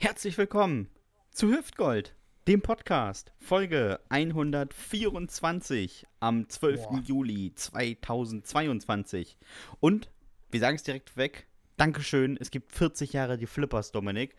Herzlich 0.00 0.38
willkommen 0.38 0.88
zu 1.32 1.48
Hüftgold, 1.48 2.14
dem 2.46 2.62
Podcast, 2.62 3.32
Folge 3.36 3.98
124 4.10 6.06
am 6.20 6.48
12. 6.48 6.82
Boah. 6.84 7.02
Juli 7.04 7.52
2022. 7.52 9.36
Und 9.80 10.08
wir 10.52 10.60
sagen 10.60 10.76
es 10.76 10.84
direkt 10.84 11.16
weg: 11.16 11.48
Dankeschön, 11.76 12.36
es 12.38 12.52
gibt 12.52 12.70
40 12.76 13.12
Jahre 13.12 13.38
die 13.38 13.48
Flippers, 13.48 13.90
Dominik. 13.90 14.36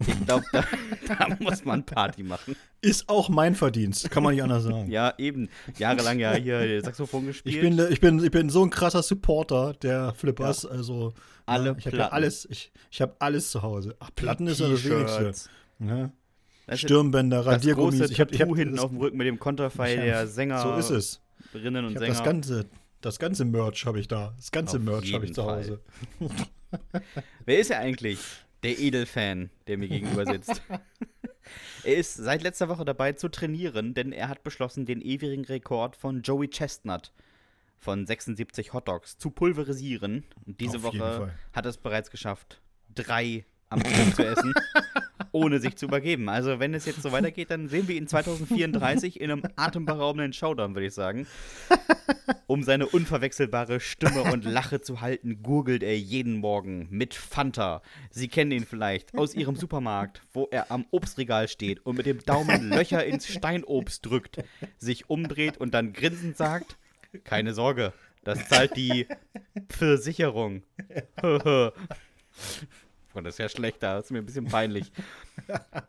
Ich 0.00 0.24
glaube, 0.26 0.44
da, 0.52 0.64
da 1.08 1.36
muss 1.40 1.64
man 1.64 1.84
Party 1.84 2.22
machen. 2.22 2.54
Ist 2.80 3.08
auch 3.08 3.28
mein 3.28 3.54
Verdienst, 3.56 4.08
kann 4.10 4.22
man 4.22 4.34
nicht 4.34 4.42
anders 4.42 4.62
sagen. 4.62 4.88
Ja, 4.90 5.12
eben. 5.18 5.48
Jahrelang 5.76 6.18
ja 6.20 6.34
hier 6.34 6.80
Saxophon 6.84 7.26
gespielt. 7.26 7.54
Ich 7.56 7.60
bin, 7.60 7.78
ich, 7.90 8.00
bin, 8.00 8.22
ich 8.24 8.30
bin 8.30 8.48
so 8.50 8.62
ein 8.64 8.70
krasser 8.70 9.02
Supporter 9.02 9.74
der 9.74 10.14
Flippers. 10.14 10.64
Also, 10.64 11.14
Alle 11.46 11.70
ja, 11.70 11.76
ich 11.76 11.86
habe 11.86 11.96
ja 11.96 12.08
alles, 12.08 12.46
ich, 12.48 12.70
ich 12.90 13.00
habe 13.00 13.16
alles 13.18 13.50
zu 13.50 13.62
Hause. 13.62 13.96
Ach, 13.98 14.10
Platten 14.14 14.46
ist 14.46 14.60
ja 14.60 14.68
das 14.68 14.84
Wenigste. 14.84 15.32
Ja. 15.80 16.10
Das 16.68 16.80
Stirnbänder, 16.80 17.44
Radiergummis. 17.46 18.10
Ich 18.10 18.20
hab, 18.20 18.30
ich 18.30 18.40
hab, 18.40 18.54
hinten 18.54 18.76
das, 18.76 18.84
auf 18.84 18.90
dem 18.90 19.00
Rücken 19.00 19.16
mit 19.16 19.26
dem 19.26 19.38
Konterfei 19.38 19.96
hab- 19.96 20.04
der 20.04 20.26
Sänger. 20.28 20.60
So 20.62 20.74
ist 20.74 20.90
es. 20.90 21.20
Rinnen 21.54 21.84
und 21.86 21.92
Ich 21.92 21.96
habe 21.96 22.06
Sänger. 22.06 22.18
das 22.18 22.24
ganze, 22.24 22.66
das 23.00 23.18
ganze 23.18 23.44
Merch 23.46 23.86
habe 23.86 23.98
ich 23.98 24.06
da. 24.06 24.34
Das 24.36 24.52
ganze 24.52 24.76
Auf 24.76 24.82
Merch 24.84 25.12
habe 25.12 25.24
ich 25.24 25.34
zu. 25.34 25.44
Hause. 25.44 25.80
Wer 27.44 27.58
ist 27.58 27.70
er 27.70 27.80
eigentlich? 27.80 28.18
Der 28.62 28.78
Edelfan, 28.78 29.50
der 29.66 29.78
mir 29.78 29.88
gegenüber 29.88 30.26
sitzt. 30.26 30.62
er 31.84 31.96
ist 31.96 32.14
seit 32.14 32.42
letzter 32.42 32.68
Woche 32.68 32.84
dabei 32.84 33.12
zu 33.12 33.28
trainieren, 33.28 33.94
denn 33.94 34.12
er 34.12 34.28
hat 34.28 34.42
beschlossen, 34.42 34.86
den 34.86 35.00
ewigen 35.00 35.44
Rekord 35.44 35.96
von 35.96 36.22
Joey 36.22 36.48
Chestnut 36.48 37.12
von 37.76 38.06
76 38.06 38.72
Hotdogs 38.72 39.18
zu 39.18 39.30
pulverisieren. 39.30 40.24
Und 40.46 40.60
diese 40.60 40.82
Woche 40.82 40.98
Fall. 40.98 41.34
hat 41.52 41.66
er 41.66 41.70
es 41.70 41.76
bereits 41.76 42.10
geschafft, 42.10 42.60
drei 42.94 43.44
am 43.68 43.80
Stück 43.80 44.16
zu 44.16 44.26
essen, 44.26 44.52
ohne 45.32 45.60
sich 45.60 45.76
zu 45.76 45.86
übergeben. 45.86 46.28
Also 46.28 46.58
wenn 46.60 46.74
es 46.74 46.86
jetzt 46.86 47.02
so 47.02 47.12
weitergeht, 47.12 47.50
dann 47.50 47.68
sehen 47.68 47.88
wir 47.88 47.96
ihn 47.96 48.06
2034 48.06 49.20
in 49.20 49.30
einem 49.30 49.42
atemberaubenden 49.56 50.32
Showdown, 50.32 50.74
würde 50.74 50.86
ich 50.86 50.94
sagen. 50.94 51.26
Um 52.46 52.62
seine 52.62 52.86
unverwechselbare 52.86 53.80
Stimme 53.80 54.22
und 54.22 54.44
Lache 54.44 54.80
zu 54.80 55.00
halten, 55.00 55.42
gurgelt 55.42 55.82
er 55.82 55.98
jeden 55.98 56.36
Morgen 56.36 56.86
mit 56.90 57.14
Fanta. 57.14 57.82
Sie 58.10 58.28
kennen 58.28 58.52
ihn 58.52 58.64
vielleicht 58.64 59.16
aus 59.16 59.34
ihrem 59.34 59.56
Supermarkt, 59.56 60.22
wo 60.32 60.48
er 60.50 60.70
am 60.70 60.86
Obstregal 60.90 61.48
steht 61.48 61.84
und 61.84 61.96
mit 61.96 62.06
dem 62.06 62.20
Daumen 62.20 62.70
Löcher 62.70 63.04
ins 63.04 63.26
Steinobst 63.26 64.04
drückt, 64.06 64.42
sich 64.78 65.10
umdreht 65.10 65.58
und 65.58 65.74
dann 65.74 65.92
grinsend 65.92 66.36
sagt: 66.36 66.78
Keine 67.24 67.54
Sorge, 67.54 67.92
das 68.24 68.48
zahlt 68.48 68.76
die 68.76 69.06
Versicherung. 69.68 70.62
Boah, 73.18 73.22
das 73.22 73.34
ist 73.34 73.38
ja 73.38 73.48
schlecht, 73.48 73.82
da 73.82 73.98
ist 73.98 74.12
mir 74.12 74.18
ein 74.18 74.26
bisschen 74.26 74.44
peinlich. 74.44 74.92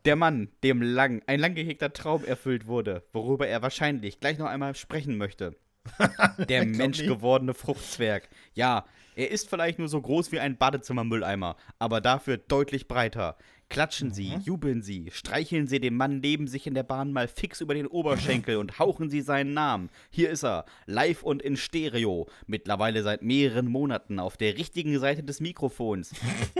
Der 0.04 0.16
Mann, 0.16 0.50
dem 0.64 0.82
lang, 0.82 1.22
ein 1.28 1.40
lang 1.40 1.54
gehegter 1.54 1.94
Traum 1.94 2.26
erfüllt 2.26 2.66
wurde, 2.66 3.04
worüber 3.14 3.48
er 3.48 3.62
wahrscheinlich 3.62 4.20
gleich 4.20 4.40
noch 4.40 4.48
einmal 4.48 4.74
sprechen 4.74 5.16
möchte. 5.16 5.56
Der 6.50 6.66
menschgewordene 6.66 7.54
Fruchtzwerg. 7.54 8.30
Ja, 8.56 8.86
er 9.16 9.30
ist 9.30 9.48
vielleicht 9.48 9.78
nur 9.78 9.90
so 9.90 10.02
groß 10.02 10.32
wie 10.32 10.40
ein 10.40 10.58
Badezimmermülleimer, 10.58 11.56
aber 11.78 12.02
dafür 12.02 12.38
deutlich 12.38 12.88
breiter. 12.88 13.38
Klatschen 13.70 14.12
Sie, 14.12 14.36
jubeln 14.44 14.82
Sie, 14.82 15.12
streicheln 15.12 15.68
Sie 15.68 15.80
dem 15.80 15.96
Mann 15.96 16.22
neben 16.22 16.48
sich 16.48 16.66
in 16.66 16.74
der 16.74 16.82
Bahn 16.82 17.14
mal 17.14 17.28
fix 17.28 17.62
über 17.62 17.76
den 17.76 17.86
Oberschenkel 17.86 18.58
und 18.58 18.80
hauchen 18.80 19.12
Sie 19.12 19.22
seinen 19.22 19.54
Namen. 19.54 19.92
Hier 20.10 20.32
ist 20.32 20.44
er, 20.44 20.66
live 20.88 21.22
und 21.22 21.44
in 21.44 21.56
Stereo, 21.56 22.28
mittlerweile 22.48 23.04
seit 23.04 23.22
mehreren 23.22 23.68
Monaten 23.68 24.20
auf 24.20 24.38
der 24.38 24.58
richtigen 24.58 24.98
Seite 25.00 25.22
des 25.24 25.40
Mikrofons. 25.40 26.14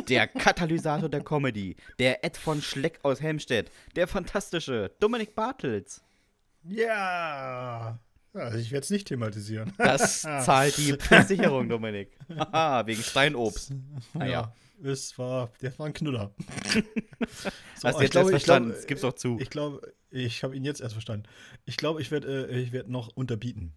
Der 0.08 0.28
Katalysator 0.28 1.10
der 1.10 1.24
Comedy, 1.24 1.78
der 1.98 2.24
Ed 2.24 2.38
von 2.38 2.62
Schleck 2.62 3.00
aus 3.02 3.22
Helmstedt, 3.22 3.72
der 3.96 4.08
fantastische 4.08 4.92
Dominik 5.00 5.34
Bartels. 5.34 6.04
Ja. 6.64 6.86
ja 6.86 8.00
also 8.44 8.58
ich 8.58 8.72
werde 8.72 8.84
es 8.84 8.90
nicht 8.90 9.08
thematisieren. 9.08 9.74
Das 9.78 10.22
zahlt 10.22 10.78
die 10.78 10.94
Versicherung, 10.94 11.70
Dominik. 11.70 12.18
Haha, 12.38 12.86
wegen 12.88 13.02
Steinobst. 13.02 13.72
Naja, 14.14 14.54
Es 14.84 15.18
war, 15.18 15.52
der 15.62 15.78
war 15.78 15.88
ein 15.88 15.94
Knüller. 15.94 16.34
hast 17.82 17.82
So, 17.82 17.90
du 17.90 17.96
ich 17.98 18.02
jetzt 18.02 18.12
glaube, 18.12 18.32
erst 18.32 18.46
verstanden? 18.46 18.70
glaube, 18.70 18.78
Das 18.80 18.88
gibt's 18.88 19.02
doch 19.02 19.14
zu. 19.14 19.38
Ich 19.40 19.50
glaube, 19.50 19.94
ich 20.10 20.44
habe 20.44 20.56
ihn 20.56 20.64
jetzt 20.64 20.82
erst 20.82 20.94
verstanden. 20.94 21.28
Ich 21.66 21.78
glaube, 21.78 22.02
ich 22.02 22.12
werde 22.12 22.48
äh, 22.50 22.60
ich 22.60 22.72
werd 22.72 22.90
noch 22.90 23.10
unterbieten. 23.16 23.74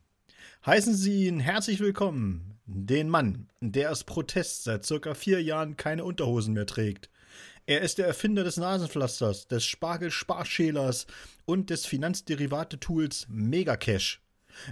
Heißen 0.65 0.95
Sie 0.95 1.27
ihn 1.27 1.41
herzlich 1.41 1.81
willkommen, 1.81 2.59
den 2.67 3.09
Mann, 3.09 3.49
der 3.61 3.91
aus 3.91 4.05
Protest 4.05 4.65
seit 4.65 4.85
circa 4.87 5.15
vier 5.15 5.43
Jahren 5.43 5.77
keine 5.77 6.05
Unterhosen 6.05 6.55
mehr 6.55 6.67
trägt. 6.67 7.11
Er 7.67 7.81
ist 7.81 7.99
der 7.99 8.07
Erfinder 8.07 8.43
des 8.45 8.57
Nasenpflasters, 8.57 9.47
des 9.49 9.65
Spargel-Sparschälers 9.65 11.07
und 11.45 11.71
des 11.71 11.85
Finanzderivate-Tools 11.87 13.27
Megacash. 13.29 14.22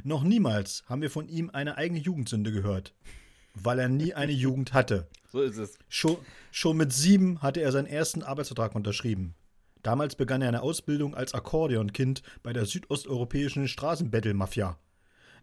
Noch 0.04 0.22
niemals 0.22 0.84
haben 0.86 1.02
wir 1.02 1.10
von 1.10 1.28
ihm 1.28 1.50
eine 1.50 1.76
eigene 1.76 2.00
Jugendsünde 2.00 2.52
gehört, 2.52 2.94
weil 3.54 3.78
er 3.78 3.88
nie 3.88 4.14
eine 4.14 4.32
Jugend 4.32 4.72
hatte. 4.72 5.08
So 5.30 5.42
ist 5.42 5.56
es. 5.56 5.78
Schon, 5.88 6.16
schon 6.50 6.76
mit 6.76 6.92
sieben 6.92 7.42
hatte 7.42 7.60
er 7.60 7.72
seinen 7.72 7.86
ersten 7.86 8.22
Arbeitsvertrag 8.22 8.74
unterschrieben. 8.74 9.34
Damals 9.82 10.14
begann 10.14 10.42
er 10.42 10.48
eine 10.48 10.62
Ausbildung 10.62 11.14
als 11.14 11.34
Akkordeonkind 11.34 12.22
bei 12.42 12.52
der 12.52 12.66
südosteuropäischen 12.66 13.66
Straßenbattle-Mafia. 13.68 14.78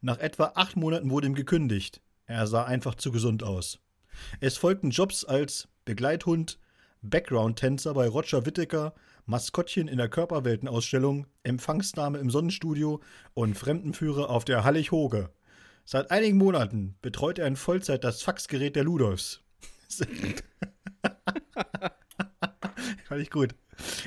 Nach 0.01 0.19
etwa 0.19 0.51
acht 0.55 0.75
Monaten 0.75 1.09
wurde 1.09 1.27
ihm 1.27 1.35
gekündigt. 1.35 2.01
Er 2.27 2.45
sah 2.45 2.65
einfach 2.65 2.95
zu 2.95 3.11
gesund 3.11 3.41
aus. 3.41 3.79
Es 4.39 4.57
folgten 4.57 4.91
Jobs 4.91 5.25
als 5.25 5.67
Begleithund, 5.85 6.59
Background-Tänzer 7.01 7.93
bei 7.93 8.07
Roger 8.07 8.45
Whittaker, 8.45 8.93
Maskottchen 9.27 9.89
in 9.89 9.97
der 9.97 10.07
Körperweltenausstellung, 10.07 11.27
Empfangsdame 11.43 12.17
im 12.17 12.29
Sonnenstudio 12.29 13.01
und 13.33 13.57
Fremdenführer 13.57 14.29
auf 14.29 14.45
der 14.45 14.63
Hallig 14.63 14.91
Hoge. 14.91 15.29
Seit 15.83 16.11
einigen 16.11 16.37
Monaten 16.37 16.95
betreut 17.01 17.37
er 17.37 17.45
in 17.45 17.57
Vollzeit 17.57 18.05
das 18.05 18.21
Faxgerät 18.21 18.77
der 18.77 18.85
Ludolfs. 18.85 19.43
Fand 23.05 23.21
ich 23.21 23.29
gut. 23.29 23.53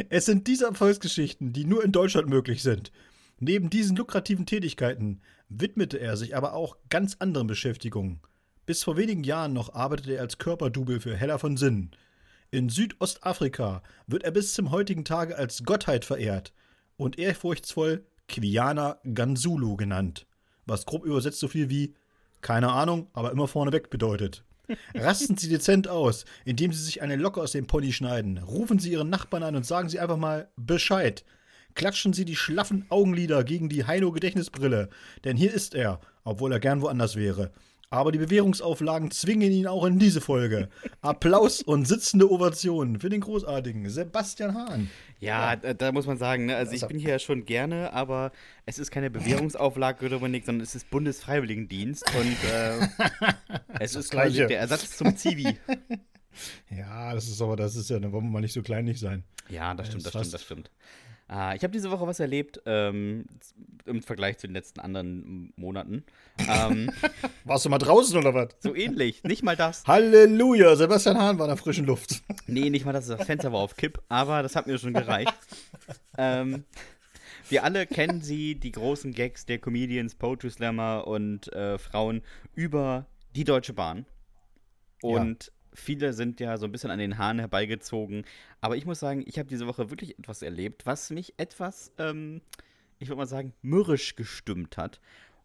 Es 0.08 0.24
sind 0.24 0.46
diese 0.46 0.64
Erfolgsgeschichten, 0.64 1.52
die 1.52 1.66
nur 1.66 1.84
in 1.84 1.92
Deutschland 1.92 2.30
möglich 2.30 2.62
sind. 2.62 2.90
Neben 3.38 3.68
diesen 3.68 3.96
lukrativen 3.96 4.46
Tätigkeiten 4.46 5.20
widmete 5.50 6.00
er 6.00 6.16
sich 6.16 6.34
aber 6.34 6.54
auch 6.54 6.78
ganz 6.88 7.16
anderen 7.18 7.46
Beschäftigungen. 7.46 8.22
Bis 8.64 8.84
vor 8.84 8.96
wenigen 8.96 9.24
Jahren 9.24 9.52
noch 9.52 9.74
arbeitete 9.74 10.14
er 10.14 10.22
als 10.22 10.38
Körperdouble 10.38 11.00
für 11.00 11.14
Hella 11.14 11.36
von 11.36 11.58
Sinnen. 11.58 11.90
In 12.52 12.68
Südostafrika 12.68 13.80
wird 14.08 14.24
er 14.24 14.32
bis 14.32 14.54
zum 14.54 14.72
heutigen 14.72 15.04
Tage 15.04 15.36
als 15.36 15.62
Gottheit 15.62 16.04
verehrt 16.04 16.52
und 16.96 17.16
ehrfurchtsvoll 17.16 18.04
Quiana 18.26 18.98
Ganzulu 19.14 19.76
genannt, 19.76 20.26
was 20.66 20.84
grob 20.84 21.04
übersetzt 21.04 21.38
so 21.38 21.46
viel 21.46 21.70
wie 21.70 21.94
keine 22.40 22.72
Ahnung, 22.72 23.06
aber 23.12 23.30
immer 23.30 23.46
vorneweg 23.46 23.88
bedeutet. 23.88 24.42
Rasten 24.94 25.36
Sie 25.36 25.48
dezent 25.48 25.86
aus, 25.86 26.24
indem 26.44 26.72
Sie 26.72 26.82
sich 26.82 27.02
eine 27.02 27.14
Locke 27.14 27.40
aus 27.40 27.52
dem 27.52 27.68
Pony 27.68 27.92
schneiden. 27.92 28.38
Rufen 28.38 28.80
Sie 28.80 28.90
Ihren 28.90 29.10
Nachbarn 29.10 29.44
an 29.44 29.54
und 29.54 29.64
sagen 29.64 29.88
Sie 29.88 30.00
einfach 30.00 30.16
mal 30.16 30.48
Bescheid. 30.56 31.24
Klatschen 31.74 32.12
Sie 32.12 32.24
die 32.24 32.36
schlaffen 32.36 32.84
Augenlider 32.88 33.44
gegen 33.44 33.68
die 33.68 33.84
Heino-Gedächtnisbrille, 33.84 34.88
denn 35.22 35.36
hier 35.36 35.54
ist 35.54 35.76
er, 35.76 36.00
obwohl 36.24 36.50
er 36.50 36.58
gern 36.58 36.82
woanders 36.82 37.14
wäre. 37.14 37.52
Aber 37.92 38.12
die 38.12 38.18
Bewährungsauflagen 38.18 39.10
zwingen 39.10 39.50
ihn 39.50 39.66
auch 39.66 39.84
in 39.84 39.98
diese 39.98 40.20
Folge. 40.20 40.68
Applaus 41.02 41.60
und 41.60 41.88
sitzende 41.88 42.30
Ovationen 42.30 43.00
für 43.00 43.08
den 43.08 43.20
großartigen 43.20 43.90
Sebastian 43.90 44.54
Hahn. 44.54 44.88
Ja, 45.18 45.56
Da, 45.56 45.74
da 45.74 45.90
muss 45.90 46.06
man 46.06 46.16
sagen, 46.16 46.46
ne? 46.46 46.54
also 46.56 46.70
ich 46.70 46.82
Also- 46.84 46.86
bin 46.92 47.00
hier 47.00 47.10
ja 47.10 47.18
schon 47.18 47.44
gerne, 47.44 47.92
aber 47.92 48.30
es 48.64 48.78
ist 48.78 48.92
keine 48.92 49.10
Bewährungsauflage, 49.10 50.08
Dominik, 50.08 50.44
sondern 50.46 50.62
es 50.62 50.76
ist 50.76 50.88
Bundesfreiwilligendienst 50.90 52.04
und 52.14 52.36
äh, 52.48 52.78
es 53.80 53.96
ist 53.96 54.12
quasi 54.12 54.34
Gleiche. 54.36 54.46
der 54.46 54.60
Ersatz 54.60 54.96
zum 54.96 55.16
Zivi. 55.16 55.56
Ja, 56.70 57.12
das 57.12 57.26
ist 57.26 57.42
aber, 57.42 57.56
das 57.56 57.74
ist 57.74 57.90
ja, 57.90 57.98
da 57.98 58.12
wollen 58.12 58.24
wir 58.26 58.30
mal 58.30 58.40
nicht 58.40 58.52
so 58.52 58.62
kleinlich 58.62 59.00
sein. 59.00 59.24
Ja, 59.48 59.74
das 59.74 59.88
stimmt, 59.88 60.06
das 60.06 60.12
Das 60.12 60.20
stimmt, 60.22 60.34
das 60.34 60.42
stimmt. 60.44 60.70
Ah, 61.32 61.54
ich 61.54 61.62
habe 61.62 61.70
diese 61.70 61.92
Woche 61.92 62.08
was 62.08 62.18
erlebt, 62.18 62.60
ähm, 62.66 63.24
im 63.84 64.02
Vergleich 64.02 64.38
zu 64.38 64.48
den 64.48 64.54
letzten 64.54 64.80
anderen 64.80 65.52
Monaten. 65.54 66.02
ähm, 66.48 66.90
Warst 67.44 67.64
du 67.64 67.68
mal 67.68 67.78
draußen 67.78 68.18
oder 68.18 68.34
was? 68.34 68.48
so 68.58 68.74
ähnlich, 68.74 69.22
nicht 69.22 69.44
mal 69.44 69.54
das. 69.54 69.86
Halleluja, 69.86 70.74
Sebastian 70.74 71.18
Hahn 71.18 71.38
war 71.38 71.46
in 71.46 71.50
der 71.50 71.56
frischen 71.56 71.86
Luft. 71.86 72.22
Nee, 72.48 72.68
nicht 72.68 72.84
mal 72.84 72.92
das, 72.92 73.06
das 73.06 73.24
Fenster 73.26 73.52
war 73.52 73.60
auf 73.60 73.76
Kipp, 73.76 74.02
aber 74.08 74.42
das 74.42 74.56
hat 74.56 74.66
mir 74.66 74.76
schon 74.76 74.92
gereicht. 74.92 75.32
ähm, 76.18 76.64
wir 77.48 77.62
alle 77.62 77.86
kennen 77.86 78.22
sie, 78.22 78.56
die 78.56 78.72
großen 78.72 79.12
Gags 79.12 79.46
der 79.46 79.60
Comedians, 79.60 80.16
Poetry 80.16 80.50
Slammer 80.50 81.06
und 81.06 81.52
äh, 81.52 81.78
Frauen 81.78 82.22
über 82.56 83.06
die 83.36 83.44
Deutsche 83.44 83.72
Bahn. 83.72 84.04
Und 85.00 85.52
viele 85.72 86.12
sind 86.12 86.40
ja 86.40 86.56
so 86.56 86.66
ein 86.66 86.72
bisschen 86.72 86.90
an 86.90 86.98
den 86.98 87.18
Haaren 87.18 87.38
herbeigezogen. 87.38 88.24
Aber 88.60 88.76
ich 88.76 88.86
muss 88.86 89.00
sagen, 89.00 89.22
ich 89.26 89.38
habe 89.38 89.48
diese 89.48 89.66
Woche 89.66 89.90
wirklich 89.90 90.18
etwas 90.18 90.42
erlebt, 90.42 90.86
was 90.86 91.10
mich 91.10 91.34
etwas, 91.36 91.92
ähm, 91.98 92.40
ich 92.98 93.08
würde 93.08 93.18
mal 93.18 93.26
sagen, 93.26 93.54
mürrisch 93.62 94.16
gestimmt 94.16 94.76
hat. 94.76 95.00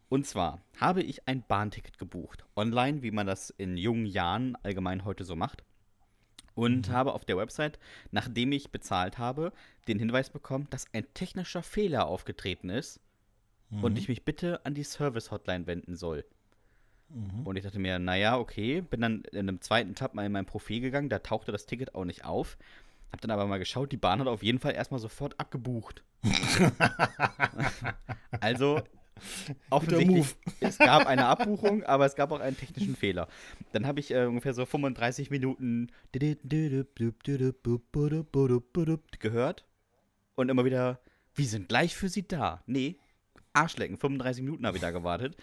Und 0.08 0.26
zwar 0.26 0.62
habe 0.78 1.02
ich 1.02 1.26
ein 1.26 1.42
Bahnticket 1.42 1.98
gebucht. 1.98 2.44
Online, 2.54 3.02
wie 3.02 3.10
man 3.10 3.26
das 3.26 3.50
in 3.50 3.76
jungen 3.76 4.06
Jahren 4.06 4.56
allgemein 4.62 5.04
heute 5.04 5.24
so 5.24 5.34
macht. 5.34 5.64
Und 6.54 6.88
mhm. 6.88 6.92
habe 6.92 7.12
auf 7.12 7.24
der 7.24 7.36
Website, 7.36 7.78
nachdem 8.12 8.52
ich 8.52 8.70
bezahlt 8.70 9.18
habe, 9.18 9.52
den 9.88 9.98
Hinweis 9.98 10.30
bekommen, 10.30 10.68
dass 10.70 10.86
ein 10.94 11.06
technischer 11.12 11.62
Fehler 11.62 12.06
aufgetreten 12.06 12.70
ist 12.70 13.00
mhm. 13.70 13.84
und 13.84 13.98
ich 13.98 14.08
mich 14.08 14.24
bitte 14.24 14.64
an 14.64 14.74
die 14.74 14.84
Service-Hotline 14.84 15.66
wenden 15.66 15.96
soll. 15.96 16.24
Mhm. 17.08 17.46
Und 17.46 17.56
ich 17.56 17.64
dachte 17.64 17.78
mir, 17.78 17.98
naja, 17.98 18.38
okay, 18.38 18.80
bin 18.80 19.00
dann 19.00 19.22
in 19.32 19.40
einem 19.40 19.60
zweiten 19.60 19.94
Tab 19.94 20.14
mal 20.14 20.26
in 20.26 20.32
mein 20.32 20.46
Profil 20.46 20.80
gegangen, 20.80 21.08
da 21.08 21.20
tauchte 21.20 21.52
das 21.52 21.66
Ticket 21.66 21.94
auch 21.94 22.04
nicht 22.04 22.24
auf. 22.24 22.56
Hab 23.12 23.20
dann 23.20 23.30
aber 23.30 23.46
mal 23.46 23.58
geschaut, 23.58 23.92
die 23.92 23.96
Bahn 23.96 24.20
hat 24.20 24.26
auf 24.26 24.42
jeden 24.42 24.58
Fall 24.58 24.74
erstmal 24.74 25.00
sofort 25.00 25.38
abgebucht. 25.38 26.02
also 28.40 28.82
offensichtlich, 29.70 30.34
es 30.60 30.78
gab 30.78 31.06
eine 31.06 31.26
Abbuchung, 31.26 31.84
aber 31.84 32.04
es 32.04 32.16
gab 32.16 32.32
auch 32.32 32.40
einen 32.40 32.56
technischen 32.56 32.96
Fehler. 32.96 33.28
Dann 33.72 33.86
habe 33.86 34.00
ich 34.00 34.12
äh, 34.12 34.26
ungefähr 34.26 34.54
so 34.54 34.66
35 34.66 35.30
Minuten 35.30 35.92
gehört 39.18 39.64
und 40.34 40.48
immer 40.48 40.64
wieder, 40.64 41.00
wir 41.34 41.46
sind 41.46 41.68
gleich 41.68 41.96
für 41.96 42.08
Sie 42.08 42.26
da. 42.26 42.62
Nee, 42.66 42.98
Arschlecken, 43.52 43.96
35 43.96 44.44
Minuten 44.44 44.66
habe 44.66 44.76
ich 44.76 44.82
da 44.82 44.90
gewartet. 44.90 45.36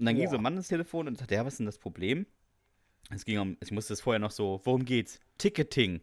Und 0.00 0.06
dann 0.06 0.16
ging 0.16 0.28
so 0.28 0.36
ein 0.36 0.42
Mann 0.42 0.56
ins 0.56 0.68
Telefon 0.68 1.08
und 1.08 1.18
sagte, 1.18 1.34
ja, 1.34 1.44
was 1.44 1.54
ist 1.54 1.58
denn 1.58 1.66
das 1.66 1.78
Problem? 1.78 2.26
Es 3.10 3.26
ging 3.26 3.38
um, 3.38 3.58
ich 3.60 3.70
musste 3.70 3.92
es 3.92 4.00
vorher 4.00 4.18
noch 4.18 4.30
so, 4.30 4.62
worum 4.64 4.86
geht's? 4.86 5.20
Ticketing. 5.36 6.00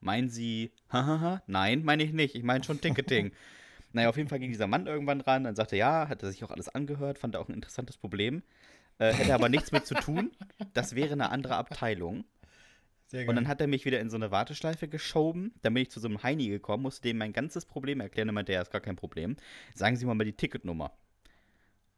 Meinen 0.00 0.28
Sie, 0.28 0.70
hahaha? 0.90 1.42
Nein, 1.46 1.82
meine 1.82 2.02
ich 2.02 2.12
nicht. 2.12 2.34
Ich 2.34 2.42
meine 2.42 2.62
schon 2.62 2.80
Ticketing. 2.80 3.32
naja, 3.92 4.10
auf 4.10 4.18
jeden 4.18 4.28
Fall 4.28 4.38
ging 4.38 4.50
dieser 4.50 4.66
Mann 4.66 4.86
irgendwann 4.86 5.22
ran, 5.22 5.44
dann 5.44 5.54
sagte, 5.54 5.76
ja, 5.76 6.08
hat 6.08 6.22
er 6.22 6.30
sich 6.30 6.44
auch 6.44 6.50
alles 6.50 6.68
angehört, 6.68 7.18
fand 7.18 7.34
er 7.34 7.40
auch 7.40 7.48
ein 7.48 7.54
interessantes 7.54 7.96
Problem. 7.96 8.42
Äh, 8.98 9.14
hätte 9.14 9.34
aber 9.34 9.48
nichts 9.48 9.72
mit 9.72 9.86
zu 9.86 9.94
tun. 9.94 10.30
Das 10.74 10.94
wäre 10.94 11.12
eine 11.12 11.30
andere 11.30 11.56
Abteilung. 11.56 12.24
Und 13.12 13.36
dann 13.36 13.48
hat 13.48 13.62
er 13.62 13.66
mich 13.66 13.86
wieder 13.86 14.00
in 14.00 14.10
so 14.10 14.16
eine 14.16 14.30
Warteschleife 14.30 14.88
geschoben. 14.88 15.54
Dann 15.62 15.72
bin 15.72 15.82
ich 15.84 15.90
zu 15.90 16.00
so 16.00 16.08
einem 16.08 16.22
Heini 16.22 16.48
gekommen, 16.48 16.82
musste 16.82 17.08
dem 17.08 17.16
mein 17.16 17.32
ganzes 17.32 17.64
Problem 17.64 18.00
erklären. 18.00 18.28
Er 18.28 18.32
meinte, 18.32 18.52
ja, 18.52 18.60
ist 18.60 18.70
gar 18.70 18.82
kein 18.82 18.96
Problem. 18.96 19.36
Sagen 19.74 19.96
Sie 19.96 20.04
mal 20.04 20.14
mal 20.14 20.24
die 20.24 20.34
Ticketnummer. 20.34 20.92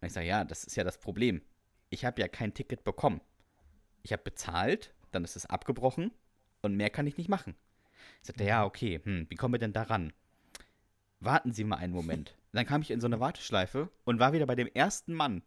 Und 0.01 0.07
ich 0.07 0.13
sage, 0.13 0.27
ja, 0.27 0.45
das 0.45 0.65
ist 0.65 0.77
ja 0.77 0.85
das 0.85 0.99
Problem. 0.99 1.43
Ich 1.91 2.05
habe 2.05 2.21
ja 2.21 2.29
kein 2.29 2.55
Ticket 2.55 2.85
bekommen. 2.85 3.21
Ich 4.03 4.13
habe 4.13 4.23
bezahlt, 4.23 4.95
dann 5.11 5.25
ist 5.25 5.37
es 5.37 5.47
abgebrochen 5.47 6.13
und 6.63 6.77
mehr 6.77 6.91
kann 6.91 7.07
ich 7.07 7.17
nicht 7.17 7.29
machen. 7.29 7.55
Ich 8.23 8.29
sagte, 8.29 8.45
ja, 8.45 8.65
okay, 8.65 9.01
hm, 9.03 9.27
wie 9.29 9.35
kommen 9.35 9.55
wir 9.55 9.59
denn 9.59 9.73
daran? 9.73 10.13
Warten 11.21 11.53
Sie 11.53 11.65
mal 11.65 11.77
einen 11.77 11.93
Moment. 11.93 12.35
Dann 12.53 12.67
kam 12.67 12.83
ich 12.83 12.91
in 12.91 13.01
so 13.01 13.07
eine 13.07 13.21
Warteschleife 13.21 13.91
und 14.05 14.19
war 14.19 14.33
wieder 14.33 14.47
bei 14.47 14.57
dem 14.57 14.67
ersten 14.67 15.15
Mann, 15.15 15.43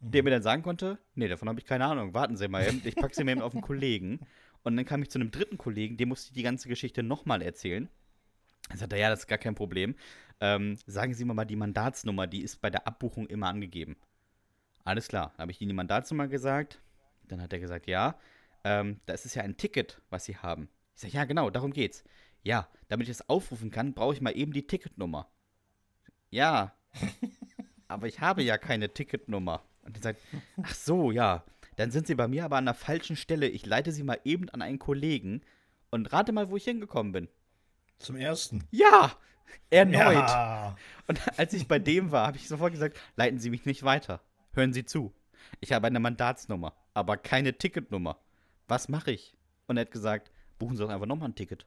der 0.00 0.22
mir 0.22 0.28
dann 0.28 0.42
sagen 0.42 0.62
konnte, 0.62 0.98
nee, 1.14 1.28
davon 1.28 1.48
habe 1.48 1.60
ich 1.60 1.64
keine 1.64 1.86
Ahnung, 1.86 2.12
warten 2.12 2.36
Sie 2.36 2.46
mal 2.46 2.66
eben, 2.66 2.82
ich 2.84 2.94
packe 2.94 3.14
Sie 3.14 3.24
mir 3.24 3.32
eben 3.32 3.40
auf 3.40 3.54
einen 3.54 3.62
Kollegen. 3.66 4.20
Und 4.64 4.76
dann 4.76 4.84
kam 4.84 5.00
ich 5.00 5.08
zu 5.08 5.18
einem 5.18 5.30
dritten 5.30 5.56
Kollegen, 5.56 5.96
dem 5.96 6.10
musste 6.10 6.28
ich 6.28 6.34
die 6.34 6.42
ganze 6.42 6.68
Geschichte 6.68 7.02
nochmal 7.02 7.40
erzählen. 7.40 7.88
Er 8.68 8.76
sagte, 8.76 8.98
ja, 8.98 9.10
das 9.10 9.20
ist 9.20 9.26
gar 9.26 9.38
kein 9.38 9.54
Problem. 9.54 9.94
Ähm, 10.40 10.78
sagen 10.86 11.14
Sie 11.14 11.24
mir 11.24 11.34
mal 11.34 11.44
die 11.44 11.56
Mandatsnummer, 11.56 12.26
die 12.26 12.42
ist 12.42 12.60
bei 12.60 12.70
der 12.70 12.86
Abbuchung 12.86 13.26
immer 13.26 13.48
angegeben. 13.48 13.96
Alles 14.84 15.08
klar, 15.08 15.32
dann 15.36 15.42
habe 15.42 15.52
ich 15.52 15.60
Ihnen 15.60 15.70
die 15.70 15.74
Mandatsnummer 15.74 16.28
gesagt. 16.28 16.80
Dann 17.26 17.42
hat 17.42 17.52
er 17.52 17.58
gesagt, 17.58 17.86
ja, 17.86 18.18
ähm, 18.64 19.00
da 19.06 19.14
ist 19.14 19.26
es 19.26 19.34
ja 19.34 19.42
ein 19.42 19.56
Ticket, 19.56 20.00
was 20.10 20.24
Sie 20.24 20.36
haben. 20.36 20.68
Ich 20.94 21.02
sage, 21.02 21.14
ja, 21.14 21.24
genau, 21.24 21.50
darum 21.50 21.72
geht's. 21.72 22.04
Ja, 22.42 22.68
damit 22.88 23.08
ich 23.08 23.12
es 23.12 23.28
aufrufen 23.28 23.70
kann, 23.70 23.94
brauche 23.94 24.14
ich 24.14 24.20
mal 24.20 24.36
eben 24.36 24.52
die 24.52 24.66
Ticketnummer. 24.66 25.28
Ja, 26.30 26.74
aber 27.88 28.06
ich 28.06 28.20
habe 28.20 28.42
ja 28.42 28.58
keine 28.58 28.92
Ticketnummer. 28.92 29.62
Und 29.82 29.96
er 29.96 30.02
sagt, 30.02 30.20
ach 30.62 30.74
so, 30.74 31.10
ja, 31.10 31.44
dann 31.76 31.90
sind 31.90 32.06
Sie 32.06 32.14
bei 32.14 32.28
mir 32.28 32.44
aber 32.44 32.56
an 32.56 32.64
der 32.64 32.74
falschen 32.74 33.16
Stelle. 33.16 33.48
Ich 33.48 33.66
leite 33.66 33.92
Sie 33.92 34.02
mal 34.02 34.20
eben 34.24 34.48
an 34.50 34.62
einen 34.62 34.78
Kollegen 34.78 35.42
und 35.90 36.12
rate 36.12 36.32
mal, 36.32 36.50
wo 36.50 36.56
ich 36.56 36.64
hingekommen 36.64 37.12
bin. 37.12 37.28
Zum 37.98 38.16
ersten. 38.16 38.66
Ja, 38.70 39.12
erneut. 39.70 40.14
Ja. 40.14 40.76
Und 41.06 41.38
als 41.38 41.52
ich 41.52 41.66
bei 41.66 41.78
dem 41.78 42.10
war, 42.12 42.26
habe 42.26 42.36
ich 42.36 42.48
sofort 42.48 42.72
gesagt, 42.72 42.98
leiten 43.16 43.38
Sie 43.38 43.50
mich 43.50 43.66
nicht 43.66 43.82
weiter. 43.82 44.20
Hören 44.52 44.72
Sie 44.72 44.84
zu. 44.84 45.12
Ich 45.60 45.72
habe 45.72 45.86
eine 45.86 46.00
Mandatsnummer, 46.00 46.74
aber 46.94 47.16
keine 47.16 47.56
Ticketnummer. 47.56 48.18
Was 48.66 48.88
mache 48.88 49.12
ich? 49.12 49.34
Und 49.66 49.76
er 49.76 49.82
hat 49.82 49.90
gesagt, 49.90 50.30
buchen 50.58 50.76
Sie 50.76 50.82
doch 50.82 50.90
einfach 50.90 51.06
nochmal 51.06 51.30
ein 51.30 51.34
Ticket. 51.34 51.66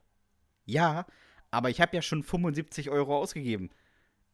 Ja, 0.66 1.06
aber 1.50 1.69
ich 1.69 1.81
habe 1.81 1.95
ja 1.95 2.01
schon 2.01 2.24
75 2.24 2.89
Euro 2.89 3.18
ausgegeben. 3.18 3.69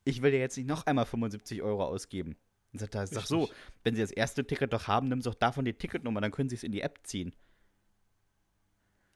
Ich 0.04 0.22
will 0.22 0.34
ja 0.34 0.40
jetzt 0.40 0.58
nicht 0.58 0.68
noch 0.68 0.86
einmal 0.86 1.06
75 1.06 1.62
Euro 1.62 1.86
ausgeben. 1.86 2.38
Und 2.74 2.80
sagt 2.80 2.96
er, 2.96 3.08
sag 3.08 3.26
so, 3.26 3.50
wenn 3.84 3.96
Sie 3.96 4.02
das 4.02 4.12
erste 4.12 4.46
Ticket 4.46 4.74
doch 4.74 4.88
haben, 4.88 5.08
nimm 5.08 5.22
Sie 5.22 5.30
doch 5.30 5.36
davon 5.36 5.66
die 5.66 5.74
Ticketnummer, 5.74 6.22
dann 6.22 6.32
können 6.32 6.50
Sie 6.50 6.56
es 6.56 6.64
in 6.64 6.72
die 6.72 6.82
App 6.82 7.00
ziehen. 7.04 7.34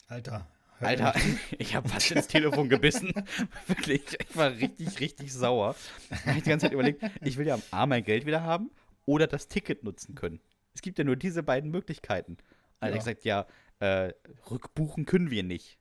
Alter, 0.07 0.47
Alter, 0.81 1.13
ich 1.57 1.75
habe 1.75 1.87
fast 1.89 2.11
ins 2.11 2.27
Telefon 2.27 2.69
gebissen. 2.69 3.13
Wirklich, 3.67 4.01
ich 4.19 4.35
war 4.35 4.51
richtig, 4.51 4.99
richtig 4.99 5.33
sauer. 5.33 5.75
Ich 6.09 6.25
habe 6.25 6.41
die 6.41 6.49
ganze 6.49 6.65
Zeit 6.65 6.73
überlegt, 6.73 7.03
ich 7.21 7.37
will 7.37 7.47
ja 7.47 7.55
am 7.55 7.63
A 7.71 7.85
mein 7.85 8.03
Geld 8.03 8.25
wieder 8.25 8.43
haben 8.43 8.71
oder 9.05 9.27
das 9.27 9.47
Ticket 9.47 9.83
nutzen 9.83 10.15
können. 10.15 10.39
Es 10.73 10.81
gibt 10.81 10.97
ja 10.97 11.03
nur 11.03 11.15
diese 11.15 11.43
beiden 11.43 11.71
Möglichkeiten. 11.71 12.37
Also 12.79 12.93
ja. 12.93 12.97
ich 12.97 13.05
gesagt, 13.05 13.25
ja, 13.25 13.47
äh, 13.79 14.13
rückbuchen 14.49 15.05
können 15.05 15.31
wir 15.31 15.43
nicht. 15.43 15.77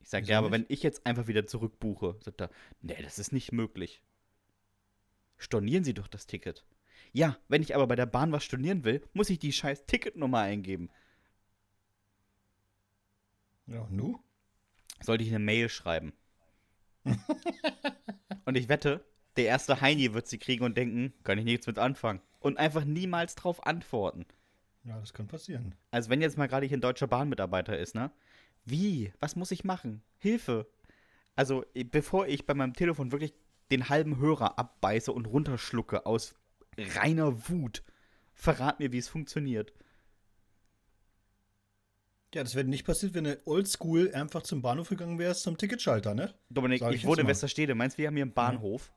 Ich 0.00 0.08
sage, 0.08 0.26
ja, 0.26 0.38
aber 0.38 0.50
nicht? 0.50 0.58
wenn 0.58 0.66
ich 0.68 0.82
jetzt 0.82 1.06
einfach 1.06 1.26
wieder 1.26 1.46
zurückbuche, 1.46 2.16
sagt 2.20 2.40
er, 2.40 2.50
nee, 2.80 3.00
das 3.02 3.18
ist 3.18 3.32
nicht 3.32 3.52
möglich. 3.52 4.02
Stornieren 5.36 5.84
Sie 5.84 5.94
doch 5.94 6.08
das 6.08 6.26
Ticket. 6.26 6.64
Ja, 7.12 7.38
wenn 7.48 7.62
ich 7.62 7.74
aber 7.74 7.86
bei 7.86 7.96
der 7.96 8.06
Bahn 8.06 8.32
was 8.32 8.44
stornieren 8.44 8.84
will, 8.84 9.02
muss 9.12 9.30
ich 9.30 9.38
die 9.38 9.52
scheiß 9.52 9.86
Ticketnummer 9.86 10.40
eingeben. 10.40 10.90
Ja, 13.66 13.86
nu? 13.90 14.18
Sollte 15.04 15.24
ich 15.24 15.30
eine 15.30 15.38
Mail 15.38 15.68
schreiben. 15.68 16.12
und 18.44 18.56
ich 18.56 18.68
wette, 18.68 19.04
der 19.36 19.46
erste 19.46 19.80
Heini 19.80 20.14
wird 20.14 20.26
sie 20.26 20.38
kriegen 20.38 20.64
und 20.64 20.76
denken, 20.76 21.12
kann 21.22 21.38
ich 21.38 21.44
nichts 21.44 21.66
mit 21.66 21.78
anfangen. 21.78 22.20
Und 22.40 22.58
einfach 22.58 22.84
niemals 22.84 23.34
drauf 23.34 23.66
antworten. 23.66 24.26
Ja, 24.84 24.98
das 24.98 25.12
kann 25.12 25.26
passieren. 25.26 25.74
Also 25.90 26.10
wenn 26.10 26.20
jetzt 26.20 26.38
mal 26.38 26.48
gerade 26.48 26.66
hier 26.66 26.76
ein 26.76 26.82
deutscher 26.82 27.06
Bahnmitarbeiter 27.06 27.78
ist, 27.78 27.94
ne? 27.94 28.10
Wie? 28.64 29.12
Was 29.20 29.36
muss 29.36 29.50
ich 29.50 29.64
machen? 29.64 30.02
Hilfe! 30.18 30.66
Also, 31.36 31.64
bevor 31.90 32.28
ich 32.28 32.46
bei 32.46 32.54
meinem 32.54 32.74
Telefon 32.74 33.12
wirklich 33.12 33.34
den 33.70 33.88
halben 33.88 34.18
Hörer 34.18 34.58
abbeiße 34.58 35.12
und 35.12 35.26
runterschlucke 35.26 36.06
aus 36.06 36.34
reiner 36.78 37.48
Wut, 37.48 37.82
verrat 38.34 38.78
mir, 38.78 38.92
wie 38.92 38.98
es 38.98 39.08
funktioniert. 39.08 39.72
Ja, 42.34 42.42
das 42.42 42.54
wäre 42.56 42.66
nicht 42.66 42.84
passiert, 42.84 43.14
wenn 43.14 43.24
du 43.24 43.38
oldschool 43.44 44.12
einfach 44.12 44.42
zum 44.42 44.60
Bahnhof 44.60 44.88
gegangen 44.88 45.18
wärst, 45.18 45.42
zum 45.42 45.56
Ticketschalter, 45.56 46.14
ne? 46.14 46.34
Dominik, 46.50 46.82
ich, 46.82 46.96
ich 46.96 47.06
wohne 47.06 47.22
in 47.22 47.28
Westerstede. 47.28 47.74
Meinst 47.76 47.96
du, 47.96 48.02
wir 48.02 48.08
haben 48.08 48.16
hier 48.16 48.24
einen 48.24 48.34
Bahnhof? 48.34 48.92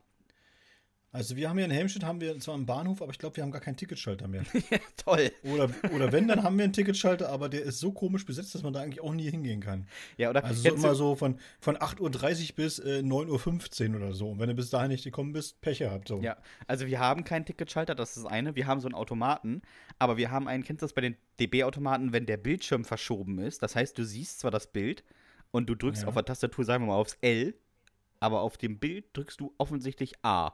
Also 1.18 1.36
wir 1.36 1.50
haben 1.50 1.58
hier 1.58 1.66
in 1.66 1.72
Helmstedt 1.72 2.04
haben 2.04 2.22
wir 2.22 2.40
zwar 2.40 2.54
einen 2.54 2.68
Bahnhof, 2.68 3.02
aber 3.02 3.12
ich 3.12 3.18
glaube, 3.18 3.38
wir 3.38 3.44
haben 3.44 3.50
gar 3.50 3.60
keinen 3.60 3.76
Ticketschalter 3.76 4.28
mehr. 4.28 4.44
Toll. 4.98 5.32
Oder, 5.42 5.68
oder 5.92 6.12
wenn, 6.12 6.28
dann 6.28 6.44
haben 6.44 6.58
wir 6.60 6.64
einen 6.64 6.74
Ticketschalter, 6.74 7.30
aber 7.30 7.50
der 7.50 7.64
ist 7.64 7.80
so 7.80 7.92
komisch 7.92 8.24
besetzt, 8.24 8.54
dass 8.54 8.62
man 8.62 8.72
da 8.72 8.82
eigentlich 8.82 9.02
auch 9.02 9.16
nie 9.16 9.28
hingehen 9.28 9.60
kann. 9.60 9.88
Ja, 10.18 10.30
oder? 10.30 10.46
Also 10.46 10.62
so 10.62 10.76
immer 10.76 10.94
so 10.94 11.16
von, 11.16 11.40
von 11.60 11.76
8.30 11.76 12.52
Uhr 12.52 12.56
bis 12.56 12.78
äh, 12.78 13.02
9.15 13.04 13.90
Uhr 13.90 13.96
oder 13.96 14.14
so. 14.14 14.30
Und 14.30 14.40
wenn 14.40 14.48
du 14.50 14.54
bis 14.54 14.70
dahin 14.70 14.92
nicht 14.92 15.06
gekommen 15.06 15.34
bist, 15.34 15.60
Pech 15.60 15.80
gehabt. 15.80 16.08
So. 16.08 16.22
Ja, 16.22 16.38
also 16.68 16.86
wir 16.86 17.00
haben 17.00 17.24
keinen 17.24 17.46
Ticketschalter, 17.46 17.96
das 17.96 18.10
ist 18.16 18.26
das 18.26 18.32
eine. 18.32 18.56
Wir 18.56 18.68
haben 18.68 18.80
so 18.80 18.88
einen 18.88 18.94
Automaten, 18.94 19.64
aber 19.98 20.18
wir 20.18 20.30
haben 20.30 20.48
einen, 20.48 20.64
kennst 20.64 20.84
du 20.84 20.86
das 20.86 20.94
bei 20.94 21.02
den 21.02 21.18
DB-Automaten, 21.40 22.14
wenn 22.14 22.28
der 22.28 22.38
Bildschirm 22.38 22.86
verschoben 22.86 23.40
ist? 23.40 23.64
Das 23.64 23.76
heißt, 23.76 23.98
du 23.98 24.06
siehst 24.06 24.42
zwar 24.42 24.52
das 24.52 24.68
Bild 24.68 25.04
und 25.50 25.68
du 25.68 25.74
drückst 25.74 26.04
ja. 26.04 26.10
auf 26.10 26.14
der 26.14 26.26
Tastatur, 26.26 26.64
sagen 26.64 26.84
wir 26.84 26.90
mal, 26.90 27.00
aufs 27.00 27.18
L, 27.22 27.56
aber 28.20 28.42
auf 28.42 28.58
dem 28.58 28.78
Bild 28.78 29.06
drückst 29.14 29.42
du 29.42 29.56
offensichtlich 29.58 30.14
A. 30.24 30.54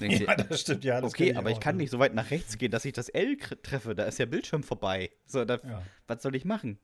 ja, 0.00 0.34
das 0.36 0.60
stimmt, 0.60 0.84
ja. 0.84 1.00
Das 1.00 1.10
okay, 1.10 1.34
aber 1.34 1.50
ich 1.50 1.60
kann 1.60 1.76
nicht 1.76 1.90
so 1.90 1.98
weit 1.98 2.14
nach 2.14 2.30
rechts 2.30 2.58
gehen, 2.58 2.70
dass 2.70 2.84
ich 2.84 2.92
das 2.92 3.08
L 3.08 3.36
treffe. 3.36 3.94
Da 3.94 4.04
ist 4.04 4.18
der 4.18 4.26
Bildschirm 4.26 4.62
vorbei. 4.62 5.10
So, 5.26 5.44
da, 5.44 5.60
ja. 5.62 5.82
was 6.06 6.22
soll 6.22 6.34
ich 6.34 6.44
machen? 6.44 6.78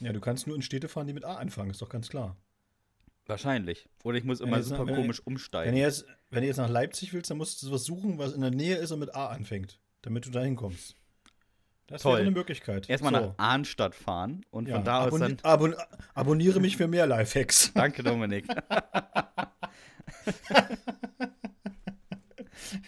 Ja, 0.00 0.12
du 0.12 0.20
kannst 0.20 0.46
nur 0.46 0.56
in 0.56 0.62
Städte 0.62 0.88
fahren, 0.88 1.06
die 1.06 1.12
mit 1.12 1.24
A 1.24 1.36
anfangen, 1.36 1.70
ist 1.70 1.82
doch 1.82 1.88
ganz 1.88 2.08
klar. 2.08 2.36
Wahrscheinlich. 3.26 3.88
Oder 4.02 4.18
ich 4.18 4.24
muss 4.24 4.40
immer 4.40 4.62
super 4.62 4.84
nach, 4.86 4.94
komisch 4.94 5.20
wenn, 5.20 5.34
umsteigen. 5.34 5.72
Wenn 5.72 5.78
du, 5.78 5.84
jetzt, 5.86 6.06
wenn 6.30 6.40
du 6.40 6.48
jetzt 6.48 6.56
nach 6.56 6.68
Leipzig 6.68 7.12
willst, 7.12 7.30
dann 7.30 7.38
musst 7.38 7.62
du 7.62 7.70
was 7.70 7.84
suchen, 7.84 8.18
was 8.18 8.32
in 8.32 8.40
der 8.40 8.50
Nähe 8.50 8.76
ist 8.76 8.90
und 8.90 8.98
mit 8.98 9.14
A 9.14 9.28
anfängt, 9.28 9.78
damit 10.02 10.26
du 10.26 10.30
da 10.30 10.40
hinkommst. 10.40 10.96
Das 11.86 12.02
Toll. 12.02 12.14
wäre 12.14 12.22
eine 12.22 12.30
Möglichkeit. 12.30 12.88
Erstmal 12.88 13.12
so. 13.12 13.20
nach 13.20 13.34
Arnstadt 13.36 13.94
fahren 13.94 14.44
und 14.50 14.68
ja. 14.68 14.76
von 14.76 14.84
da 14.84 15.04
aus 15.04 15.18
dann. 15.18 15.38
Abon 15.42 15.74
abonniere 16.14 16.60
mich 16.60 16.76
für 16.76 16.86
mehr 16.88 17.06
Lifehacks. 17.06 17.72
Danke, 17.74 18.02
Dominik. 18.02 18.46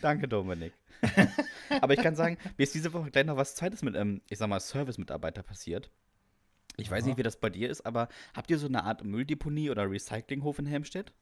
Danke, 0.01 0.29
Dominik. 0.29 0.73
Aber 1.81 1.95
ich 1.95 2.01
kann 2.01 2.15
sagen, 2.15 2.39
mir 2.57 2.65
ist 2.65 2.75
diese 2.75 2.93
Woche 2.93 3.11
gleich 3.11 3.27
noch 3.27 3.37
was 3.37 3.55
Zweites 3.55 3.83
mit, 3.83 3.97
ähm, 3.97 4.21
ich 4.29 4.39
sag 4.39 4.49
mal, 4.49 4.61
Service-Mitarbeiter 4.61 5.43
passiert. 5.43 5.91
Ich 6.77 6.91
weiß 6.91 7.05
nicht, 7.05 7.19
wie 7.19 7.23
das 7.23 7.37
bei 7.37 7.51
dir 7.51 7.69
ist, 7.69 7.85
aber 7.85 8.09
habt 8.35 8.51
ihr 8.51 8.59
so 8.59 8.67
eine 8.67 8.85
Art 8.85 9.05
Mülldeponie 9.05 9.69
oder 9.71 9.91
Recyclinghof 9.91 10.59
in 10.59 10.67
Helmstedt? 10.67 11.13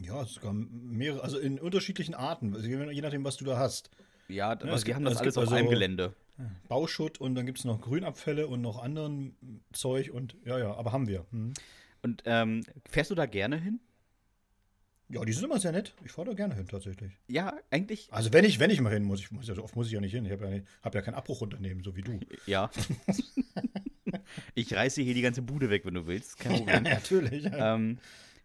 Ja, 0.00 0.24
sogar 0.24 0.52
mehrere, 0.52 1.22
also 1.22 1.38
in 1.38 1.60
unterschiedlichen 1.60 2.14
Arten, 2.14 2.54
also 2.54 2.66
je 2.66 3.00
nachdem, 3.00 3.24
was 3.24 3.36
du 3.36 3.44
da 3.44 3.56
hast. 3.56 3.90
Ja, 4.28 4.50
also 4.50 4.86
wir 4.86 4.94
haben 4.94 5.04
das 5.04 5.18
alles 5.18 5.36
auf 5.36 5.44
also, 5.44 5.54
einem 5.54 5.68
Gelände. 5.68 6.14
Bauschutt 6.68 7.20
und 7.20 7.34
dann 7.34 7.46
gibt 7.46 7.58
es 7.58 7.64
noch 7.64 7.80
Grünabfälle 7.80 8.46
und 8.46 8.60
noch 8.62 8.82
anderen 8.82 9.36
Zeug 9.72 10.10
und 10.10 10.36
ja, 10.44 10.58
ja, 10.58 10.74
aber 10.74 10.92
haben 10.92 11.06
wir. 11.06 11.26
Hm. 11.30 11.52
Und 12.02 12.22
ähm, 12.24 12.64
fährst 12.88 13.10
du 13.10 13.14
da 13.14 13.26
gerne 13.26 13.56
hin? 13.56 13.80
Ja, 15.10 15.24
die 15.24 15.32
sind 15.32 15.44
immer 15.44 15.58
sehr 15.58 15.72
nett. 15.72 15.92
Ich 16.04 16.12
fahre 16.12 16.28
da 16.28 16.34
gerne 16.34 16.54
hin, 16.54 16.68
tatsächlich. 16.68 17.12
Ja, 17.26 17.54
eigentlich. 17.70 18.08
Also 18.12 18.32
wenn 18.32 18.44
ich, 18.44 18.60
wenn 18.60 18.70
ich 18.70 18.80
mal 18.80 18.92
hin 18.92 19.02
muss, 19.02 19.20
ich 19.20 19.32
muss 19.32 19.48
ja 19.48 19.54
so 19.56 19.64
oft 19.64 19.74
muss 19.74 19.88
ich 19.88 19.92
ja 19.92 20.00
nicht 20.00 20.12
hin. 20.12 20.24
Ich 20.24 20.30
habe 20.30 20.48
ja, 20.48 20.62
hab 20.82 20.94
ja 20.94 21.02
kein 21.02 21.14
Abbruchunternehmen, 21.14 21.82
so 21.82 21.96
wie 21.96 22.02
du. 22.02 22.20
Ja. 22.46 22.70
ich 24.54 24.72
reiße 24.74 25.02
hier 25.02 25.14
die 25.14 25.22
ganze 25.22 25.42
Bude 25.42 25.68
weg, 25.70 25.84
wenn 25.84 25.94
du 25.94 26.06
willst. 26.06 26.38
Kein 26.38 26.52
Problem. 26.58 26.84
Ja, 26.84 26.94
natürlich. 26.94 27.44
Ja. 27.44 27.74
Ähm, 27.74 27.98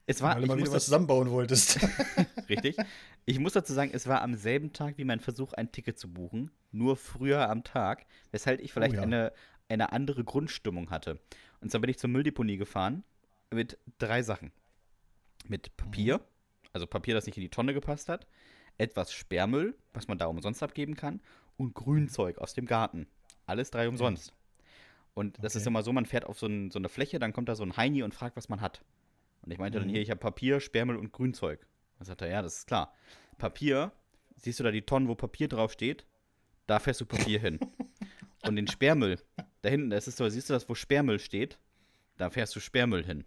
es 0.08 0.22
war, 0.22 0.36
Weil 0.36 0.42
du 0.42 0.48
mal 0.48 0.58
wieder 0.58 0.72
was 0.72 0.86
zusammenbauen 0.86 1.30
wolltest. 1.32 1.80
Richtig. 2.50 2.78
Ich 3.26 3.40
muss 3.40 3.54
dazu 3.54 3.74
sagen, 3.74 3.92
es 3.94 4.08
war 4.08 4.22
am 4.22 4.36
selben 4.36 4.72
Tag 4.74 4.98
wie 4.98 5.04
mein 5.04 5.20
Versuch, 5.20 5.54
ein 5.54 5.72
Ticket 5.72 5.98
zu 5.98 6.12
buchen, 6.12 6.52
nur 6.72 6.96
früher 6.96 7.50
am 7.50 7.64
Tag, 7.64 8.06
weshalb 8.32 8.60
ich 8.60 8.72
vielleicht 8.72 8.94
Oh 8.94 8.98
ja. 8.98 9.02
eine, 9.04 9.34
eine 9.68 9.92
andere 9.92 10.24
Grundstimmung 10.24 10.92
hatte. 10.92 11.20
Und 11.60 11.72
zwar 11.72 11.82
bin 11.82 11.90
ich 11.90 11.98
zur 11.98 12.10
Mülldeponie 12.10 12.58
gefahren 12.58 13.04
mit 13.52 13.80
drei 13.98 14.22
Sachen. 14.22 14.52
Mit 15.48 15.76
Papier, 15.78 16.22
also 16.76 16.88
Papier, 16.88 17.14
das 17.14 17.26
nicht 17.26 17.38
in 17.38 17.42
die 17.42 17.50
Tonne 17.50 17.74
gepasst 17.74 18.10
hat, 18.10 18.28
etwas 18.78 19.14
Sperrmüll, 19.14 19.78
was 19.94 20.10
man 20.10 20.18
da 20.18 20.26
umsonst 20.26 20.62
abgeben 20.62 20.96
kann, 20.96 21.22
und 21.58 21.74
Grünzeug 21.74 22.38
aus 22.38 22.54
dem 22.54 22.66
Garten. 22.66 23.08
Alles 23.46 23.72
drei 23.72 23.88
umsonst. 23.88 24.34
Und 25.14 25.38
das 25.42 25.56
ist 25.56 25.62
Okay. 25.64 25.70
immer 25.70 25.84
so, 25.84 25.94
man 25.94 26.06
fährt 26.06 26.26
auf 26.26 26.38
so, 26.38 26.48
ein, 26.48 26.70
so 26.72 26.78
eine 26.78 26.90
Fläche, 26.90 27.18
dann 27.18 27.32
kommt 27.32 27.48
da 27.48 27.56
so 27.56 27.64
ein 27.64 27.78
Heini 27.78 28.04
und 28.04 28.14
fragt, 28.14 28.36
was 28.36 28.50
man 28.50 28.60
hat. 28.60 28.82
Und 29.44 29.52
ich 29.52 29.58
meinte 29.58 29.80
dann 29.80 29.88
Mhm. 29.88 29.92
hier, 29.94 30.02
ich 30.02 30.10
habe 30.10 30.20
Papier, 30.20 30.60
Sperrmüll 30.60 30.98
und 30.98 31.14
Grünzeug. 31.14 31.66
Dann 31.98 32.06
sagt 32.06 32.22
er, 32.22 32.28
ja, 32.28 32.42
das 32.42 32.58
ist 32.58 32.68
klar. 32.68 32.94
Papier, 33.38 33.94
siehst 34.36 34.60
du 34.60 34.66
da 34.66 34.72
die 34.72 34.82
Tonnen, 34.82 35.08
wo 35.08 35.16
Papier 35.16 35.48
draufsteht? 35.48 36.06
Da 36.68 36.80
fährst 36.80 37.00
du 37.00 37.06
Papier 37.06 37.40
hin. 37.40 37.60
Und 38.46 38.58
den 38.58 38.68
Sperrmüll, 38.68 39.18
da 39.62 39.70
hinten, 39.70 39.90
das 39.92 40.10
ist 40.10 40.18
so, 40.18 40.28
siehst 40.28 40.50
du 40.50 40.54
das, 40.54 40.68
wo 40.68 40.76
Sperrmüll 40.76 41.20
steht? 41.20 41.58
Da 42.18 42.30
fährst 42.30 42.54
du 42.56 42.60
Sperrmüll 42.60 43.06
hin. 43.06 43.24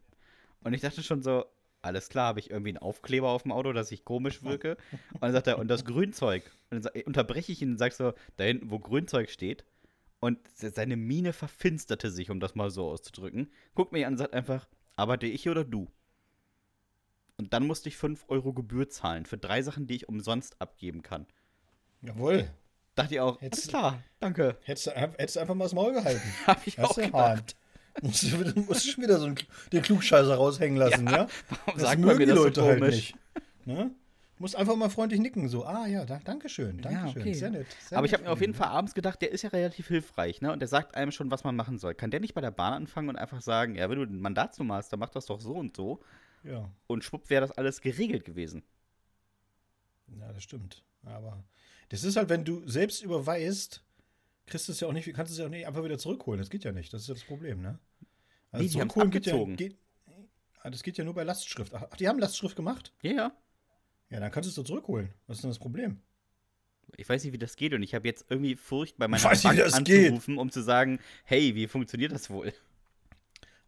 Und 0.60 0.74
ich 0.74 0.82
dachte 0.82 1.02
schon 1.02 1.22
so, 1.22 1.46
alles 1.88 2.08
klar, 2.08 2.28
habe 2.28 2.40
ich 2.40 2.50
irgendwie 2.50 2.70
einen 2.70 2.78
Aufkleber 2.78 3.28
auf 3.30 3.42
dem 3.42 3.52
Auto, 3.52 3.72
dass 3.72 3.90
ich 3.90 4.04
komisch 4.04 4.42
wirke? 4.44 4.76
Und 5.14 5.22
dann 5.22 5.32
sagt 5.32 5.46
er, 5.48 5.58
und 5.58 5.68
das 5.68 5.84
Grünzeug. 5.84 6.44
Und 6.70 6.76
dann 6.76 6.82
sa- 6.82 7.00
unterbreche 7.06 7.50
ich 7.52 7.60
ihn 7.62 7.72
und 7.72 7.78
sag 7.78 7.92
so, 7.92 8.12
da 8.36 8.44
hinten, 8.44 8.70
wo 8.70 8.78
Grünzeug 8.78 9.30
steht. 9.30 9.64
Und 10.20 10.38
se- 10.54 10.70
seine 10.70 10.96
Miene 10.96 11.32
verfinsterte 11.32 12.10
sich, 12.10 12.30
um 12.30 12.40
das 12.40 12.54
mal 12.54 12.70
so 12.70 12.88
auszudrücken. 12.88 13.50
Guckt 13.74 13.92
mich 13.92 14.06
an 14.06 14.14
und 14.14 14.18
sagt 14.18 14.34
einfach, 14.34 14.66
arbeite 14.96 15.26
ich 15.26 15.42
hier 15.42 15.52
oder 15.52 15.64
du? 15.64 15.88
Und 17.36 17.52
dann 17.52 17.66
musste 17.66 17.88
ich 17.88 17.96
5 17.96 18.24
Euro 18.28 18.52
Gebühr 18.52 18.88
zahlen 18.88 19.24
für 19.26 19.38
drei 19.38 19.62
Sachen, 19.62 19.86
die 19.86 19.94
ich 19.96 20.08
umsonst 20.08 20.60
abgeben 20.60 21.02
kann. 21.02 21.26
Jawohl. 22.02 22.50
Dachte 22.96 23.14
ich 23.14 23.20
auch, 23.20 23.40
Hättest- 23.40 23.62
alles 23.62 23.68
klar, 23.68 24.02
danke. 24.18 24.56
Hättest 24.64 24.88
du, 24.88 24.90
hättest 24.90 25.38
einfach 25.38 25.54
mal 25.54 25.66
das 25.66 25.72
Maul 25.74 25.92
gehalten. 25.92 26.20
Hab 26.48 26.66
ich 26.66 26.78
Hast 26.78 26.90
auch 26.90 26.96
gedacht. 26.96 27.56
Musst 28.02 28.22
du, 28.22 28.60
musst 28.62 28.84
du 28.86 28.90
schon 28.90 29.04
wieder 29.04 29.18
so 29.18 29.26
einen, 29.26 29.36
den 29.72 29.82
Klugscheißer 29.82 30.34
raushängen 30.34 30.76
lassen, 30.76 31.06
ja? 31.06 31.26
Warum 31.48 31.74
Das 31.74 31.82
sagt 31.82 31.98
man 32.00 32.08
mögen 32.08 32.18
mir 32.18 32.26
die 32.26 32.32
das 32.32 32.38
Leute 32.38 32.60
so 32.60 32.66
halt 32.66 32.80
nicht. 32.80 33.14
Ne? 33.64 33.90
Musst 34.40 34.54
einfach 34.54 34.76
mal 34.76 34.88
freundlich 34.88 35.20
nicken, 35.20 35.48
so, 35.48 35.64
ah 35.64 35.86
ja, 35.86 36.04
da, 36.04 36.20
danke 36.24 36.48
schön, 36.48 36.80
danke 36.80 36.98
Ja, 37.06 37.12
schön, 37.12 37.22
okay. 37.22 37.34
sehr 37.34 37.50
nett. 37.50 37.66
Sehr 37.88 37.98
Aber 37.98 38.06
ich 38.06 38.12
habe 38.12 38.22
mir 38.22 38.30
auf 38.30 38.40
jeden. 38.40 38.54
Fall 38.54 38.68
abends 38.68 38.94
gedacht, 38.94 39.20
der 39.20 39.32
ist 39.32 39.42
ja 39.42 39.48
relativ 39.50 39.88
hilfreich, 39.88 40.40
ne? 40.40 40.52
Und 40.52 40.60
der 40.60 40.68
sagt 40.68 40.94
einem 40.94 41.10
schon, 41.10 41.30
was 41.32 41.42
man 41.42 41.56
machen 41.56 41.78
soll. 41.78 41.94
Kann 41.94 42.12
der 42.12 42.20
nicht 42.20 42.34
bei 42.34 42.40
der 42.40 42.52
Bahn 42.52 42.72
anfangen 42.72 43.08
und 43.08 43.16
einfach 43.16 43.40
sagen, 43.40 43.74
ja, 43.74 43.90
wenn 43.90 43.98
du 43.98 44.04
ein 44.04 44.20
Mandatsnummer 44.20 44.74
hast, 44.76 44.92
dann 44.92 45.00
mach 45.00 45.08
das 45.10 45.26
doch 45.26 45.40
so 45.40 45.54
und 45.54 45.74
so. 45.74 46.00
Ja, 46.44 46.70
Und 46.86 47.02
schwupp 47.02 47.30
wäre 47.30 47.40
das 47.40 47.50
alles 47.50 47.80
geregelt 47.80 48.24
gewesen. 48.24 48.62
ja, 50.20 50.32
das 50.32 50.44
stimmt. 50.44 50.84
Aber 51.04 51.42
das 51.88 52.04
ist 52.04 52.16
halt, 52.16 52.28
wenn 52.28 52.44
du 52.44 52.66
selbst 52.68 53.02
überweist, 53.02 53.82
kriegst 54.48 54.68
du 54.68 54.72
es 54.72 54.80
ja 54.80 54.88
auch 54.88 54.92
nicht, 54.92 55.12
kannst 55.14 55.30
du 55.30 55.34
es 55.34 55.38
ja 55.38 55.46
auch 55.46 55.50
nicht 55.50 55.66
einfach 55.66 55.84
wieder 55.84 55.98
zurückholen. 55.98 56.38
Das 56.40 56.50
geht 56.50 56.64
ja 56.64 56.72
nicht. 56.72 56.92
Das 56.92 57.02
ist 57.02 57.08
ja 57.08 57.14
das 57.14 57.24
Problem, 57.24 57.60
ne? 57.62 57.78
Also 58.50 58.64
Nee, 58.64 58.70
die 58.70 58.80
haben's 58.80 58.94
zurückholen 58.94 59.10
geht 59.10 59.26
ja, 59.26 59.32
abgezogen. 59.34 59.56
geht, 59.56 59.76
ah, 60.62 60.70
das 60.70 60.82
geht 60.82 60.98
ja 60.98 61.04
nur 61.04 61.14
bei 61.14 61.22
Lastschrift. 61.24 61.74
Ach, 61.74 61.84
die 61.96 62.08
haben 62.08 62.18
Lastschrift 62.18 62.56
gemacht? 62.56 62.92
Ja, 63.02 63.12
ja. 63.12 63.36
Ja, 64.10 64.20
dann 64.20 64.30
kannst 64.30 64.46
du 64.46 64.50
es 64.50 64.54
doch 64.56 64.64
zurückholen. 64.64 65.10
Was 65.26 65.38
ist 65.38 65.42
denn 65.42 65.50
das 65.50 65.58
Problem? 65.58 66.00
Ich 66.96 67.06
weiß 67.06 67.22
nicht, 67.24 67.34
wie 67.34 67.38
das 67.38 67.56
geht 67.56 67.74
und 67.74 67.82
ich 67.82 67.94
habe 67.94 68.08
jetzt 68.08 68.24
irgendwie 68.30 68.56
Furcht, 68.56 68.96
bei 68.96 69.06
meiner 69.06 69.22
weiß 69.22 69.44
nicht, 69.44 69.56
Bank 69.56 69.58
das 69.58 69.84
geht. 69.84 70.06
anzurufen, 70.06 70.38
um 70.38 70.50
zu 70.50 70.62
sagen, 70.62 70.98
hey, 71.24 71.54
wie 71.54 71.66
funktioniert 71.66 72.12
das 72.12 72.30
wohl? 72.30 72.52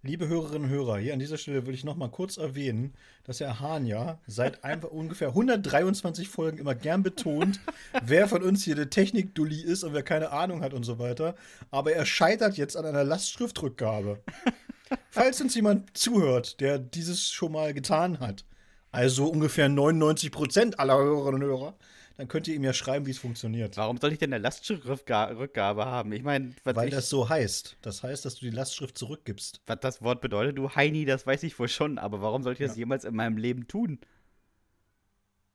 Liebe 0.02 0.28
Hörerinnen 0.28 0.62
und 0.62 0.71
Hörer, 0.71 0.97
hier 0.97 1.12
an 1.12 1.19
dieser 1.19 1.37
Stelle 1.37 1.66
würde 1.66 1.75
ich 1.75 1.85
noch 1.85 1.95
mal 1.95 2.09
kurz 2.09 2.38
erwähnen, 2.38 2.95
dass 3.25 3.40
Herr 3.40 3.61
Hahn 3.61 3.85
ja 3.85 4.19
seit 4.26 4.64
einfach 4.64 4.90
ungefähr 4.90 5.28
123 5.28 6.26
Folgen 6.26 6.57
immer 6.57 6.75
gern 6.75 7.02
betont, 7.02 7.61
wer 8.02 8.26
von 8.26 8.42
uns 8.42 8.64
hier 8.64 8.76
der 8.76 8.88
Technik-Dulli 8.88 9.61
ist 9.61 9.85
und 9.85 9.92
wer 9.92 10.02
keine 10.02 10.30
Ahnung 10.30 10.62
hat 10.62 10.73
und 10.73 10.85
so 10.85 10.99
weiter. 10.99 11.35
Aber 11.71 11.92
er 11.92 12.07
scheitert 12.07 12.57
jetzt 12.57 12.78
an 12.78 12.87
einer 12.87 13.04
Lastschriftrückgabe. 13.04 14.21
Falls 15.11 15.38
uns 15.42 15.54
jemand 15.54 15.95
zuhört, 15.95 16.61
der 16.61 16.78
dieses 16.78 17.30
schon 17.30 17.52
mal 17.52 17.75
getan 17.75 18.21
hat, 18.21 18.47
also 18.92 19.26
ungefähr 19.26 19.69
99 19.69 20.33
Prozent 20.33 20.80
aller 20.80 20.97
Hörerinnen 20.97 21.42
und 21.42 21.47
Hörer, 21.47 21.75
dann 22.21 22.29
könnt 22.29 22.47
ihr 22.49 22.55
ihm 22.55 22.62
ja 22.65 22.73
schreiben, 22.73 23.07
wie 23.07 23.11
es 23.11 23.19
funktioniert. 23.19 23.77
Warum 23.77 23.97
soll 23.99 24.12
ich 24.12 24.19
denn 24.19 24.33
eine 24.33 24.43
Lastschriftrückgabe 24.43 25.85
haben? 25.87 26.12
Ich 26.12 26.23
meine, 26.23 26.55
Weil 26.65 26.89
ich- 26.89 26.95
das 26.95 27.09
so 27.09 27.29
heißt. 27.29 27.79
Das 27.83 28.03
heißt, 28.03 28.25
dass 28.25 28.37
du 28.37 28.45
die 28.45 28.50
Lastschrift 28.55 28.97
zurückgibst. 28.97 29.62
was 29.67 29.81
das 29.81 30.03
Wort 30.03 30.21
bedeutet, 30.21 30.57
du 30.59 30.71
Heini, 30.75 31.05
das 31.07 31.27
weiß 31.27 31.43
ich 31.43 31.59
wohl 31.59 31.69
schon, 31.69 31.99
aber 31.99 32.21
warum 32.23 32.43
sollte 32.43 32.62
ich 32.62 32.69
das 32.69 32.77
Ja. 32.77 32.81
jemals 32.81 33.05
in 33.05 33.15
meinem 33.17 33.37
Leben 33.39 33.67
tun? 33.67 33.99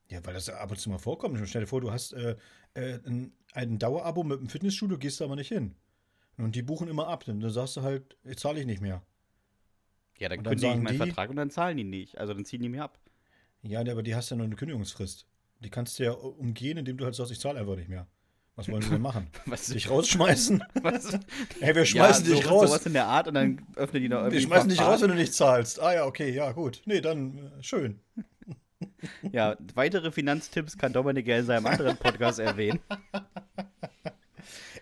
Ja, 0.10 0.24
weil 0.26 0.34
das 0.34 0.50
ab 0.50 0.70
und 0.72 0.78
zu 0.80 0.90
mal 0.90 0.98
vorkommt. 1.00 1.40
Stell 1.48 1.62
dir 1.62 1.68
vor, 1.68 1.82
du 1.82 1.92
hast 1.92 2.14
äh, 2.14 2.36
äh, 2.76 3.00
ein, 3.06 3.32
ein 3.54 3.80
Dauerabo 3.80 4.24
mit 4.24 4.40
einem 4.40 4.50
Fitnessstudio, 4.50 4.98
gehst 4.98 5.20
da 5.22 5.26
aber 5.26 5.36
nicht 5.36 5.48
hin. 5.50 5.76
Und 6.38 6.56
die 6.56 6.62
buchen 6.62 6.88
immer 6.88 7.08
ab. 7.08 7.24
Dann 7.26 7.48
sagst 7.50 7.78
du 7.78 7.82
halt, 7.82 8.18
jetzt 8.24 8.42
zahle 8.42 8.60
ich 8.60 8.66
nicht 8.66 8.82
mehr. 8.82 9.02
Ja, 10.18 10.30
dann 10.30 10.44
dann 10.44 10.52
kündige 10.54 10.74
ich 10.74 10.82
meinen 10.82 10.94
die- 10.94 10.98
Vertrag 11.06 11.30
und 11.30 11.36
dann 11.38 11.50
zahlen 11.50 11.78
die 11.78 11.84
nicht. 11.84 12.18
Also 12.18 12.34
dann 12.34 12.46
ziehen 12.46 12.62
die 12.62 12.70
mir 12.70 12.84
ab. 12.84 13.00
Ja, 13.64 13.80
aber 13.82 14.04
die 14.04 14.16
hast 14.16 14.30
ja 14.30 14.36
nur 14.38 14.46
eine 14.46 14.56
Kündigungsfrist. 14.56 15.26
Die 15.66 15.72
kannst 15.72 15.98
du 15.98 16.04
ja 16.04 16.12
umgehen, 16.12 16.78
indem 16.78 16.96
du 16.96 17.06
halt 17.06 17.16
sagst, 17.16 17.32
ich 17.32 17.40
zahle 17.40 17.60
einfach 17.60 17.76
nicht 17.76 17.90
mehr. 17.90 18.06
Was 18.56 18.70
wollen 18.70 18.84
wir 18.84 18.92
denn 18.92 19.02
machen? 19.02 19.28
Was, 19.48 19.66
Dich 19.66 19.90
rausschmeißen? 19.90 20.64
was? 20.84 21.18
Hey, 21.60 21.76
wir 21.76 21.86
schmeißen 21.86 22.26
ja, 22.28 22.36
dich 22.36 22.44
so, 22.44 22.50
raus. 22.52 22.70
Sowas 22.70 22.86
in 22.86 22.94
der 22.94 23.08
Art 23.08 23.28
und 23.28 23.34
dann 23.34 23.66
öffnen 23.76 24.04
die 24.04 24.08
noch 24.08 24.20
irgendwie. 24.20 24.38
wir 24.38 24.42
schmeißen 24.44 24.70
dich 24.70 24.80
raus, 24.80 25.02
wenn 25.02 25.10
du 25.10 25.16
nicht 25.16 25.34
zahlst. 25.34 25.82
Ah 25.82 25.94
ja, 25.94 26.06
okay, 26.06 26.30
ja, 26.30 26.52
gut. 26.52 26.84
Nee, 26.86 27.02
dann 27.02 27.38
äh, 27.38 27.64
schön. 27.64 28.00
Ja, 29.32 29.58
weitere 29.74 30.12
Finanztipps 30.12 30.78
kann 30.78 30.94
Dominik 30.94 31.28
ja 31.28 31.40
in 31.40 31.46
seinem 31.46 31.66
anderen 31.66 31.98
Podcast 31.98 32.38
erwähnen. 32.40 32.80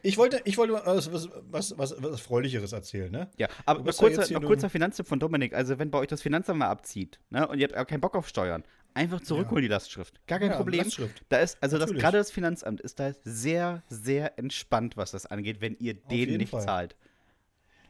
Ich 0.02 0.18
wollte, 0.18 0.42
ich 0.44 0.58
wollte 0.58 0.74
was, 0.74 1.14
was, 1.14 1.30
was, 1.50 1.78
was, 1.78 1.96
was 1.98 2.20
Freulicheres 2.20 2.74
erzählen, 2.74 3.10
ne? 3.10 3.30
Ja, 3.38 3.48
aber 3.66 3.90
kurzer, 3.94 4.40
kurzer 4.42 4.70
Finanztipp 4.70 5.08
von 5.08 5.18
Dominik. 5.18 5.54
Also, 5.54 5.80
wenn 5.80 5.92
bei 5.92 6.00
euch 6.00 6.10
das 6.10 6.22
Finanzamt 6.22 6.60
mal 6.60 6.68
abzieht 6.68 7.22
ne, 7.30 7.48
und 7.48 7.58
ihr 7.60 7.70
habt 7.74 7.90
keinen 7.90 8.02
Bock 8.02 8.16
auf 8.16 8.28
Steuern, 8.28 8.64
einfach 8.94 9.22
zurückholen 9.22 9.62
die 9.64 9.68
Lastschrift. 9.70 10.20
Gar 10.28 10.40
kein 10.40 10.52
Ja, 10.52 10.58
Problem. 10.58 10.84
Lastschrift. 10.84 11.24
Da 11.30 11.38
ist, 11.40 11.58
also 11.62 11.78
das, 11.78 11.92
gerade 11.92 12.18
das 12.18 12.32
Finanzamt 12.32 12.82
ist 12.82 13.00
da 13.00 13.14
sehr, 13.24 13.84
sehr 13.90 14.38
entspannt, 14.40 14.98
was 14.98 15.12
das 15.12 15.26
angeht, 15.26 15.62
wenn 15.62 15.76
ihr 15.80 15.96
jeden 16.10 16.38
nicht 16.38 16.50
Fall. 16.50 16.62
zahlt. 16.64 16.96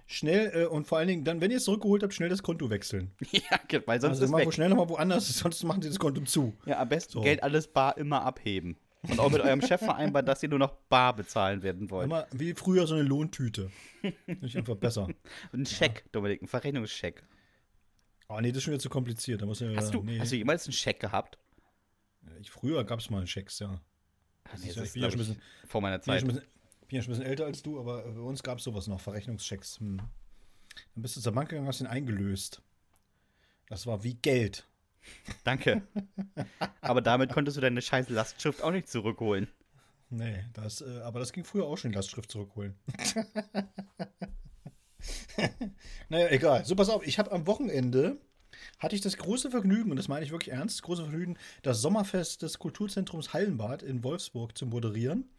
Schnell 0.06 0.52
äh, 0.54 0.66
und 0.66 0.86
vor 0.86 0.98
allen 0.98 1.08
Dingen, 1.08 1.24
dann, 1.24 1.40
wenn 1.42 1.50
ihr 1.50 1.58
es 1.58 1.64
zurückgeholt 1.64 2.04
habt, 2.04 2.14
schnell 2.14 2.30
das 2.30 2.44
Konto 2.44 2.70
wechseln. 2.70 3.12
ja, 3.32 3.42
weil 3.86 4.02
sonst 4.02 4.16
Also 4.16 4.26
ist 4.26 4.32
mal 4.32 4.40
weg. 4.40 4.48
wo 4.48 4.52
schnell 4.52 4.70
nochmal 4.70 4.90
woanders, 4.90 5.28
sonst 5.40 5.64
machen 5.64 5.82
sie 5.82 5.88
das 5.90 5.98
Konto 6.00 6.22
zu. 6.22 6.54
Ja, 6.66 6.80
am 6.80 6.90
besten 6.90 7.14
So. 7.14 7.22
Geld 7.22 7.42
alles 7.42 7.68
bar 7.68 7.98
immer 7.98 8.22
abheben. 8.24 8.78
Und 9.10 9.20
auch 9.20 9.30
mit 9.32 9.42
eurem 9.42 9.62
Chef 9.62 9.82
vereinbaren, 9.82 10.26
dass 10.26 10.44
ihr 10.44 10.50
nur 10.50 10.60
noch 10.60 10.72
bar 10.88 11.14
bezahlen 11.14 11.62
werden 11.62 11.90
wollt. 11.90 12.06
Immer 12.06 12.26
wie 12.32 12.54
früher 12.54 12.88
so 12.88 12.96
eine 12.96 13.04
Lohntüte. 13.04 13.70
Nicht 14.42 14.56
einfach 14.56 14.76
besser. 14.76 15.08
Ein 15.54 15.66
Scheck, 15.66 16.06
Dominik, 16.14 16.42
ein 16.42 16.48
Verrechnungscheck. 16.48 17.22
Oh 18.36 18.42
nee, 18.42 18.50
das 18.52 18.58
ist 18.58 18.64
schon 18.64 18.74
wieder 18.74 18.82
zu 18.82 18.90
kompliziert. 18.90 19.42
Da 19.42 19.46
muss 19.46 19.60
ja, 19.60 19.74
Hast 19.76 19.94
du, 19.94 20.02
nee. 20.04 20.20
hast 20.20 20.32
du 20.32 20.36
jemals 20.36 20.66
einen 20.66 20.74
Scheck 20.74 21.00
gehabt? 21.00 21.38
ich, 22.40 22.50
früher 22.52 22.84
gab 22.84 23.00
es 23.00 23.10
mal 23.10 23.18
einen 23.20 23.28
Schecks, 23.28 23.60
ja. 23.60 23.80
Ist, 24.54 24.66
ich 24.78 24.94
bin 24.94 25.04
schon 25.10 25.18
bisschen- 25.18 25.42
vor 25.68 25.82
meiner 25.82 26.00
bin 26.00 26.14
ja 26.14 26.20
Zeit. 26.20 26.28
bisschen, 26.28 26.44
bin 26.88 26.96
ja 26.98 27.02
schon 27.02 27.14
ein 27.14 27.18
bisschen 27.18 27.30
älter 27.30 27.46
als 27.46 27.64
du, 27.64 27.80
aber 27.80 28.04
bei 28.04 28.20
uns 28.22 28.44
gab 28.44 28.58
es 28.58 28.64
sowas 28.64 28.88
noch, 28.88 29.00
Verrechnungschecks. 29.02 29.80
Hm. 29.80 29.98
Dann 29.98 31.02
bist 31.02 31.16
du 31.18 31.22
zur 31.22 31.32
Bank 31.34 31.50
gegangen, 31.50 31.68
hast 31.68 31.80
den 31.80 31.88
eingelöst. 31.88 32.62
Das 33.68 33.86
war 33.88 34.04
wie 34.04 34.16
Geld. 34.16 34.66
Danke. 35.44 35.82
Aber 36.82 37.02
damit 37.02 37.32
konntest 37.32 37.58
du 37.58 37.62
deine 37.62 37.82
scheiß 37.82 38.10
Lastschrift 38.10 38.62
auch 38.62 38.72
nicht 38.72 38.88
zurückholen. 38.88 39.48
Nee, 40.10 40.46
das, 40.54 40.82
äh, 40.82 41.00
aber 41.04 41.20
das 41.20 41.34
ging 41.34 41.44
früher 41.44 41.66
auch 41.66 41.76
schon, 41.78 41.92
Lastschrift 41.92 42.32
zurückholen. 42.32 42.76
naja, 46.10 46.30
egal. 46.30 46.66
So, 46.66 46.76
pass 46.76 46.90
auf, 46.90 47.06
ich 47.06 47.20
habe 47.20 47.32
am 47.32 47.48
Wochenende, 47.48 48.18
hatte 48.80 48.96
ich 48.96 49.02
das 49.02 49.18
große 49.18 49.52
Vergnügen, 49.52 49.92
und 49.92 49.98
das 49.98 50.08
meine 50.08 50.26
ich 50.26 50.32
wirklich 50.32 50.54
ernst, 50.54 50.78
das 50.78 50.84
große 50.84 51.04
Vergnügen, 51.04 51.38
das 51.62 51.82
Sommerfest 51.82 52.42
des 52.42 52.60
Kulturzentrums 52.60 53.34
Hallenbad 53.34 53.84
in 53.84 54.04
Wolfsburg 54.04 54.58
zu 54.58 54.66
moderieren. 54.66 55.30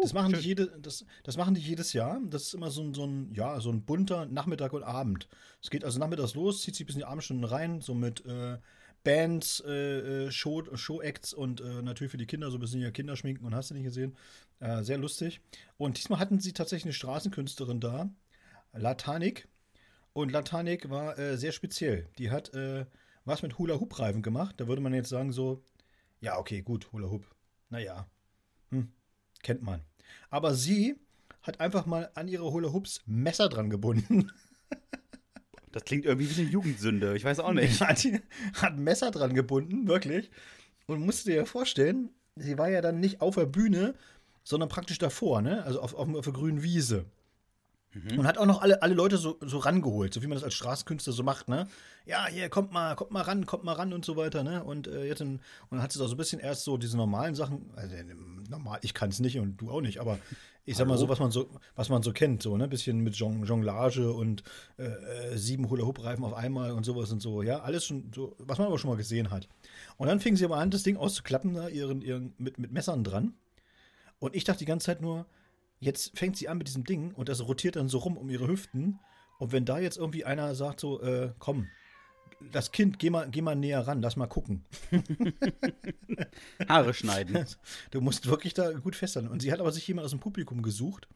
Das 0.00 0.12
machen, 0.12 0.32
die 0.32 0.40
jede, 0.40 0.66
das, 0.80 1.04
das 1.22 1.36
machen 1.36 1.54
die 1.54 1.60
jedes 1.60 1.92
Jahr. 1.92 2.20
Das 2.26 2.44
ist 2.44 2.54
immer 2.54 2.70
so 2.70 2.82
ein, 2.82 2.94
so 2.94 3.06
ein, 3.06 3.32
ja, 3.32 3.60
so 3.60 3.70
ein 3.70 3.82
bunter 3.84 4.26
Nachmittag 4.26 4.72
und 4.72 4.82
Abend. 4.82 5.28
Es 5.62 5.70
geht 5.70 5.84
also 5.84 5.98
nachmittags 5.98 6.34
los, 6.34 6.62
zieht 6.62 6.74
sich 6.74 6.86
bis 6.86 6.96
in 6.96 7.00
die 7.00 7.06
Abendstunden 7.06 7.44
rein, 7.44 7.80
so 7.80 7.94
mit 7.94 8.24
äh, 8.26 8.58
Bands, 9.04 9.62
äh, 9.66 10.26
äh 10.26 10.30
Show, 10.32 10.64
Show-Acts 10.74 11.32
und 11.32 11.60
äh, 11.60 11.82
natürlich 11.82 12.10
für 12.10 12.16
die 12.16 12.26
Kinder 12.26 12.50
so 12.50 12.56
ein 12.56 12.60
bisschen 12.60 12.80
ja 12.80 12.90
Kinderschminken 12.90 13.46
und 13.46 13.54
hast 13.54 13.70
du 13.70 13.74
nicht 13.74 13.84
gesehen. 13.84 14.16
Äh, 14.60 14.82
sehr 14.82 14.98
lustig. 14.98 15.40
Und 15.76 15.98
diesmal 15.98 16.18
hatten 16.18 16.40
sie 16.40 16.52
tatsächlich 16.52 16.86
eine 16.86 16.94
Straßenkünstlerin 16.94 17.80
da, 17.80 18.10
Latanik. 18.76 19.48
Und 20.12 20.32
Latanik 20.32 20.90
war 20.90 21.18
äh, 21.18 21.36
sehr 21.36 21.52
speziell. 21.52 22.08
Die 22.18 22.30
hat 22.30 22.54
äh, 22.54 22.86
was 23.24 23.42
mit 23.42 23.58
Hula-Hoop-Reifen 23.58 24.22
gemacht. 24.22 24.56
Da 24.58 24.68
würde 24.68 24.82
man 24.82 24.94
jetzt 24.94 25.08
sagen 25.08 25.32
so, 25.32 25.62
ja, 26.20 26.38
okay, 26.38 26.62
gut, 26.62 26.92
Hula-Hoop. 26.92 27.26
Naja, 27.70 28.06
hm, 28.70 28.92
kennt 29.42 29.62
man. 29.62 29.80
Aber 30.30 30.54
sie 30.54 30.96
hat 31.42 31.60
einfach 31.60 31.86
mal 31.86 32.10
an 32.14 32.28
ihre 32.28 32.50
Hula-Hoops 32.50 33.02
Messer 33.06 33.48
dran 33.48 33.70
gebunden. 33.70 34.30
Das 35.72 35.84
klingt 35.84 36.04
irgendwie 36.04 36.30
wie 36.30 36.40
eine 36.40 36.50
Jugendsünde. 36.50 37.16
Ich 37.16 37.24
weiß 37.24 37.40
auch 37.40 37.52
nicht. 37.52 37.80
Hat, 37.80 38.06
hat 38.54 38.78
Messer 38.78 39.10
dran 39.10 39.34
gebunden, 39.34 39.88
wirklich. 39.88 40.30
Und 40.86 41.04
musste 41.04 41.30
dir 41.30 41.36
ja 41.38 41.44
vorstellen, 41.46 42.10
sie 42.36 42.56
war 42.58 42.68
ja 42.68 42.80
dann 42.80 43.00
nicht 43.00 43.20
auf 43.20 43.34
der 43.34 43.46
Bühne, 43.46 43.96
sondern 44.44 44.68
praktisch 44.68 44.98
davor, 44.98 45.42
ne? 45.42 45.64
Also 45.64 45.80
auf, 45.80 45.94
auf, 45.94 46.14
auf 46.14 46.24
der 46.24 46.32
grünen 46.32 46.62
Wiese. 46.62 47.06
Mhm. 47.94 48.18
Und 48.18 48.26
hat 48.26 48.38
auch 48.38 48.46
noch 48.46 48.60
alle, 48.60 48.82
alle 48.82 48.94
Leute 48.94 49.16
so, 49.16 49.38
so 49.40 49.58
rangeholt, 49.58 50.12
so 50.12 50.22
wie 50.22 50.26
man 50.26 50.36
das 50.36 50.44
als 50.44 50.54
Straßenkünstler 50.54 51.12
so 51.12 51.22
macht, 51.22 51.48
ne? 51.48 51.68
Ja, 52.06 52.26
hier, 52.26 52.48
kommt 52.48 52.72
mal, 52.72 52.96
kommt 52.96 53.12
mal 53.12 53.22
ran, 53.22 53.46
kommt 53.46 53.64
mal 53.64 53.72
ran 53.72 53.92
und 53.92 54.04
so 54.04 54.16
weiter, 54.16 54.42
ne? 54.42 54.64
Und 54.64 54.88
äh, 54.88 55.04
jetzt 55.04 55.20
in, 55.20 55.34
und 55.34 55.40
dann 55.70 55.82
hat 55.82 55.92
sie 55.92 55.98
da 55.98 56.06
so 56.06 56.14
ein 56.14 56.16
bisschen 56.16 56.40
erst 56.40 56.64
so 56.64 56.76
diese 56.76 56.96
normalen 56.96 57.34
Sachen, 57.34 57.70
also 57.76 57.94
normal, 58.50 58.78
ich 58.82 58.94
kann 58.94 59.10
es 59.10 59.20
nicht 59.20 59.38
und 59.38 59.56
du 59.58 59.70
auch 59.70 59.80
nicht, 59.80 60.00
aber 60.00 60.18
ich 60.66 60.76
sag 60.76 60.88
mal 60.88 60.96
so, 60.96 61.08
was 61.08 61.18
man 61.18 61.30
so, 61.30 61.50
was 61.76 61.90
man 61.90 62.02
so 62.02 62.12
kennt, 62.12 62.42
so, 62.42 62.56
ne? 62.56 62.66
Bisschen 62.66 62.98
mit 62.98 63.14
Jonglage 63.14 64.12
und 64.12 64.42
äh, 64.78 64.84
äh, 64.84 65.36
sieben 65.36 65.70
Hula-Hoop-Reifen 65.70 66.24
auf 66.24 66.34
einmal 66.34 66.72
und 66.72 66.84
sowas 66.84 67.12
und 67.12 67.20
so, 67.20 67.42
ja, 67.42 67.60
alles 67.60 67.84
schon 67.84 68.10
so, 68.14 68.34
was 68.38 68.58
man 68.58 68.66
aber 68.66 68.78
schon 68.78 68.90
mal 68.90 68.96
gesehen 68.96 69.30
hat. 69.30 69.48
Und 69.96 70.08
dann 70.08 70.20
fing 70.20 70.36
sie 70.36 70.44
aber 70.44 70.56
an, 70.56 70.70
das 70.70 70.82
Ding 70.82 70.96
auszuklappen, 70.96 71.54
da 71.54 71.68
ihren, 71.68 72.02
ihren, 72.02 72.34
mit, 72.38 72.58
mit 72.58 72.72
Messern 72.72 73.04
dran. 73.04 73.34
Und 74.18 74.34
ich 74.34 74.44
dachte 74.44 74.60
die 74.60 74.64
ganze 74.64 74.86
Zeit 74.86 75.02
nur, 75.02 75.26
Jetzt 75.84 76.18
fängt 76.18 76.36
sie 76.38 76.48
an 76.48 76.56
mit 76.56 76.66
diesem 76.66 76.84
Ding 76.84 77.12
und 77.12 77.28
das 77.28 77.46
rotiert 77.46 77.76
dann 77.76 77.90
so 77.90 77.98
rum 77.98 78.16
um 78.16 78.30
ihre 78.30 78.48
Hüften. 78.48 79.00
Und 79.38 79.52
wenn 79.52 79.66
da 79.66 79.78
jetzt 79.78 79.98
irgendwie 79.98 80.24
einer 80.24 80.54
sagt 80.54 80.80
so, 80.80 81.02
äh, 81.02 81.32
komm, 81.38 81.66
das 82.52 82.72
Kind, 82.72 82.98
geh 82.98 83.10
mal, 83.10 83.28
geh 83.30 83.42
mal 83.42 83.54
näher 83.54 83.86
ran, 83.86 84.00
lass 84.00 84.16
mal 84.16 84.26
gucken. 84.26 84.64
Haare 86.68 86.94
schneiden. 86.94 87.44
Du 87.90 88.00
musst 88.00 88.26
wirklich 88.26 88.54
da 88.54 88.72
gut 88.72 88.96
festhalten. 88.96 89.28
Und 89.28 89.42
sie 89.42 89.52
hat 89.52 89.60
aber 89.60 89.72
sich 89.72 89.86
jemand 89.86 90.06
aus 90.06 90.10
dem 90.12 90.20
Publikum 90.20 90.62
gesucht. 90.62 91.06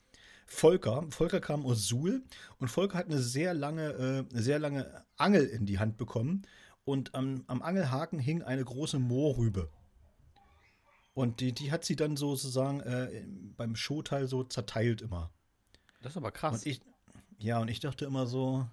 Volker. 0.46 1.06
Volker 1.08 1.40
kam 1.40 1.64
aus 1.64 1.88
Suhl 1.88 2.22
und 2.58 2.68
Volker 2.68 2.98
hat 2.98 3.06
eine 3.06 3.20
sehr 3.20 3.54
lange, 3.54 4.26
äh, 4.32 4.38
sehr 4.38 4.58
lange 4.58 5.04
Angel 5.16 5.46
in 5.46 5.64
die 5.64 5.78
Hand 5.78 5.96
bekommen. 5.96 6.42
Und 6.84 7.14
am, 7.14 7.44
am 7.46 7.62
Angelhaken 7.62 8.18
hing 8.18 8.42
eine 8.42 8.64
große 8.64 8.98
Moorrübe. 8.98 9.70
Und 11.18 11.40
die, 11.40 11.52
die 11.52 11.72
hat 11.72 11.84
sie 11.84 11.96
dann 11.96 12.16
sozusagen 12.16 12.78
äh, 12.78 13.25
beim 13.56 13.75
Showteil 13.75 14.28
so 14.28 14.44
zerteilt 14.44 15.02
immer. 15.02 15.32
Das 16.00 16.12
ist 16.12 16.16
aber 16.16 16.30
krass. 16.30 16.62
Und 16.62 16.66
ich, 16.70 16.80
ja, 17.38 17.58
und 17.58 17.66
ich 17.66 17.80
dachte 17.80 18.04
immer 18.04 18.28
so, 18.28 18.68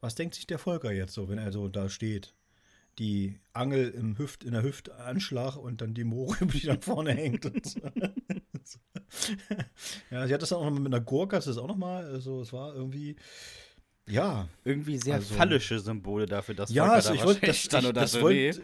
was 0.00 0.14
denkt 0.14 0.34
sich 0.34 0.46
der 0.46 0.58
Volker 0.58 0.92
jetzt 0.92 1.12
so, 1.12 1.28
wenn 1.28 1.36
er 1.36 1.52
so 1.52 1.68
da 1.68 1.90
steht? 1.90 2.32
Die 2.98 3.38
Angel 3.52 3.90
im 3.90 4.16
Hüft, 4.16 4.44
in 4.44 4.52
der 4.52 4.62
Hüftanschlag 4.62 5.56
und 5.56 5.82
dann 5.82 5.92
die 5.92 6.04
Moore, 6.04 6.46
die 6.46 6.64
dann 6.64 6.80
vorne 6.80 7.12
hängt. 7.12 7.44
Und 7.44 7.66
so. 7.66 7.80
ja, 10.10 10.26
sie 10.26 10.32
hat 10.32 10.40
das 10.40 10.54
auch 10.54 10.64
noch 10.64 10.70
mit 10.70 10.86
einer 10.86 11.04
Gurke, 11.04 11.36
das 11.36 11.46
ist 11.46 11.58
auch 11.58 11.68
noch 11.68 11.76
mal, 11.76 12.06
also 12.06 12.40
es 12.40 12.50
war 12.54 12.74
irgendwie, 12.74 13.16
ja. 14.06 14.48
Irgendwie 14.64 14.96
sehr 14.96 15.16
also, 15.16 15.34
fallische 15.34 15.80
Symbole 15.80 16.24
dafür, 16.24 16.54
dass 16.54 16.70
ja, 16.70 16.84
Volker 16.84 16.94
also 16.94 17.08
da 17.10 17.14
ich 17.14 17.24
wollte, 17.24 17.46
das, 17.46 17.56
ich, 17.56 17.68
das, 17.68 18.20
wollt, 18.22 18.62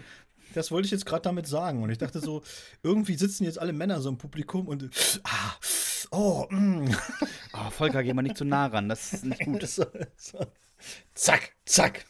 das 0.55 0.71
wollte 0.71 0.87
ich 0.87 0.93
jetzt 0.93 1.07
gerade 1.07 1.23
damit 1.23 1.47
sagen. 1.47 1.83
Und 1.83 1.91
ich 1.91 1.99
dachte 1.99 2.21
so, 2.21 2.43
irgendwie 2.83 3.15
sitzen 3.15 3.45
jetzt 3.45 3.59
alle 3.59 3.73
Männer 3.73 4.01
so 4.01 4.09
im 4.09 4.19
Publikum 4.19 4.69
und 4.69 4.91
ah, 5.25 5.55
oh, 6.11 6.47
mm. 6.51 6.89
oh, 7.55 7.71
Volker, 7.71 8.03
geh 8.03 8.13
mal 8.13 8.23
nicht 8.23 8.39
zu 8.39 8.45
nah 8.45 8.67
ran, 8.67 8.89
das 8.89 9.13
ist 9.13 9.25
nicht 9.25 9.45
gut. 9.45 9.63
so, 9.69 9.85
so. 10.17 10.47
Zack, 11.15 11.53
zack. 11.67 12.07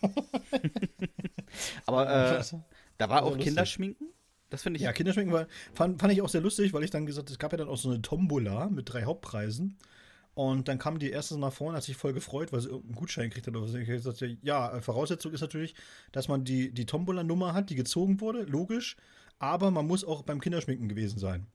Aber 1.86 2.38
äh, 2.38 2.44
da 2.98 3.08
war 3.08 3.24
auch 3.24 3.36
Kinderschminken? 3.36 4.08
Das 4.48 4.62
finde 4.62 4.78
ich. 4.78 4.84
Ja, 4.84 4.92
Kinderschminken 4.92 5.32
war, 5.32 5.46
fand, 5.74 6.00
fand 6.00 6.12
ich 6.12 6.22
auch 6.22 6.28
sehr 6.28 6.40
lustig, 6.40 6.72
weil 6.72 6.84
ich 6.84 6.90
dann 6.90 7.06
gesagt, 7.06 7.30
es 7.30 7.38
gab 7.38 7.52
ja 7.52 7.58
dann 7.58 7.68
auch 7.68 7.76
so 7.76 7.88
eine 7.88 8.02
Tombola 8.02 8.68
mit 8.68 8.92
drei 8.92 9.04
Hauptpreisen. 9.04 9.76
Und 10.34 10.68
dann 10.68 10.78
kam 10.78 10.98
die 10.98 11.10
erste 11.10 11.36
Mal 11.36 11.50
vorne, 11.50 11.76
hat 11.76 11.84
sich 11.84 11.96
voll 11.96 12.12
gefreut, 12.12 12.52
weil 12.52 12.60
sie 12.60 12.68
irgendeinen 12.68 12.94
Gutschein 12.94 13.30
gekriegt 13.30 13.46
hat. 13.46 13.74
Ich 13.74 13.86
gesagt, 13.86 14.24
ja, 14.42 14.80
Voraussetzung 14.80 15.32
ist 15.32 15.40
natürlich, 15.40 15.74
dass 16.12 16.28
man 16.28 16.44
die, 16.44 16.72
die 16.72 16.86
Tombola-Nummer 16.86 17.52
hat, 17.52 17.70
die 17.70 17.74
gezogen 17.74 18.20
wurde, 18.20 18.42
logisch. 18.44 18.96
Aber 19.38 19.70
man 19.70 19.86
muss 19.86 20.04
auch 20.04 20.22
beim 20.22 20.40
Kinderschminken 20.40 20.88
gewesen 20.88 21.18
sein. 21.18 21.46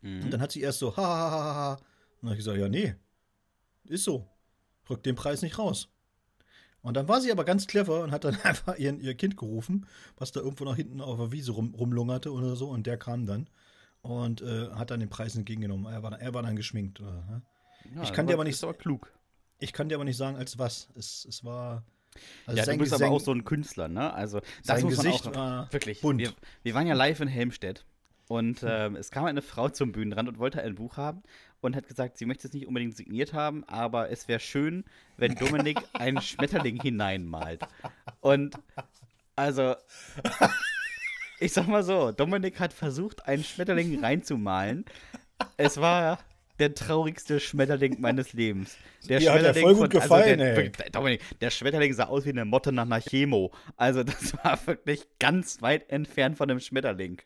Mhm. 0.00 0.24
Und 0.24 0.30
dann 0.30 0.40
hat 0.40 0.52
sie 0.52 0.62
erst 0.62 0.78
so, 0.78 0.96
ha, 0.96 1.02
ha, 1.02 1.30
ha, 1.30 1.54
ha. 1.54 1.72
Und 1.74 1.80
dann 2.22 2.30
habe 2.30 2.34
ich 2.34 2.44
gesagt, 2.44 2.58
ja, 2.58 2.68
nee, 2.68 2.94
ist 3.84 4.04
so. 4.04 4.26
Rückt 4.88 5.06
den 5.06 5.14
Preis 5.14 5.42
nicht 5.42 5.58
raus. 5.58 5.88
Und 6.82 6.96
dann 6.96 7.08
war 7.08 7.20
sie 7.20 7.30
aber 7.30 7.44
ganz 7.44 7.66
clever 7.66 8.02
und 8.02 8.10
hat 8.10 8.24
dann 8.24 8.36
einfach 8.42 8.78
ihren, 8.78 9.00
ihr 9.00 9.14
Kind 9.14 9.36
gerufen, 9.36 9.86
was 10.16 10.32
da 10.32 10.40
irgendwo 10.40 10.64
nach 10.64 10.76
hinten 10.76 11.00
auf 11.00 11.18
der 11.18 11.32
Wiese 11.32 11.52
rum, 11.52 11.74
rumlungerte 11.74 12.32
oder 12.32 12.56
so. 12.56 12.68
Und 12.68 12.86
der 12.86 12.96
kam 12.96 13.26
dann 13.26 13.48
und 14.02 14.42
äh, 14.42 14.70
hat 14.70 14.90
dann 14.90 15.00
den 15.00 15.08
Preis 15.08 15.36
entgegengenommen. 15.36 15.92
Er 15.92 16.02
war, 16.02 16.18
er 16.18 16.34
war 16.34 16.42
dann 16.42 16.56
geschminkt. 16.56 17.00
Oder, 17.00 17.42
ja, 17.94 18.02
ich 18.02 18.12
kann 18.12 18.26
dir 18.26 18.34
aber 18.34 18.44
nicht. 18.44 18.54
Ist 18.54 18.64
aber 18.64 18.74
klug. 18.74 19.12
Ich 19.58 19.72
kann 19.72 19.88
dir 19.88 19.96
aber 19.96 20.04
nicht 20.04 20.16
sagen, 20.16 20.36
als 20.36 20.58
was. 20.58 20.88
Es, 20.96 21.26
es 21.28 21.44
war. 21.44 21.84
Also 22.46 22.58
ja, 22.58 22.64
du 22.66 22.78
bist 22.78 22.92
Gesang, 22.92 23.06
aber 23.06 23.16
auch 23.16 23.20
so 23.20 23.32
ein 23.32 23.44
Künstler, 23.44 23.88
ne? 23.88 24.12
Also, 24.12 24.40
das 24.64 24.82
muss 24.82 24.96
Gesicht 24.96 25.26
man 25.26 25.34
auch. 25.34 25.38
War 25.38 25.72
wirklich. 25.72 26.00
Bunt. 26.00 26.20
Wir, 26.20 26.32
wir 26.62 26.74
waren 26.74 26.86
ja 26.86 26.94
live 26.94 27.20
in 27.20 27.28
Helmstedt. 27.28 27.84
Und 28.26 28.62
äh, 28.62 28.86
es 28.90 29.10
kam 29.10 29.24
eine 29.24 29.42
Frau 29.42 29.70
zum 29.70 29.90
Bühnenrand 29.90 30.28
und 30.28 30.38
wollte 30.38 30.62
ein 30.62 30.76
Buch 30.76 30.96
haben 30.96 31.24
und 31.60 31.74
hat 31.74 31.88
gesagt, 31.88 32.16
sie 32.16 32.26
möchte 32.26 32.46
es 32.46 32.54
nicht 32.54 32.68
unbedingt 32.68 32.96
signiert 32.96 33.32
haben, 33.32 33.64
aber 33.64 34.10
es 34.10 34.28
wäre 34.28 34.38
schön, 34.38 34.84
wenn 35.16 35.34
Dominik 35.34 35.78
einen 35.94 36.22
Schmetterling 36.22 36.80
hineinmalt. 36.80 37.62
Und 38.20 38.56
also, 39.34 39.74
ich 41.40 41.52
sag 41.52 41.66
mal 41.66 41.82
so, 41.82 42.12
Dominik 42.12 42.60
hat 42.60 42.72
versucht, 42.72 43.26
einen 43.26 43.42
Schmetterling 43.42 44.02
reinzumalen. 44.04 44.84
Es 45.56 45.78
war 45.78 46.18
der 46.58 46.74
traurigste 46.74 47.40
Schmetterling 47.40 48.00
meines 48.00 48.34
Lebens. 48.34 48.76
Der 49.08 49.20
ja, 49.20 49.32
Schmetterling 49.32 49.54
hat 49.56 49.62
voll 49.62 49.74
gut 49.74 49.92
von, 49.92 50.02
gefallen, 50.02 50.40
also 50.40 50.60
der, 50.60 50.84
ey. 50.86 50.90
Dominik, 50.92 51.22
der 51.40 51.50
Schmetterling 51.50 51.94
sah 51.94 52.04
aus 52.04 52.26
wie 52.26 52.30
eine 52.30 52.44
Motte 52.44 52.72
nach 52.72 52.84
einer 52.84 53.00
Chemo. 53.00 53.50
Also 53.76 54.04
das 54.04 54.34
war 54.44 54.64
wirklich 54.66 55.06
ganz 55.18 55.62
weit 55.62 55.88
entfernt 55.90 56.36
von 56.36 56.50
einem 56.50 56.60
Schmetterling. 56.60 57.22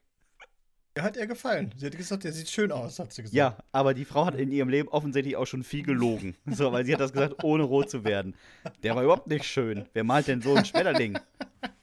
Der 0.96 1.02
hat 1.02 1.16
ihr 1.16 1.26
gefallen. 1.26 1.72
Sie 1.76 1.86
hat 1.86 1.96
gesagt, 1.96 2.22
der 2.22 2.32
sieht 2.32 2.48
schön 2.48 2.70
aus, 2.70 3.00
hat 3.00 3.12
sie 3.12 3.22
gesagt. 3.22 3.34
Ja, 3.34 3.56
aber 3.72 3.94
die 3.94 4.04
Frau 4.04 4.26
hat 4.26 4.36
in 4.36 4.52
ihrem 4.52 4.68
Leben 4.68 4.88
offensichtlich 4.88 5.36
auch 5.36 5.46
schon 5.46 5.64
viel 5.64 5.82
gelogen. 5.82 6.36
So, 6.46 6.70
weil 6.72 6.84
sie 6.84 6.92
hat 6.92 7.00
das 7.00 7.12
gesagt, 7.12 7.42
ohne 7.42 7.64
rot 7.64 7.90
zu 7.90 8.04
werden. 8.04 8.36
Der 8.84 8.94
war 8.94 9.02
überhaupt 9.02 9.26
nicht 9.26 9.44
schön. 9.44 9.86
Wer 9.92 10.04
malt 10.04 10.28
denn 10.28 10.40
so 10.40 10.54
einen 10.54 10.64
Schmetterling? 10.64 11.18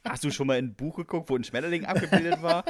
Hast 0.05 0.23
du 0.23 0.31
schon 0.31 0.47
mal 0.47 0.57
in 0.57 0.67
ein 0.67 0.75
Buch 0.75 0.95
geguckt, 0.95 1.29
wo 1.29 1.35
ein 1.35 1.43
Schmetterling 1.43 1.85
abgebildet 1.85 2.41
war? 2.41 2.63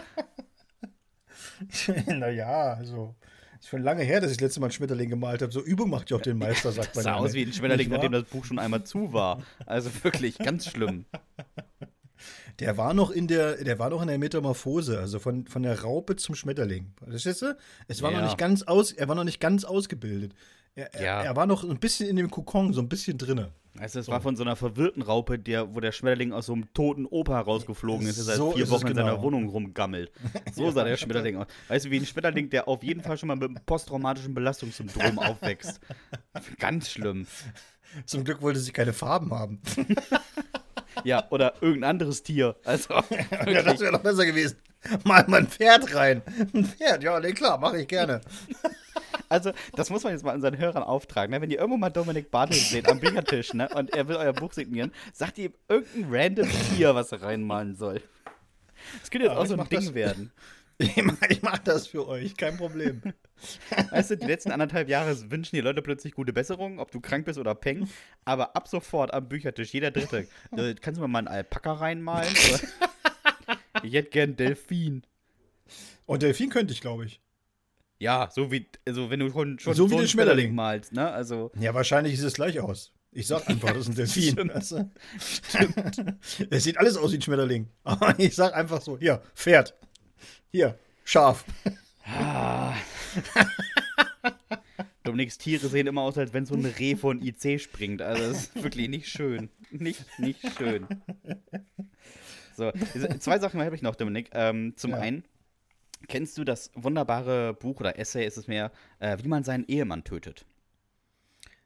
naja, 2.08 2.74
also. 2.74 3.16
Ist 3.60 3.70
schon 3.70 3.84
lange 3.84 4.02
her, 4.02 4.20
dass 4.20 4.32
ich 4.32 4.38
das 4.38 4.46
letzte 4.46 4.60
Mal 4.60 4.68
einen 4.68 4.72
Schmetterling 4.72 5.10
gemalt 5.10 5.44
habe. 5.44 5.52
So 5.52 5.62
Übung 5.62 5.92
macht 5.92 6.10
ja 6.10 6.18
auch 6.18 6.22
den 6.22 6.40
Meister, 6.40 6.72
sagt 6.72 6.96
man. 6.96 7.04
Das 7.04 7.04
sah 7.04 7.14
aus 7.14 7.34
wie 7.34 7.44
ein 7.44 7.54
Schmetterling, 7.54 7.90
nachdem 7.90 8.12
das 8.12 8.24
Buch 8.24 8.44
schon 8.44 8.58
einmal 8.58 8.84
zu 8.84 9.14
war. 9.14 9.44
Also 9.68 9.92
wirklich 10.04 10.40
ganz 10.40 10.66
schlimm. 10.66 11.06
Der 12.60 12.78
war 12.78 12.94
noch 12.94 13.12
in 13.12 13.28
der, 13.28 13.64
der 13.64 13.80
war 13.80 13.90
noch 13.90 14.02
in 14.02 14.08
der 14.08 14.18
Metamorphose, 14.18 15.00
also 15.00 15.20
von, 15.20 15.48
von 15.48 15.64
der 15.64 15.82
Raupe 15.82 16.16
zum 16.16 16.36
Schmetterling. 16.36 16.94
Verstehst 17.08 17.42
du? 17.42 17.58
Es 17.88 18.02
war 18.02 18.12
ja. 18.12 18.20
noch 18.20 18.26
nicht 18.26 18.38
ganz 18.38 18.64
aus, 18.64 18.92
er 18.92 19.08
war 19.08 19.16
noch 19.16 19.24
nicht 19.24 19.40
ganz 19.40 19.64
ausgebildet. 19.64 20.34
Er, 20.76 20.90
ja. 20.94 21.20
er, 21.22 21.26
er, 21.26 21.36
war 21.36 21.46
noch 21.46 21.64
ein 21.64 21.80
bisschen 21.80 22.08
in 22.08 22.16
dem 22.16 22.30
Kokon, 22.30 22.74
so 22.74 22.82
ein 22.82 22.88
bisschen 22.88 23.18
drinne. 23.18 23.52
Also 23.78 24.00
es 24.00 24.08
so. 24.08 24.12
war 24.12 24.22
von 24.22 24.36
so 24.36 24.44
einer 24.44 24.56
verwirrten 24.56 25.02
Raupe, 25.02 25.40
der, 25.40 25.74
wo 25.76 25.80
der 25.80 25.92
Schmetterling 25.92 26.34
aus 26.34 26.48
so 26.48 26.54
einem 26.54 26.74
toten 26.74 27.06
Opa 27.06 27.40
rausgeflogen 27.40 28.06
ist, 28.08 28.18
der 28.18 28.26
seit 28.26 28.38
so 28.38 28.52
vier 28.52 28.70
Wochen 28.70 28.88
genau. 28.88 29.02
in 29.02 29.08
seiner 29.08 29.22
Wohnung 29.22 29.50
rumgammelt. 29.50 30.12
So 30.54 30.66
ja, 30.66 30.72
sah 30.72 30.84
der 30.84 30.98
Schmetterling 30.98 31.38
aus. 31.38 31.48
Weißt 31.70 31.86
du, 31.86 31.92
wie 31.92 31.98
ein 31.98 32.06
Schmetterling, 32.06 32.50
der 32.50 32.68
auf 32.68 32.84
jeden 32.84 33.02
Fall 33.02 33.18
schon 33.18 33.28
mal 33.28 33.36
mit 33.36 33.50
einem 33.50 33.66
posttraumatischen 33.66 34.34
Belastungssyndrom 34.34 35.20
aufwächst. 35.20 35.80
Ganz 36.60 36.90
schlimm. 36.90 37.26
Zum 38.06 38.24
Glück 38.24 38.42
wollte 38.42 38.60
sie 38.60 38.72
keine 38.72 38.94
Farben 38.94 39.32
haben. 39.32 39.62
Ja, 41.04 41.26
oder 41.30 41.54
irgendein 41.62 41.92
anderes 41.92 42.24
Tier. 42.24 42.56
Also, 42.64 42.94
ja, 43.48 43.62
das 43.62 43.80
wäre 43.80 43.94
doch 43.94 44.02
besser 44.02 44.26
gewesen. 44.26 44.58
Mal 45.04 45.26
mal 45.28 45.42
ein 45.42 45.48
Pferd 45.48 45.94
rein. 45.96 46.22
Ein 46.54 46.66
Pferd, 46.66 47.04
ja, 47.04 47.20
nee, 47.20 47.34
klar, 47.34 47.58
mache 47.58 47.82
ich 47.82 47.88
gerne. 47.88 48.22
Also, 49.30 49.52
das 49.76 49.90
muss 49.90 50.04
man 50.04 50.14
jetzt 50.14 50.26
mal 50.26 50.36
unseren 50.36 50.58
Hörern 50.58 50.84
auftragen. 50.84 51.32
Ne? 51.32 51.42
Wenn 51.42 51.52
ihr 51.52 51.60
irgendwo 51.60 51.78
mal 51.78 51.90
Dominik 51.90 52.32
Bartels 52.32 52.70
seht 52.70 52.90
am 52.90 53.00
Büchertisch 53.00 53.54
ne? 53.54 53.70
und 53.70 53.94
er 53.96 54.08
will 54.08 54.18
euer 54.18 54.34
Buch 54.34 54.52
signieren, 54.52 54.92
sagt 55.14 55.38
ihr 55.38 55.46
ihm 55.46 55.54
irgendein 55.70 56.14
random 56.14 56.50
Tier, 56.76 56.96
was 56.96 57.12
er 57.12 57.22
reinmalen 57.22 57.76
soll. 57.76 58.02
Das 59.00 59.10
könnte 59.10 59.28
jetzt 59.28 59.36
ja, 59.36 59.42
auch 59.42 59.46
so 59.46 59.58
ein 59.58 59.70
Ding 59.70 59.94
werden. 59.94 60.32
Ich 60.98 61.04
mache 61.04 61.38
mach 61.42 61.60
das 61.60 61.88
für 61.88 62.08
euch, 62.08 62.36
kein 62.36 62.58
Problem. 62.58 63.02
Weißt 63.92 64.12
du, 64.12 64.18
die 64.18 64.26
letzten 64.26 64.52
anderthalb 64.52 64.90
Jahre 64.90 65.16
wünschen 65.32 65.56
die 65.56 65.62
Leute 65.62 65.82
plötzlich 65.82 66.14
gute 66.14 66.34
Besserung, 66.34 66.80
ob 66.80 66.92
du 66.92 67.00
krank 67.00 67.26
bist 67.26 67.40
oder 67.40 67.56
peng. 67.56 67.88
Aber 68.26 68.56
ab 68.56 68.68
sofort 68.68 69.14
am 69.14 69.28
Büchertisch, 69.28 69.74
jeder 69.74 69.92
Dritte, 69.92 70.28
äh, 70.58 70.76
kannst 70.76 70.98
du 70.98 71.02
mir 71.02 71.08
mal 71.08 71.20
einen 71.20 71.28
Alpaka 71.28 71.74
reinmalen? 71.74 72.34
Ich 73.84 73.94
hätte 73.94 74.10
gern 74.10 74.36
Delfin. 74.36 75.04
Und 76.06 76.24
Delfin 76.24 76.50
könnte 76.50 76.74
ich, 76.74 76.82
glaube 76.82 77.06
ich. 77.06 77.22
Ja, 78.00 78.30
so 78.34 78.52
wie, 78.52 78.68
also 78.88 79.10
wenn 79.10 79.20
du 79.20 79.30
schon, 79.32 79.60
schon 79.60 79.76
So 79.76 79.88
wie 79.90 79.94
einen 79.94 80.04
den 80.04 80.08
Schmetterling. 80.10 80.56
malst, 80.56 80.92
ne? 80.92 81.12
Also, 81.12 81.52
Ja, 81.60 81.74
wahrscheinlich 81.74 82.18
sieht 82.18 82.28
es 82.28 82.34
gleich 82.34 82.60
aus. 82.60 82.92
Ich 83.12 83.28
sag 83.28 83.48
einfach, 83.50 83.70
das 83.70 83.80
ist 83.82 83.90
ein 83.90 83.96
Delfin. 83.96 84.52
Stimmt. 85.20 86.16
Es 86.50 86.64
sieht 86.64 86.78
alles 86.78 86.98
aus 86.98 87.12
wie 87.12 87.18
ein 87.18 87.22
Schmetterling. 87.22 87.68
Aber 87.84 88.18
ich 88.20 88.36
sag 88.36 88.56
einfach 88.56 88.82
so: 88.82 88.98
hier, 88.98 89.22
Pferd. 89.36 89.76
Hier, 90.52 90.78
Schaf. 91.04 91.44
ah. 92.06 92.74
Dominiks 95.04 95.38
Tiere 95.38 95.68
sehen 95.68 95.88
immer 95.88 96.02
aus, 96.02 96.18
als 96.18 96.32
wenn 96.34 96.46
so 96.46 96.54
ein 96.56 96.66
Reh 96.66 96.96
von 96.96 97.22
IC 97.22 97.60
springt. 97.60 98.02
Also, 98.02 98.30
das 98.32 98.44
ist 98.46 98.64
wirklich 98.64 98.88
nicht 98.88 99.10
schön. 99.10 99.50
Nicht, 99.72 100.06
nicht 100.20 100.40
schön. 100.58 100.88
So, 102.56 102.72
diese- 102.94 103.18
zwei 103.20 103.40
Sachen 103.40 103.62
habe 103.62 103.76
ich 103.76 103.82
noch, 103.82 103.96
Dominik. 103.96 104.30
Ähm, 104.34 104.74
zum 104.78 104.92
Ja. 104.92 104.98
einen, 104.98 105.24
kennst 106.08 106.38
du 106.38 106.44
das 106.44 106.70
wunderbare 106.76 107.54
Buch 107.56 107.80
oder 107.80 107.98
Essay, 107.98 108.26
ist 108.28 108.38
es 108.38 108.48
mehr, 108.48 108.72
äh, 109.00 109.18
wie 109.22 109.28
man 109.28 109.44
seinen 109.44 109.66
Ehemann 109.68 110.04
tötet? 110.04 110.46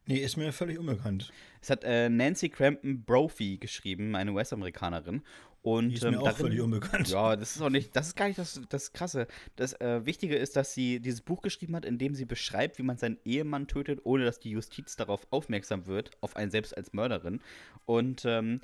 Nee, 0.08 0.18
ist 0.20 0.38
mir 0.38 0.54
völlig 0.54 0.78
unbekannt. 0.78 1.34
Es 1.62 1.70
hat 1.72 1.84
äh, 1.84 2.10
Nancy 2.10 2.50
Crampton 2.50 3.04
Brophy 3.04 3.58
geschrieben, 3.58 4.16
eine 4.16 4.32
US-Amerikanerin. 4.34 5.24
Und 5.66 5.90
Die 5.90 5.96
ist 5.96 6.04
mir 6.04 6.10
ähm, 6.10 6.18
auch 6.20 6.24
darin- 6.26 6.36
völlig 6.46 6.62
unbekannt. 6.62 7.10
Ja, 7.10 7.36
das 7.36 7.56
ist 7.56 7.62
auch 7.64 7.72
nicht, 7.72 7.96
das 7.96 8.08
ist 8.10 8.16
gar 8.16 8.28
nicht 8.28 8.38
das, 8.38 8.62
das 8.70 8.94
Krasse. 8.94 9.26
Das 9.56 9.74
äh, 9.82 10.06
Wichtige 10.06 10.36
ist, 10.36 10.56
dass 10.56 10.76
sie 10.76 11.00
dieses 11.00 11.22
Buch 11.22 11.42
geschrieben 11.42 11.76
hat, 11.76 11.86
in 11.86 11.98
dem 11.98 12.14
sie 12.14 12.26
beschreibt, 12.26 12.78
wie 12.78 12.84
man 12.84 12.98
seinen 12.98 13.18
Ehemann 13.26 13.68
tötet, 13.68 14.02
ohne 14.04 14.26
dass 14.26 14.40
die 14.40 14.52
Justiz 14.52 14.96
darauf 14.96 15.26
aufmerksam 15.32 15.88
wird, 15.88 16.12
auf 16.22 16.36
einen 16.36 16.52
selbst 16.52 16.78
als 16.78 16.94
Mörderin. 16.94 17.42
Und 17.86 18.26
ähm, 18.26 18.62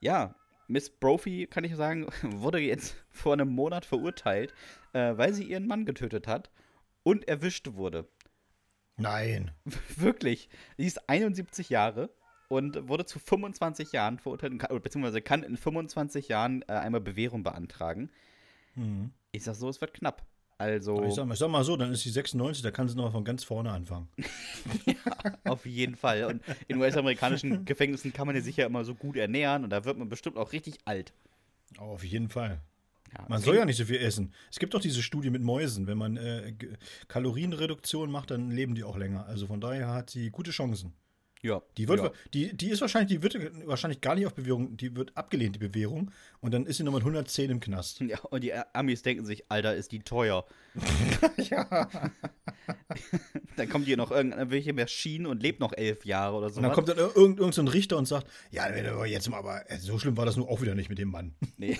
ja, 0.00 0.34
Miss 0.66 0.90
Brophy, 0.90 1.46
kann 1.46 1.62
ich 1.62 1.76
sagen, 1.76 2.08
wurde 2.22 2.58
jetzt 2.58 2.96
vor 3.10 3.34
einem 3.34 3.50
Monat 3.50 3.84
verurteilt, 3.84 4.52
äh, 4.92 5.16
weil 5.16 5.32
sie 5.32 5.44
ihren 5.44 5.68
Mann 5.68 5.84
getötet 5.86 6.26
hat 6.26 6.50
und 7.04 7.28
erwischt 7.28 7.74
wurde. 7.74 8.08
Nein. 8.96 9.52
Wirklich. 9.96 10.48
Sie 10.76 10.86
ist 10.86 11.08
71 11.08 11.70
Jahre 11.70 12.10
und 12.50 12.88
wurde 12.88 13.06
zu 13.06 13.20
25 13.20 13.92
Jahren 13.92 14.18
verurteilt, 14.18 14.58
kann- 14.58 14.82
beziehungsweise 14.82 15.22
kann 15.22 15.44
in 15.44 15.56
25 15.56 16.26
Jahren 16.28 16.62
äh, 16.62 16.72
einmal 16.72 17.00
Bewährung 17.00 17.44
beantragen. 17.44 18.10
Mhm. 18.74 19.12
Ich 19.30 19.44
sag 19.44 19.54
so, 19.54 19.68
es 19.68 19.80
wird 19.80 19.94
knapp. 19.94 20.26
Also, 20.58 21.02
Ich, 21.04 21.14
sag 21.14 21.26
mal, 21.26 21.32
ich 21.34 21.38
sag 21.38 21.48
mal 21.48 21.64
so, 21.64 21.76
dann 21.76 21.90
ist 21.92 22.02
sie 22.02 22.10
96, 22.10 22.62
da 22.62 22.70
kann 22.70 22.86
sie 22.88 22.96
noch 22.96 23.12
von 23.12 23.24
ganz 23.24 23.44
vorne 23.44 23.70
anfangen. 23.70 24.08
auf 25.44 25.64
jeden 25.64 25.94
Fall. 25.94 26.24
Und 26.24 26.42
in 26.68 26.76
US-amerikanischen 26.78 27.64
Gefängnissen 27.64 28.12
kann 28.12 28.26
man 28.26 28.36
ja 28.36 28.42
sicher 28.42 28.66
immer 28.66 28.84
so 28.84 28.94
gut 28.94 29.16
ernähren 29.16 29.64
und 29.64 29.70
da 29.70 29.84
wird 29.84 29.96
man 29.96 30.08
bestimmt 30.08 30.36
auch 30.36 30.52
richtig 30.52 30.78
alt. 30.84 31.12
Auf 31.78 32.04
jeden 32.04 32.28
Fall. 32.28 32.60
Ja, 33.16 33.24
Man 33.28 33.40
soll 33.40 33.56
ja 33.56 33.64
nicht 33.64 33.76
so 33.76 33.84
viel 33.84 33.96
essen. 33.96 34.34
Es 34.50 34.58
gibt 34.58 34.74
doch 34.74 34.80
diese 34.80 35.02
Studie 35.02 35.30
mit 35.30 35.42
Mäusen. 35.42 35.86
Wenn 35.86 35.98
man 35.98 36.16
äh, 36.16 36.52
Kalorienreduktion 37.08 38.10
macht, 38.10 38.30
dann 38.30 38.50
leben 38.50 38.74
die 38.74 38.84
auch 38.84 38.96
länger. 38.96 39.26
Also 39.26 39.46
von 39.46 39.60
daher 39.60 39.88
hat 39.88 40.10
sie 40.10 40.30
gute 40.30 40.50
Chancen. 40.50 40.92
Ja. 41.42 41.62
Die 41.78 41.88
wird, 41.88 42.00
ja. 42.00 42.10
die, 42.34 42.54
die 42.56 42.68
ist 42.68 42.80
wahrscheinlich, 42.80 43.08
die 43.16 43.22
wird 43.22 43.36
wahrscheinlich 43.66 44.00
gar 44.00 44.14
nicht 44.14 44.26
auf 44.26 44.34
Bewährung, 44.34 44.76
die 44.76 44.94
wird 44.94 45.16
abgelehnt, 45.16 45.56
die 45.56 45.60
Bewährung. 45.60 46.10
Und 46.40 46.52
dann 46.52 46.66
ist 46.66 46.76
sie 46.76 46.82
nochmal 46.84 47.00
110 47.00 47.50
im 47.50 47.60
Knast. 47.60 48.00
ja, 48.00 48.18
und 48.20 48.42
die 48.44 48.52
Amis 48.72 49.02
denken 49.02 49.24
sich, 49.24 49.44
Alter, 49.50 49.74
ist 49.74 49.92
die 49.92 50.00
teuer. 50.00 50.44
ja. 51.36 51.88
Dann 53.56 53.68
kommt 53.68 53.86
hier 53.86 53.96
noch 53.96 54.10
irgendwelche 54.10 54.72
Maschinen 54.72 55.26
und 55.26 55.42
lebt 55.42 55.60
noch 55.60 55.72
elf 55.72 56.04
Jahre 56.04 56.36
oder 56.36 56.48
so. 56.50 56.56
Und 56.58 56.62
dann 56.62 56.72
kommt 56.72 56.88
dann 56.88 56.96
ir- 56.98 57.14
irgend, 57.16 57.38
irgend 57.38 57.54
so 57.54 57.62
ein 57.62 57.68
Richter 57.68 57.98
und 57.98 58.06
sagt, 58.06 58.26
ja, 58.50 58.68
jetzt 59.04 59.28
mal, 59.28 59.38
aber 59.38 59.68
äh, 59.70 59.78
so 59.78 59.98
schlimm 59.98 60.16
war 60.16 60.24
das 60.24 60.36
nur 60.36 60.48
auch 60.48 60.62
wieder 60.62 60.74
nicht 60.74 60.88
mit 60.88 60.98
dem 60.98 61.10
Mann. 61.10 61.34
Nee. 61.58 61.78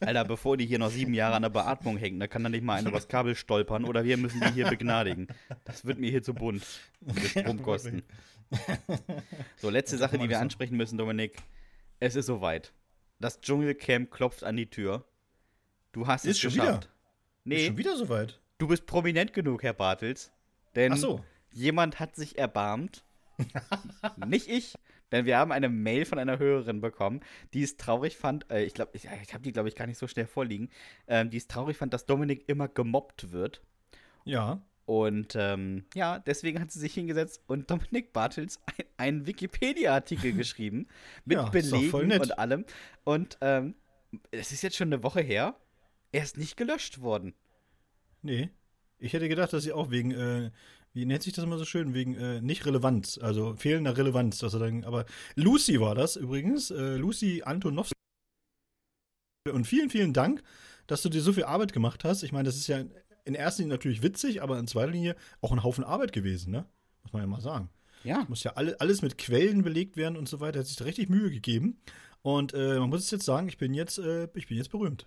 Alter, 0.00 0.24
bevor 0.24 0.56
die 0.58 0.66
hier 0.66 0.78
noch 0.78 0.90
sieben 0.90 1.14
Jahre 1.14 1.36
an 1.36 1.42
der 1.42 1.48
Beatmung 1.48 1.96
hängen, 1.96 2.20
da 2.20 2.26
kann 2.26 2.42
dann 2.42 2.52
nicht 2.52 2.64
mal 2.64 2.74
einer 2.74 2.90
übers 2.90 3.08
Kabel 3.08 3.34
stolpern 3.34 3.84
oder 3.86 4.04
wir 4.04 4.18
müssen 4.18 4.40
die 4.42 4.52
hier 4.52 4.66
begnadigen. 4.68 5.28
Das 5.64 5.86
wird 5.86 5.98
mir 5.98 6.10
hier 6.10 6.22
zu 6.22 6.34
bunt. 6.34 6.62
Mit 7.00 7.24
Stromkosten. 7.24 8.02
So, 9.56 9.70
letzte 9.70 9.98
Sache, 9.98 10.18
die 10.18 10.28
wir 10.28 10.38
ansprechen 10.40 10.76
müssen, 10.76 10.98
Dominik. 10.98 11.36
Es 12.00 12.14
ist 12.16 12.26
soweit. 12.26 12.72
Das 13.18 13.40
Dschungelcamp 13.40 14.10
klopft 14.10 14.44
an 14.44 14.56
die 14.56 14.68
Tür. 14.68 15.04
Du 15.92 16.06
hast 16.06 16.24
Ist 16.24 16.32
es 16.36 16.40
schon 16.40 16.50
geschafft. 16.52 16.84
Ist 16.84 16.90
Nee, 17.44 17.66
schon 17.66 17.76
wieder 17.78 17.96
soweit. 17.96 18.40
du 18.58 18.66
bist 18.68 18.86
prominent 18.86 19.32
genug, 19.32 19.62
Herr 19.62 19.72
Bartels. 19.72 20.32
Denn 20.74 20.94
so. 20.96 21.24
jemand 21.52 22.00
hat 22.00 22.16
sich 22.16 22.36
erbarmt. 22.38 23.04
Nicht 24.26 24.48
ich, 24.48 24.74
denn 25.12 25.24
wir 25.26 25.38
haben 25.38 25.52
eine 25.52 25.68
Mail 25.68 26.04
von 26.04 26.18
einer 26.18 26.38
Hörerin 26.38 26.80
bekommen, 26.80 27.20
die 27.54 27.62
es 27.62 27.76
traurig 27.76 28.16
fand. 28.16 28.50
Äh, 28.50 28.64
ich 28.64 28.74
glaube, 28.74 28.90
ich, 28.94 29.06
ich 29.22 29.32
habe 29.32 29.42
die, 29.42 29.52
glaube 29.52 29.68
ich, 29.68 29.76
gar 29.76 29.86
nicht 29.86 29.98
so 29.98 30.06
schnell 30.08 30.26
vorliegen. 30.26 30.68
Ähm, 31.06 31.30
die 31.30 31.36
es 31.36 31.46
traurig 31.46 31.76
fand, 31.76 31.94
dass 31.94 32.06
Dominik 32.06 32.48
immer 32.48 32.68
gemobbt 32.68 33.30
wird. 33.32 33.62
Ja. 34.24 34.60
Und 34.86 35.34
ähm, 35.36 35.84
ja, 35.94 36.20
deswegen 36.20 36.60
hat 36.60 36.70
sie 36.70 36.78
sich 36.78 36.94
hingesetzt 36.94 37.42
und 37.48 37.68
Dominik 37.68 38.12
Bartels 38.12 38.60
ein, 38.66 38.84
einen 38.96 39.26
Wikipedia-Artikel 39.26 40.32
geschrieben 40.36 40.86
mit 41.24 41.38
Ja, 41.38 41.48
Belegen 41.48 42.12
und 42.12 42.38
allem. 42.38 42.64
Und 43.02 43.36
ähm, 43.40 43.74
es 44.30 44.52
ist 44.52 44.62
jetzt 44.62 44.76
schon 44.76 44.88
eine 44.92 45.02
Woche 45.02 45.20
her. 45.20 45.56
Er 46.12 46.22
ist 46.22 46.38
nicht 46.38 46.56
gelöscht 46.56 47.00
worden. 47.00 47.34
Nee. 48.22 48.50
Ich 48.98 49.12
hätte 49.12 49.28
gedacht, 49.28 49.52
dass 49.52 49.64
sie 49.64 49.72
auch 49.72 49.90
wegen, 49.90 50.12
äh, 50.12 50.50
wie 50.92 51.04
nennt 51.04 51.24
sich 51.24 51.32
das 51.32 51.44
immer 51.44 51.58
so 51.58 51.64
schön, 51.64 51.92
wegen 51.92 52.14
äh, 52.14 52.40
nicht 52.40 52.64
Relevanz, 52.64 53.18
also 53.18 53.56
fehlender 53.56 53.96
Relevanz, 53.96 54.38
dass 54.38 54.54
er 54.54 54.60
dann, 54.60 54.84
aber 54.84 55.04
Lucy 55.34 55.80
war 55.80 55.96
das 55.96 56.14
übrigens, 56.16 56.70
äh, 56.70 56.96
Lucy 56.96 57.42
Antonowski. 57.44 57.92
Und 59.52 59.66
vielen, 59.66 59.90
vielen 59.90 60.12
Dank, 60.12 60.42
dass 60.86 61.02
du 61.02 61.08
dir 61.08 61.20
so 61.20 61.32
viel 61.32 61.44
Arbeit 61.44 61.72
gemacht 61.72 62.04
hast. 62.04 62.22
Ich 62.22 62.32
meine, 62.32 62.44
das 62.44 62.56
ist 62.56 62.68
ja 62.68 62.84
in 63.26 63.34
erster 63.34 63.62
Linie 63.62 63.74
natürlich 63.76 64.02
witzig, 64.02 64.42
aber 64.42 64.58
in 64.58 64.66
zweiter 64.66 64.92
Linie 64.92 65.16
auch 65.42 65.52
ein 65.52 65.62
Haufen 65.62 65.84
Arbeit 65.84 66.12
gewesen, 66.12 66.50
ne? 66.52 66.64
Muss 67.02 67.12
man 67.12 67.22
ja 67.22 67.26
mal 67.28 67.40
sagen. 67.40 67.68
Ja. 68.04 68.24
Muss 68.28 68.42
ja 68.44 68.52
alle, 68.54 68.80
alles 68.80 69.02
mit 69.02 69.18
Quellen 69.18 69.62
belegt 69.62 69.96
werden 69.96 70.16
und 70.16 70.28
so 70.28 70.40
weiter. 70.40 70.60
Hat 70.60 70.66
sich 70.66 70.76
da 70.76 70.84
richtig 70.84 71.08
Mühe 71.08 71.30
gegeben. 71.30 71.80
Und 72.22 72.54
äh, 72.54 72.78
man 72.78 72.88
muss 72.88 73.02
es 73.04 73.10
jetzt 73.10 73.24
sagen, 73.24 73.48
ich 73.48 73.58
bin 73.58 73.74
jetzt, 73.74 73.98
äh, 73.98 74.28
ich 74.34 74.46
bin 74.48 74.56
jetzt 74.56 74.70
berühmt. 74.70 75.06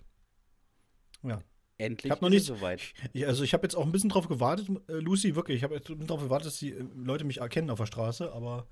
Ja. 1.22 1.42
Endlich 1.78 2.06
Ich 2.06 2.10
hab 2.10 2.20
noch 2.22 2.28
nicht- 2.30 2.44
soweit. 2.46 2.80
Ich, 3.12 3.26
also 3.26 3.42
ich 3.42 3.52
habe 3.54 3.62
jetzt 3.64 3.74
auch 3.74 3.84
ein 3.86 3.92
bisschen 3.92 4.10
drauf 4.10 4.28
gewartet, 4.28 4.68
äh, 4.88 4.94
Lucy, 4.94 5.34
wirklich. 5.34 5.56
Ich 5.58 5.62
habe 5.64 5.74
jetzt 5.74 5.88
ein 5.88 5.94
bisschen 5.96 6.08
drauf 6.08 6.22
gewartet, 6.22 6.46
dass 6.48 6.58
die 6.58 6.72
äh, 6.72 6.84
Leute 6.94 7.24
mich 7.24 7.38
erkennen 7.38 7.70
auf 7.70 7.78
der 7.78 7.86
Straße, 7.86 8.32
aber 8.32 8.66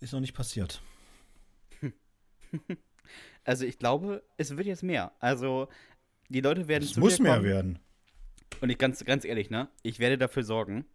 ist 0.00 0.12
noch 0.12 0.20
nicht 0.20 0.34
passiert. 0.34 0.80
Also 3.44 3.64
ich 3.64 3.78
glaube, 3.78 4.24
es 4.36 4.56
wird 4.56 4.66
jetzt 4.66 4.82
mehr. 4.82 5.12
Also 5.20 5.68
die 6.28 6.40
Leute 6.40 6.66
werden 6.66 6.82
Es 6.82 6.94
zu 6.94 7.00
muss 7.00 7.18
mir 7.18 7.24
mehr 7.24 7.34
kommen. 7.36 7.44
werden. 7.46 7.78
Und 8.60 8.70
ich 8.70 8.78
ganz, 8.78 9.04
ganz 9.04 9.24
ehrlich, 9.24 9.50
ne? 9.50 9.68
Ich 9.82 9.98
werde 9.98 10.18
dafür 10.18 10.42
sorgen. 10.42 10.86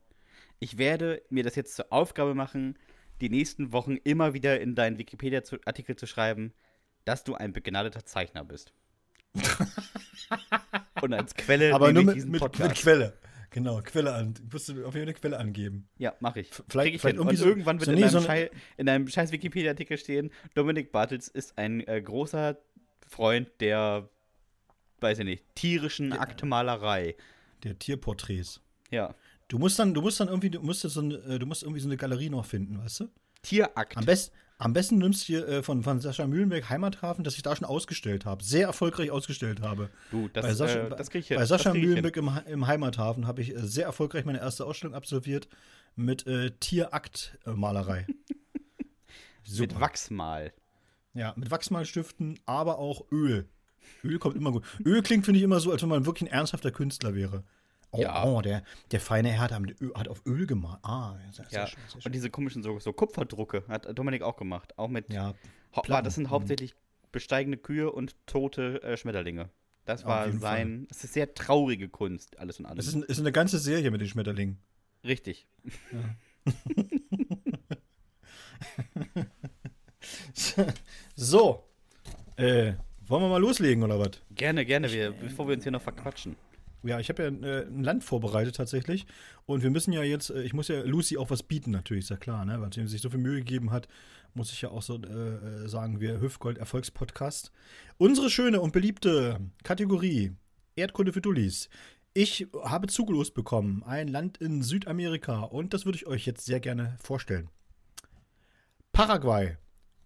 Ich 0.60 0.78
werde 0.78 1.22
mir 1.30 1.44
das 1.44 1.56
jetzt 1.56 1.76
zur 1.76 1.92
Aufgabe 1.92 2.36
machen, 2.36 2.78
die 3.20 3.30
nächsten 3.30 3.72
Wochen 3.72 3.98
immer 4.04 4.34
wieder 4.34 4.60
in 4.60 4.76
deinen 4.76 4.98
Wikipedia-Artikel 4.98 5.96
zu 5.96 6.08
schreiben, 6.08 6.54
dass 7.06 7.24
du 7.24 7.36
ein 7.36 7.54
begnadeter 7.54 8.06
Zeichner 8.06 8.44
bist. 8.44 8.74
Und 11.02 11.14
als 11.14 11.34
Quelle 11.36 11.74
Aber 11.74 11.92
nur 11.92 12.04
mit, 12.04 12.16
diesen 12.16 12.32
mit, 12.32 12.42
mit 12.42 12.52
Podcast. 12.52 12.82
Quelle. 12.82 13.14
Genau, 13.50 13.82
Quelle 13.82 14.14
an. 14.14 14.34
Musst 14.52 14.70
du 14.70 14.74
auf 14.74 14.78
jeden 14.78 14.92
Fall 14.94 15.02
eine 15.02 15.14
Quelle 15.14 15.38
angeben. 15.38 15.88
Ja, 15.98 16.14
mache 16.20 16.40
ich. 16.42 16.52
F- 16.52 16.64
vielleicht- 16.70 16.96
ich 16.96 17.02
vielleicht 17.02 17.18
irgendwie 17.18 17.36
so- 17.36 17.46
irgendwann 17.48 17.80
wird 17.80 17.86
so 17.88 17.92
in, 17.92 18.00
deinem 18.00 18.10
so 18.12 18.22
Schei 18.22 18.50
in 18.78 18.86
deinem 18.86 19.08
scheiß 19.08 19.32
Wikipedia-Artikel 19.32 19.98
stehen, 19.98 20.32
Dominik 20.54 20.92
Bartels 20.92 21.28
ist 21.28 21.58
ein 21.58 21.86
äh, 21.88 22.02
großer 22.02 22.58
Freund 23.08 23.50
der, 23.60 24.10
weiß 25.02 25.20
ich 25.20 25.26
nicht, 25.26 25.44
tierischen 25.56 26.14
Aktmalerei. 26.14 27.16
Der 27.64 27.78
Tierporträts. 27.78 28.62
Ja. 28.90 29.16
Du 29.48 29.60
musst 29.60 29.78
dann, 29.80 29.94
du 29.94 30.02
musst 30.02 30.20
dann 30.20 30.28
irgendwie, 30.28 30.50
du 30.50 30.62
musst, 30.62 30.82
so 30.82 31.00
eine, 31.00 31.16
äh, 31.16 31.40
du 31.40 31.46
musst 31.46 31.64
irgendwie 31.64 31.82
so 31.82 31.88
eine 31.88 31.98
Galerie 31.98 32.30
noch 32.30 32.46
finden, 32.46 32.80
weißt 32.80 33.02
du? 33.02 33.10
Tierakt. 33.42 33.98
Am, 33.98 34.06
best, 34.06 34.32
am 34.58 34.74
besten 34.74 34.98
nimmst 34.98 35.24
du 35.24 35.26
hier 35.26 35.48
äh, 35.48 35.64
von, 35.64 35.84
von 35.84 36.00
Sascha 36.00 36.28
Mühlenberg 36.28 36.70
Heimathafen, 36.70 37.24
das 37.24 37.36
ich 37.36 37.42
da 37.42 37.56
schon 37.56 37.66
ausgestellt 37.66 38.26
habe. 38.26 38.44
Sehr 38.44 38.68
erfolgreich 38.68 39.12
ausgestellt 39.12 39.62
habe. 39.62 39.90
Du, 40.12 40.30
das, 40.30 40.46
bei 40.46 40.54
Sascha, 40.54 40.80
äh, 40.80 40.90
das 40.90 41.10
krieg 41.10 41.22
ich 41.22 41.28
hin. 41.30 41.38
bei 41.38 41.46
Sascha. 41.46 41.74
Mühlenbeck 41.74 42.16
im, 42.18 42.30
im 42.48 42.68
Heimathafen 42.68 43.28
habe 43.28 43.42
ich 43.42 43.56
äh, 43.56 43.60
sehr 43.60 43.86
erfolgreich 43.86 44.26
meine 44.26 44.40
erste 44.40 44.66
Ausstellung 44.66 44.96
absolviert 44.96 45.48
mit 45.96 46.28
äh, 46.28 46.52
Tierakt-Malerei. 46.52 48.08
Mit 49.58 49.80
Wachsmal. 49.80 50.54
Ja, 51.14 51.34
mit 51.36 51.52
Wachsmalstiften, 51.52 52.40
aber 52.46 52.78
auch 52.78 53.12
Öl. 53.12 53.50
Öl 54.04 54.20
kommt 54.20 54.36
immer 54.36 54.52
gut. 54.52 54.64
Öl 54.86 55.02
klingt, 55.02 55.26
finde 55.26 55.40
ich, 55.40 55.44
immer 55.44 55.60
so, 55.60 55.72
als 55.72 55.82
wenn 55.82 55.90
man 55.90 56.06
wirklich 56.06 56.30
ein 56.30 56.34
ernsthafter 56.34 56.72
Künstler 56.72 57.14
wäre. 57.16 57.44
Oh, 57.92 58.02
Ja. 58.02 58.24
oh 58.26 58.42
der, 58.42 58.64
der 58.92 59.00
feine 59.02 59.30
Herr 59.30 59.50
hat, 59.50 59.52
Öl, 59.82 59.94
hat 59.96 60.08
auf 60.08 60.22
Öl 60.26 60.46
gemalt. 60.48 60.80
Ah, 60.84 61.16
sehr, 61.32 61.46
sehr 61.50 61.60
Ja. 61.62 61.68
schön, 61.68 61.80
sehr 61.88 61.96
Und 61.96 62.04
schön. 62.04 62.12
diese 62.14 62.30
komischen 62.30 62.64
so, 62.64 62.80
so 62.80 62.94
Kupferdrucke 62.94 63.64
hat 63.68 63.88
Dominik 63.98 64.22
auch 64.22 64.38
gemacht. 64.38 64.78
Auch 64.78 64.88
mit. 64.88 65.12
Ja, 65.12 65.34
Hau- 65.76 65.82
Platten. 65.82 66.06
das 66.06 66.16
sind 66.16 66.30
hauptsächlich 66.30 66.76
besteigende 67.12 67.58
Kühe 67.58 67.92
und 67.92 68.16
tote 68.28 68.82
äh, 68.84 68.96
Schmetterlinge. 68.98 69.50
Das 69.86 70.06
war 70.06 70.32
sein. 70.32 70.88
Es 70.90 71.04
ist 71.04 71.14
sehr 71.14 71.34
traurige 71.34 71.90
Kunst, 71.90 72.40
alles 72.40 72.60
und 72.60 72.66
alles. 72.68 72.88
es 72.88 72.94
ist, 72.96 73.04
ist 73.06 73.20
eine 73.20 73.32
ganze 73.32 73.58
Serie 73.60 73.92
mit 73.92 74.00
den 74.00 74.08
Schmetterlingen. 74.08 74.60
Richtig. 75.04 75.48
So. 81.16 81.64
Äh, 82.38 82.74
Wollen 83.12 83.24
wir 83.24 83.30
mal 83.30 83.42
loslegen 83.42 83.84
oder 83.84 84.00
was? 84.00 84.12
Gerne, 84.34 84.66
gerne, 84.66 84.90
wir, 84.90 85.12
bevor 85.12 85.46
wir 85.46 85.56
uns 85.56 85.64
hier 85.64 85.74
noch 85.74 85.82
verquatschen. 85.82 86.38
Ja, 86.82 86.98
ich 86.98 87.10
habe 87.10 87.24
ja 87.24 87.30
äh, 87.30 87.66
ein 87.66 87.84
Land 87.84 88.06
vorbereitet 88.06 88.56
tatsächlich. 88.56 89.06
Und 89.46 89.64
wir 89.64 89.70
müssen 89.70 89.92
ja 89.92 90.02
jetzt, 90.02 90.30
äh, 90.30 90.44
ich 90.44 90.54
muss 90.54 90.70
ja 90.70 90.82
Lucy 90.84 91.18
auch 91.18 91.30
was 91.30 91.44
bieten, 91.44 91.72
natürlich, 91.72 92.06
ist 92.06 92.10
ja 92.10 92.16
klar, 92.16 92.46
ne? 92.46 92.62
Weil 92.62 92.72
sie 92.72 92.88
sich 92.88 93.02
so 93.02 93.10
viel 93.10 93.20
Mühe 93.20 93.40
gegeben 93.40 93.72
hat, 93.72 93.90
muss 94.34 94.54
ich 94.54 94.62
ja 94.62 94.70
auch 94.70 94.82
so 94.82 94.96
äh, 94.96 95.10
äh 95.10 95.68
sagen, 95.68 96.00
wir 96.00 96.22
Hüftgold 96.22 96.58
Erfolgspodcast. 96.58 97.52
Unsere 97.98 98.30
schöne 98.30 98.62
und 98.62 98.72
beliebte 98.72 99.42
Kategorie 99.66 100.32
Erdkunde 100.78 101.12
für 101.12 101.20
Dullis. 101.20 101.68
Ich 102.14 102.48
habe 102.64 102.88
zugelost 102.88 103.34
bekommen, 103.34 103.84
ein 103.86 104.08
Land 104.08 104.38
in 104.38 104.64
Südamerika 104.64 105.42
und 105.42 105.74
das 105.74 105.84
würde 105.84 105.98
ich 105.98 106.08
euch 106.08 106.26
jetzt 106.26 106.46
sehr 106.46 106.62
gerne 106.62 106.96
vorstellen. 107.04 107.50
Paraguay. 108.94 109.58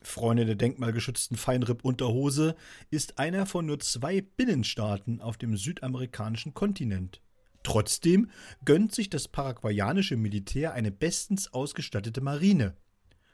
Freunde 0.08 0.46
der 0.46 0.56
denkmalgeschützten 0.56 1.38
Feinripp-Unterhose, 1.38 2.56
ist 2.89 3.20
einer 3.20 3.46
von 3.46 3.65
nur 3.65 3.80
zwei 3.80 4.22
Binnenstaaten 4.22 5.22
auf 5.22 5.38
dem 5.38 5.58
südamerikanischen 5.58 6.54
Kontinent. 6.54 7.22
Trotzdem 7.63 8.30
gönnt 8.63 8.94
sich 8.94 9.10
das 9.10 9.28
paraguayanische 9.28 10.18
Militär 10.18 10.74
eine 10.74 10.91
bestens 10.91 11.52
ausgestattete 11.52 12.22
Marine. 12.22 12.76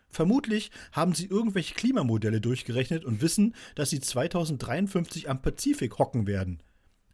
Vermutlich 0.09 0.71
haben 0.91 1.13
sie 1.13 1.25
irgendwelche 1.25 1.73
Klimamodelle 1.73 2.41
durchgerechnet 2.41 3.05
und 3.05 3.21
wissen, 3.21 3.55
dass 3.75 3.89
sie 3.89 3.99
2053 3.99 5.29
am 5.29 5.41
Pazifik 5.41 5.99
hocken 5.99 6.27
werden. 6.27 6.63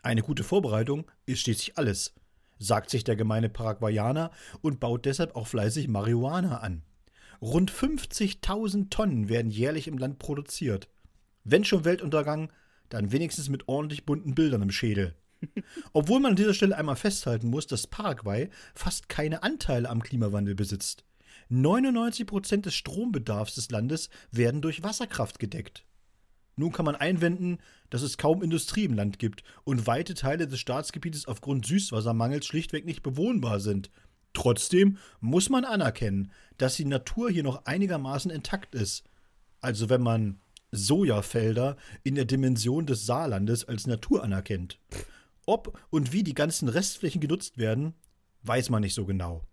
Eine 0.02 0.22
gute 0.22 0.44
Vorbereitung 0.44 1.06
ist 1.26 1.42
schließlich 1.42 1.78
alles, 1.78 2.14
sagt 2.60 2.90
sich 2.90 3.04
der 3.04 3.16
gemeine 3.16 3.50
Paraguayaner 3.50 4.32
und 4.62 4.80
baut 4.80 5.06
deshalb 5.06 5.36
auch 5.36 5.48
fleißig 5.48 5.88
Marihuana 5.88 6.60
an. 6.60 6.84
Rund 7.42 7.72
50.000 7.72 8.90
Tonnen 8.90 9.30
werden 9.30 9.52
jährlich 9.52 9.88
im 9.88 9.98
Land 9.98 10.20
produziert. 10.20 10.90
Wenn 11.44 11.64
schon 11.64 11.86
Weltuntergang, 11.86 12.52
dann 12.90 13.12
wenigstens 13.12 13.50
mit 13.50 13.68
ordentlich 13.68 14.06
bunten 14.06 14.34
Bildern 14.36 14.62
im 14.62 14.72
Schädel. 14.72 15.16
Obwohl 15.94 16.20
man 16.20 16.32
an 16.32 16.36
dieser 16.36 16.54
Stelle 16.54 16.78
einmal 16.78 16.96
festhalten 16.96 17.50
muss, 17.50 17.68
dass 17.68 17.88
Paraguay 17.88 18.50
fast 18.74 19.08
keine 19.08 19.44
Anteile 19.44 19.90
am 19.90 20.02
Klimawandel 20.02 20.56
besitzt. 20.56 21.04
99 21.50 22.26
Prozent 22.26 22.66
des 22.66 22.76
Strombedarfs 22.76 23.56
des 23.56 23.70
Landes 23.70 24.10
werden 24.32 24.62
durch 24.62 24.84
Wasserkraft 24.84 25.40
gedeckt. 25.40 25.86
Nun 26.56 26.72
kann 26.72 26.86
man 26.86 26.96
einwenden, 26.96 27.60
dass 27.92 28.02
es 28.02 28.18
kaum 28.18 28.42
Industrie 28.42 28.86
im 28.86 28.96
Land 28.96 29.20
gibt 29.20 29.44
und 29.64 29.86
weite 29.86 30.16
Teile 30.16 30.48
des 30.48 30.60
Staatsgebietes 30.60 31.28
aufgrund 31.28 31.68
Süßwassermangels 31.68 32.48
schlichtweg 32.48 32.84
nicht 32.84 33.04
bewohnbar 33.04 33.60
sind 33.60 33.92
Trotzdem 34.34 34.98
muss 35.20 35.50
man 35.50 35.66
anerkennen, 35.66 36.32
dass 36.58 36.76
die 36.76 36.86
Natur 36.86 37.30
hier 37.30 37.44
noch 37.44 37.66
einigermaßen 37.66 38.32
intakt 38.32 38.76
ist. 38.76 39.04
Also 39.62 39.90
wenn 39.90 40.02
man 40.02 40.40
Sojafelder 40.72 41.78
in 42.04 42.16
der 42.16 42.26
Dimension 42.26 42.86
des 42.86 43.06
Saarlandes 43.06 43.66
als 43.66 43.88
Natur 43.88 44.24
anerkennt. 44.24 44.80
Ob 45.46 45.80
und 45.90 46.12
wie 46.12 46.24
die 46.24 46.34
ganzen 46.34 46.68
Restflächen 46.68 47.22
genutzt 47.22 47.58
werden, 47.58 47.94
weiß 48.44 48.70
man 48.70 48.82
nicht 48.82 48.94
so 48.94 49.06
genau. 49.06 49.44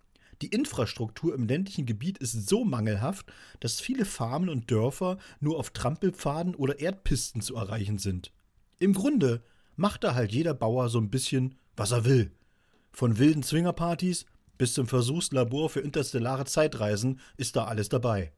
Die 0.43 0.49
Infrastruktur 0.49 1.35
im 1.35 1.47
ländlichen 1.47 1.87
Gebiet 1.87 2.19
ist 2.19 2.49
so 2.49 2.65
mangelhaft, 2.65 3.33
dass 3.61 3.81
viele 3.81 4.05
Farmen 4.05 4.49
und 4.49 4.71
Dörfer 4.71 5.19
nur 5.41 5.59
auf 5.59 5.71
Trampelpfaden 5.71 6.57
oder 6.57 6.81
Erdpisten 6.81 7.41
zu 7.41 7.55
erreichen 7.55 7.99
sind. 7.99 8.33
Im 8.81 8.93
Grunde 8.93 9.43
macht 9.77 10.03
da 10.03 10.15
halt 10.15 10.33
jeder 10.33 10.55
Bauer 10.55 10.89
so 10.89 10.99
ein 10.99 11.11
bisschen, 11.11 11.55
was 11.77 11.93
er 11.93 12.05
will. 12.05 12.33
Von 12.93 13.19
wilden 13.19 13.43
Zwingerpartys 13.43 14.27
bis 14.59 14.75
zum 14.75 14.87
Versuchslabor 14.87 15.71
für 15.71 15.81
interstellare 15.81 16.45
Zeitreisen 16.45 17.21
ist 17.37 17.57
da 17.57 17.65
alles 17.65 17.89
dabei. 17.89 18.33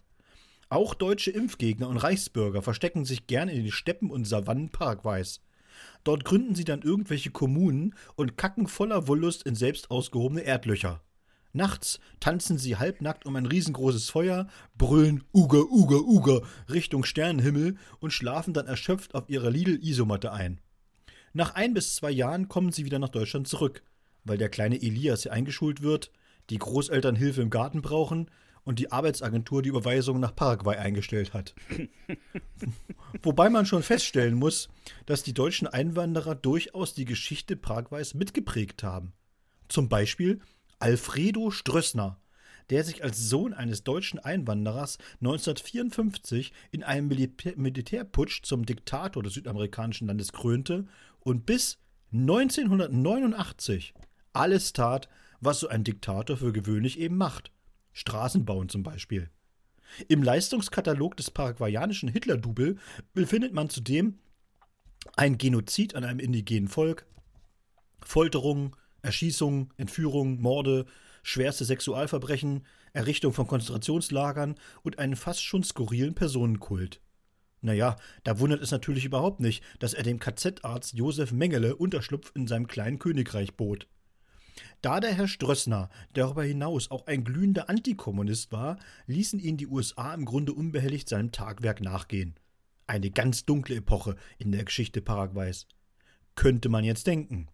Auch 0.68 0.94
deutsche 0.94 1.30
Impfgegner 1.30 1.88
und 1.88 1.98
Reichsbürger 1.98 2.60
verstecken 2.60 3.04
sich 3.04 3.26
gern 3.26 3.48
in 3.48 3.62
den 3.62 3.72
Steppen 3.72 4.10
und 4.10 4.26
Savannen 4.26 4.70
Paraguays. 4.70 5.40
Dort 6.02 6.24
gründen 6.24 6.54
sie 6.54 6.64
dann 6.64 6.82
irgendwelche 6.82 7.30
Kommunen 7.30 7.94
und 8.16 8.36
kacken 8.36 8.66
voller 8.66 9.06
Wollust 9.06 9.44
in 9.44 9.54
selbst 9.54 9.90
ausgehobene 9.90 10.42
Erdlöcher. 10.42 11.02
Nachts 11.52 12.00
tanzen 12.20 12.58
sie 12.58 12.76
halbnackt 12.76 13.24
um 13.24 13.36
ein 13.36 13.46
riesengroßes 13.46 14.10
Feuer, 14.10 14.46
brüllen 14.76 15.24
Uga, 15.32 15.60
Uga, 15.60 15.96
Uga 15.96 16.40
Richtung 16.68 17.04
Sternenhimmel 17.04 17.76
und 18.00 18.12
schlafen 18.12 18.52
dann 18.52 18.66
erschöpft 18.66 19.14
auf 19.14 19.30
ihrer 19.30 19.50
Lidl-Isomatte 19.50 20.32
ein. 20.32 20.60
Nach 21.32 21.54
ein 21.54 21.74
bis 21.74 21.96
zwei 21.96 22.10
Jahren 22.10 22.48
kommen 22.48 22.72
sie 22.72 22.84
wieder 22.84 22.98
nach 22.98 23.08
Deutschland 23.08 23.48
zurück 23.48 23.82
weil 24.26 24.38
der 24.38 24.48
kleine 24.48 24.82
Elias 24.82 25.22
hier 25.22 25.32
eingeschult 25.32 25.82
wird, 25.82 26.10
die 26.50 26.58
Großeltern 26.58 27.16
Hilfe 27.16 27.42
im 27.42 27.50
Garten 27.50 27.82
brauchen 27.82 28.30
und 28.64 28.80
die 28.80 28.90
Arbeitsagentur 28.90 29.62
die 29.62 29.68
Überweisung 29.68 30.18
nach 30.18 30.34
Paraguay 30.34 30.76
eingestellt 30.76 31.32
hat. 31.32 31.54
Wobei 33.22 33.48
man 33.48 33.64
schon 33.64 33.82
feststellen 33.82 34.34
muss, 34.34 34.68
dass 35.06 35.22
die 35.22 35.34
deutschen 35.34 35.68
Einwanderer 35.68 36.34
durchaus 36.34 36.92
die 36.92 37.04
Geschichte 37.04 37.56
Paraguays 37.56 38.14
mitgeprägt 38.14 38.82
haben. 38.82 39.12
Zum 39.68 39.88
Beispiel 39.88 40.40
Alfredo 40.80 41.50
Strössner, 41.50 42.20
der 42.70 42.82
sich 42.82 43.04
als 43.04 43.28
Sohn 43.28 43.54
eines 43.54 43.84
deutschen 43.84 44.18
Einwanderers 44.18 44.98
1954 45.20 46.52
in 46.72 46.82
einem 46.82 47.08
Militärputsch 47.08 48.42
zum 48.42 48.66
Diktator 48.66 49.22
des 49.22 49.34
südamerikanischen 49.34 50.08
Landes 50.08 50.32
krönte 50.32 50.86
und 51.20 51.46
bis 51.46 51.78
1989 52.12 53.94
alles 54.36 54.72
tat, 54.72 55.08
was 55.40 55.60
so 55.60 55.68
ein 55.68 55.84
Diktator 55.84 56.36
für 56.36 56.52
gewöhnlich 56.52 56.98
eben 56.98 57.16
macht. 57.16 57.52
Straßen 57.92 58.44
bauen 58.44 58.68
zum 58.68 58.82
Beispiel. 58.82 59.30
Im 60.08 60.22
Leistungskatalog 60.22 61.16
des 61.16 61.30
paraguayanischen 61.30 62.08
Hitler-Double 62.08 62.76
befindet 63.14 63.52
man 63.52 63.70
zudem 63.70 64.18
ein 65.16 65.38
Genozid 65.38 65.94
an 65.94 66.04
einem 66.04 66.18
indigenen 66.18 66.68
Volk, 66.68 67.06
Folterungen, 68.02 68.74
Erschießungen, 69.02 69.72
Entführungen, 69.76 70.40
Morde, 70.40 70.86
schwerste 71.22 71.64
Sexualverbrechen, 71.64 72.66
Errichtung 72.92 73.32
von 73.32 73.46
Konzentrationslagern 73.46 74.56
und 74.82 74.98
einen 74.98 75.16
fast 75.16 75.42
schon 75.42 75.62
skurrilen 75.62 76.14
Personenkult. 76.14 77.00
Naja, 77.60 77.96
da 78.24 78.38
wundert 78.38 78.62
es 78.62 78.70
natürlich 78.70 79.04
überhaupt 79.04 79.40
nicht, 79.40 79.62
dass 79.78 79.94
er 79.94 80.02
dem 80.02 80.18
KZ-Arzt 80.18 80.94
Josef 80.94 81.32
Mengele 81.32 81.76
Unterschlupf 81.76 82.32
in 82.34 82.46
seinem 82.46 82.66
kleinen 82.66 82.98
Königreich 82.98 83.54
bot. 83.56 83.88
Da 84.82 85.00
der 85.00 85.14
Herr 85.14 85.28
Strössner 85.28 85.90
darüber 86.12 86.44
hinaus 86.44 86.90
auch 86.90 87.06
ein 87.06 87.24
glühender 87.24 87.68
Antikommunist 87.68 88.52
war, 88.52 88.78
ließen 89.06 89.38
ihn 89.38 89.56
die 89.56 89.66
USA 89.66 90.14
im 90.14 90.24
Grunde 90.24 90.52
unbehelligt 90.52 91.08
seinem 91.08 91.32
Tagwerk 91.32 91.80
nachgehen. 91.80 92.34
Eine 92.86 93.10
ganz 93.10 93.44
dunkle 93.44 93.76
Epoche 93.76 94.16
in 94.38 94.52
der 94.52 94.64
Geschichte 94.64 95.00
Paraguays. 95.00 95.66
Könnte 96.36 96.68
man 96.68 96.84
jetzt 96.84 97.06
denken. 97.06 97.48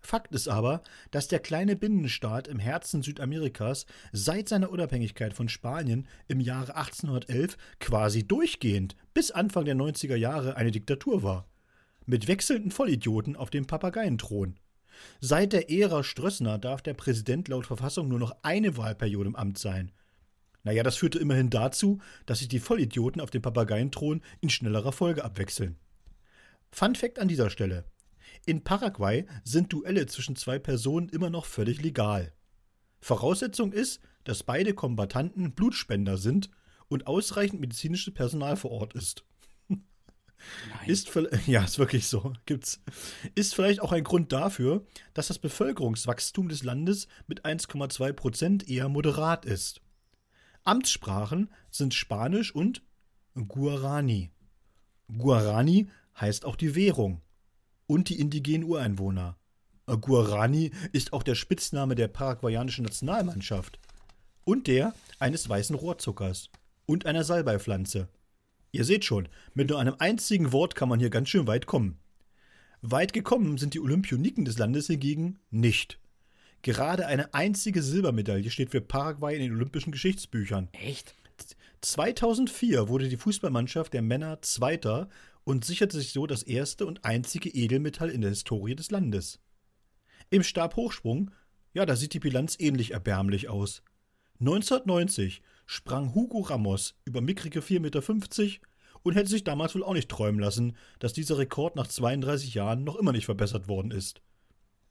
Fakt 0.00 0.34
ist 0.34 0.48
aber, 0.48 0.82
dass 1.10 1.28
der 1.28 1.40
kleine 1.40 1.76
Binnenstaat 1.76 2.46
im 2.46 2.58
Herzen 2.58 3.02
Südamerikas 3.02 3.86
seit 4.12 4.48
seiner 4.48 4.70
Unabhängigkeit 4.70 5.34
von 5.34 5.48
Spanien 5.48 6.06
im 6.28 6.40
Jahre 6.40 6.76
1811 6.76 7.56
quasi 7.80 8.26
durchgehend 8.26 8.96
bis 9.12 9.30
Anfang 9.30 9.64
der 9.64 9.74
90er 9.74 10.16
Jahre 10.16 10.56
eine 10.56 10.70
Diktatur 10.70 11.22
war. 11.22 11.48
Mit 12.06 12.28
wechselnden 12.28 12.70
Vollidioten 12.70 13.36
auf 13.36 13.50
dem 13.50 13.66
Papageienthron. 13.66 14.58
Seit 15.20 15.52
der 15.52 15.70
Ära 15.70 16.04
Strössner 16.04 16.58
darf 16.58 16.82
der 16.82 16.94
Präsident 16.94 17.48
laut 17.48 17.66
Verfassung 17.66 18.08
nur 18.08 18.18
noch 18.18 18.36
eine 18.42 18.76
Wahlperiode 18.76 19.28
im 19.28 19.36
Amt 19.36 19.58
sein. 19.58 19.92
Naja, 20.64 20.82
das 20.82 20.96
führte 20.96 21.18
immerhin 21.18 21.50
dazu, 21.50 21.98
dass 22.26 22.40
sich 22.40 22.48
die 22.48 22.60
Vollidioten 22.60 23.20
auf 23.20 23.30
dem 23.30 23.42
Papageienthron 23.42 24.22
in 24.40 24.50
schnellerer 24.50 24.92
Folge 24.92 25.24
abwechseln. 25.24 25.76
Fun 26.70 26.94
Fact 26.94 27.18
an 27.18 27.28
dieser 27.28 27.50
Stelle. 27.50 27.84
In 28.44 28.62
Paraguay 28.62 29.26
sind 29.44 29.72
Duelle 29.72 30.06
zwischen 30.06 30.36
zwei 30.36 30.58
Personen 30.58 31.08
immer 31.08 31.30
noch 31.30 31.46
völlig 31.46 31.82
legal. 31.82 32.32
Voraussetzung 33.00 33.72
ist, 33.72 34.00
dass 34.24 34.42
beide 34.42 34.74
Kombattanten 34.74 35.52
Blutspender 35.52 36.18
sind 36.18 36.50
und 36.88 37.06
ausreichend 37.06 37.60
medizinisches 37.60 38.14
Personal 38.14 38.56
vor 38.56 38.70
Ort 38.70 38.94
ist. 38.94 39.24
Nein. 40.70 40.88
Ist 40.88 41.10
ja, 41.46 41.64
ist 41.64 41.78
wirklich 41.78 42.06
so. 42.06 42.32
Gibt's. 42.46 42.80
Ist 43.34 43.54
vielleicht 43.54 43.80
auch 43.80 43.92
ein 43.92 44.04
Grund 44.04 44.32
dafür, 44.32 44.86
dass 45.14 45.28
das 45.28 45.38
Bevölkerungswachstum 45.38 46.48
des 46.48 46.64
Landes 46.64 47.08
mit 47.26 47.44
1,2 47.44 48.12
Prozent 48.12 48.68
eher 48.68 48.88
moderat 48.88 49.44
ist. 49.44 49.80
Amtssprachen 50.64 51.50
sind 51.70 51.94
Spanisch 51.94 52.54
und 52.54 52.82
Guarani. 53.34 54.30
Guarani 55.16 55.88
heißt 56.20 56.44
auch 56.44 56.56
die 56.56 56.74
Währung 56.74 57.22
und 57.86 58.08
die 58.08 58.20
indigenen 58.20 58.64
Ureinwohner. 58.64 59.38
Guarani 59.86 60.70
ist 60.92 61.12
auch 61.12 61.22
der 61.22 61.34
Spitzname 61.34 61.94
der 61.94 62.08
paraguayanischen 62.08 62.84
Nationalmannschaft 62.84 63.78
und 64.44 64.66
der 64.66 64.94
eines 65.18 65.48
weißen 65.48 65.74
Rohrzuckers 65.74 66.50
und 66.84 67.06
einer 67.06 67.24
Salbeipflanze. 67.24 68.08
Ihr 68.70 68.84
seht 68.84 69.04
schon, 69.04 69.28
mit 69.54 69.70
nur 69.70 69.78
einem 69.78 69.94
einzigen 69.98 70.52
Wort 70.52 70.74
kann 70.74 70.88
man 70.88 71.00
hier 71.00 71.10
ganz 71.10 71.28
schön 71.28 71.46
weit 71.46 71.66
kommen. 71.66 71.98
Weit 72.82 73.12
gekommen 73.12 73.58
sind 73.58 73.74
die 73.74 73.80
Olympioniken 73.80 74.44
des 74.44 74.58
Landes 74.58 74.86
hingegen 74.86 75.38
nicht. 75.50 75.98
Gerade 76.62 77.06
eine 77.06 77.34
einzige 77.34 77.82
Silbermedaille 77.82 78.50
steht 78.50 78.70
für 78.70 78.80
Paraguay 78.80 79.34
in 79.34 79.42
den 79.42 79.52
olympischen 79.52 79.92
Geschichtsbüchern. 79.92 80.68
Echt? 80.72 81.14
2004 81.80 82.88
wurde 82.88 83.08
die 83.08 83.16
Fußballmannschaft 83.16 83.92
der 83.92 84.02
Männer 84.02 84.42
Zweiter 84.42 85.08
und 85.44 85.64
sicherte 85.64 85.96
sich 85.96 86.12
so 86.12 86.26
das 86.26 86.42
erste 86.42 86.84
und 86.84 87.04
einzige 87.04 87.48
Edelmetall 87.48 88.10
in 88.10 88.20
der 88.20 88.30
Historie 88.30 88.74
des 88.74 88.90
Landes. 88.90 89.40
Im 90.30 90.42
Stabhochsprung, 90.42 91.30
ja, 91.72 91.86
da 91.86 91.96
sieht 91.96 92.12
die 92.12 92.20
Bilanz 92.20 92.56
ähnlich 92.58 92.90
erbärmlich 92.90 93.48
aus. 93.48 93.82
1990 94.40 95.42
sprang 95.68 96.14
Hugo 96.14 96.40
Ramos 96.40 96.94
über 97.04 97.20
mickrige 97.20 97.60
4,50 97.60 97.80
Meter 97.80 98.02
und 99.02 99.14
hätte 99.14 99.28
sich 99.28 99.44
damals 99.44 99.74
wohl 99.74 99.84
auch 99.84 99.92
nicht 99.92 100.08
träumen 100.08 100.40
lassen, 100.40 100.74
dass 100.98 101.12
dieser 101.12 101.36
Rekord 101.36 101.76
nach 101.76 101.86
32 101.86 102.54
Jahren 102.54 102.84
noch 102.84 102.96
immer 102.96 103.12
nicht 103.12 103.26
verbessert 103.26 103.68
worden 103.68 103.90
ist. 103.90 104.22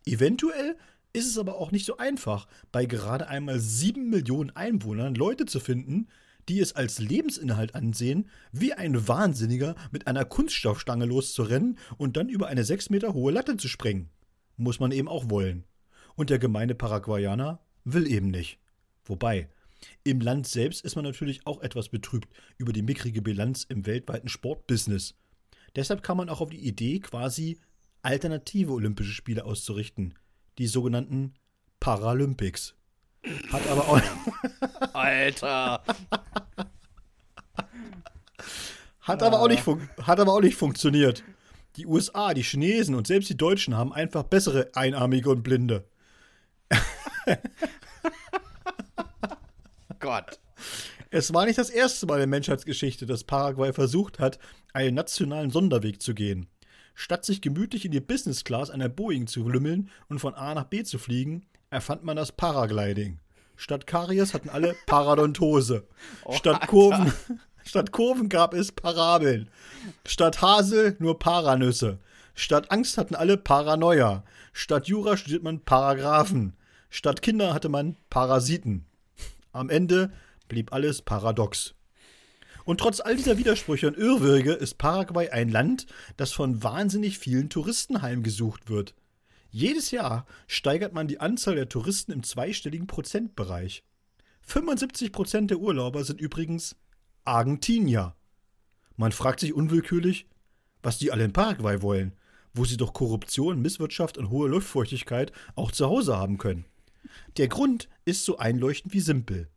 Eventuell 0.06 0.78
ist 1.14 1.26
es 1.26 1.40
aber 1.40 1.56
auch 1.56 1.72
nicht 1.72 1.86
so 1.88 1.98
einfach, 1.98 2.48
bei 2.72 2.86
gerade 2.86 3.28
einmal 3.28 3.60
7 3.60 4.08
Millionen 4.08 4.52
Einwohnern 4.52 5.16
Leute 5.16 5.48
zu 5.48 5.60
finden, 5.60 6.10
die 6.48 6.60
es 6.60 6.76
als 6.76 7.00
Lebensinhalt 7.00 7.74
ansehen, 7.74 8.30
wie 8.52 8.74
ein 8.74 9.08
Wahnsinniger 9.08 9.76
mit 9.92 10.06
einer 10.06 10.26
Kunststoffstange 10.26 11.06
loszurennen 11.06 11.80
und 11.98 12.18
dann 12.18 12.30
über 12.30 12.48
eine 12.48 12.64
6 12.64 12.92
Meter 12.92 13.16
hohe 13.16 13.32
Latte 13.32 13.58
zu 13.58 13.68
springen. 13.68 14.12
Muss 14.58 14.80
man 14.80 14.92
eben 14.92 15.08
auch 15.08 15.32
wollen. 15.32 15.66
Und 16.16 16.30
der 16.30 16.38
gemeine 16.38 16.76
Paraguayaner 16.76 17.62
will 17.84 18.06
eben 18.06 18.28
nicht. 18.28 18.60
Wobei, 19.04 19.50
im 20.04 20.22
Land 20.22 20.48
selbst 20.48 20.84
ist 20.84 20.96
man 20.96 21.06
natürlich 21.06 21.46
auch 21.46 21.62
etwas 21.62 21.90
betrübt 21.90 22.30
über 22.58 22.74
die 22.74 22.82
mickrige 22.82 23.22
Bilanz 23.22 23.64
im 23.64 23.86
weltweiten 23.86 24.30
Sportbusiness. 24.30 25.16
Deshalb 25.76 26.02
kam 26.04 26.18
man 26.18 26.30
auch 26.30 26.42
auf 26.42 26.50
die 26.50 26.66
Idee, 26.66 27.00
quasi 27.00 27.60
alternative 28.02 28.72
Olympische 28.72 29.12
Spiele 29.12 29.46
auszurichten, 29.46 30.16
die 30.58 30.68
sogenannten 30.68 31.34
Paralympics. 31.80 32.76
Hat 33.52 33.68
aber 33.68 33.88
auch. 33.88 34.02
Alter! 34.94 35.84
hat, 39.02 39.24
aber 39.24 39.40
auch 39.40 39.48
nicht 39.48 39.64
hat 40.02 40.20
aber 40.20 40.34
auch 40.34 40.42
nicht 40.42 40.56
funktioniert. 40.56 41.24
Die 41.76 41.86
USA, 41.86 42.34
die 42.34 42.44
Chinesen 42.44 42.96
und 42.96 43.08
selbst 43.08 43.30
die 43.30 43.38
Deutschen 43.38 43.76
haben 43.76 43.94
einfach 43.94 44.24
bessere 44.24 44.72
Einarmige 44.74 45.30
und 45.30 45.44
Blinde. 45.44 45.88
Gott. 50.08 50.40
Es 51.10 51.34
war 51.34 51.46
nicht 51.46 51.58
das 51.58 51.70
erste 51.70 52.06
Mal 52.06 52.14
in 52.14 52.20
der 52.20 52.28
Menschheitsgeschichte, 52.28 53.06
dass 53.06 53.26
Paraguay 53.26 53.74
versucht 53.74 54.20
hat, 54.20 54.40
einen 54.72 54.96
nationalen 54.96 55.52
Sonderweg 55.52 56.02
zu 56.02 56.14
gehen. 56.14 56.48
Statt 56.96 57.26
sich 57.26 57.42
gemütlich 57.42 57.84
in 57.84 57.92
die 57.92 58.00
Business 58.00 58.46
Class 58.46 58.70
einer 58.70 58.88
Boeing 58.88 59.28
zu 59.28 59.50
lümmeln 59.50 59.90
und 60.08 60.20
von 60.20 60.34
A 60.34 60.54
nach 60.54 60.64
B 60.64 60.84
zu 60.84 60.98
fliegen, 60.98 61.46
erfand 61.72 62.06
man 62.06 62.16
das 62.16 62.32
Paragliding. 62.32 63.20
Statt 63.58 63.86
Karies 63.86 64.34
hatten 64.34 64.48
alle 64.48 64.78
Paradontose. 64.86 65.86
Oh, 66.24 66.32
statt, 66.32 66.68
Kurven, 66.68 67.12
statt 67.66 67.92
Kurven 67.92 68.30
gab 68.30 68.54
es 68.54 68.72
Parabeln. 68.72 69.50
Statt 70.06 70.42
Hasel 70.42 70.96
nur 71.00 71.20
Paranüsse. 71.20 72.00
Statt 72.34 72.72
Angst 72.72 72.98
hatten 72.98 73.16
alle 73.16 73.36
Paranoia. 73.36 74.24
Statt 74.54 74.88
Jura 74.88 75.18
studiert 75.18 75.44
man 75.44 75.66
Paragraphen. 75.66 76.54
Statt 76.90 77.22
Kinder 77.22 77.54
hatte 77.54 77.68
man 77.68 77.98
Parasiten. 78.10 78.86
Am 79.58 79.70
Ende 79.70 80.12
blieb 80.48 80.72
alles 80.72 81.02
paradox. 81.02 81.74
Und 82.64 82.80
trotz 82.80 83.00
all 83.00 83.16
dieser 83.16 83.38
Widersprüche 83.38 83.88
und 83.88 83.98
Irrwürge 83.98 84.54
ist 84.54 84.78
Paraguay 84.78 85.30
ein 85.30 85.50
Land, 85.50 85.88
das 86.16 86.32
von 86.32 86.62
wahnsinnig 86.64 87.18
vielen 87.18 87.50
Touristen 87.50 88.02
heimgesucht 88.02 88.70
wird. 88.70 88.94
Jedes 89.50 89.92
Jahr 89.92 90.26
steigert 90.48 90.94
man 90.94 91.08
die 91.08 91.20
Anzahl 91.20 91.56
der 91.56 91.70
Touristen 91.70 92.12
im 92.12 92.24
zweistelligen 92.24 92.86
Prozentbereich. 92.86 93.84
75 94.42 95.12
Prozent 95.12 95.50
der 95.50 95.60
Urlauber 95.60 96.04
sind 96.04 96.22
übrigens 96.22 96.76
Argentinier. 97.24 98.16
Man 98.96 99.12
fragt 99.12 99.40
sich 99.40 99.54
unwillkürlich, 99.54 100.28
was 100.84 101.00
die 101.00 101.12
alle 101.12 101.24
in 101.24 101.34
Paraguay 101.34 101.82
wollen, 101.82 102.14
wo 102.54 102.66
sie 102.66 102.78
doch 102.78 102.94
Korruption, 102.94 103.62
Misswirtschaft 103.62 104.18
und 104.18 104.30
hohe 104.30 104.50
Luftfeuchtigkeit 104.50 105.32
auch 105.56 105.72
zu 105.72 105.88
Hause 105.88 106.18
haben 106.18 106.38
können. 106.38 106.66
Der 107.38 107.48
Grund 107.48 107.90
ist 108.08 108.24
so 108.24 108.38
einleuchtend 108.38 108.94
wie 108.94 109.02
simpel. 109.02 109.50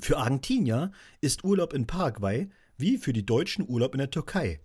Für 0.00 0.16
Argentinier 0.16 0.92
ist 1.20 1.44
Urlaub 1.44 1.74
in 1.74 1.86
Paraguay 1.86 2.48
wie 2.78 2.96
für 2.96 3.12
die 3.12 3.26
Deutschen 3.26 3.68
Urlaub 3.68 3.94
in 3.94 3.98
der 3.98 4.10
Türkei. 4.10 4.60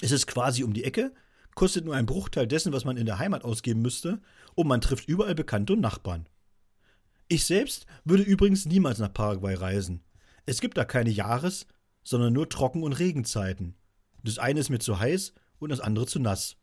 Es 0.00 0.10
ist 0.10 0.26
quasi 0.26 0.64
um 0.64 0.72
die 0.72 0.82
Ecke, 0.82 1.14
kostet 1.54 1.84
nur 1.84 1.94
ein 1.94 2.04
Bruchteil 2.04 2.48
dessen, 2.48 2.72
was 2.72 2.84
man 2.84 2.96
in 2.96 3.06
der 3.06 3.20
Heimat 3.20 3.44
ausgeben 3.44 3.80
müsste, 3.80 4.20
und 4.56 4.66
man 4.66 4.80
trifft 4.80 5.08
überall 5.08 5.36
Bekannte 5.36 5.74
und 5.74 5.80
Nachbarn. 5.80 6.28
Ich 7.28 7.44
selbst 7.44 7.86
würde 8.04 8.24
übrigens 8.24 8.66
niemals 8.66 8.98
nach 8.98 9.14
Paraguay 9.14 9.54
reisen. 9.54 10.02
Es 10.46 10.60
gibt 10.60 10.76
da 10.78 10.84
keine 10.84 11.10
Jahres-, 11.10 11.66
sondern 12.02 12.32
nur 12.32 12.48
Trocken- 12.48 12.82
und 12.82 12.98
Regenzeiten. 12.98 13.76
Das 14.24 14.38
eine 14.38 14.58
ist 14.58 14.68
mir 14.68 14.80
zu 14.80 14.98
heiß 14.98 15.32
und 15.60 15.70
das 15.70 15.80
andere 15.80 16.06
zu 16.06 16.18
nass. 16.18 16.56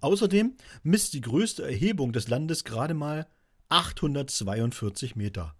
Außerdem 0.00 0.56
misst 0.82 1.14
die 1.14 1.20
größte 1.20 1.62
Erhebung 1.62 2.12
des 2.12 2.28
Landes 2.28 2.64
gerade 2.64 2.94
mal 2.94 3.26
842 3.68 5.16
Meter. 5.16 5.54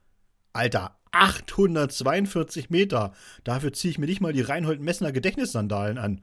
Alter, 0.52 0.96
842 1.10 2.70
Meter! 2.70 3.12
Dafür 3.44 3.72
ziehe 3.72 3.90
ich 3.90 3.98
mir 3.98 4.06
nicht 4.06 4.20
mal 4.20 4.32
die 4.32 4.42
Reinhold 4.42 4.80
Messner 4.80 5.12
Gedächtnissandalen 5.12 5.98
an. 5.98 6.22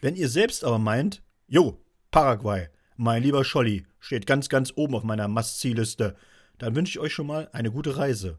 Wenn 0.00 0.16
ihr 0.16 0.28
selbst 0.28 0.64
aber 0.64 0.78
meint, 0.78 1.22
jo, 1.46 1.80
Paraguay, 2.10 2.68
mein 2.96 3.22
lieber 3.22 3.44
Scholli, 3.44 3.86
steht 4.00 4.26
ganz, 4.26 4.48
ganz 4.48 4.72
oben 4.76 4.94
auf 4.94 5.02
meiner 5.02 5.28
Must-See-Liste, 5.28 6.14
dann 6.58 6.76
wünsche 6.76 6.92
ich 6.92 6.98
euch 7.00 7.12
schon 7.12 7.26
mal 7.26 7.48
eine 7.52 7.70
gute 7.70 7.96
Reise. 7.96 8.38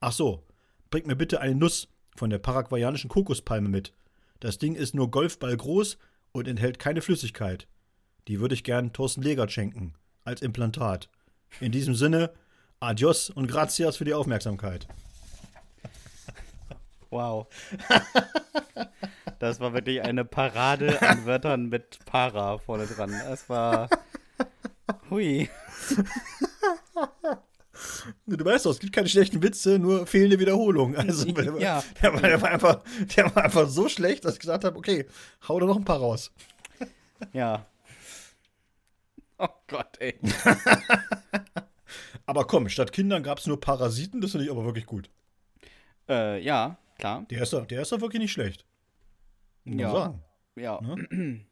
Ach 0.00 0.12
so, 0.12 0.46
bringt 0.90 1.06
mir 1.06 1.16
bitte 1.16 1.40
eine 1.40 1.54
Nuss 1.54 1.88
von 2.16 2.30
der 2.30 2.38
paraguayanischen 2.38 3.08
Kokospalme 3.08 3.68
mit. 3.68 3.92
Das 4.40 4.58
Ding 4.58 4.74
ist 4.74 4.94
nur 4.94 5.10
Golfball 5.10 5.56
groß 5.56 5.98
und 6.32 6.48
enthält 6.48 6.78
keine 6.78 7.00
Flüssigkeit. 7.00 7.66
Die 8.28 8.40
würde 8.40 8.54
ich 8.54 8.64
gern 8.64 8.92
Thorsten 8.92 9.22
Legert 9.22 9.52
schenken, 9.52 9.94
als 10.24 10.42
Implantat. 10.42 11.08
In 11.60 11.72
diesem 11.72 11.94
Sinne, 11.94 12.30
adios 12.80 13.30
und 13.30 13.46
gracias 13.46 13.96
für 13.96 14.04
die 14.04 14.14
Aufmerksamkeit. 14.14 14.86
Wow. 17.10 17.46
Das 19.38 19.60
war 19.60 19.72
wirklich 19.72 20.02
eine 20.02 20.24
Parade 20.24 21.00
an 21.02 21.26
Wörtern 21.26 21.68
mit 21.68 21.98
Para 22.06 22.58
vorne 22.58 22.86
dran. 22.86 23.12
Das 23.28 23.48
war. 23.48 23.88
Hui. 25.10 25.48
Du 28.26 28.44
weißt 28.44 28.66
doch, 28.66 28.70
es 28.70 28.78
gibt 28.78 28.92
keine 28.92 29.08
schlechten 29.08 29.42
Witze, 29.42 29.78
nur 29.78 30.06
fehlende 30.06 30.38
Wiederholungen. 30.38 30.96
Also, 30.96 31.28
ja. 31.58 31.82
der, 32.02 32.14
war, 32.14 32.20
der, 32.20 32.42
war 32.42 32.50
einfach, 32.50 32.82
der 33.16 33.34
war 33.34 33.44
einfach 33.44 33.68
so 33.68 33.88
schlecht, 33.88 34.24
dass 34.24 34.34
ich 34.34 34.40
gesagt 34.40 34.64
habe: 34.64 34.76
Okay, 34.76 35.06
hau 35.48 35.60
da 35.60 35.66
noch 35.66 35.76
ein 35.76 35.84
paar 35.84 35.98
raus. 35.98 36.32
Ja. 37.32 37.66
Oh 39.38 39.48
Gott, 39.66 39.96
ey. 39.98 40.18
aber 42.26 42.46
komm, 42.46 42.68
statt 42.68 42.92
Kindern 42.92 43.22
gab 43.22 43.38
es 43.38 43.46
nur 43.46 43.60
Parasiten, 43.60 44.20
das 44.20 44.32
finde 44.32 44.44
ich 44.46 44.50
aber 44.50 44.64
wirklich 44.64 44.86
gut. 44.86 45.10
Äh, 46.08 46.42
ja, 46.42 46.78
klar. 46.98 47.26
Der 47.30 47.42
ist 47.42 47.52
doch, 47.52 47.66
der 47.66 47.82
ist 47.82 47.92
doch 47.92 48.00
wirklich 48.00 48.20
nicht 48.20 48.32
schlecht. 48.32 48.64
Muss 49.64 49.80
ja. 49.80 49.92
sagen. 49.92 50.22
Ja. 50.56 50.80
Ne? 50.80 51.40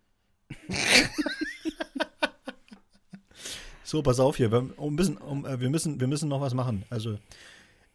so, 3.83 4.03
pass 4.03 4.21
auf 4.21 4.37
hier. 4.37 4.53
Wir, 4.53 4.79
um, 4.79 4.97
bisschen, 4.97 5.17
um, 5.17 5.45
äh, 5.47 5.61
wir, 5.61 5.71
müssen, 5.71 5.99
wir 6.01 6.07
müssen 6.07 6.29
noch 6.29 6.41
was 6.41 6.55
machen. 6.55 6.85
Also, 6.91 7.19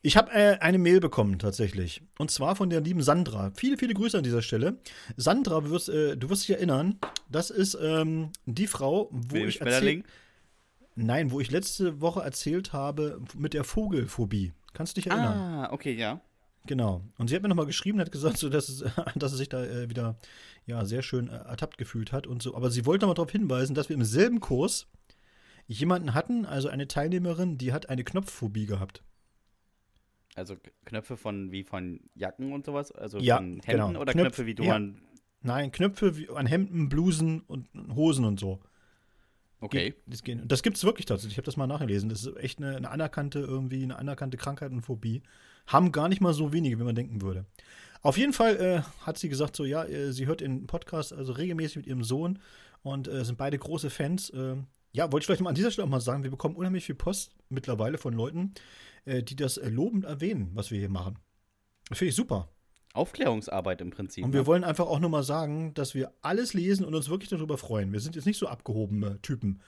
ich 0.08 0.16
habe 0.16 0.32
äh, 0.32 0.58
eine 0.60 0.78
Mail 0.78 1.02
bekommen 1.02 1.38
tatsächlich. 1.38 2.02
Und 2.18 2.32
zwar 2.32 2.56
von 2.56 2.70
der 2.70 2.80
lieben 2.80 3.02
Sandra. 3.02 3.52
Viele, 3.56 3.78
viele 3.78 3.94
Grüße 3.94 4.18
an 4.18 4.24
dieser 4.24 4.42
Stelle. 4.42 4.78
Sandra, 5.18 5.60
du 5.60 5.70
wirst, 5.70 5.90
äh, 5.90 6.16
du 6.16 6.30
wirst 6.30 6.48
dich 6.48 6.56
erinnern, 6.56 6.98
das 7.30 7.50
ist 7.50 7.78
ähm, 7.82 8.30
die 8.46 8.68
Frau, 8.68 9.10
wo 9.12 9.36
Will 9.36 9.50
ich 9.50 9.60
erzähl 9.60 10.06
Nein, 10.96 11.32
wo 11.32 11.42
ich 11.42 11.52
letzte 11.52 12.00
Woche 12.00 12.22
erzählt 12.22 12.72
habe 12.72 13.20
mit 13.36 13.54
der 13.54 13.66
Vogelphobie. 13.66 14.54
Kannst 14.72 14.96
du 14.96 15.02
dich 15.02 15.12
erinnern? 15.12 15.38
Ah, 15.38 15.74
okay, 15.74 15.94
ja. 15.94 16.22
Genau. 16.68 17.02
Und 17.18 17.28
sie 17.28 17.36
hat 17.36 17.44
mir 17.44 17.50
nochmal 17.50 17.66
geschrieben, 17.66 18.00
hat 18.00 18.14
gesagt, 18.14 18.38
so, 18.38 18.48
dass, 18.48 18.70
es, 18.70 18.86
dass 19.16 19.32
sie 19.32 19.38
sich 19.38 19.50
da 19.50 19.66
äh, 19.66 19.90
wieder 19.90 20.16
ja, 20.66 20.86
sehr 20.86 21.02
schön 21.02 21.28
äh, 21.28 21.36
ertappt 21.36 21.78
gefühlt 21.78 22.14
hat 22.14 22.28
und 22.28 22.42
so. 22.42 22.56
Aber 22.56 22.72
sie 22.72 22.86
wollte 22.86 23.04
nochmal 23.04 23.16
darauf 23.16 23.32
hinweisen, 23.32 23.76
dass 23.76 23.90
wir 23.90 23.96
im 23.98 24.06
selben 24.06 24.40
Kurs 24.40 24.88
jemanden 25.68 26.14
hatten, 26.14 26.46
also 26.46 26.70
eine 26.70 26.88
Teilnehmerin, 26.88 27.58
die 27.58 27.74
hat 27.74 27.90
eine 27.90 28.06
Knopfphobie 28.06 28.68
gehabt. 28.68 29.04
Also 30.38 30.56
Knöpfe 30.86 31.18
von 31.18 31.52
wie 31.52 31.64
von 31.64 32.00
Jacken 32.16 32.54
und 32.54 32.66
sowas? 32.66 32.92
Also 32.92 33.18
ja, 33.20 33.38
von 33.38 33.60
Hemden 33.66 33.88
genau. 33.88 34.00
oder 34.02 34.14
Knöpfe, 34.14 34.30
Knöpfe 34.30 34.46
wie 34.46 34.56
du 34.56 34.64
ja. 34.64 34.76
an. 34.76 35.02
Nein, 35.42 35.72
Knöpfe 35.72 36.16
wie 36.16 36.30
an 36.30 36.46
Hemden, 36.46 36.90
Blusen 36.90 37.42
und 37.42 37.68
Hosen 37.96 38.24
und 38.24 38.40
so. 38.40 38.60
Okay. 39.60 39.96
Das, 40.06 40.22
das 40.46 40.62
gibt 40.62 40.78
es 40.78 40.84
wirklich 40.84 41.08
tatsächlich. 41.08 41.34
Ich 41.34 41.38
habe 41.38 41.46
das 41.46 41.58
mal 41.58 41.66
nachgelesen. 41.66 42.10
Das 42.10 42.24
ist 42.24 42.38
echt 42.38 42.60
eine, 42.60 42.76
eine, 42.76 42.92
anerkannte, 42.92 43.40
irgendwie 43.40 43.82
eine 43.82 43.98
anerkannte 43.98 44.38
Krankheit 44.38 44.72
und 44.72 44.82
Phobie. 44.82 45.24
Haben 45.66 45.92
gar 45.92 46.08
nicht 46.08 46.22
mal 46.22 46.34
so 46.34 46.54
wenige, 46.54 46.80
wie 46.80 46.84
man 46.84 46.96
denken 46.96 47.22
würde. 47.24 47.46
Auf 48.04 48.18
jeden 48.18 48.34
Fall 48.34 48.58
äh, 48.58 48.82
hat 49.06 49.18
sie 49.18 49.30
gesagt, 49.30 49.56
so 49.56 49.66
ja, 49.66 49.84
äh, 49.86 50.12
sie 50.14 50.28
hört 50.28 50.42
den 50.42 50.68
Podcast 50.68 51.14
also 51.14 51.34
regelmäßig 51.34 51.78
mit 51.78 51.88
ihrem 51.88 52.04
Sohn 52.04 52.40
und 52.84 53.08
äh, 53.08 53.26
sind 53.26 53.40
beide 53.40 53.58
große 53.58 53.90
Fans. 53.90 54.32
Ja, 54.94 55.12
wollte 55.12 55.24
ich 55.24 55.26
vielleicht 55.28 55.42
mal 55.42 55.50
an 55.50 55.56
dieser 55.56 55.72
Stelle 55.72 55.86
auch 55.86 55.92
mal 55.92 56.02
sagen, 56.02 56.24
wir 56.24 56.32
bekommen 56.32 56.56
unheimlich 56.56 56.86
viel 56.86 56.96
Post 56.96 57.36
mittlerweile 57.50 57.98
von 57.98 58.14
Leuten, 58.14 58.54
äh, 59.06 59.24
die 59.24 59.36
das 59.36 59.58
äh, 59.58 59.70
lobend 59.70 60.06
erwähnen, 60.06 60.52
was 60.54 60.72
wir 60.72 60.80
hier 60.80 60.90
machen. 60.90 61.20
Finde 61.92 62.10
ich 62.10 62.16
super. 62.16 62.50
Aufklärungsarbeit 62.94 63.82
im 63.82 63.92
Prinzip. 63.92 64.26
Und 64.26 64.34
wir 64.34 64.42
ne? 64.42 64.48
wollen 64.48 64.64
einfach 64.64 64.88
auch 64.88 65.00
nur 65.00 65.10
mal 65.10 65.24
sagen, 65.24 65.74
dass 65.74 65.94
wir 65.94 66.12
alles 66.22 66.54
lesen 66.54 66.86
und 66.86 66.96
uns 66.96 67.10
wirklich 67.10 67.30
darüber 67.30 67.58
freuen. 67.58 67.94
Wir 67.94 68.00
sind 68.00 68.16
jetzt 68.16 68.26
nicht 68.26 68.40
so 68.40 68.48
abgehobene 68.48 69.22
Typen. 69.22 69.62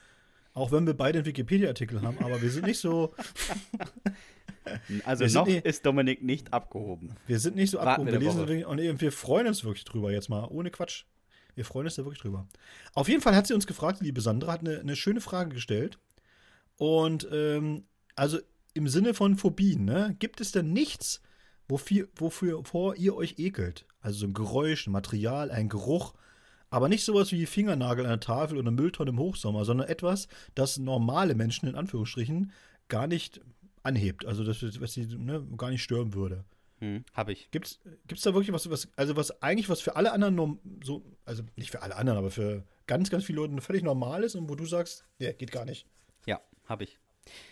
Auch 0.52 0.72
wenn 0.72 0.84
wir 0.86 0.94
beide 0.94 1.20
einen 1.20 1.26
Wikipedia-Artikel 1.26 2.02
haben, 2.02 2.18
aber 2.18 2.42
wir 2.42 2.50
sind 2.50 2.66
nicht 2.66 2.80
so. 2.80 3.14
also 5.04 5.24
noch 5.26 5.46
nicht, 5.46 5.64
ist 5.64 5.86
Dominik 5.86 6.22
nicht 6.22 6.52
abgehoben. 6.52 7.14
Wir 7.26 7.38
sind 7.38 7.54
nicht 7.54 7.70
so 7.70 7.78
Warten 7.78 8.02
abgehoben. 8.02 8.20
Wir, 8.20 8.46
lesen 8.46 8.64
und 8.64 9.00
wir 9.00 9.12
freuen 9.12 9.46
uns 9.46 9.64
wirklich 9.64 9.84
drüber 9.84 10.10
jetzt 10.10 10.28
mal, 10.28 10.44
ohne 10.46 10.70
Quatsch. 10.70 11.04
Wir 11.54 11.64
freuen 11.64 11.86
uns 11.86 11.96
da 11.96 12.04
wirklich 12.04 12.22
drüber. 12.22 12.46
Auf 12.94 13.08
jeden 13.08 13.22
Fall 13.22 13.34
hat 13.34 13.46
sie 13.46 13.54
uns 13.54 13.66
gefragt, 13.66 14.00
liebe 14.00 14.20
Sandra, 14.20 14.52
hat 14.52 14.60
eine, 14.60 14.80
eine 14.80 14.96
schöne 14.96 15.20
Frage 15.20 15.54
gestellt. 15.54 15.98
Und 16.76 17.28
ähm, 17.32 17.84
also 18.16 18.38
im 18.74 18.88
Sinne 18.88 19.14
von 19.14 19.36
Phobien, 19.36 19.84
ne? 19.84 20.16
Gibt 20.18 20.40
es 20.40 20.52
denn 20.52 20.72
nichts, 20.72 21.20
wofür, 21.68 22.08
wofür 22.16 22.64
vor 22.64 22.96
ihr 22.96 23.14
euch 23.16 23.38
ekelt? 23.38 23.86
Also 24.00 24.20
so 24.20 24.26
ein 24.26 24.34
Geräusch, 24.34 24.86
ein 24.86 24.92
Material, 24.92 25.50
ein 25.50 25.68
Geruch, 25.68 26.14
aber 26.70 26.88
nicht 26.88 27.04
sowas 27.04 27.32
wie 27.32 27.46
Fingernagel 27.46 28.04
an 28.04 28.12
der 28.12 28.20
Tafel 28.20 28.56
oder 28.56 28.70
Mülltonne 28.70 29.10
im 29.10 29.18
Hochsommer, 29.18 29.64
sondern 29.64 29.88
etwas, 29.88 30.28
das 30.54 30.78
normale 30.78 31.34
Menschen 31.34 31.68
in 31.68 31.74
Anführungsstrichen 31.74 32.52
gar 32.88 33.06
nicht 33.06 33.40
anhebt. 33.82 34.24
Also 34.24 34.44
das, 34.44 34.62
was 34.80 34.92
sie 34.92 35.06
ne, 35.06 35.44
gar 35.56 35.70
nicht 35.70 35.82
stören 35.82 36.14
würde. 36.14 36.44
Hm, 36.80 37.04
hab 37.14 37.28
ich. 37.28 37.50
Gibt's, 37.50 37.78
gibt's 38.06 38.24
da 38.24 38.32
wirklich 38.32 38.52
was, 38.52 38.70
was, 38.70 38.88
also 38.96 39.16
was 39.16 39.42
eigentlich 39.42 39.68
was 39.68 39.80
für 39.80 39.96
alle 39.96 40.12
anderen 40.12 40.58
so, 40.82 41.04
also 41.24 41.42
nicht 41.56 41.70
für 41.70 41.82
alle 41.82 41.96
anderen, 41.96 42.18
aber 42.18 42.30
für 42.30 42.64
ganz, 42.86 43.10
ganz 43.10 43.24
viele 43.24 43.36
Leute 43.36 43.60
völlig 43.60 43.82
normal 43.82 44.24
ist 44.24 44.34
und 44.34 44.48
wo 44.48 44.54
du 44.54 44.64
sagst, 44.64 45.04
nee, 45.18 45.32
geht 45.34 45.52
gar 45.52 45.64
nicht. 45.64 45.86
Ja, 46.26 46.40
hab 46.66 46.80
ich. 46.80 46.98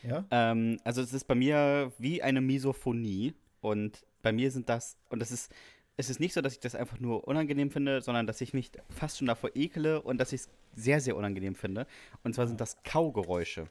Ja? 0.03 0.25
Ähm, 0.31 0.81
also 0.83 1.03
es 1.03 1.13
ist 1.13 1.25
bei 1.29 1.35
mir 1.35 1.93
wie 1.99 2.23
eine 2.23 2.41
Misophonie 2.41 3.35
und 3.61 4.05
bei 4.23 4.33
mir 4.33 4.51
sind 4.51 4.69
das, 4.69 4.97
und 5.11 5.21
das 5.21 5.31
ist, 5.31 5.53
es 5.99 6.09
ist 6.11 6.21
nicht 6.21 6.33
so, 6.33 6.41
dass 6.41 6.55
ich 6.55 6.61
das 6.61 6.75
einfach 6.75 6.99
nur 7.01 7.27
unangenehm 7.29 7.71
finde, 7.71 8.01
sondern 8.01 8.27
dass 8.27 8.41
ich 8.41 8.55
mich 8.55 8.71
fast 8.89 9.19
schon 9.19 9.27
davor 9.27 9.51
ekele 9.55 10.01
und 10.01 10.19
dass 10.19 10.33
ich 10.33 10.43
es 10.43 10.49
sehr, 10.75 11.01
sehr 11.01 11.17
unangenehm 11.17 11.55
finde. 11.55 11.87
Und 12.23 12.35
zwar 12.35 12.47
sind 12.47 12.61
das 12.61 12.83
Kaugeräusche. 12.83 13.69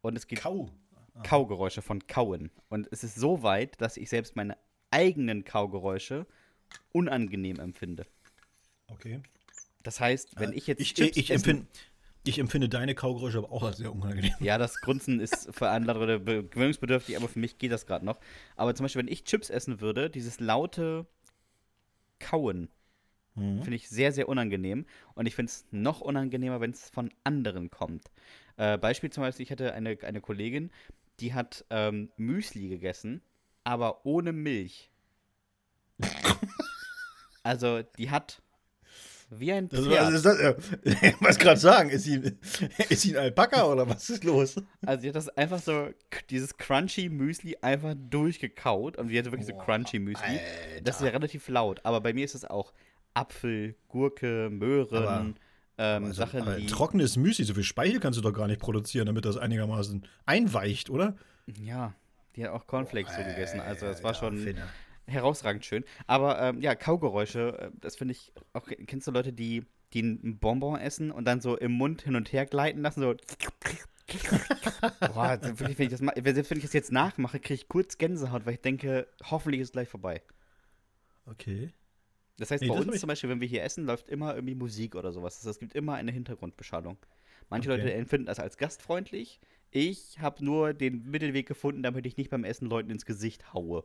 Und 0.00 0.16
es 0.16 0.26
geht. 0.26 0.40
Kau. 0.40 0.70
Kaugeräusche 1.22 1.82
von 1.82 2.06
Kauen. 2.06 2.50
Und 2.68 2.88
es 2.90 3.04
ist 3.04 3.16
so 3.16 3.42
weit, 3.42 3.80
dass 3.80 3.96
ich 3.96 4.08
selbst 4.08 4.36
meine 4.36 4.56
eigenen 4.90 5.44
Kaugeräusche 5.44 6.26
unangenehm 6.92 7.60
empfinde. 7.60 8.06
Okay. 8.88 9.20
Das 9.82 10.00
heißt, 10.00 10.38
wenn 10.38 10.52
äh, 10.52 10.56
ich 10.56 10.66
jetzt. 10.66 10.80
Ich, 10.80 10.94
Chips 10.94 11.16
ich, 11.16 11.30
empfinde, 11.30 11.66
ich 12.24 12.38
empfinde 12.38 12.68
deine 12.68 12.94
Kaugeräusche 12.94 13.38
aber 13.38 13.52
auch 13.52 13.62
als 13.62 13.78
sehr 13.78 13.92
unangenehm. 13.92 14.34
Ja, 14.40 14.58
das 14.58 14.80
Grunzen 14.80 15.20
ist 15.20 15.48
für 15.54 15.70
andere 15.70 16.20
gewöhnungsbedürftig, 16.20 17.16
aber 17.16 17.28
für 17.28 17.38
mich 17.38 17.58
geht 17.58 17.72
das 17.72 17.86
gerade 17.86 18.04
noch. 18.04 18.18
Aber 18.56 18.74
zum 18.74 18.84
Beispiel, 18.84 19.00
wenn 19.00 19.12
ich 19.12 19.24
Chips 19.24 19.50
essen 19.50 19.80
würde, 19.80 20.10
dieses 20.10 20.40
laute 20.40 21.06
Kauen 22.18 22.68
mhm. 23.34 23.62
finde 23.62 23.76
ich 23.76 23.88
sehr, 23.88 24.12
sehr 24.12 24.28
unangenehm. 24.28 24.86
Und 25.14 25.26
ich 25.26 25.34
finde 25.34 25.50
es 25.50 25.66
noch 25.70 26.00
unangenehmer, 26.00 26.60
wenn 26.60 26.72
es 26.72 26.90
von 26.90 27.10
anderen 27.24 27.70
kommt. 27.70 28.10
Äh, 28.56 28.78
Beispiel 28.78 29.10
zum 29.10 29.22
Beispiel, 29.22 29.44
ich 29.44 29.52
hatte 29.52 29.72
eine, 29.72 29.96
eine 30.02 30.20
Kollegin, 30.20 30.70
die 31.20 31.34
hat 31.34 31.64
ähm, 31.70 32.10
Müsli 32.16 32.68
gegessen, 32.68 33.22
aber 33.64 34.04
ohne 34.06 34.32
Milch. 34.32 34.90
also, 37.42 37.82
die 37.96 38.10
hat 38.10 38.42
wie 39.30 39.52
ein 39.52 39.68
Pferd. 39.68 39.86
Das, 39.86 40.14
ist 40.14 40.24
das, 40.24 40.38
äh, 40.38 40.54
ich 41.08 41.20
muss 41.20 41.38
gerade 41.38 41.60
sagen, 41.60 41.90
ist 41.90 42.04
sie, 42.04 42.36
ist 42.88 43.02
sie 43.02 43.16
ein 43.16 43.24
Alpaka 43.24 43.64
oder 43.64 43.88
was 43.88 44.08
ist 44.08 44.24
los? 44.24 44.56
Also 44.86 45.02
sie 45.02 45.08
hat 45.08 45.16
das 45.16 45.28
einfach 45.30 45.60
so, 45.60 45.90
dieses 46.30 46.56
Crunchy 46.56 47.08
Müsli 47.10 47.58
einfach 47.60 47.94
durchgekaut 47.94 48.96
und 48.96 49.08
sie 49.08 49.18
hatte 49.18 49.30
wirklich 49.30 49.52
oh, 49.52 49.58
so 49.58 49.64
Crunchy 49.64 49.98
Müsli. 49.98 50.24
Alter. 50.24 50.80
Das 50.82 50.96
ist 50.96 51.02
ja 51.02 51.10
relativ 51.10 51.48
laut, 51.48 51.80
aber 51.84 52.00
bei 52.00 52.14
mir 52.14 52.24
ist 52.24 52.34
es 52.34 52.44
auch 52.44 52.72
Apfel, 53.14 53.74
Gurke, 53.88 54.48
Möhren, 54.50 54.96
aber, 54.96 55.34
ähm, 55.78 56.04
also, 56.04 56.14
Sachen, 56.14 56.42
aber. 56.42 56.58
Trockenes 56.66 57.16
Müsli, 57.16 57.44
so 57.44 57.54
viel 57.54 57.62
Speichel 57.62 58.00
kannst 58.00 58.18
du 58.18 58.22
doch 58.22 58.32
gar 58.32 58.46
nicht 58.46 58.60
produzieren, 58.60 59.06
damit 59.06 59.24
das 59.24 59.36
einigermaßen 59.36 60.06
einweicht, 60.26 60.90
oder? 60.90 61.16
Ja, 61.62 61.94
die 62.36 62.44
hat 62.44 62.52
auch 62.52 62.66
Cornflakes 62.66 63.12
oh, 63.14 63.22
so 63.22 63.28
gegessen, 63.28 63.60
also 63.60 63.86
das 63.86 64.02
war 64.02 64.14
schon... 64.14 64.38
Finne 64.38 64.66
herausragend 65.08 65.64
schön. 65.64 65.84
Aber 66.06 66.40
ähm, 66.40 66.60
ja, 66.60 66.74
Kaugeräusche, 66.74 67.58
äh, 67.58 67.70
das 67.80 67.96
finde 67.96 68.12
ich 68.12 68.32
auch. 68.52 68.68
Kennst 68.86 69.06
du 69.06 69.10
Leute, 69.10 69.32
die, 69.32 69.64
die 69.92 70.00
einen 70.00 70.38
Bonbon 70.38 70.78
essen 70.78 71.10
und 71.10 71.24
dann 71.24 71.40
so 71.40 71.56
im 71.56 71.72
Mund 71.72 72.02
hin 72.02 72.14
und 72.14 72.32
her 72.32 72.46
gleiten 72.46 72.82
lassen? 72.82 73.00
So. 73.00 73.14
Boah, 75.12 75.38
wenn 75.42 75.70
ich, 75.70 75.88
das, 75.90 76.00
wenn 76.00 76.58
ich 76.58 76.64
das 76.64 76.72
jetzt 76.72 76.92
nachmache, 76.92 77.40
kriege 77.40 77.54
ich 77.54 77.68
kurz 77.68 77.98
Gänsehaut, 77.98 78.46
weil 78.46 78.54
ich 78.54 78.62
denke, 78.62 79.06
hoffentlich 79.24 79.60
ist 79.60 79.68
es 79.68 79.72
gleich 79.72 79.88
vorbei. 79.88 80.22
Okay. 81.26 81.72
Das 82.38 82.50
heißt, 82.50 82.62
nee, 82.62 82.68
bei 82.68 82.74
uns 82.74 83.00
zum 83.00 83.08
Beispiel, 83.08 83.30
wenn 83.30 83.40
wir 83.40 83.48
hier 83.48 83.62
essen, 83.62 83.84
läuft 83.84 84.08
immer 84.08 84.34
irgendwie 84.34 84.54
Musik 84.54 84.94
oder 84.94 85.12
sowas. 85.12 85.34
Das 85.34 85.46
heißt, 85.46 85.56
es 85.56 85.58
gibt 85.58 85.74
immer 85.74 85.94
eine 85.94 86.12
Hintergrundbeschallung. 86.12 86.96
Manche 87.50 87.70
okay. 87.70 87.80
Leute 87.80 87.92
empfinden 87.94 88.26
das 88.26 88.38
als 88.38 88.56
gastfreundlich. 88.56 89.40
Ich 89.70 90.20
habe 90.20 90.44
nur 90.44 90.72
den 90.72 91.10
Mittelweg 91.10 91.46
gefunden, 91.46 91.82
damit 91.82 92.06
ich 92.06 92.16
nicht 92.16 92.30
beim 92.30 92.44
Essen 92.44 92.68
Leuten 92.68 92.90
ins 92.90 93.04
Gesicht 93.04 93.52
haue. 93.52 93.84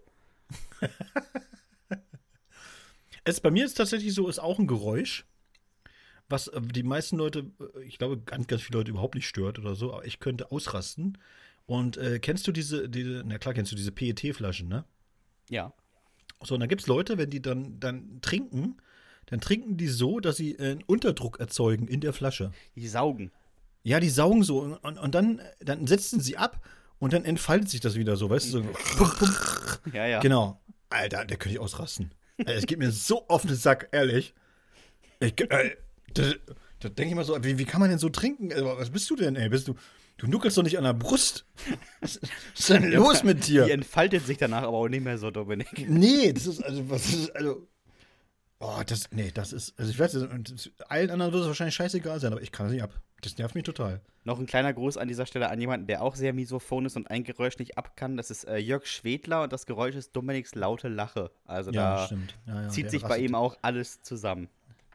es 3.24 3.42
bei 3.42 3.52
mir 3.52 3.66
ist 3.66 3.76
tatsächlich 3.76 4.14
so, 4.14 4.28
ist 4.28 4.40
auch 4.40 4.60
ein 4.60 4.68
Geräusch, 4.68 5.26
was 6.30 6.48
äh, 6.48 6.62
die 6.62 6.84
meisten 6.84 7.18
Leute, 7.18 7.52
äh, 7.76 7.84
ich 7.84 7.98
glaube, 7.98 8.20
ganz, 8.20 8.48
ganz 8.48 8.62
viele 8.62 8.80
Leute 8.80 8.92
überhaupt 8.92 9.16
nicht 9.16 9.28
stört 9.28 9.60
oder 9.60 9.76
so, 9.76 9.94
aber 9.94 10.06
ich 10.06 10.20
könnte 10.20 10.52
ausrasten. 10.52 11.18
Und 11.66 11.98
äh, 11.98 12.20
kennst 12.20 12.46
du 12.48 12.52
diese, 12.52 12.90
diese, 12.90 13.24
na 13.26 13.38
klar, 13.38 13.54
kennst 13.54 13.72
du 13.72 13.76
diese 13.76 13.92
PET-Flaschen, 13.92 14.68
ne? 14.68 14.86
Ja. 15.50 15.74
So, 16.46 16.56
und 16.56 16.60
da 16.60 16.68
gibt 16.68 16.82
es 16.82 16.88
Leute, 16.88 17.18
wenn 17.18 17.30
die 17.30 17.42
dann, 17.42 17.80
dann 17.80 18.20
trinken, 18.22 18.78
dann 19.28 19.40
trinken 19.42 19.78
die 19.78 19.88
so, 19.88 20.20
dass 20.20 20.38
sie 20.38 20.54
äh, 20.54 20.72
einen 20.72 20.84
Unterdruck 20.84 21.40
erzeugen 21.40 21.88
in 21.88 22.02
der 22.02 22.14
Flasche. 22.14 22.52
Die 22.76 22.88
saugen. 22.88 23.32
Ja, 23.84 24.00
die 24.00 24.10
saugen 24.10 24.44
so 24.44 24.60
und, 24.60 24.74
und, 24.76 24.98
und 24.98 25.16
dann, 25.16 25.42
dann 25.60 25.88
setzen 25.88 26.20
sie 26.20 26.38
ab 26.38 26.62
und 27.00 27.14
dann 27.14 27.26
entfaltet 27.26 27.70
sich 27.70 27.82
das 27.82 27.96
wieder 27.96 28.16
so, 28.16 28.30
weißt 28.30 28.54
du? 28.54 28.64
So. 28.64 28.66
Ja, 29.92 30.06
ja. 30.06 30.20
Genau. 30.22 30.62
Alter, 30.90 31.26
der 31.26 31.36
könnte 31.36 31.56
ich 31.56 31.60
ausrasten. 31.60 32.14
Es 32.38 32.66
geht 32.66 32.80
mir 32.80 32.92
so 32.92 33.28
auf 33.28 33.42
den 33.42 33.56
Sack, 33.56 33.90
ehrlich. 33.92 34.34
Ich, 35.20 35.40
äh, 35.42 35.76
da, 36.14 36.32
da 36.80 36.90
denke 36.90 37.10
ich 37.10 37.16
mal 37.16 37.26
so, 37.26 37.44
wie, 37.44 37.58
wie, 37.58 37.66
kann 37.66 37.82
man 37.82 37.90
denn 37.90 38.00
so 38.00 38.10
trinken? 38.10 38.54
Also, 38.54 38.66
was 38.78 38.90
bist 38.90 39.10
du 39.10 39.16
denn, 39.16 39.36
ey? 39.36 39.50
Bist 39.50 39.68
du, 39.68 39.76
du 40.18 40.28
nuckelst 40.28 40.58
doch 40.58 40.64
nicht 40.64 40.78
an 40.78 40.84
der 40.84 40.94
Brust. 40.94 41.46
Was 42.02 42.20
ist 42.56 42.70
denn 42.70 42.92
los 42.92 43.24
mit 43.24 43.48
dir? 43.48 43.66
Die 43.66 43.72
entfaltet 43.72 44.26
sich 44.26 44.38
danach 44.38 44.64
aber 44.64 44.78
auch 44.78 44.88
nicht 44.88 45.04
mehr 45.04 45.18
so, 45.18 45.32
Dominik. 45.32 45.90
Nee, 45.90 46.34
das 46.34 46.48
ist, 46.48 46.64
also, 46.64 46.90
was 46.90 47.14
ist, 47.14 47.36
also, 47.36 47.68
Oh, 48.66 48.82
das, 48.86 49.12
nee, 49.12 49.30
das 49.34 49.52
ist, 49.52 49.78
also 49.78 49.92
ich 49.92 50.00
weiß, 50.00 50.18
allen 50.88 51.10
anderen 51.10 51.34
wird 51.34 51.42
es 51.42 51.48
wahrscheinlich 51.50 51.76
scheißegal 51.76 52.22
sein, 52.22 52.32
aber 52.32 52.42
ich 52.42 52.54
kann 52.54 52.68
es 52.68 52.72
nicht 52.72 52.82
ab. 52.82 52.98
Das 53.20 53.38
nervt 53.38 53.56
mich 53.56 53.66
total. 53.66 54.00
Noch 54.24 54.40
ein 54.40 54.46
kleiner 54.46 54.74
Gruß 54.74 54.96
an 54.96 55.10
dieser 55.10 55.26
Stelle 55.26 55.50
an 55.50 55.60
jemanden, 55.60 55.86
der 55.88 56.02
auch 56.02 56.16
sehr 56.16 56.32
misophon 56.32 56.86
ist 56.86 56.96
und 56.96 57.10
ein 57.12 57.26
Geräusch 57.26 57.58
nicht 57.58 57.78
ab 57.78 57.98
kann. 57.98 58.16
Das 58.16 58.32
ist 58.32 58.46
äh, 58.46 58.58
Jörg 58.58 58.86
Schwedler 58.86 59.44
und 59.44 59.52
das 59.52 59.66
Geräusch 59.66 59.96
ist 59.96 60.16
Dominiks 60.16 60.56
laute 60.56 60.88
Lache. 60.88 61.32
Also 61.44 61.72
ja, 61.72 62.08
da 62.08 62.16
ja, 62.48 62.62
ja, 62.64 62.70
zieht 62.70 62.90
sich 62.90 63.02
bei 63.04 63.18
ihm 63.18 63.36
auch 63.36 63.58
alles 63.62 64.02
zusammen. 64.02 64.48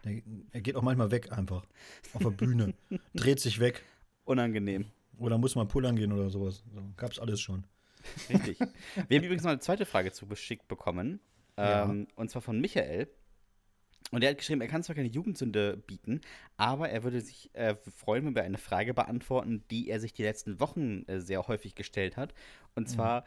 Der, 0.05 0.23
er 0.53 0.61
geht 0.62 0.77
auch 0.77 0.83
manchmal 0.83 1.11
weg 1.11 1.33
einfach. 1.33 1.66
Auf 2.14 2.23
der 2.23 2.31
Bühne. 2.31 2.73
Dreht 3.14 3.41
sich 3.41 3.61
weg. 3.61 3.85
Unangenehm. 4.25 4.87
Oder 5.19 5.39
muss 5.39 5.55
mal 5.55 5.66
pullern 5.66 5.97
gehen 5.97 6.12
oder 6.12 6.31
sowas. 6.31 6.62
So, 6.73 6.83
gab's 6.97 7.19
alles 7.19 7.41
schon. 7.41 7.64
Richtig. 8.29 8.59
Wir 9.09 9.19
haben 9.19 9.25
übrigens 9.25 9.43
noch 9.43 9.51
eine 9.51 9.61
zweite 9.61 9.85
Frage 9.85 10.12
zugeschickt 10.12 10.69
bekommen. 10.69 11.21
Ähm, 11.57 12.07
und 12.14 12.31
zwar 12.31 12.43
von 12.43 12.61
Michael. 12.61 13.09
Und 14.11 14.25
er 14.25 14.31
hat 14.31 14.39
geschrieben, 14.39 14.61
er 14.61 14.69
kann 14.69 14.83
zwar 14.83 14.97
keine 14.97 15.09
Jugendsünde 15.09 15.77
bieten, 15.77 16.23
aber 16.57 16.89
er 16.89 17.03
würde 17.03 17.21
sich 17.21 17.51
äh, 17.55 17.77
freuen, 17.77 18.25
wenn 18.25 18.35
wir 18.35 18.43
eine 18.43 18.57
Frage 18.57 18.95
beantworten, 18.95 19.64
die 19.71 19.91
er 19.91 20.01
sich 20.01 20.14
die 20.14 20.23
letzten 20.23 20.61
Wochen 20.61 21.05
äh, 21.09 21.21
sehr 21.21 21.47
häufig 21.47 21.75
gestellt 21.75 22.16
hat. 22.16 22.33
Und 22.75 22.85
mhm. 22.85 22.93
zwar, 22.93 23.21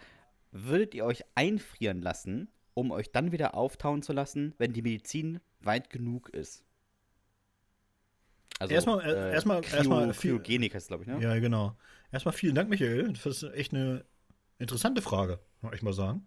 mhm. 0.51 0.69
würdet 0.69 0.95
ihr 0.95 1.05
euch 1.05 1.23
einfrieren 1.35 2.01
lassen, 2.01 2.49
um 2.73 2.91
euch 2.91 3.11
dann 3.11 3.31
wieder 3.31 3.53
auftauen 3.53 4.01
zu 4.01 4.13
lassen, 4.13 4.55
wenn 4.57 4.73
die 4.73 4.81
Medizin 4.81 5.39
weit 5.59 5.91
genug 5.91 6.29
ist? 6.29 6.63
Also, 8.61 8.75
erstmal, 8.75 9.01
äh, 9.01 9.33
erstmal, 9.33 9.61
Kryo, 9.61 9.77
erstmal 9.77 10.13
viel, 10.13 10.31
Kryogenik 10.33 10.75
heißt 10.75 10.87
glaube 10.87 11.03
ich, 11.03 11.09
ne? 11.09 11.19
Ja, 11.19 11.37
genau. 11.39 11.75
Erstmal 12.11 12.33
vielen 12.33 12.53
Dank, 12.53 12.69
Michael. 12.69 13.11
Das 13.13 13.25
ist 13.25 13.43
echt 13.55 13.73
eine 13.73 14.05
interessante 14.59 15.01
Frage, 15.01 15.39
muss 15.61 15.73
ich 15.73 15.81
mal 15.81 15.93
sagen. 15.93 16.25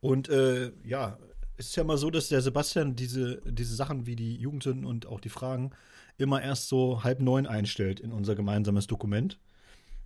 Und 0.00 0.28
äh, 0.28 0.72
ja, 0.84 1.18
es 1.56 1.66
ist 1.66 1.76
ja 1.76 1.82
mal 1.82 1.98
so, 1.98 2.10
dass 2.10 2.28
der 2.28 2.42
Sebastian 2.42 2.94
diese, 2.94 3.42
diese 3.44 3.74
Sachen 3.74 4.06
wie 4.06 4.14
die 4.14 4.36
Jugendsünden 4.36 4.84
und 4.84 5.06
auch 5.06 5.18
die 5.18 5.30
Fragen 5.30 5.72
immer 6.16 6.40
erst 6.40 6.68
so 6.68 7.02
halb 7.02 7.20
neun 7.20 7.46
einstellt 7.46 7.98
in 7.98 8.12
unser 8.12 8.36
gemeinsames 8.36 8.86
Dokument. 8.86 9.40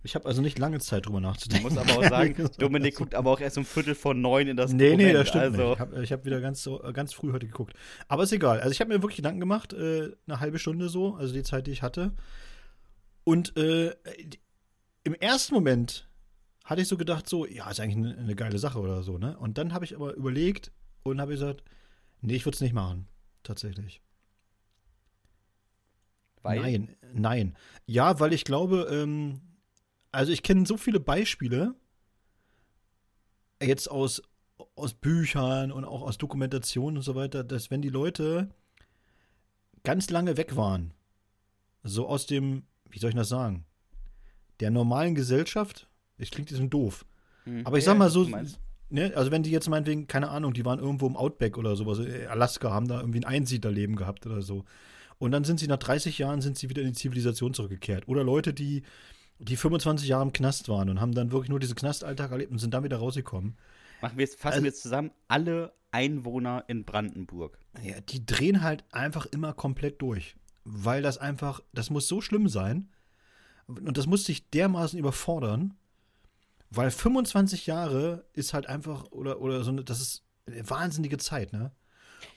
Ich 0.01 0.15
habe 0.15 0.25
also 0.27 0.41
nicht 0.41 0.57
lange 0.57 0.79
Zeit 0.79 1.05
drüber 1.05 1.19
nachzudenken. 1.19 1.67
Ich 1.67 1.73
muss 1.73 1.77
aber 1.77 1.99
auch 1.99 2.09
sagen, 2.09 2.49
Dominik 2.57 2.95
guckt 2.95 3.15
aber 3.15 3.31
auch 3.31 3.39
erst 3.39 3.57
um 3.57 3.65
Viertel 3.65 3.95
vor 3.95 4.13
neun 4.13 4.47
in 4.47 4.57
das 4.57 4.71
nee, 4.71 4.91
Dokument. 4.91 4.97
Nee, 4.99 5.07
nee, 5.07 5.13
das 5.13 5.27
stimmt 5.27 5.43
also. 5.43 5.69
nicht. 5.69 6.03
Ich 6.03 6.11
habe 6.11 6.21
hab 6.21 6.25
wieder 6.25 6.41
ganz, 6.41 6.63
so, 6.63 6.79
ganz 6.93 7.13
früh 7.13 7.31
heute 7.31 7.47
geguckt. 7.47 7.73
Aber 8.07 8.23
ist 8.23 8.31
egal. 8.31 8.59
Also 8.59 8.71
ich 8.71 8.79
habe 8.79 8.93
mir 8.93 9.01
wirklich 9.01 9.17
Gedanken 9.17 9.39
gemacht, 9.39 9.73
äh, 9.73 10.11
eine 10.27 10.39
halbe 10.39 10.59
Stunde 10.59 10.89
so, 10.89 11.15
also 11.15 11.33
die 11.33 11.43
Zeit, 11.43 11.67
die 11.67 11.71
ich 11.71 11.81
hatte. 11.81 12.13
Und 13.25 13.57
äh, 13.57 13.93
im 15.03 15.13
ersten 15.15 15.53
Moment 15.53 16.07
hatte 16.63 16.81
ich 16.81 16.87
so 16.87 16.97
gedacht, 16.97 17.27
so, 17.27 17.45
ja, 17.45 17.69
ist 17.69 17.79
eigentlich 17.79 17.97
eine, 17.97 18.17
eine 18.17 18.35
geile 18.35 18.59
Sache 18.59 18.79
oder 18.79 19.03
so, 19.03 19.17
ne? 19.17 19.37
Und 19.37 19.57
dann 19.57 19.73
habe 19.73 19.85
ich 19.85 19.95
aber 19.95 20.13
überlegt, 20.13 20.71
und 21.03 21.21
habe 21.21 21.31
gesagt, 21.31 21.63
nee, 22.21 22.35
ich 22.35 22.45
würde 22.45 22.55
es 22.55 22.61
nicht 22.61 22.73
machen. 22.73 23.07
Tatsächlich. 23.43 24.01
Weil? 26.41 26.59
Nein, 26.59 26.95
nein. 27.13 27.57
Ja, 27.85 28.19
weil 28.19 28.33
ich 28.33 28.45
glaube, 28.45 28.87
ähm, 28.91 29.41
also 30.11 30.31
ich 30.31 30.43
kenne 30.43 30.65
so 30.65 30.77
viele 30.77 30.99
Beispiele, 30.99 31.75
jetzt 33.61 33.89
aus, 33.91 34.21
aus 34.75 34.93
Büchern 34.93 35.71
und 35.71 35.85
auch 35.85 36.01
aus 36.01 36.17
Dokumentationen 36.17 36.97
und 36.97 37.03
so 37.03 37.15
weiter, 37.15 37.43
dass 37.43 37.69
wenn 37.71 37.81
die 37.81 37.89
Leute 37.89 38.49
ganz 39.83 40.09
lange 40.09 40.37
weg 40.37 40.55
waren, 40.55 40.93
so 41.83 42.07
aus 42.07 42.25
dem, 42.25 42.63
wie 42.89 42.99
soll 42.99 43.09
ich 43.11 43.15
das 43.15 43.29
sagen, 43.29 43.65
der 44.59 44.71
normalen 44.71 45.15
Gesellschaft, 45.15 45.87
es 46.17 46.31
klingt 46.31 46.51
jetzt 46.51 46.61
doof, 46.73 47.05
Hm. 47.45 47.65
aber 47.65 47.77
ich 47.77 47.85
sag 47.85 47.97
mal 47.97 48.09
so, 48.09 48.25
ne, 48.89 49.13
also 49.15 49.31
wenn 49.31 49.43
die 49.43 49.51
jetzt 49.51 49.69
meinetwegen, 49.69 50.07
keine 50.07 50.29
Ahnung, 50.29 50.53
die 50.53 50.65
waren 50.65 50.79
irgendwo 50.79 51.07
im 51.07 51.15
Outback 51.15 51.57
oder 51.57 51.75
sowas, 51.77 51.99
äh, 51.99 52.25
Alaska, 52.25 52.71
haben 52.71 52.87
da 52.89 52.99
irgendwie 52.99 53.19
ein 53.19 53.25
Einsiedlerleben 53.25 53.95
gehabt 53.95 54.25
oder 54.25 54.41
so. 54.41 54.65
Und 55.17 55.31
dann 55.31 55.43
sind 55.45 55.59
sie 55.59 55.67
nach 55.67 55.77
30 55.77 56.17
Jahren 56.17 56.41
sind 56.41 56.57
sie 56.57 56.69
wieder 56.69 56.81
in 56.81 56.89
die 56.89 56.93
Zivilisation 56.93 57.53
zurückgekehrt. 57.53 58.07
Oder 58.07 58.23
Leute, 58.23 58.53
die, 58.53 58.83
die 59.39 59.55
25 59.55 60.07
Jahre 60.07 60.23
im 60.23 60.33
Knast 60.33 60.69
waren 60.69 60.89
und 60.89 60.99
haben 61.01 61.13
dann 61.13 61.31
wirklich 61.31 61.49
nur 61.49 61.59
diesen 61.59 61.75
Knastalltag 61.75 62.31
erlebt 62.31 62.51
und 62.51 62.59
sind 62.59 62.73
dann 62.73 62.83
wieder 62.83 62.97
rausgekommen. 62.97 63.57
Machen 64.01 64.17
wir 64.17 64.25
jetzt, 64.25 64.39
fassen 64.39 64.53
Also- 64.55 64.63
wir 64.63 64.69
jetzt 64.69 64.81
zusammen, 64.81 65.11
alle 65.27 65.73
Einwohner 65.91 66.65
in 66.67 66.85
Brandenburg. 66.85 67.57
Ja, 67.81 67.99
die 68.01 68.25
drehen 68.25 68.61
halt 68.61 68.83
einfach 68.91 69.25
immer 69.25 69.53
komplett 69.53 70.01
durch. 70.01 70.35
Weil 70.65 71.01
das 71.01 71.17
einfach, 71.17 71.61
das 71.73 71.89
muss 71.89 72.07
so 72.07 72.21
schlimm 72.21 72.47
sein. 72.47 72.89
Und 73.67 73.97
das 73.97 74.05
muss 74.07 74.25
sich 74.25 74.49
dermaßen 74.49 74.99
überfordern. 74.99 75.73
Weil 76.69 76.91
25 76.91 77.65
Jahre 77.65 78.25
ist 78.33 78.53
halt 78.53 78.67
einfach, 78.67 79.05
oder, 79.11 79.41
oder 79.41 79.63
so 79.63 79.71
eine, 79.71 79.83
das 79.83 79.99
ist 79.99 80.23
eine 80.45 80.69
wahnsinnige 80.69 81.17
Zeit, 81.17 81.53
ne? 81.53 81.71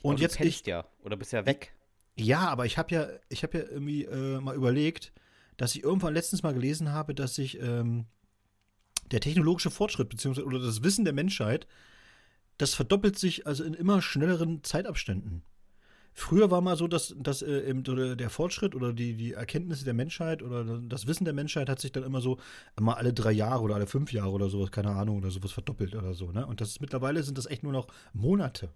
Und 0.00 0.14
Aber 0.14 0.22
jetzt 0.22 0.38
du 0.38 0.44
ich, 0.44 0.64
ja, 0.66 0.84
oder 1.02 1.16
bist 1.16 1.32
ja 1.32 1.44
weg. 1.44 1.74
Ja, 2.16 2.48
aber 2.48 2.64
ich 2.66 2.78
habe 2.78 2.94
ja, 2.94 3.08
ich 3.28 3.42
habe 3.42 3.58
ja 3.58 3.64
irgendwie 3.64 4.04
äh, 4.04 4.40
mal 4.40 4.54
überlegt, 4.54 5.12
dass 5.62 5.76
ich 5.76 5.84
irgendwann 5.84 6.12
letztens 6.12 6.42
mal 6.42 6.54
gelesen 6.54 6.90
habe, 6.90 7.14
dass 7.14 7.36
sich 7.36 7.60
ähm, 7.62 8.06
der 9.12 9.20
technologische 9.20 9.70
Fortschritt 9.70 10.08
beziehungsweise 10.08 10.44
oder 10.44 10.58
das 10.58 10.82
Wissen 10.82 11.04
der 11.04 11.14
Menschheit, 11.14 11.68
das 12.58 12.74
verdoppelt 12.74 13.16
sich 13.16 13.46
also 13.46 13.62
in 13.62 13.72
immer 13.72 14.02
schnelleren 14.02 14.64
Zeitabständen. 14.64 15.44
Früher 16.14 16.50
war 16.50 16.62
mal 16.62 16.76
so, 16.76 16.88
dass, 16.88 17.14
dass 17.16 17.42
äh, 17.42 17.72
der 18.16 18.28
Fortschritt 18.28 18.74
oder 18.74 18.92
die, 18.92 19.14
die 19.14 19.34
Erkenntnisse 19.34 19.84
der 19.84 19.94
Menschheit 19.94 20.42
oder 20.42 20.80
das 20.80 21.06
Wissen 21.06 21.26
der 21.26 21.32
Menschheit 21.32 21.68
hat 21.68 21.78
sich 21.78 21.92
dann 21.92 22.02
immer 22.02 22.20
so 22.20 22.40
immer 22.76 22.96
alle 22.96 23.12
drei 23.12 23.30
Jahre 23.30 23.62
oder 23.62 23.76
alle 23.76 23.86
fünf 23.86 24.12
Jahre 24.12 24.32
oder 24.32 24.48
sowas, 24.48 24.72
keine 24.72 24.90
Ahnung, 24.90 25.18
oder 25.18 25.30
sowas 25.30 25.52
verdoppelt 25.52 25.94
oder 25.94 26.12
so. 26.12 26.32
Ne? 26.32 26.44
Und 26.44 26.60
das 26.60 26.70
ist 26.70 26.80
mittlerweile 26.80 27.22
sind 27.22 27.38
das 27.38 27.46
echt 27.46 27.62
nur 27.62 27.72
noch 27.72 27.86
Monate. 28.12 28.74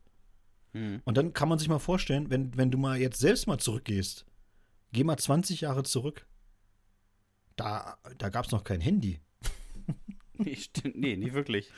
Hm. 0.71 1.01
Und 1.05 1.17
dann 1.17 1.33
kann 1.33 1.49
man 1.49 1.59
sich 1.59 1.69
mal 1.69 1.81
vorstellen, 1.81 2.31
wenn, 2.31 2.57
wenn 2.57 2.71
du 2.71 2.79
mal 2.79 2.97
jetzt 2.97 3.19
selbst 3.19 3.49
mal 3.49 3.59
zurückgehst, 3.59 4.25
geh 4.93 5.03
mal 5.03 5.17
20 5.17 5.63
Jahre 5.63 5.83
zurück. 5.83 6.27
Da, 7.57 7.97
da 8.19 8.29
gab 8.29 8.45
es 8.47 8.53
noch 8.53 8.65
kein 8.65 8.81
Handy. 8.81 9.21
Nee, 10.39 10.57
stimmt, 10.57 10.97
nee, 10.99 11.17
nie 11.17 11.33
wirklich. 11.33 11.71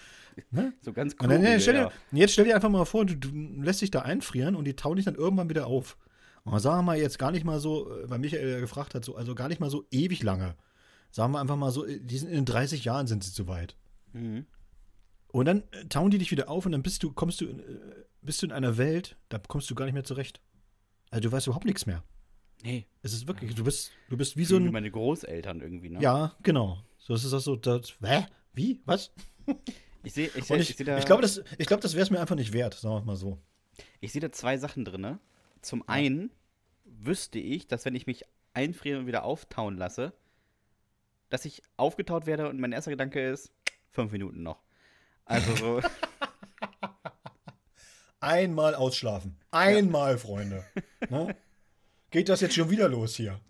Ne? 0.51 0.73
So 0.81 0.93
ganz 0.93 1.15
Und 1.15 1.29
dann, 1.29 1.43
cool. 1.43 1.47
ja, 1.47 1.61
stell 1.61 1.75
dir, 1.75 1.93
Jetzt 2.11 2.33
stell 2.33 2.45
dir 2.45 2.57
einfach 2.57 2.69
mal 2.69 2.85
vor, 2.87 3.07
du, 3.07 3.15
du 3.17 3.29
lässt 3.63 3.83
dich 3.83 3.93
da 3.93 4.03
einfrieren 4.03 4.57
und 4.57 4.65
die 4.65 4.75
tauen 4.75 4.97
dich 4.97 5.05
dann 5.05 5.15
irgendwann 5.15 5.49
wieder 5.49 5.69
auf. 5.69 5.97
Und 6.43 6.59
sagen 6.59 6.79
wir 6.79 6.83
mal 6.83 6.99
jetzt 6.99 7.21
gar 7.21 7.31
nicht 7.31 7.45
mal 7.45 7.61
so, 7.61 7.89
äh, 7.89 8.11
weil 8.11 8.19
Michael 8.19 8.51
ja 8.51 8.59
gefragt 8.59 8.97
hat, 8.97 9.05
so, 9.05 9.15
also 9.15 9.37
gar 9.37 9.47
nicht 9.49 9.61
mal 9.61 9.71
so 9.71 9.87
ewig 9.93 10.25
lange. 10.25 10.57
Sagen 11.13 11.33
wir 11.33 11.41
einfach 11.41 11.57
mal 11.57 11.71
so, 11.71 11.87
die 11.87 12.19
sind 12.19 12.31
in 12.31 12.45
30 12.45 12.85
Jahren 12.85 13.07
sind 13.07 13.23
sie 13.23 13.33
zu 13.33 13.47
weit. 13.47 13.77
Mhm. 14.13 14.47
Und 15.29 15.45
dann 15.45 15.63
äh, 15.71 15.85
tauen 15.89 16.11
die 16.11 16.19
dich 16.19 16.31
wieder 16.31 16.49
auf 16.49 16.67
und 16.67 16.73
dann 16.73 16.83
bist 16.83 17.03
du, 17.03 17.13
kommst 17.13 17.41
du, 17.41 17.47
in, 17.47 17.61
äh, 17.61 17.65
bist 18.23 18.43
du 18.43 18.47
in 18.47 18.53
einer 18.53 18.77
Welt, 18.77 19.17
da 19.29 19.39
kommst 19.39 19.71
du 19.71 19.75
gar 19.75 19.85
nicht 19.85 19.95
mehr 19.95 20.05
zurecht. 20.05 20.41
Also 21.11 21.29
du 21.29 21.33
weißt 21.33 21.47
überhaupt 21.47 21.67
nichts 21.67 21.87
mehr. 21.87 22.03
Nee, 22.63 22.87
Es 23.03 23.13
ist 23.13 23.27
wirklich, 23.27 23.55
du 23.55 23.65
bist, 23.65 23.93
du 24.09 24.17
bist 24.17 24.37
wie 24.37 24.41
wie 24.41 24.45
so 24.45 24.57
ein. 24.57 24.71
meine 24.73 24.91
Großeltern 24.91 25.61
irgendwie, 25.61 25.91
ne? 25.91 26.01
Ja, 26.01 26.35
genau. 26.43 26.79
So 26.99 27.15
ist 27.15 27.25
es 27.25 27.33
auch 27.33 27.41
so. 27.41 27.57
Das, 27.57 27.95
hä? 28.03 28.27
Wie? 28.53 28.81
Was? 28.85 29.13
Ich 30.03 30.13
sehe 30.13 30.31
ich 30.35 30.45
seh, 30.45 30.57
ich 30.57 30.71
ich, 30.71 30.77
seh 30.77 30.85
da, 30.85 30.99
ich 30.99 31.07
glaube, 31.07 31.23
das, 31.23 31.43
ich 31.59 31.67
glaub, 31.67 31.81
das 31.81 31.95
wäre 31.95 32.03
es 32.03 32.11
mir 32.11 32.21
einfach 32.21 32.35
nicht 32.37 32.53
wert, 32.53 32.75
sagen 32.75 32.97
wir 32.97 33.05
mal 33.05 33.17
so. 33.17 33.39
ich 34.01 34.13
seh 34.13 34.21
da 34.21 34.33
zwei 34.33 34.59
Sachen 34.59 34.85
drin. 34.85 35.01
Ne? 35.01 35.19
Zum 35.63 35.89
einen 35.89 36.31
wüsste 36.85 37.39
ich, 37.39 37.67
dass 37.69 37.85
wenn 37.85 37.95
ich 37.95 38.07
mich 38.07 38.25
einfrieren 38.55 39.01
und 39.01 39.07
wieder 39.07 39.25
auftauen 39.25 39.77
lasse, 39.77 40.13
dass 41.31 41.45
ich 41.45 41.63
aufgetaut 41.77 42.27
werde 42.27 42.49
und 42.49 42.59
mein 42.59 42.73
erster 42.73 42.91
Gedanke 42.91 43.29
ist, 43.29 43.53
fünf 43.91 44.13
Minuten 44.13 44.43
noch. 44.43 44.63
Also 45.25 45.55
so, 45.57 45.81
Einmal 48.21 48.75
ausschlafen. 48.75 49.37
Einmal, 49.53 50.19
Freunde. 50.19 50.65
Ne? 51.09 51.37
Geht 52.11 52.29
das 52.29 52.41
jetzt 52.41 52.55
schon 52.55 52.71
wieder 52.71 52.89
los 52.89 53.17
hier? 53.17 53.41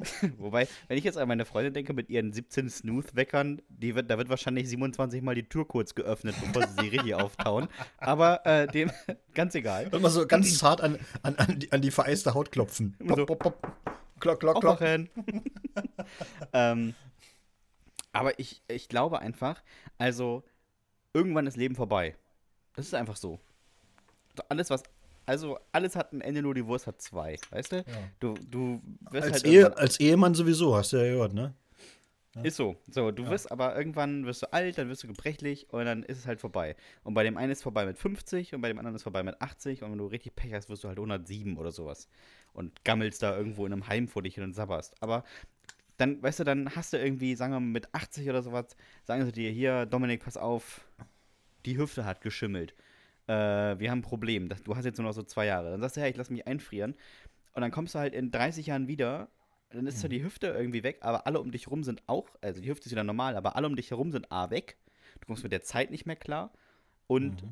wobei, 0.38 0.68
wenn 0.88 0.98
ich 0.98 1.04
jetzt 1.04 1.16
an 1.16 1.28
meine 1.28 1.44
Freundin 1.44 1.72
denke 1.72 1.92
mit 1.92 2.10
ihren 2.10 2.32
17 2.32 2.68
Snooth-Weckern, 2.68 3.62
wird, 3.68 4.10
da 4.10 4.18
wird 4.18 4.28
wahrscheinlich 4.28 4.68
27 4.68 5.22
Mal 5.22 5.34
die 5.34 5.48
Tür 5.48 5.66
kurz 5.66 5.94
geöffnet, 5.94 6.34
bevor 6.40 6.66
sie 6.66 6.82
sie 6.82 6.88
richtig 6.88 7.14
auftauen. 7.14 7.68
Aber 7.96 8.44
äh, 8.44 8.66
dem, 8.66 8.90
ganz 9.34 9.54
egal. 9.54 9.88
Mal 9.90 10.10
so 10.10 10.26
ganz 10.26 10.58
zart 10.58 10.80
an, 10.80 10.98
an, 11.22 11.36
an, 11.36 11.58
die, 11.58 11.72
an 11.72 11.80
die 11.80 11.90
vereiste 11.90 12.34
Haut 12.34 12.52
klopfen. 12.52 12.96
Immer 12.98 13.16
so. 13.16 13.26
Pop, 13.26 13.38
pop, 13.38 13.62
pop. 13.62 13.96
Klock, 14.20 14.40
klock, 14.40 14.60
klock. 14.60 14.80
Ähm, 16.52 16.94
aber 18.12 18.38
ich, 18.38 18.62
ich 18.68 18.88
glaube 18.88 19.20
einfach, 19.20 19.62
also 19.98 20.42
irgendwann 21.12 21.46
ist 21.46 21.56
Leben 21.56 21.74
vorbei. 21.74 22.16
Das 22.74 22.86
ist 22.86 22.94
einfach 22.94 23.16
so. 23.16 23.38
Alles, 24.48 24.70
was. 24.70 24.82
Also, 25.28 25.58
alles 25.72 25.94
hat 25.94 26.12
ein 26.12 26.20
Ende, 26.20 26.42
nur 26.42 26.54
die 26.54 26.64
Wurst 26.66 26.86
hat 26.86 27.02
zwei. 27.02 27.36
Weißt 27.50 27.72
du? 27.72 27.84
Du, 28.18 28.34
du 28.48 28.80
wirst 29.10 29.24
Als, 29.24 29.32
halt. 29.34 29.46
Ehe, 29.46 29.76
als 29.76 30.00
Ehemann 30.00 30.34
sowieso, 30.34 30.74
hast 30.74 30.92
du 30.92 30.96
ja 30.96 31.12
gehört, 31.12 31.34
ne? 31.34 31.54
Ist 32.42 32.56
so. 32.56 32.76
So, 32.90 33.10
du 33.10 33.28
wirst 33.28 33.50
aber 33.50 33.76
irgendwann 33.76 34.24
wirst 34.24 34.42
du 34.42 34.52
alt, 34.52 34.78
dann 34.78 34.88
wirst 34.88 35.02
du 35.02 35.08
gebrechlich 35.08 35.72
und 35.72 35.84
dann 35.84 36.02
ist 36.02 36.18
es 36.18 36.26
halt 36.26 36.40
vorbei. 36.40 36.76
Und 37.02 37.14
bei 37.14 37.24
dem 37.24 37.36
einen 37.36 37.50
ist 37.52 37.62
vorbei 37.62 37.84
mit 37.84 37.98
50 37.98 38.54
und 38.54 38.60
bei 38.60 38.68
dem 38.68 38.78
anderen 38.78 38.94
ist 38.94 39.02
vorbei 39.02 39.22
mit 39.22 39.40
80 39.40 39.82
und 39.82 39.90
wenn 39.90 39.98
du 39.98 40.06
richtig 40.06 40.36
Pech 40.36 40.52
hast, 40.52 40.68
wirst 40.68 40.84
du 40.84 40.88
halt 40.88 40.98
107 40.98 41.56
oder 41.56 41.72
sowas. 41.72 42.08
Und 42.52 42.84
gammelst 42.84 43.22
da 43.22 43.36
irgendwo 43.36 43.66
in 43.66 43.72
einem 43.72 43.88
Heim 43.88 44.08
vor 44.08 44.22
dich 44.22 44.34
hin 44.34 44.44
und 44.44 44.54
sabberst. 44.54 44.94
Aber 45.00 45.24
dann, 45.96 46.22
weißt 46.22 46.40
du, 46.40 46.44
dann 46.44 46.74
hast 46.76 46.92
du 46.92 46.98
irgendwie, 46.98 47.34
sagen 47.34 47.52
wir 47.52 47.60
mal, 47.60 47.66
mit 47.66 47.92
80 47.92 48.28
oder 48.28 48.42
sowas, 48.42 48.76
sagen 49.04 49.24
sie 49.24 49.32
dir, 49.32 49.50
hier, 49.50 49.86
Dominik, 49.86 50.24
pass 50.24 50.36
auf, 50.36 50.80
die 51.66 51.76
Hüfte 51.76 52.04
hat 52.04 52.20
geschimmelt. 52.20 52.74
Äh, 53.28 53.78
wir 53.78 53.90
haben 53.90 53.98
ein 53.98 54.02
Problem. 54.02 54.48
Du 54.64 54.74
hast 54.76 54.84
jetzt 54.84 54.98
nur 54.98 55.06
noch 55.06 55.14
so 55.14 55.22
zwei 55.22 55.46
Jahre. 55.46 55.70
Dann 55.70 55.80
sagst 55.80 55.96
du, 55.96 56.00
ja, 56.00 56.06
ich 56.06 56.16
lass 56.16 56.30
mich 56.30 56.46
einfrieren. 56.46 56.94
Und 57.52 57.62
dann 57.62 57.70
kommst 57.70 57.94
du 57.94 57.98
halt 57.98 58.14
in 58.14 58.30
30 58.30 58.66
Jahren 58.66 58.88
wieder 58.88 59.28
dann 59.70 59.86
ist 59.86 60.00
zwar 60.00 60.08
die 60.08 60.22
Hüfte 60.22 60.46
irgendwie 60.46 60.82
weg, 60.82 60.98
aber 61.02 61.26
alle 61.26 61.40
um 61.40 61.50
dich 61.50 61.68
rum 61.68 61.84
sind 61.84 62.02
auch, 62.06 62.26
also 62.40 62.60
die 62.60 62.70
Hüfte 62.70 62.86
ist 62.86 62.92
wieder 62.92 63.04
normal, 63.04 63.36
aber 63.36 63.54
alle 63.54 63.66
um 63.66 63.76
dich 63.76 63.90
herum 63.90 64.12
sind 64.12 64.32
A 64.32 64.50
weg. 64.50 64.78
Du 65.20 65.26
kommst 65.26 65.42
mit 65.42 65.52
der 65.52 65.62
Zeit 65.62 65.90
nicht 65.90 66.06
mehr 66.06 66.16
klar. 66.16 66.52
Und 67.06 67.42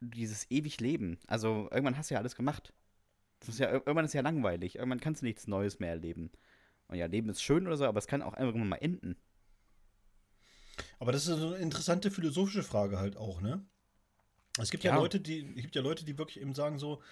dieses 0.00 0.50
ewig 0.50 0.80
Leben. 0.80 1.18
Also 1.26 1.68
irgendwann 1.70 1.96
hast 1.96 2.10
du 2.10 2.14
ja 2.14 2.20
alles 2.20 2.36
gemacht. 2.36 2.72
Das 3.40 3.48
ist 3.48 3.58
ja, 3.58 3.70
irgendwann 3.70 4.04
ist 4.04 4.14
ja 4.14 4.20
langweilig. 4.20 4.76
Irgendwann 4.76 5.00
kannst 5.00 5.22
du 5.22 5.26
nichts 5.26 5.46
Neues 5.46 5.80
mehr 5.80 5.90
erleben. 5.90 6.30
Und 6.88 6.96
ja, 6.96 7.06
Leben 7.06 7.28
ist 7.28 7.42
schön 7.42 7.66
oder 7.66 7.76
so, 7.76 7.86
aber 7.86 7.98
es 7.98 8.06
kann 8.06 8.22
auch 8.22 8.36
irgendwann 8.36 8.68
mal 8.68 8.76
enden. 8.76 9.16
Aber 10.98 11.12
das 11.12 11.26
ist 11.26 11.38
so 11.38 11.48
eine 11.48 11.56
interessante 11.56 12.10
philosophische 12.10 12.62
Frage 12.62 12.98
halt 12.98 13.16
auch, 13.16 13.40
ne? 13.40 13.64
Es 14.58 14.70
gibt 14.70 14.84
ja, 14.84 14.92
Ja. 14.92 14.98
Leute, 14.98 15.20
die, 15.20 15.54
es 15.56 15.62
gibt 15.62 15.74
ja 15.76 15.82
Leute, 15.82 16.04
die 16.04 16.18
wirklich 16.18 16.40
eben 16.40 16.54
sagen 16.54 16.78
so, 16.78 17.02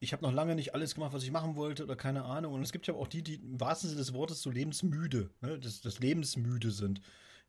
ich 0.00 0.12
habe 0.12 0.22
noch 0.24 0.32
lange 0.32 0.56
nicht 0.56 0.74
alles 0.74 0.94
gemacht, 0.94 1.12
was 1.12 1.22
ich 1.22 1.30
machen 1.30 1.54
wollte 1.54 1.84
oder 1.84 1.94
keine 1.94 2.24
Ahnung. 2.24 2.54
Und 2.54 2.62
es 2.62 2.72
gibt 2.72 2.88
ja 2.88 2.94
auch 2.94 3.06
die, 3.06 3.22
die 3.22 3.36
im 3.36 3.60
wahrsten 3.60 3.88
Sinne 3.88 4.00
des 4.00 4.12
Wortes 4.12 4.42
so 4.42 4.50
lebensmüde, 4.50 5.30
ne? 5.40 5.60
des, 5.60 5.80
des 5.80 6.00
Lebensmüde 6.00 6.72
sind. 6.72 7.00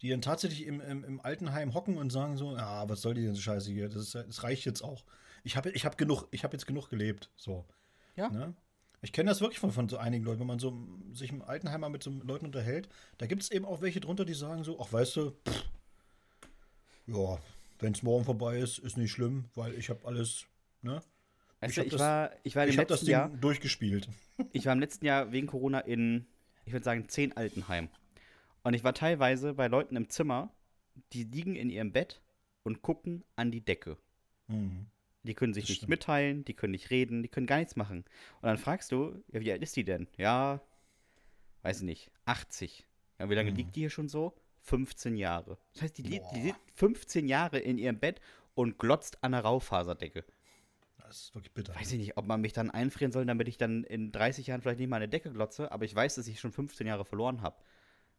Die 0.01 0.09
dann 0.09 0.21
tatsächlich 0.21 0.67
im, 0.67 0.79
im, 0.81 1.03
im 1.03 1.21
Altenheim 1.21 1.73
hocken 1.73 1.97
und 1.97 2.11
sagen 2.11 2.37
so, 2.37 2.55
ja, 2.55 2.87
was 2.87 3.01
soll 3.01 3.15
die 3.15 3.23
denn 3.23 3.35
Scheiße 3.35 3.71
hier? 3.71 3.89
Das, 3.89 4.03
ist, 4.03 4.15
das 4.15 4.43
reicht 4.43 4.65
jetzt 4.65 4.83
auch. 4.83 5.03
Ich 5.43 5.55
habe 5.55 5.71
ich 5.71 5.85
hab 5.85 5.97
genug, 5.97 6.27
ich 6.31 6.43
habe 6.43 6.53
jetzt 6.53 6.67
genug 6.67 6.89
gelebt. 6.89 7.31
So. 7.35 7.65
Ja. 8.15 8.29
Ne? 8.29 8.53
Ich 9.01 9.11
kenne 9.11 9.29
das 9.29 9.41
wirklich 9.41 9.59
von, 9.59 9.71
von 9.71 9.89
so 9.89 9.97
einigen 9.97 10.23
Leuten, 10.23 10.41
wenn 10.41 10.47
man 10.47 10.59
so 10.59 10.87
sich 11.11 11.31
im 11.31 11.41
Altenheim 11.41 11.81
mal 11.81 11.89
mit 11.89 12.03
so 12.03 12.11
Leuten 12.11 12.45
unterhält, 12.45 12.87
da 13.17 13.25
gibt 13.25 13.41
es 13.41 13.51
eben 13.51 13.65
auch 13.65 13.81
welche 13.81 13.99
drunter, 13.99 14.25
die 14.25 14.33
sagen 14.33 14.63
so, 14.63 14.79
ach 14.79 14.93
weißt 14.93 15.15
du, 15.17 15.31
pff, 15.47 15.65
ja, 17.07 17.39
wenn 17.79 17.93
es 17.93 18.03
morgen 18.03 18.25
vorbei 18.25 18.59
ist, 18.59 18.77
ist 18.79 18.97
nicht 18.97 19.11
schlimm, 19.11 19.45
weil 19.55 19.73
ich 19.75 19.89
habe 19.89 20.05
alles, 20.05 20.45
ne? 20.81 21.01
Weißt 21.59 21.71
Ich 21.71 21.75
du, 21.75 21.83
ich 21.83 21.91
das- 21.91 21.99
war, 21.99 22.31
ich 22.43 22.55
war 22.55 22.63
im 22.63 22.69
Ich 22.69 22.75
das 22.77 22.89
letzten 22.89 23.05
Ding 23.05 23.11
Jahr, 23.13 23.29
durchgespielt. 23.29 24.07
ich 24.51 24.65
war 24.65 24.73
im 24.73 24.79
letzten 24.79 25.05
Jahr 25.05 25.31
wegen 25.31 25.47
Corona 25.47 25.79
in, 25.79 26.25
ich 26.65 26.73
würde 26.73 26.83
sagen, 26.83 27.07
zehn 27.09 27.35
Altenheim. 27.37 27.89
Und 28.63 28.73
ich 28.73 28.83
war 28.83 28.93
teilweise 28.93 29.53
bei 29.53 29.67
Leuten 29.67 29.95
im 29.95 30.09
Zimmer, 30.09 30.53
die 31.13 31.23
liegen 31.23 31.55
in 31.55 31.69
ihrem 31.69 31.91
Bett 31.91 32.21
und 32.63 32.81
gucken 32.81 33.23
an 33.35 33.51
die 33.51 33.61
Decke. 33.61 33.97
Mhm. 34.47 34.87
Die 35.23 35.33
können 35.33 35.53
sich 35.53 35.63
Das 35.63 35.69
nicht 35.69 35.77
stimmt. 35.77 35.89
mitteilen, 35.89 36.45
die 36.45 36.53
können 36.53 36.71
nicht 36.71 36.89
reden, 36.89 37.23
die 37.23 37.29
können 37.29 37.47
gar 37.47 37.57
nichts 37.57 37.75
machen. 37.77 37.99
Und 38.41 38.43
dann 38.47 38.57
fragst 38.57 38.91
du, 38.91 39.23
ja, 39.31 39.39
wie 39.41 39.51
alt 39.51 39.61
ist 39.63 39.75
die 39.75 39.85
denn? 39.85 40.07
Ja, 40.17 40.61
weiß 41.61 41.77
ich 41.77 41.83
nicht, 41.83 42.11
80. 42.25 42.85
Ja, 43.19 43.29
wie 43.29 43.35
lange 43.35 43.51
Mhm. 43.51 43.57
liegt 43.57 43.75
die 43.75 43.81
hier 43.81 43.89
schon 43.89 44.09
so? 44.09 44.33
15 44.63 45.15
Jahre. 45.15 45.57
Das 45.73 45.83
heißt, 45.83 45.97
die, 45.97 46.03
li- 46.03 46.21
die 46.33 46.41
liegt 46.41 46.59
15 46.75 47.27
Jahre 47.27 47.59
in 47.59 47.77
ihrem 47.77 47.99
Bett 47.99 48.19
und 48.55 48.77
glotzt 48.79 49.23
an 49.23 49.31
der 49.33 49.41
Rauffaserdecke. 49.41 50.23
das 50.97 51.21
ist 51.25 51.35
wirklich 51.35 51.53
bitter. 51.53 51.75
Weiß 51.75 51.91
ich 51.91 51.99
nicht, 51.99 52.17
ob 52.17 52.25
man 52.25 52.41
mich 52.41 52.53
dann 52.53 52.71
einfrieren 52.71 53.11
soll, 53.11 53.25
damit 53.25 53.47
ich 53.47 53.57
dann 53.57 53.83
in 53.83 54.11
30 54.11 54.47
Jahren 54.47 54.61
vielleicht 54.61 54.79
nicht 54.79 54.89
mal 54.89 54.97
eine 54.97 55.09
Decke 55.09 55.31
glotze, 55.31 55.71
aber 55.71 55.85
ich 55.85 55.93
weiß, 55.95 56.15
dass 56.15 56.27
ich 56.27 56.39
schon 56.39 56.51
15 56.51 56.87
Jahre 56.87 57.05
verloren 57.05 57.41
habe. 57.41 57.57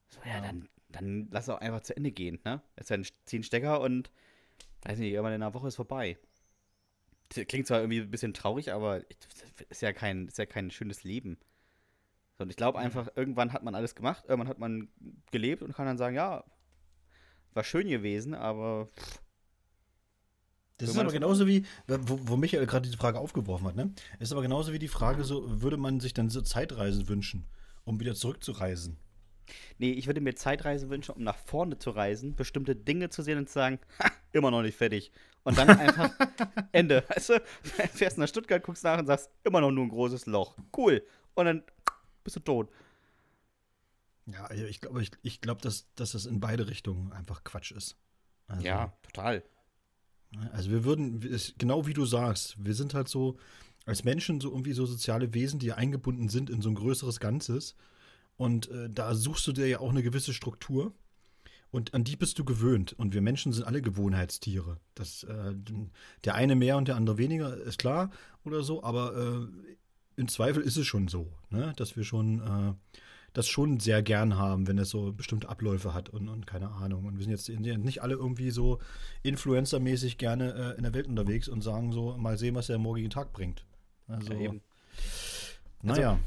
So, 0.09 0.21
ja, 0.25 0.37
Ja. 0.37 0.41
dann, 0.43 0.69
dann 0.91 1.29
lass 1.31 1.49
auch 1.49 1.59
einfach 1.61 1.81
zu 1.81 1.97
Ende 1.97 2.13
gehen, 2.13 2.39
ne? 2.45 2.61
Jetzt 2.77 2.91
dann 2.91 3.05
zieh 3.25 3.37
einen 3.37 3.43
Stecker 3.45 3.81
und, 3.81 4.11
weiß 4.83 4.99
nicht, 4.99 5.13
irgendwann 5.13 5.35
in 5.35 5.43
einer 5.43 5.55
Woche 5.55 5.69
ist 5.69 5.77
vorbei. 5.77 6.19
Das 7.31 7.47
Klingt 7.47 7.67
zwar 7.67 7.81
irgendwie 7.81 8.01
ein 8.01 8.11
bisschen 8.11 8.35
traurig, 8.35 8.71
aber 8.73 9.03
ist 9.71 9.83
ja 9.83 9.93
kein, 9.93 10.29
ist 10.29 10.39
ja 10.39 10.47
kein 10.47 10.71
schönes 10.71 11.05
Leben. 11.05 11.39
Und 12.39 12.51
ich 12.51 12.57
glaube 12.57 12.79
einfach, 12.79 13.09
irgendwann 13.15 13.53
hat 13.53 13.63
man 13.63 13.75
alles 13.75 13.95
gemacht, 13.95 14.25
irgendwann 14.27 14.49
hat 14.49 14.59
man 14.59 14.89
gelebt 15.31 15.63
und 15.63 15.75
kann 15.75 15.87
dann 15.87 15.99
sagen, 15.99 16.17
ja, 16.17 16.45
war 17.53 17.65
schön 17.65 17.89
gewesen, 17.89 18.35
aber 18.35 18.89
Das 20.79 20.91
ist 20.91 20.99
aber 20.99 21.13
genauso 21.13 21.47
wie, 21.47 21.65
wo, 21.87 22.19
wo 22.23 22.37
Michael 22.37 22.67
gerade 22.67 22.83
diese 22.83 22.97
Frage 22.99 23.21
aufgeworfen 23.21 23.69
hat, 23.69 23.77
ne? 23.77 23.95
Ist 24.19 24.33
aber 24.33 24.43
genauso 24.43 24.73
wie 24.73 24.81
die 24.81 24.89
Frage, 24.89 25.23
so, 25.23 25.63
würde 25.63 25.77
man 25.77 26.01
sich 26.01 26.13
dann 26.13 26.31
so 26.31 26.43
Zeitreisen 26.43 27.09
wünschen, 27.09 27.47
um 27.85 28.01
wieder 28.01 28.15
zurückzureisen? 28.15 28.99
Nee, 29.79 29.93
ich 29.93 30.07
würde 30.07 30.21
mir 30.21 30.35
Zeitreise 30.35 30.89
wünschen, 30.91 31.13
um 31.13 31.23
nach 31.23 31.37
vorne 31.37 31.79
zu 31.79 31.91
reisen, 31.91 32.35
bestimmte 32.35 32.75
Dinge 32.75 33.11
zu 33.11 33.23
sehen 33.23 33.39
und 33.39 33.49
zu 33.49 33.55
sagen, 33.55 33.79
ha, 34.03 34.11
immer 34.33 34.51
noch 34.51 34.63
nicht 34.63 34.77
fertig. 34.77 35.13
Und 35.45 35.59
dann 35.59 35.69
einfach 35.69 36.11
Ende. 36.73 37.05
Weißt 37.09 37.29
du, 37.29 37.43
fährst 37.63 38.19
nach 38.19 38.27
Stuttgart, 38.29 38.63
guckst 38.63 38.83
nach 38.83 38.99
und 38.99 39.07
sagst, 39.07 39.31
immer 39.45 39.61
noch 39.61 39.71
nur 39.71 39.85
ein 39.85 39.91
großes 39.91 40.27
Loch. 40.27 40.57
Cool. 40.77 41.05
Und 41.35 41.45
dann 41.45 41.63
bist 42.25 42.37
du 42.37 42.41
tot. 42.41 42.69
Ja, 44.27 44.45
also 44.47 44.65
ich 44.65 44.81
glaube, 44.81 45.03
ich, 45.03 45.11
ich 45.23 45.41
glaub, 45.41 45.61
dass, 45.63 45.87
dass 45.95 46.13
das 46.13 46.25
in 46.27 46.41
beide 46.41 46.67
Richtungen 46.67 47.13
einfach 47.13 47.45
Quatsch 47.45 47.73
ist. 47.73 47.97
Also, 48.47 48.65
Ja, 48.65 48.93
total. 49.03 49.43
Also 50.53 50.71
wir 50.71 50.85
würden, 50.85 51.23
es- 51.23 51.55
genau 51.59 51.87
wie 51.87 51.93
du 51.93 52.07
sagst, 52.07 52.57
wir 52.65 52.75
sind 52.75 52.95
halt 52.95 53.09
so 53.09 53.37
als 53.87 54.03
Menschen 54.03 54.41
so 54.41 54.51
irgendwie 54.51 54.73
so 54.73 54.87
soziale 54.87 55.35
Wesen, 55.35 55.59
die 55.61 55.73
eingebunden 55.73 56.29
sind 56.31 56.49
in 56.49 56.63
so 56.63 56.71
ein 56.71 56.75
größeres 56.75 57.21
Ganzes. 57.21 57.77
Und 58.37 58.69
äh, 58.71 58.89
da 58.91 59.15
suchst 59.15 59.47
du 59.47 59.53
dir 59.53 59.67
ja 59.69 59.79
auch 59.81 59.91
eine 59.91 60.03
gewisse 60.03 60.33
Struktur. 60.33 60.93
Und 61.71 61.93
an 61.93 62.03
die 62.05 62.17
bist 62.17 62.39
du 62.39 62.45
gewöhnt. 62.45 62.95
Und 62.95 63.13
wir 63.15 63.21
Menschen 63.21 63.53
sind 63.53 63.65
alle 63.65 63.83
Gewohnheitstiere. 63.83 64.81
Das, 64.95 65.23
äh, 65.25 65.55
der 66.25 66.35
eine 66.35 66.57
mehr 66.57 66.79
und 66.79 66.89
der 66.89 66.97
andere 66.97 67.19
weniger, 67.19 67.57
ist 67.59 67.79
klar 67.79 68.11
oder 68.45 68.63
so. 68.63 68.83
Aber 68.83 69.15
äh, 69.15 69.77
im 70.17 70.29
Zweifel 70.29 70.63
ist 70.63 70.77
es 70.77 70.87
schon 70.87 71.09
so, 71.09 71.33
ne? 71.51 71.73
dass 71.77 71.97
wir 71.97 72.05
schon 72.05 72.41
äh, 72.41 72.99
das 73.35 73.49
schon 73.49 73.81
sehr 73.81 74.01
gern 74.03 74.39
haben, 74.39 74.69
wenn 74.69 74.79
es 74.79 74.91
so 74.91 75.13
bestimmte 75.13 75.49
Abläufe 75.49 75.93
hat 75.93 76.09
und, 76.09 76.29
und 76.29 76.47
keine 76.47 76.71
Ahnung. 76.71 77.05
Und 77.05 77.19
wir 77.19 77.25
sind 77.25 77.33
jetzt 77.33 77.49
nicht 77.49 78.01
alle 78.01 78.15
irgendwie 78.15 78.51
so 78.51 78.79
Influencer-mäßig 79.25 80.19
gerne 80.19 80.75
äh, 80.75 80.77
in 80.77 80.85
der 80.85 80.95
Welt 80.95 81.09
unterwegs 81.09 81.49
und 81.49 81.61
sagen 81.61 81.93
so, 81.93 82.17
mal 82.17 82.39
sehen, 82.39 82.55
was 82.55 82.69
der 82.69 82.79
morgige 82.79 83.09
Tag 83.09 83.33
bringt. 83.33 83.65
Also, 84.07 84.33
Ja, 84.33 84.41
eben. 84.41 84.61
naja. 85.83 86.19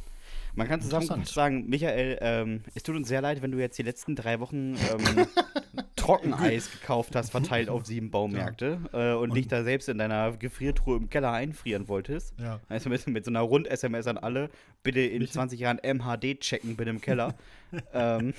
Man 0.53 0.67
kann 0.67 0.81
zusammengefasst 0.81 1.33
sagen, 1.33 1.69
Michael, 1.69 2.17
ähm, 2.19 2.61
es 2.73 2.81
tut 2.81 2.95
uns 2.95 3.07
sehr 3.07 3.21
leid, 3.21 3.43
wenn 3.43 3.51
du 3.51 3.59
jetzt 3.59 3.77
die 3.77 3.83
letzten 3.83 4.15
drei 4.15 4.39
Wochen 4.39 4.75
ähm, 4.75 5.27
Trockeneis 6.07 6.71
gekauft 6.71 7.15
hast, 7.15 7.31
verteilt 7.31 7.69
auf 7.69 7.85
sieben 7.85 8.11
Baumärkte 8.11 8.79
äh, 8.93 9.13
und, 9.13 9.35
dich 9.35 9.47
da 9.47 9.63
selbst 9.63 9.89
in 9.89 9.97
deiner 9.97 10.31
Gefriertruhe 10.37 10.97
im 10.97 11.09
Keller 11.09 11.31
einfrieren 11.31 11.87
wolltest. 11.87 12.33
ja. 12.39 12.59
Also 12.69 12.89
mit, 12.89 13.05
mit 13.07 13.25
so 13.25 13.31
einer 13.31 13.41
Rund-SMS 13.41 14.07
an 14.07 14.17
alle, 14.17 14.49
bitte 14.83 15.01
in 15.01 15.27
20 15.27 15.59
Jahren 15.59 15.79
MHD 15.83 16.39
checken, 16.39 16.75
bitte 16.75 16.89
im 16.89 17.01
Keller. 17.01 17.35
ähm, 17.93 18.33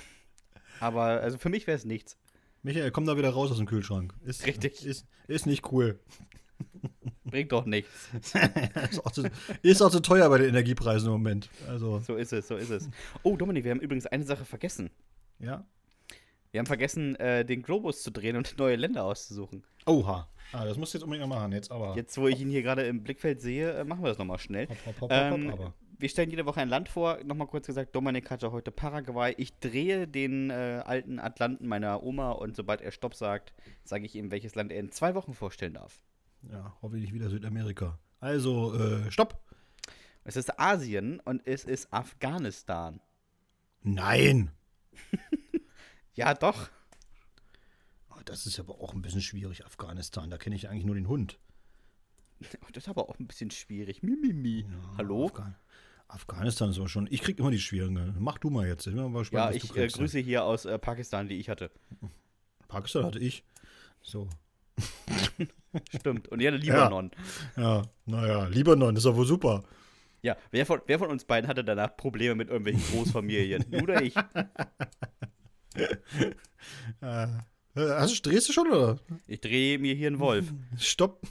aber 0.79 1.03
also 1.03 1.37
für 1.37 1.49
mich 1.49 1.67
wäre 1.67 1.77
es 1.77 1.85
nichts. 1.85 2.17
Michael, 2.63 2.91
komm 2.91 3.05
da 3.05 3.17
wieder 3.17 3.29
raus 3.29 3.51
aus 3.51 3.57
dem 3.57 3.67
Kühlschrank. 3.67 4.13
Ist, 4.25 4.45
Richtig. 4.45 4.85
Ist, 4.85 5.07
ist 5.27 5.45
nicht 5.45 5.71
cool. 5.71 5.99
Bringt 7.23 7.51
doch 7.51 7.65
nichts. 7.65 8.09
ist, 8.91 9.05
auch 9.05 9.11
zu, 9.11 9.29
ist 9.61 9.81
auch 9.81 9.91
zu 9.91 10.01
teuer 10.01 10.27
bei 10.29 10.39
den 10.39 10.49
Energiepreisen 10.49 11.07
im 11.07 11.13
Moment. 11.13 11.49
Also, 11.67 11.99
So 11.99 12.15
ist 12.15 12.33
es, 12.33 12.47
so 12.47 12.55
ist 12.55 12.69
es. 12.69 12.89
Oh, 13.23 13.37
Dominik, 13.37 13.63
wir 13.63 13.71
haben 13.71 13.79
übrigens 13.79 14.07
eine 14.07 14.23
Sache 14.23 14.45
vergessen. 14.45 14.89
ja. 15.39 15.65
Wir 16.51 16.59
haben 16.59 16.65
vergessen, 16.65 17.15
äh, 17.17 17.45
den 17.45 17.61
Globus 17.61 18.01
zu 18.01 18.11
drehen 18.11 18.35
und 18.35 18.57
neue 18.57 18.75
Länder 18.75 19.03
auszusuchen. 19.05 19.63
Oha. 19.85 20.27
Ah, 20.51 20.65
das 20.65 20.77
musst 20.77 20.93
du 20.93 20.97
jetzt 20.97 21.03
unbedingt 21.03 21.29
noch 21.29 21.35
machen. 21.35 21.51
Jetzt 21.51 21.71
aber. 21.71 21.95
Jetzt, 21.95 22.17
wo 22.17 22.27
ich 22.27 22.41
ihn 22.41 22.49
hier 22.49 22.63
gerade 22.63 22.81
im 22.83 23.03
Blickfeld 23.03 23.39
sehe, 23.39 23.71
äh, 23.73 23.83
machen 23.83 24.01
wir 24.03 24.09
das 24.09 24.17
nochmal 24.17 24.39
schnell. 24.39 24.67
Hopp, 24.67 24.77
hopp, 24.87 25.01
hopp, 25.01 25.11
Ähm, 25.13 25.51
hopp, 25.51 25.59
aber. 25.59 25.73
wir 25.99 26.09
stellen 26.09 26.31
jede 26.31 26.47
Woche 26.47 26.59
ein 26.61 26.69
Land 26.69 26.89
vor. 26.89 27.19
Nochmal 27.23 27.45
kurz 27.45 27.67
gesagt, 27.67 27.95
Dominik 27.95 28.31
hatte 28.31 28.51
heute 28.51 28.71
Paraguay. 28.71 29.35
Ich 29.37 29.59
drehe 29.59 30.07
den 30.07 30.49
äh, 30.49 30.81
alten 30.83 31.19
Atlanten 31.19 31.67
meiner 31.67 32.01
Oma 32.01 32.31
und 32.31 32.55
sobald 32.55 32.81
er 32.81 32.91
Stopp 32.91 33.13
sagt, 33.13 33.53
sage 33.83 34.05
ich 34.05 34.15
ihm, 34.15 34.31
welches 34.31 34.55
Land 34.55 34.71
er 34.71 34.79
in 34.79 34.91
zwei 34.91 35.13
Wochen 35.13 35.35
vorstellen 35.35 35.75
darf. 35.75 36.01
Ja, 36.51 36.75
hoffentlich 36.81 37.13
wieder 37.13 37.29
Südamerika. 37.29 37.99
Also, 38.21 38.73
äh, 38.73 39.11
stopp. 39.11 39.39
Es 40.23 40.35
ist 40.35 40.59
Asien 40.59 41.19
und 41.19 41.45
es 41.45 41.63
ist 41.63 41.93
Afghanistan. 41.93 43.01
Nein. 43.83 44.49
Ja, 46.15 46.33
doch. 46.33 46.69
Oh, 48.11 48.21
Das 48.25 48.45
ist 48.45 48.59
aber 48.59 48.81
auch 48.81 48.93
ein 48.93 49.01
bisschen 49.01 49.21
schwierig, 49.21 49.65
Afghanistan. 49.65 50.29
Da 50.29 50.37
kenne 50.37 50.55
ich 50.55 50.69
eigentlich 50.69 50.85
nur 50.85 50.95
den 50.95 51.07
Hund. 51.07 51.39
Das 52.73 52.83
ist 52.83 52.89
aber 52.89 53.09
auch 53.09 53.19
ein 53.19 53.27
bisschen 53.27 53.51
schwierig. 53.51 54.01
Mimimi. 54.01 54.65
Hallo? 54.97 55.25
Afghan 55.25 55.55
Afghanistan 56.07 56.69
ist 56.71 56.77
aber 56.79 56.87
schon. 56.89 57.07
Ich 57.11 57.21
krieg 57.21 57.37
immer 57.37 57.51
die 57.51 57.59
schwierigen. 57.59 58.15
Mach 58.17 58.37
du 58.37 58.49
mal 58.49 58.67
jetzt. 58.67 58.87
Ich 58.87 58.95
mal 58.95 59.11
gespannt, 59.11 59.31
Ja, 59.31 59.51
ich 59.51 59.75
äh, 59.75 59.87
grüße 59.87 60.19
hier 60.19 60.43
aus 60.43 60.65
äh, 60.65 60.79
Pakistan, 60.79 61.27
die 61.27 61.37
ich 61.37 61.49
hatte. 61.49 61.69
Pakistan 62.67 63.05
hatte 63.05 63.19
ich. 63.19 63.43
So. 64.01 64.27
Stimmt. 65.95 66.27
Und 66.29 66.41
ja, 66.41 66.49
Libanon. 66.51 67.11
Ja, 67.55 67.83
naja, 68.05 68.45
Libanon 68.47 68.95
ist 68.95 69.05
wohl 69.05 69.25
super. 69.25 69.63
Ja, 70.21 70.35
wer 70.51 70.65
von, 70.65 70.81
wer 70.87 70.97
von 70.97 71.09
uns 71.09 71.25
beiden 71.25 71.47
hatte 71.47 71.63
danach 71.63 71.95
Probleme 71.95 72.35
mit 72.35 72.49
irgendwelchen 72.49 72.81
Großfamilien? 72.91 73.65
du 73.69 73.79
oder 73.79 74.01
ich? 74.01 74.15
Äh, 77.01 77.27
hast 77.75 78.17
du, 78.25 78.29
drehst 78.29 78.49
du 78.49 78.53
schon 78.53 78.67
oder? 78.67 78.99
Ich 79.27 79.41
drehe 79.41 79.79
mir 79.79 79.93
hier 79.95 80.07
einen 80.07 80.19
Wolf. 80.19 80.51
Stopp. 80.77 81.21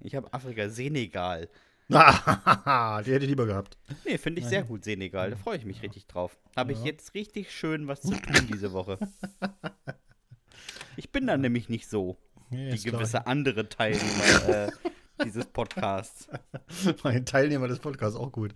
Ich 0.00 0.14
habe 0.14 0.32
Afrika, 0.32 0.68
Senegal. 0.68 1.48
Ah, 1.90 3.02
die 3.06 3.12
hätte 3.12 3.24
ich 3.24 3.30
lieber 3.30 3.46
gehabt. 3.46 3.76
Nee, 4.04 4.18
finde 4.18 4.40
ich 4.40 4.46
sehr 4.46 4.62
gut, 4.62 4.84
Senegal. 4.84 5.30
Da 5.30 5.36
freue 5.36 5.56
ich 5.58 5.64
mich 5.64 5.82
richtig 5.82 6.06
drauf. 6.06 6.36
Habe 6.56 6.72
ich 6.72 6.82
jetzt 6.84 7.14
richtig 7.14 7.52
schön 7.52 7.88
was 7.88 8.00
zu 8.02 8.12
tun 8.12 8.46
diese 8.52 8.72
Woche. 8.72 8.98
Ich 10.96 11.10
bin 11.10 11.26
da 11.26 11.36
nämlich 11.36 11.68
nicht 11.68 11.88
so, 11.88 12.16
Ja, 12.50 12.58
wie 12.58 12.68
ist 12.74 12.84
klar. 12.84 12.98
gewisse 13.00 13.26
andere 13.26 13.68
Teilnehmer 13.68 14.48
äh, 14.48 14.70
dieses 15.24 15.46
Podcasts. 15.46 16.28
Mein 17.02 17.26
Teilnehmer 17.26 17.68
des 17.68 17.80
Podcasts 17.80 18.16
auch 18.18 18.30
gut. 18.32 18.54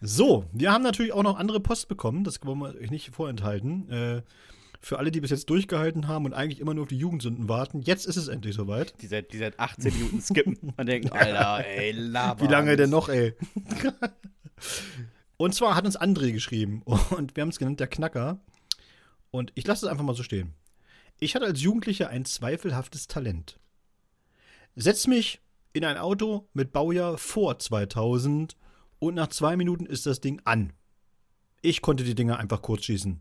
So, 0.00 0.44
wir 0.52 0.72
haben 0.72 0.82
natürlich 0.82 1.12
auch 1.12 1.22
noch 1.22 1.38
andere 1.38 1.60
Post 1.60 1.88
bekommen, 1.88 2.24
das 2.24 2.44
wollen 2.44 2.58
wir 2.58 2.74
euch 2.74 2.90
nicht 2.90 3.14
vorenthalten. 3.14 3.90
Äh, 3.90 4.22
für 4.80 4.98
alle, 4.98 5.12
die 5.12 5.20
bis 5.20 5.30
jetzt 5.30 5.48
durchgehalten 5.48 6.08
haben 6.08 6.24
und 6.24 6.34
eigentlich 6.34 6.58
immer 6.58 6.74
nur 6.74 6.82
auf 6.82 6.88
die 6.88 6.98
Jugendsünden 6.98 7.48
warten, 7.48 7.82
jetzt 7.82 8.04
ist 8.04 8.16
es 8.16 8.26
endlich 8.26 8.56
soweit. 8.56 9.00
Die 9.00 9.06
seit, 9.06 9.32
die 9.32 9.38
seit 9.38 9.60
18 9.60 9.94
Minuten 9.94 10.20
skippen 10.20 10.72
und 10.76 10.86
denken, 10.86 11.10
Alter, 11.12 11.64
ey, 11.64 11.92
laber. 11.92 12.44
Wie 12.44 12.50
lange 12.50 12.76
denn 12.76 12.90
noch, 12.90 13.08
ey? 13.08 13.34
und 15.36 15.54
zwar 15.54 15.76
hat 15.76 15.84
uns 15.84 15.98
André 15.98 16.32
geschrieben 16.32 16.82
und 17.10 17.36
wir 17.36 17.42
haben 17.42 17.50
es 17.50 17.60
genannt 17.60 17.78
der 17.78 17.86
Knacker. 17.86 18.40
Und 19.30 19.52
ich 19.54 19.66
lasse 19.66 19.86
es 19.86 19.90
einfach 19.90 20.04
mal 20.04 20.16
so 20.16 20.24
stehen. 20.24 20.52
Ich 21.20 21.36
hatte 21.36 21.46
als 21.46 21.62
Jugendlicher 21.62 22.08
ein 22.08 22.24
zweifelhaftes 22.24 23.06
Talent. 23.06 23.60
Setz 24.74 25.06
mich 25.06 25.40
in 25.72 25.84
ein 25.84 25.96
Auto 25.96 26.48
mit 26.52 26.72
Baujahr 26.72 27.18
vor 27.18 27.58
2000 27.58 28.56
und 29.02 29.14
nach 29.14 29.28
zwei 29.28 29.56
Minuten 29.56 29.84
ist 29.84 30.06
das 30.06 30.20
Ding 30.20 30.40
an. 30.44 30.72
Ich 31.60 31.82
konnte 31.82 32.04
die 32.04 32.14
Dinger 32.14 32.38
einfach 32.38 32.62
kurz 32.62 32.84
schießen. 32.84 33.20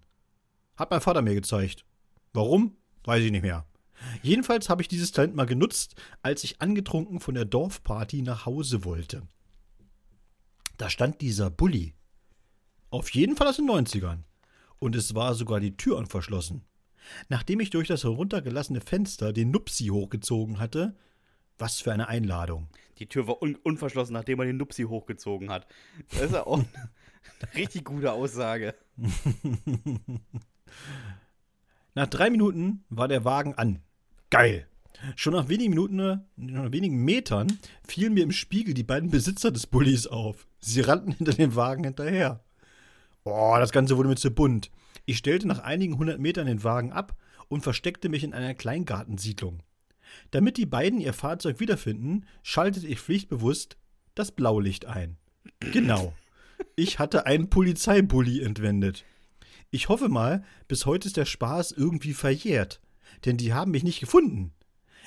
Hat 0.78 0.92
mein 0.92 1.02
Vater 1.02 1.24
mir 1.24 1.34
gezeigt. 1.34 1.86
Warum? 2.34 2.78
Weiß 3.04 3.24
ich 3.24 3.32
nicht 3.32 3.42
mehr. 3.42 3.66
Jedenfalls 4.22 4.70
habe 4.70 4.84
ich 4.84 4.88
dieses 4.88 5.12
Talent 5.12 5.36
mal 5.36 5.48
genutzt, 5.48 5.96
als 6.22 6.44
ich 6.44 6.62
angetrunken 6.62 7.20
von 7.20 7.34
der 7.34 7.46
Dorfparty 7.46 8.22
nach 8.22 8.46
Hause 8.46 8.86
wollte. 8.86 9.24
Da 10.78 10.88
stand 10.92 11.20
dieser 11.20 11.50
Bulli. 11.50 11.96
Auf 12.92 13.10
jeden 13.10 13.36
Fall 13.36 13.48
aus 13.48 13.56
den 13.56 13.68
90ern. 13.68 14.20
Und 14.78 14.96
es 14.96 15.16
war 15.16 15.34
sogar 15.34 15.60
die 15.60 15.78
Tür 15.78 15.98
unverschlossen. 15.98 16.64
Nachdem 17.28 17.60
ich 17.60 17.72
durch 17.72 17.88
das 17.88 18.04
heruntergelassene 18.04 18.82
Fenster 18.82 19.34
den 19.34 19.50
Nupsi 19.50 19.88
hochgezogen 19.88 20.60
hatte, 20.60 20.96
was 21.58 21.82
für 21.82 21.92
eine 21.92 22.08
Einladung. 22.08 22.70
Die 23.02 23.08
Tür 23.08 23.28
war 23.28 23.41
un 23.41 23.56
unverschlossen, 23.56 24.14
nachdem 24.14 24.39
er 24.39 24.45
den 24.45 24.58
Nupsi 24.58 24.84
hochgezogen 24.84 25.49
hat. 25.49 25.66
Das 26.12 26.22
ist 26.22 26.34
ja 26.34 26.45
auch 26.45 26.60
eine 26.60 26.68
richtig 27.56 27.84
gute 27.84 28.12
Aussage. 28.12 28.76
Nach 31.95 32.06
drei 32.06 32.30
Minuten 32.30 32.84
war 32.89 33.08
der 33.08 33.26
Wagen 33.26 33.56
an. 33.56 33.82
Geil. 34.30 34.68
Schon 35.16 35.34
nach 35.34 35.49
wenigen 35.49 35.72
Minuten, 35.72 35.99
äh, 35.99 36.20
nach 36.36 36.72
wenigen 36.72 37.04
Metern 37.04 37.58
fielen 37.88 38.14
mir 38.14 38.24
im 38.24 38.32
Spiegel 38.32 38.76
die 38.76 38.84
beiden 38.84 39.10
Besitzer 39.10 39.49
des 39.49 39.66
Bullis 39.66 40.06
auf. 40.06 40.45
Sie 40.60 40.82
rannten 40.82 41.14
hinter 41.14 41.34
dem 41.34 41.56
Wagen 41.56 41.84
hinterher. 41.84 42.43
Boah, 43.24 43.60
das 43.60 43.72
Ganze 43.72 43.97
wurde 43.97 44.10
mir 44.10 44.16
zu 44.16 44.30
bunt. 44.30 44.70
Ich 45.06 45.18
stellte 45.18 45.47
nach 45.47 45.60
einigen 45.60 45.97
hundert 45.97 46.20
Metern 46.20 46.45
den 46.45 46.64
Wagen 46.64 46.91
ab 46.91 47.18
und 47.47 47.62
versteckte 47.62 48.10
mich 48.10 48.24
in 48.24 48.36
einer 48.36 48.54
Kleingartensiedlung. 48.54 49.64
Damit 50.32 50.58
die 50.58 50.66
beiden 50.66 51.00
ihr 51.00 51.14
Fahrzeug 51.14 51.60
wiederfinden, 51.60 52.26
schaltete 52.42 52.88
ich 52.88 53.00
pflichtbewusst 53.00 53.78
das 54.16 54.32
Blaulicht 54.32 54.86
ein. 54.86 55.18
Genau. 55.60 56.14
Ich 56.76 57.00
hatte 57.00 57.26
einen 57.26 57.50
Polizeibully 57.50 58.42
entwendet. 58.42 59.04
Ich 59.70 59.90
hoffe 59.90 60.10
mal, 60.10 60.44
bis 60.68 60.86
heute 60.86 61.08
ist 61.08 61.18
der 61.18 61.26
Spaß 61.26 61.72
irgendwie 61.72 62.14
verjährt, 62.14 62.82
denn 63.26 63.38
die 63.38 63.54
haben 63.54 63.72
mich 63.72 63.84
nicht 63.84 64.00
gefunden. 64.00 64.54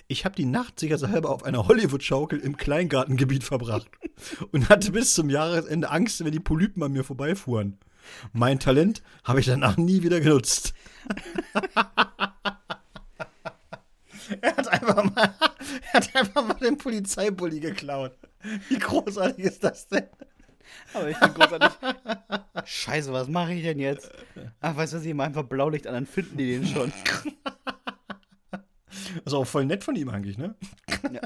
Ich 0.07 0.25
habe 0.25 0.37
die 0.37 0.45
Nacht 0.45 0.81
sicherheitshalber 0.81 1.31
auf 1.31 1.45
einer 1.45 1.66
Hollywood-Schaukel 1.66 2.39
im 2.39 2.57
Kleingartengebiet 2.57 3.45
verbracht 3.45 3.89
und 4.53 4.68
hatte 4.68 4.93
bis 4.93 5.14
zum 5.14 5.31
Jahresende 5.31 5.91
Angst, 5.91 6.22
wenn 6.25 6.33
die 6.33 6.41
Polypen 6.41 6.83
an 6.83 6.93
mir 6.93 7.05
vorbeifuhren. 7.05 7.79
Mein 8.33 8.61
Talent 8.61 9.03
habe 9.22 9.41
ich 9.41 9.47
danach 9.47 9.79
nie 9.79 10.03
wieder 10.03 10.20
genutzt. 10.20 10.75
er, 14.41 14.57
hat 14.57 14.68
einfach 14.68 15.05
mal, 15.05 15.35
er 15.93 15.93
hat 15.93 16.16
einfach 16.16 16.47
mal 16.47 16.55
den 16.55 16.79
Polizeibully 16.79 17.61
geklaut. 17.61 18.16
Wie 18.68 18.79
großartig 18.79 19.45
ist 19.45 19.64
das 19.64 19.89
denn? 19.89 20.09
Aber 20.93 21.09
ich 21.09 21.18
bin 21.18 21.35
großartig. 21.35 21.70
Scheiße, 22.64 23.12
was 23.12 23.29
mache 23.29 23.55
ich 23.55 23.62
denn 23.62 23.79
jetzt? 23.79 24.11
Ach, 24.61 24.77
weißt 24.77 24.93
du 24.93 24.97
was, 24.99 25.05
ich 25.05 25.14
mache 25.14 25.29
einfach 25.29 25.45
Blaulicht 25.45 25.87
an, 25.87 25.95
dann 25.95 26.07
finden 26.07 26.37
die 26.37 26.47
den 26.47 26.66
schon. 26.66 26.93
Das 28.51 28.62
ist 29.27 29.35
auch 29.35 29.45
voll 29.45 29.66
nett 29.66 29.85
von 29.85 29.97
ihm 29.97 30.09
eigentlich, 30.09 30.39
ne? 30.39 30.55
Ja. 31.12 31.20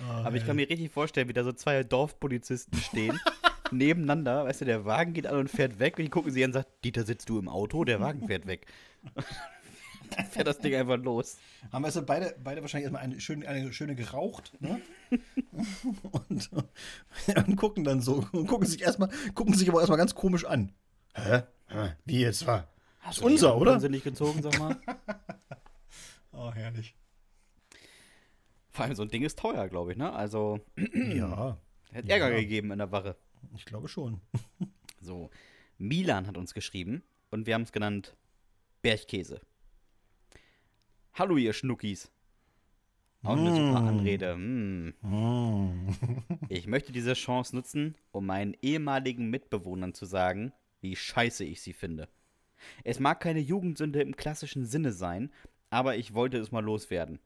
Oh, 0.00 0.24
Aber 0.24 0.36
ich 0.36 0.46
kann 0.46 0.56
mir 0.56 0.68
richtig 0.68 0.90
vorstellen, 0.90 1.28
wie 1.28 1.32
da 1.32 1.44
so 1.44 1.52
zwei 1.52 1.82
Dorfpolizisten 1.82 2.78
stehen, 2.78 3.18
nebeneinander. 3.72 4.44
Weißt 4.44 4.60
du, 4.60 4.64
der 4.64 4.84
Wagen 4.84 5.12
geht 5.12 5.26
an 5.26 5.36
und 5.36 5.50
fährt 5.50 5.78
weg 5.78 5.98
und 5.98 6.04
die 6.04 6.10
gucken 6.10 6.30
sie 6.30 6.44
an 6.44 6.50
und 6.50 6.54
sagen: 6.54 6.68
Dieter, 6.84 7.04
sitzt 7.04 7.28
du 7.28 7.38
im 7.38 7.48
Auto? 7.48 7.84
Der 7.84 8.00
Wagen 8.00 8.26
fährt 8.26 8.46
weg. 8.46 8.66
Fährt 10.38 10.46
das 10.46 10.58
Ding 10.60 10.72
einfach 10.76 10.98
los. 10.98 11.36
Haben 11.72 11.82
wir 11.82 11.86
also 11.86 12.06
beide, 12.06 12.36
beide 12.44 12.60
wahrscheinlich 12.60 12.84
erstmal 12.84 13.02
eine 13.02 13.20
schöne, 13.20 13.48
eine 13.48 13.72
schöne 13.72 13.96
geraucht, 13.96 14.52
ne? 14.60 14.80
und, 16.28 16.50
und, 16.52 17.56
gucken 17.56 17.82
dann 17.82 18.00
so 18.00 18.24
und 18.30 18.46
gucken 18.46 18.68
sich 18.68 18.80
erstmal, 18.80 19.08
gucken 19.34 19.54
sich 19.54 19.68
aber 19.68 19.80
erstmal 19.80 19.98
ganz 19.98 20.14
komisch 20.14 20.44
an. 20.44 20.72
Hä? 21.14 21.42
Wie 22.04 22.20
jetzt 22.20 22.46
war? 22.46 22.68
Hast 23.00 23.18
ist 23.18 23.24
unser, 23.24 23.56
oder? 23.56 23.80
Nicht 23.88 24.04
gezogen, 24.04 24.42
sag 24.42 24.56
mal. 24.60 24.76
oh, 26.32 26.52
herrlich. 26.52 26.94
Vor 28.70 28.84
allem 28.84 28.94
so 28.94 29.02
ein 29.02 29.08
Ding 29.08 29.24
ist 29.24 29.40
teuer, 29.40 29.66
glaube 29.68 29.90
ich, 29.90 29.98
ne? 29.98 30.12
Also. 30.12 30.60
ja. 30.94 31.58
Hätte 31.90 32.10
Ärger 32.10 32.30
ja. 32.30 32.36
gegeben 32.36 32.70
in 32.70 32.78
der 32.78 32.92
Wache. 32.92 33.16
Ich 33.56 33.64
glaube 33.64 33.88
schon. 33.88 34.20
so. 35.00 35.30
Milan 35.78 36.28
hat 36.28 36.36
uns 36.36 36.54
geschrieben 36.54 37.02
und 37.30 37.48
wir 37.48 37.54
haben 37.54 37.62
es 37.62 37.72
genannt 37.72 38.16
Bergkäse. 38.82 39.40
Hallo, 41.18 41.36
ihr 41.36 41.52
Schnuckis. 41.52 42.12
Auch 43.24 43.36
eine 43.36 43.50
mm. 43.50 43.56
super 43.56 43.80
Anrede. 43.80 44.36
Mm. 44.36 44.94
Mm. 45.02 45.96
ich 46.48 46.68
möchte 46.68 46.92
diese 46.92 47.14
Chance 47.14 47.56
nutzen, 47.56 47.96
um 48.12 48.24
meinen 48.24 48.56
ehemaligen 48.62 49.28
Mitbewohnern 49.28 49.94
zu 49.94 50.06
sagen, 50.06 50.52
wie 50.80 50.94
scheiße 50.94 51.44
ich 51.44 51.60
sie 51.60 51.72
finde. 51.72 52.08
Es 52.84 53.00
mag 53.00 53.18
keine 53.18 53.40
Jugendsünde 53.40 54.00
im 54.00 54.14
klassischen 54.14 54.64
Sinne 54.64 54.92
sein, 54.92 55.32
aber 55.70 55.96
ich 55.96 56.14
wollte 56.14 56.38
es 56.38 56.52
mal 56.52 56.62
loswerden. 56.62 57.18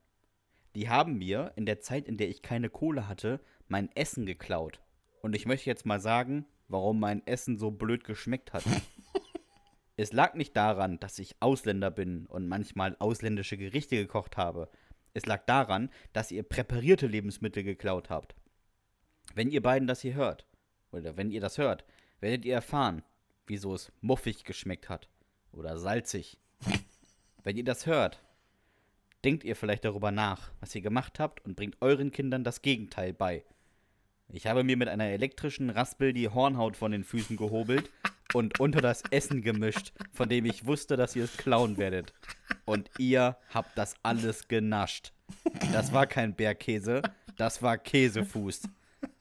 Die 0.74 0.88
haben 0.88 1.18
mir, 1.18 1.52
in 1.56 1.66
der 1.66 1.80
Zeit, 1.80 2.08
in 2.08 2.16
der 2.16 2.30
ich 2.30 2.40
keine 2.40 2.70
Kohle 2.70 3.08
hatte, 3.08 3.40
mein 3.68 3.94
Essen 3.94 4.24
geklaut. 4.24 4.80
Und 5.20 5.36
ich 5.36 5.44
möchte 5.44 5.68
jetzt 5.68 5.84
mal 5.84 6.00
sagen, 6.00 6.46
warum 6.66 6.98
mein 6.98 7.26
Essen 7.26 7.58
so 7.58 7.70
blöd 7.70 8.04
geschmeckt 8.04 8.54
hat. 8.54 8.64
es 9.96 10.12
lag 10.12 10.34
nicht 10.34 10.56
daran, 10.56 10.98
dass 11.00 11.18
ich 11.18 11.36
Ausländer 11.40 11.90
bin 11.90 12.26
und 12.26 12.48
manchmal 12.48 12.96
ausländische 12.98 13.56
Gerichte 13.56 13.96
gekocht 13.96 14.36
habe. 14.36 14.70
Es 15.14 15.26
lag 15.26 15.44
daran, 15.44 15.90
dass 16.12 16.30
ihr 16.30 16.42
präparierte 16.42 17.06
Lebensmittel 17.06 17.62
geklaut 17.62 18.08
habt. 18.08 18.34
Wenn 19.34 19.50
ihr 19.50 19.62
beiden 19.62 19.86
das 19.86 20.00
hier 20.00 20.14
hört, 20.14 20.46
oder 20.90 21.16
wenn 21.16 21.30
ihr 21.30 21.40
das 21.40 21.58
hört, 21.58 21.84
werdet 22.20 22.44
ihr 22.44 22.54
erfahren, 22.54 23.02
wieso 23.46 23.74
es 23.74 23.92
muffig 24.00 24.44
geschmeckt 24.44 24.88
hat 24.88 25.08
oder 25.52 25.78
salzig. 25.78 26.38
Wenn 27.42 27.56
ihr 27.56 27.64
das 27.64 27.86
hört, 27.86 28.22
denkt 29.24 29.42
ihr 29.42 29.56
vielleicht 29.56 29.84
darüber 29.84 30.10
nach, 30.10 30.52
was 30.60 30.74
ihr 30.74 30.80
gemacht 30.80 31.18
habt 31.18 31.44
und 31.44 31.56
bringt 31.56 31.76
euren 31.80 32.12
Kindern 32.12 32.44
das 32.44 32.62
Gegenteil 32.62 33.12
bei. 33.12 33.44
Ich 34.28 34.46
habe 34.46 34.62
mir 34.64 34.76
mit 34.76 34.88
einer 34.88 35.06
elektrischen 35.06 35.70
Raspel 35.70 36.12
die 36.12 36.28
Hornhaut 36.28 36.76
von 36.76 36.92
den 36.92 37.04
Füßen 37.04 37.36
gehobelt 37.36 37.90
und 38.32 38.60
unter 38.60 38.80
das 38.80 39.02
Essen 39.10 39.42
gemischt, 39.42 39.92
von 40.12 40.28
dem 40.28 40.44
ich 40.44 40.66
wusste, 40.66 40.96
dass 40.96 41.16
ihr 41.16 41.24
es 41.24 41.36
klauen 41.36 41.76
werdet. 41.76 42.12
Und 42.64 42.90
ihr 42.98 43.36
habt 43.52 43.76
das 43.76 43.94
alles 44.02 44.48
genascht. 44.48 45.12
Das 45.72 45.92
war 45.92 46.06
kein 46.06 46.34
Bergkäse, 46.34 47.02
das 47.36 47.62
war 47.62 47.78
Käsefuß. 47.78 48.62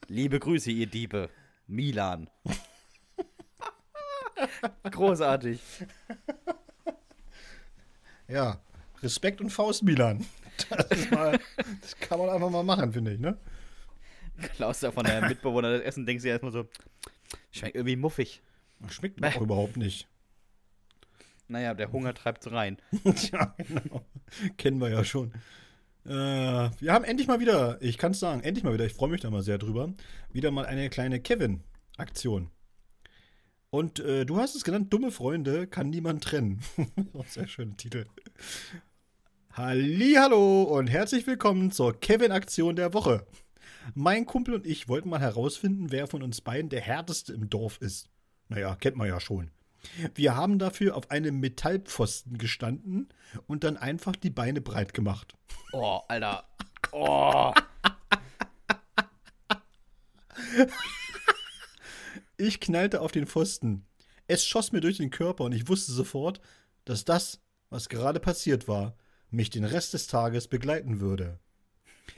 Liebe 0.08 0.38
Grüße, 0.38 0.70
ihr 0.70 0.86
Diebe. 0.86 1.30
Milan. 1.66 2.28
Großartig. 4.90 5.60
Ja, 8.28 8.60
Respekt 9.02 9.40
und 9.40 9.50
Faust, 9.50 9.82
Milan. 9.82 10.24
Das, 10.68 11.10
mal, 11.10 11.38
das 11.80 11.96
kann 11.96 12.18
man 12.18 12.28
einfach 12.28 12.50
mal 12.50 12.62
machen, 12.62 12.92
finde 12.92 13.14
ich, 13.14 13.20
ne? 13.20 13.36
Klaus 14.54 14.80
da 14.80 14.90
von 14.90 15.04
der 15.04 15.26
Mitbewohner 15.28 15.72
das 15.72 15.82
Essen, 15.82 16.06
denkst 16.06 16.22
du 16.22 16.28
ja 16.28 16.34
erstmal 16.34 16.52
so, 16.52 16.68
schmeckt 17.50 17.74
irgendwie 17.74 17.96
muffig. 17.96 18.42
Schmeckt 18.88 19.20
mir 19.20 19.28
auch 19.28 19.40
überhaupt 19.40 19.76
nicht. 19.76 20.08
Naja, 21.48 21.74
der 21.74 21.92
Hunger 21.92 22.14
treibt 22.14 22.50
rein. 22.50 22.78
ja, 23.32 23.54
genau. 23.58 24.04
Kennen 24.56 24.80
wir 24.80 24.90
ja 24.90 25.04
schon. 25.04 25.32
Äh, 26.04 26.10
wir 26.10 26.92
haben 26.92 27.04
endlich 27.04 27.28
mal 27.28 27.40
wieder, 27.40 27.80
ich 27.80 27.98
kann 27.98 28.12
es 28.12 28.20
sagen, 28.20 28.42
endlich 28.42 28.64
mal 28.64 28.72
wieder, 28.74 28.86
ich 28.86 28.94
freue 28.94 29.10
mich 29.10 29.20
da 29.20 29.30
mal 29.30 29.42
sehr 29.42 29.58
drüber, 29.58 29.92
wieder 30.32 30.50
mal 30.50 30.66
eine 30.66 30.90
kleine 30.90 31.20
Kevin-Aktion. 31.20 32.50
Und 33.70 34.00
äh, 34.00 34.26
du 34.26 34.38
hast 34.38 34.54
es 34.54 34.64
genannt, 34.64 34.92
dumme 34.92 35.10
Freunde 35.10 35.66
kann 35.66 35.90
niemand 35.90 36.24
trennen. 36.24 36.60
sehr 37.26 37.46
schöner 37.46 37.76
Titel. 37.76 38.06
Hallo 39.52 40.62
und 40.62 40.88
herzlich 40.88 41.26
willkommen 41.26 41.70
zur 41.70 41.98
Kevin-Aktion 41.98 42.76
der 42.76 42.94
Woche. 42.94 43.26
Mein 43.94 44.26
Kumpel 44.26 44.54
und 44.54 44.66
ich 44.66 44.88
wollten 44.88 45.08
mal 45.08 45.20
herausfinden, 45.20 45.90
wer 45.90 46.06
von 46.06 46.22
uns 46.22 46.40
beiden 46.40 46.70
der 46.70 46.80
härteste 46.80 47.32
im 47.32 47.48
Dorf 47.48 47.78
ist. 47.80 48.11
Naja, 48.52 48.74
kennt 48.74 48.96
man 48.96 49.08
ja 49.08 49.18
schon. 49.18 49.50
Wir 50.14 50.36
haben 50.36 50.58
dafür 50.58 50.94
auf 50.94 51.10
einem 51.10 51.40
Metallpfosten 51.40 52.36
gestanden 52.36 53.08
und 53.46 53.64
dann 53.64 53.78
einfach 53.78 54.14
die 54.14 54.28
Beine 54.28 54.60
breit 54.60 54.92
gemacht. 54.92 55.34
Oh, 55.72 56.00
Alter. 56.06 56.44
Oh. 56.92 57.54
Ich 62.36 62.60
knallte 62.60 63.00
auf 63.00 63.10
den 63.10 63.26
Pfosten. 63.26 63.86
Es 64.28 64.44
schoss 64.44 64.70
mir 64.70 64.82
durch 64.82 64.98
den 64.98 65.10
Körper 65.10 65.44
und 65.44 65.52
ich 65.52 65.68
wusste 65.68 65.92
sofort, 65.92 66.40
dass 66.84 67.06
das, 67.06 67.40
was 67.70 67.88
gerade 67.88 68.20
passiert 68.20 68.68
war, 68.68 68.96
mich 69.30 69.48
den 69.48 69.64
Rest 69.64 69.94
des 69.94 70.08
Tages 70.08 70.46
begleiten 70.46 71.00
würde. 71.00 71.38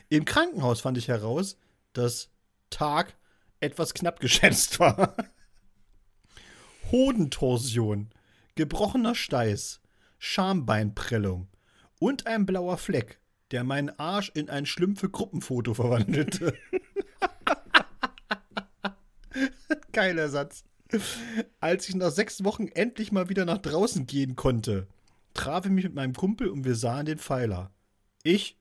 Im 0.09 0.25
Krankenhaus 0.25 0.81
fand 0.81 0.97
ich 0.97 1.07
heraus, 1.07 1.57
dass 1.93 2.29
Tag 2.69 3.15
etwas 3.61 3.93
knapp 3.93 4.19
geschätzt 4.19 4.81
war. 4.81 5.15
Hodentorsion, 6.95 8.09
gebrochener 8.55 9.15
Steiß, 9.15 9.81
Schambeinprellung 10.17 11.49
und 11.99 12.25
ein 12.25 12.45
blauer 12.45 12.77
Fleck, 12.77 13.19
der 13.51 13.65
meinen 13.65 13.89
Arsch 13.99 14.31
in 14.33 14.49
ein 14.49 14.65
Schlümpfe-Gruppenfoto 14.65 15.73
verwandelte. 15.73 16.53
Geiler 19.91 20.29
Satz. 20.29 20.63
Als 21.59 21.89
ich 21.89 21.95
nach 21.95 22.11
sechs 22.11 22.45
Wochen 22.45 22.69
endlich 22.69 23.11
mal 23.11 23.27
wieder 23.27 23.43
nach 23.43 23.57
draußen 23.57 24.07
gehen 24.07 24.37
konnte, 24.37 24.87
traf 25.33 25.65
ich 25.65 25.71
mich 25.71 25.83
mit 25.83 25.95
meinem 25.95 26.13
Kumpel 26.13 26.47
und 26.47 26.63
wir 26.63 26.75
sahen 26.75 27.07
den 27.07 27.17
Pfeiler. 27.17 27.71
Ich, 28.23 28.57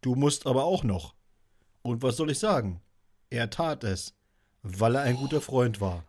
du 0.00 0.14
musst 0.14 0.46
aber 0.46 0.64
auch 0.64 0.84
noch. 0.84 1.14
Und 1.82 2.02
was 2.02 2.16
soll 2.16 2.30
ich 2.30 2.38
sagen? 2.38 2.80
Er 3.28 3.50
tat 3.50 3.84
es, 3.84 4.14
weil 4.62 4.94
er 4.94 5.02
ein 5.02 5.16
guter 5.16 5.42
Freund 5.42 5.82
war. 5.82 6.06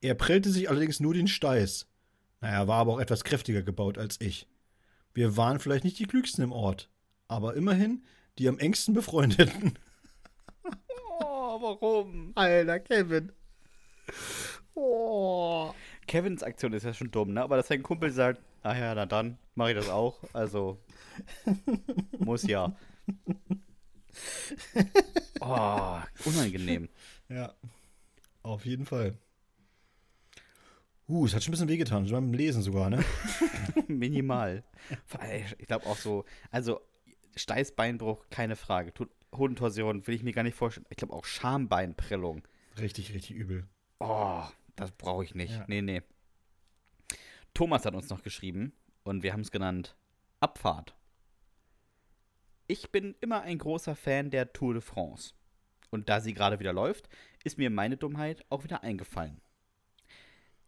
Er 0.00 0.14
prellte 0.14 0.50
sich 0.50 0.68
allerdings 0.68 1.00
nur 1.00 1.14
den 1.14 1.28
Steiß. 1.28 1.86
Naja, 2.40 2.66
war 2.66 2.78
aber 2.78 2.94
auch 2.94 3.00
etwas 3.00 3.24
kräftiger 3.24 3.62
gebaut 3.62 3.98
als 3.98 4.20
ich. 4.20 4.48
Wir 5.12 5.36
waren 5.36 5.58
vielleicht 5.58 5.84
nicht 5.84 5.98
die 5.98 6.06
klügsten 6.06 6.44
im 6.44 6.52
Ort, 6.52 6.88
aber 7.28 7.54
immerhin 7.54 8.04
die 8.38 8.48
am 8.48 8.58
engsten 8.58 8.94
befreundeten. 8.94 9.78
warum? 11.60 12.32
Alter, 12.34 12.80
Kevin. 12.80 13.32
Oh. 14.74 15.72
Kevins 16.06 16.42
Aktion 16.42 16.72
ist 16.72 16.84
ja 16.84 16.94
schon 16.94 17.10
dumm, 17.10 17.32
ne? 17.34 17.42
Aber 17.42 17.56
dass 17.56 17.68
sein 17.68 17.82
Kumpel 17.82 18.10
sagt, 18.10 18.40
ach 18.62 18.76
ja, 18.76 18.94
na 18.94 19.06
dann, 19.06 19.38
mache 19.54 19.70
ich 19.70 19.76
das 19.76 19.88
auch. 19.88 20.18
Also, 20.32 20.82
muss 22.18 22.42
ja. 22.44 22.74
Oh, 25.40 25.98
unangenehm. 26.26 26.88
Ja, 27.28 27.54
auf 28.42 28.66
jeden 28.66 28.84
Fall. 28.84 29.16
Uh, 31.10 31.26
es 31.26 31.34
hat 31.34 31.42
schon 31.42 31.50
ein 31.50 31.54
bisschen 31.54 31.68
wehgetan, 31.68 32.06
schon 32.06 32.14
beim 32.14 32.32
Lesen 32.32 32.62
sogar, 32.62 32.88
ne? 32.88 33.04
Minimal. 33.88 34.62
Ich 35.58 35.66
glaube 35.66 35.86
auch 35.86 35.96
so, 35.96 36.24
also 36.52 36.80
Steißbeinbruch, 37.34 38.26
keine 38.30 38.54
Frage. 38.54 38.92
Hodentorsion 39.36 40.06
will 40.06 40.14
ich 40.14 40.22
mir 40.22 40.32
gar 40.32 40.44
nicht 40.44 40.54
vorstellen. 40.54 40.86
Ich 40.88 40.96
glaube 40.96 41.12
auch 41.12 41.24
Schambeinprellung. 41.24 42.42
Richtig, 42.78 43.12
richtig 43.12 43.32
übel. 43.32 43.66
Oh, 43.98 44.44
das 44.76 44.92
brauche 44.92 45.24
ich 45.24 45.34
nicht. 45.34 45.52
Ja. 45.52 45.64
Nee, 45.66 45.82
nee. 45.82 46.02
Thomas 47.54 47.84
hat 47.84 47.94
uns 47.94 48.08
noch 48.08 48.22
geschrieben 48.22 48.72
und 49.02 49.24
wir 49.24 49.32
haben 49.32 49.40
es 49.40 49.50
genannt 49.50 49.96
Abfahrt. 50.38 50.94
Ich 52.68 52.92
bin 52.92 53.16
immer 53.20 53.42
ein 53.42 53.58
großer 53.58 53.96
Fan 53.96 54.30
der 54.30 54.52
Tour 54.52 54.74
de 54.74 54.80
France. 54.82 55.34
Und 55.90 56.08
da 56.08 56.20
sie 56.20 56.34
gerade 56.34 56.60
wieder 56.60 56.72
läuft, 56.72 57.08
ist 57.42 57.58
mir 57.58 57.68
meine 57.68 57.96
Dummheit 57.96 58.44
auch 58.48 58.62
wieder 58.62 58.84
eingefallen. 58.84 59.40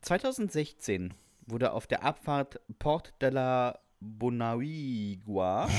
2016 0.03 1.15
wurde 1.47 1.73
auf 1.73 1.87
der 1.87 2.03
Abfahrt 2.03 2.61
Port 2.79 3.15
de 3.21 3.31
la 3.31 3.79
Bonavigua. 4.01 5.69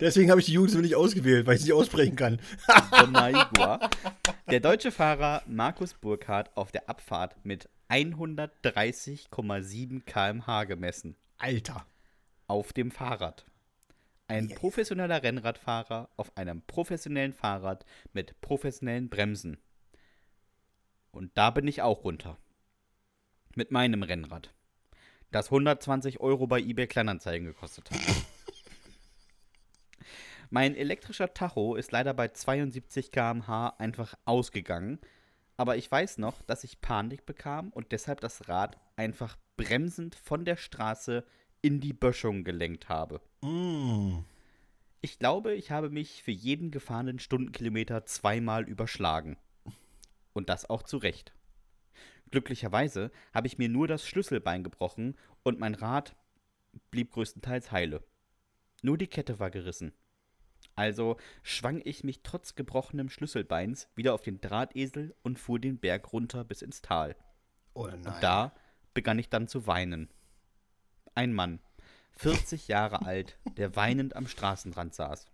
Deswegen 0.00 0.30
habe 0.30 0.40
ich 0.40 0.46
die 0.46 0.52
Jugend 0.52 0.80
nicht 0.80 0.96
ausgewählt, 0.96 1.46
weil 1.46 1.56
ich 1.56 1.62
sie 1.62 1.68
nicht 1.68 1.74
aussprechen 1.74 2.16
kann. 2.16 2.40
Bonavigua. 2.90 3.90
Der 4.50 4.60
deutsche 4.60 4.92
Fahrer 4.92 5.42
Markus 5.46 5.94
Burkhardt 5.94 6.56
auf 6.56 6.72
der 6.72 6.88
Abfahrt 6.88 7.36
mit 7.44 7.68
130,7 7.88 10.04
km/h 10.04 10.64
gemessen. 10.64 11.16
Alter. 11.38 11.86
Auf 12.46 12.72
dem 12.72 12.90
Fahrrad. 12.90 13.44
Ein 14.28 14.48
yes. 14.48 14.58
professioneller 14.58 15.22
Rennradfahrer 15.22 16.08
auf 16.16 16.36
einem 16.36 16.62
professionellen 16.62 17.32
Fahrrad 17.32 17.84
mit 18.12 18.40
professionellen 18.40 19.08
Bremsen. 19.08 19.58
Und 21.10 21.30
da 21.34 21.50
bin 21.50 21.68
ich 21.68 21.82
auch 21.82 22.04
runter. 22.04 22.38
Mit 23.56 23.70
meinem 23.70 24.02
Rennrad. 24.02 24.52
Das 25.32 25.46
120 25.46 26.20
Euro 26.20 26.46
bei 26.46 26.60
eBay 26.60 26.86
Kleinanzeigen 26.86 27.46
gekostet 27.46 27.90
hat. 27.90 27.98
mein 30.50 30.76
elektrischer 30.76 31.32
Tacho 31.32 31.74
ist 31.74 31.90
leider 31.90 32.12
bei 32.12 32.28
72 32.28 33.10
km/h 33.10 33.70
einfach 33.78 34.14
ausgegangen. 34.26 34.98
Aber 35.56 35.78
ich 35.78 35.90
weiß 35.90 36.18
noch, 36.18 36.42
dass 36.42 36.64
ich 36.64 36.82
Panik 36.82 37.24
bekam 37.24 37.70
und 37.70 37.92
deshalb 37.92 38.20
das 38.20 38.46
Rad 38.46 38.76
einfach 38.94 39.38
bremsend 39.56 40.16
von 40.16 40.44
der 40.44 40.56
Straße 40.56 41.24
in 41.62 41.80
die 41.80 41.94
Böschung 41.94 42.44
gelenkt 42.44 42.90
habe. 42.90 43.22
Mm. 43.40 44.18
Ich 45.00 45.18
glaube, 45.18 45.54
ich 45.54 45.70
habe 45.70 45.88
mich 45.88 46.22
für 46.22 46.30
jeden 46.30 46.70
gefahrenen 46.70 47.20
Stundenkilometer 47.20 48.04
zweimal 48.04 48.64
überschlagen. 48.68 49.38
Und 50.34 50.50
das 50.50 50.68
auch 50.68 50.82
zu 50.82 50.98
Recht. 50.98 51.32
Glücklicherweise 52.30 53.10
habe 53.32 53.46
ich 53.46 53.58
mir 53.58 53.68
nur 53.68 53.86
das 53.88 54.06
Schlüsselbein 54.06 54.64
gebrochen 54.64 55.16
und 55.42 55.58
mein 55.58 55.74
Rad 55.74 56.16
blieb 56.90 57.12
größtenteils 57.12 57.70
heile. 57.72 58.02
Nur 58.82 58.98
die 58.98 59.06
Kette 59.06 59.38
war 59.38 59.50
gerissen. 59.50 59.92
Also 60.74 61.16
schwang 61.42 61.80
ich 61.84 62.04
mich 62.04 62.22
trotz 62.22 62.54
gebrochenem 62.54 63.08
Schlüsselbeins 63.08 63.88
wieder 63.94 64.12
auf 64.12 64.22
den 64.22 64.40
Drahtesel 64.40 65.14
und 65.22 65.38
fuhr 65.38 65.58
den 65.58 65.78
Berg 65.78 66.12
runter 66.12 66.44
bis 66.44 66.62
ins 66.62 66.82
Tal. 66.82 67.16
Oh 67.72 67.86
nein. 67.86 68.06
Und 68.06 68.22
da 68.22 68.54
begann 68.92 69.18
ich 69.18 69.30
dann 69.30 69.48
zu 69.48 69.66
weinen. 69.66 70.10
Ein 71.14 71.32
Mann, 71.32 71.60
40 72.16 72.68
Jahre 72.68 73.06
alt, 73.06 73.38
der 73.56 73.76
weinend 73.76 74.16
am 74.16 74.26
Straßenrand 74.26 74.94
saß. 74.94 75.26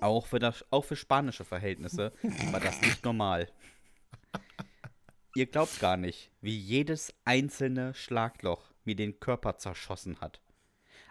Auch 0.00 0.26
für, 0.26 0.38
das, 0.38 0.64
auch 0.70 0.84
für 0.84 0.96
spanische 0.96 1.44
Verhältnisse 1.44 2.12
war 2.50 2.60
das 2.60 2.80
nicht 2.82 3.04
normal. 3.04 3.48
Ihr 5.34 5.46
glaubt 5.46 5.80
gar 5.80 5.96
nicht, 5.96 6.30
wie 6.42 6.56
jedes 6.56 7.14
einzelne 7.24 7.94
Schlagloch 7.94 8.70
mir 8.84 8.94
den 8.94 9.18
Körper 9.18 9.56
zerschossen 9.56 10.20
hat. 10.20 10.42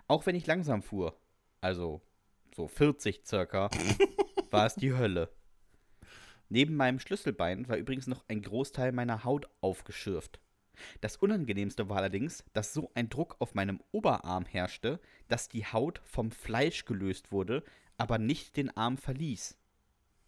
Auch 0.07 0.27
wenn 0.27 0.35
ich 0.35 0.45
langsam 0.45 0.83
fuhr, 0.83 1.17
also 1.59 2.01
so 2.55 2.67
40 2.67 3.21
circa, 3.25 3.71
war 4.51 4.67
es 4.67 4.75
die 4.75 4.93
Hölle. 4.93 5.31
Neben 6.49 6.75
meinem 6.75 6.99
Schlüsselbein 6.99 7.67
war 7.67 7.77
übrigens 7.77 8.05
noch 8.05 8.23
ein 8.27 8.43
Großteil 8.43 8.91
meiner 8.91 9.23
Haut 9.23 9.47
aufgeschürft. 9.59 10.39
Das 10.99 11.15
Unangenehmste 11.15 11.89
war 11.89 11.97
allerdings, 11.97 12.43
dass 12.53 12.73
so 12.73 12.91
ein 12.93 13.09
Druck 13.09 13.37
auf 13.39 13.55
meinem 13.55 13.81
Oberarm 13.91 14.45
herrschte, 14.45 14.99
dass 15.29 15.49
die 15.49 15.65
Haut 15.65 15.99
vom 16.03 16.29
Fleisch 16.29 16.85
gelöst 16.85 17.31
wurde, 17.31 17.63
aber 17.97 18.19
nicht 18.19 18.55
den 18.55 18.75
Arm 18.77 18.99
verließ. 18.99 19.57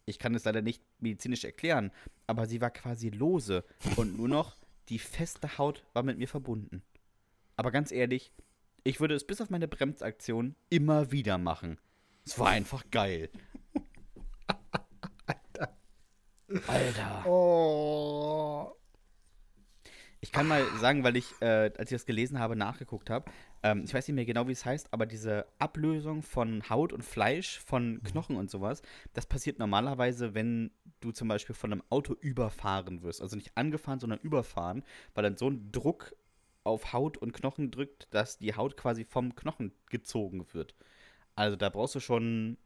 Ich 0.06 0.18
kann 0.18 0.34
es 0.34 0.44
leider 0.44 0.62
nicht 0.62 0.82
medizinisch 0.98 1.44
erklären, 1.44 1.92
aber 2.26 2.46
sie 2.46 2.60
war 2.60 2.70
quasi 2.70 3.10
lose 3.10 3.64
und 3.96 4.16
nur 4.16 4.28
noch 4.28 4.56
die 4.88 4.98
feste 4.98 5.58
Haut 5.58 5.84
war 5.92 6.02
mit 6.02 6.18
mir 6.18 6.28
verbunden. 6.28 6.82
Aber 7.56 7.70
ganz 7.70 7.92
ehrlich, 7.92 8.32
ich 8.82 9.00
würde 9.00 9.14
es 9.14 9.26
bis 9.26 9.40
auf 9.40 9.50
meine 9.50 9.68
Bremsaktion 9.68 10.54
immer 10.68 11.10
wieder 11.10 11.38
machen. 11.38 11.78
Es 12.26 12.38
war 12.38 12.48
einfach 12.48 12.84
geil. 12.90 13.30
Alter. 15.26 15.76
Alter. 16.66 17.26
Oh. 17.26 18.72
Ich 20.20 20.32
kann 20.32 20.48
mal 20.48 20.64
sagen, 20.78 21.04
weil 21.04 21.16
ich, 21.16 21.32
äh, 21.40 21.70
als 21.76 21.90
ich 21.90 21.96
das 21.96 22.06
gelesen 22.06 22.38
habe, 22.38 22.56
nachgeguckt 22.56 23.10
habe. 23.10 23.30
Ähm, 23.64 23.84
ich 23.86 23.94
weiß 23.94 24.06
nicht 24.06 24.14
mehr 24.14 24.26
genau, 24.26 24.46
wie 24.46 24.52
es 24.52 24.66
heißt, 24.66 24.92
aber 24.92 25.06
diese 25.06 25.46
Ablösung 25.58 26.20
von 26.20 26.68
Haut 26.68 26.92
und 26.92 27.02
Fleisch, 27.02 27.58
von 27.60 27.94
mhm. 27.94 28.02
Knochen 28.02 28.36
und 28.36 28.50
sowas, 28.50 28.82
das 29.14 29.24
passiert 29.24 29.58
normalerweise, 29.58 30.34
wenn 30.34 30.70
du 31.00 31.12
zum 31.12 31.28
Beispiel 31.28 31.54
von 31.54 31.72
einem 31.72 31.82
Auto 31.88 32.12
überfahren 32.12 33.02
wirst. 33.02 33.22
Also 33.22 33.36
nicht 33.36 33.56
angefahren, 33.56 34.00
sondern 34.00 34.20
überfahren, 34.20 34.84
weil 35.14 35.24
dann 35.24 35.38
so 35.38 35.48
ein 35.48 35.72
Druck 35.72 36.14
auf 36.62 36.92
Haut 36.92 37.16
und 37.16 37.32
Knochen 37.32 37.70
drückt, 37.70 38.06
dass 38.12 38.36
die 38.36 38.54
Haut 38.54 38.76
quasi 38.76 39.04
vom 39.04 39.34
Knochen 39.34 39.72
gezogen 39.88 40.46
wird. 40.52 40.74
Also 41.34 41.56
da 41.56 41.70
brauchst 41.70 41.94
du 41.94 42.00
schon 42.00 42.58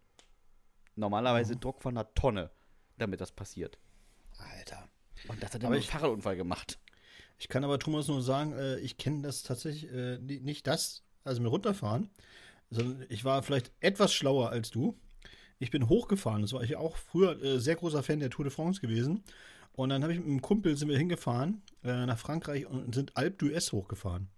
normalerweise 0.97 1.55
mhm. 1.55 1.61
Druck 1.61 1.81
von 1.81 1.97
einer 1.97 2.13
Tonne, 2.15 2.51
damit 2.97 3.21
das 3.21 3.31
passiert. 3.31 3.79
Alter. 4.37 4.89
Und 5.29 5.41
das 5.45 5.55
hat 5.55 5.63
er 5.63 5.71
mit 5.71 5.79
einem 5.79 5.89
Fahrradunfall 5.89 6.37
gemacht. 6.37 6.81
Ich 7.39 7.49
kann 7.49 7.65
aber 7.65 7.79
Thomas 7.79 8.09
nur 8.09 8.23
sagen, 8.23 8.53
äh, 8.53 8.79
ich 8.81 8.97
kenne 8.97 9.23
das 9.23 9.43
tatsächlich 9.43 9.91
äh, 9.93 10.19
nicht 10.19 10.67
das, 10.67 11.05
also 11.25 11.41
mit 11.41 11.51
runterfahren, 11.51 12.11
sondern 12.71 13.07
ich 13.09 13.25
war 13.25 13.43
vielleicht 13.43 13.73
etwas 13.81 14.13
schlauer 14.13 14.51
als 14.51 14.71
du. 14.71 14.99
Ich 15.61 15.71
bin 15.71 15.89
hochgefahren. 15.89 16.43
Das 16.43 16.53
war 16.53 16.63
ich 16.63 16.77
auch 16.77 16.97
früher 16.97 17.41
äh, 17.43 17.61
sehr 17.61 17.77
großer 17.77 18.03
Fan 18.03 18.21
der 18.21 18.31
Tour 18.31 18.45
de 18.45 18.53
France 18.53 18.81
gewesen. 18.81 19.23
Und 19.73 19.91
dann 19.91 20.03
habe 20.03 20.13
ich 20.13 20.19
mit 20.19 20.29
einem 20.29 20.43
Kumpel 20.43 20.77
sind 20.77 20.89
wir 20.89 20.99
hingefahren 20.99 21.63
äh, 21.85 22.07
nach 22.07 22.19
Frankreich 22.19 22.67
und 22.67 22.95
sind 22.95 23.17
Alpe 23.17 23.47
d'Huez 23.47 23.73
hochgefahren. 23.73 24.29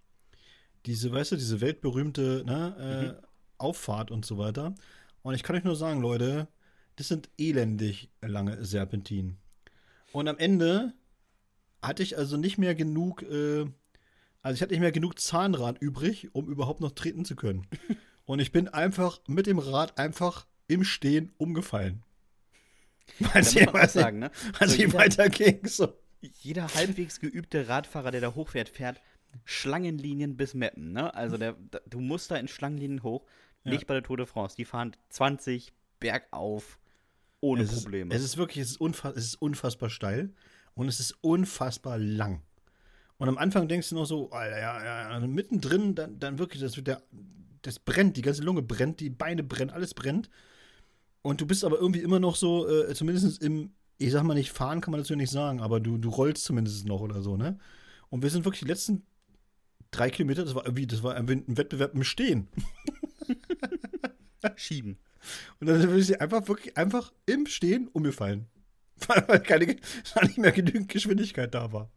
Diese, 0.85 1.11
weißt 1.11 1.31
du, 1.31 1.35
diese 1.35 1.61
weltberühmte 1.61 2.43
ne, 2.45 2.75
äh, 2.79 3.07
mhm. 3.07 3.27
Auffahrt 3.57 4.11
und 4.11 4.25
so 4.25 4.37
weiter. 4.37 4.75
Und 5.23 5.33
ich 5.33 5.43
kann 5.43 5.55
euch 5.55 5.63
nur 5.63 5.75
sagen, 5.75 6.01
Leute, 6.01 6.47
das 6.95 7.07
sind 7.07 7.29
elendig 7.37 8.09
lange 8.21 8.63
Serpentinen. 8.63 9.37
Und 10.11 10.27
am 10.27 10.37
Ende 10.37 10.93
hatte 11.81 12.03
ich 12.03 12.17
also 12.17 12.37
nicht 12.37 12.57
mehr 12.57 12.75
genug, 12.75 13.23
äh, 13.23 13.65
also 14.41 14.55
ich 14.55 14.61
hatte 14.61 14.73
nicht 14.73 14.81
mehr 14.81 14.91
genug 14.91 15.19
Zahnrad 15.19 15.81
übrig, 15.81 16.29
um 16.33 16.47
überhaupt 16.47 16.81
noch 16.81 16.91
treten 16.91 17.25
zu 17.25 17.35
können. 17.35 17.67
Und 18.25 18.39
ich 18.39 18.51
bin 18.51 18.67
einfach 18.67 19.19
mit 19.27 19.47
dem 19.47 19.59
Rad 19.59 19.97
einfach 19.97 20.45
im 20.67 20.83
Stehen 20.83 21.31
umgefallen. 21.37 22.03
Weil 23.19 23.43
ja, 23.43 23.87
sagen, 23.87 24.19
ne? 24.19 24.31
Also 24.59 24.81
so 24.81 24.93
weiter 24.93 25.27
ging. 25.27 25.65
So. 25.67 25.93
Jeder 26.21 26.73
halbwegs 26.73 27.19
geübte 27.19 27.67
Radfahrer, 27.67 28.11
der 28.11 28.21
da 28.21 28.35
hochfährt, 28.35 28.69
fährt 28.69 29.01
Schlangenlinien 29.43 30.37
bis 30.37 30.53
Meppen. 30.53 30.93
Ne? 30.93 31.13
Also 31.13 31.37
der, 31.37 31.55
du 31.87 31.99
musst 31.99 32.31
da 32.31 32.37
in 32.37 32.47
Schlangenlinien 32.47 33.03
hoch, 33.03 33.25
ja. 33.63 33.71
nicht 33.71 33.87
bei 33.87 33.95
der 33.95 34.03
Tour 34.03 34.17
de 34.17 34.27
France. 34.27 34.55
Die 34.55 34.65
fahren 34.65 34.95
20 35.09 35.73
bergauf 35.99 36.79
ohne 37.41 37.63
es 37.63 37.73
Probleme. 37.73 38.13
Ist, 38.13 38.21
es 38.21 38.27
ist 38.27 38.37
wirklich, 38.37 38.63
es 38.63 38.71
ist, 38.71 38.81
unfass, 38.81 39.15
es 39.15 39.25
ist 39.25 39.41
unfassbar 39.41 39.89
steil 39.89 40.31
und 40.73 40.87
es 40.87 40.99
ist 40.99 41.17
unfassbar 41.21 41.97
lang. 41.97 42.41
Und 43.17 43.29
am 43.29 43.37
Anfang 43.37 43.67
denkst 43.67 43.89
du 43.89 43.95
noch 43.95 44.05
so, 44.05 44.31
Alter, 44.31 44.59
ja, 44.59 44.83
ja, 44.83 45.09
also 45.09 45.27
mittendrin, 45.27 45.93
dann, 45.95 46.19
dann 46.19 46.39
wirklich, 46.39 46.61
das, 46.61 46.73
der, 46.73 47.03
das 47.61 47.77
brennt, 47.77 48.17
die 48.17 48.23
ganze 48.23 48.41
Lunge 48.41 48.63
brennt, 48.63 48.99
die 48.99 49.09
Beine 49.09 49.43
brennen, 49.43 49.69
alles 49.69 49.93
brennt. 49.93 50.29
Und 51.21 51.39
du 51.39 51.45
bist 51.45 51.63
aber 51.63 51.79
irgendwie 51.79 52.01
immer 52.01 52.19
noch 52.19 52.35
so, 52.35 52.67
äh, 52.67 52.93
zumindest 52.95 53.43
im, 53.43 53.73
ich 53.99 54.11
sag 54.11 54.23
mal 54.23 54.33
nicht 54.33 54.51
fahren, 54.51 54.81
kann 54.81 54.91
man 54.91 55.01
dazu 55.01 55.15
nicht 55.15 55.29
sagen, 55.29 55.61
aber 55.61 55.79
du, 55.79 55.99
du 55.99 56.09
rollst 56.09 56.43
zumindest 56.45 56.87
noch 56.87 57.01
oder 57.01 57.21
so, 57.21 57.37
ne? 57.37 57.59
Und 58.09 58.23
wir 58.23 58.29
sind 58.31 58.43
wirklich 58.43 58.61
die 58.61 58.67
letzten 58.67 59.03
drei 59.91 60.09
Kilometer, 60.09 60.43
das 60.43 60.55
war 60.55 60.65
irgendwie, 60.65 60.87
das 60.87 61.03
war 61.03 61.15
ein 61.15 61.27
Wettbewerb 61.27 61.93
im 61.93 62.03
Stehen. 62.03 62.47
Schieben. 64.55 64.97
Und 65.59 65.67
dann 65.67 65.79
bin 65.81 65.97
ich 65.97 66.19
einfach 66.19 66.47
wirklich 66.47 66.75
einfach 66.77 67.13
im 67.25 67.45
Stehen 67.45 67.87
umgefallen. 67.87 68.47
weil 69.27 69.41
keine, 69.41 69.65
nicht 69.65 70.37
mehr 70.37 70.51
genügend 70.51 70.89
Geschwindigkeit 70.89 71.53
da 71.53 71.71
war. 71.71 71.89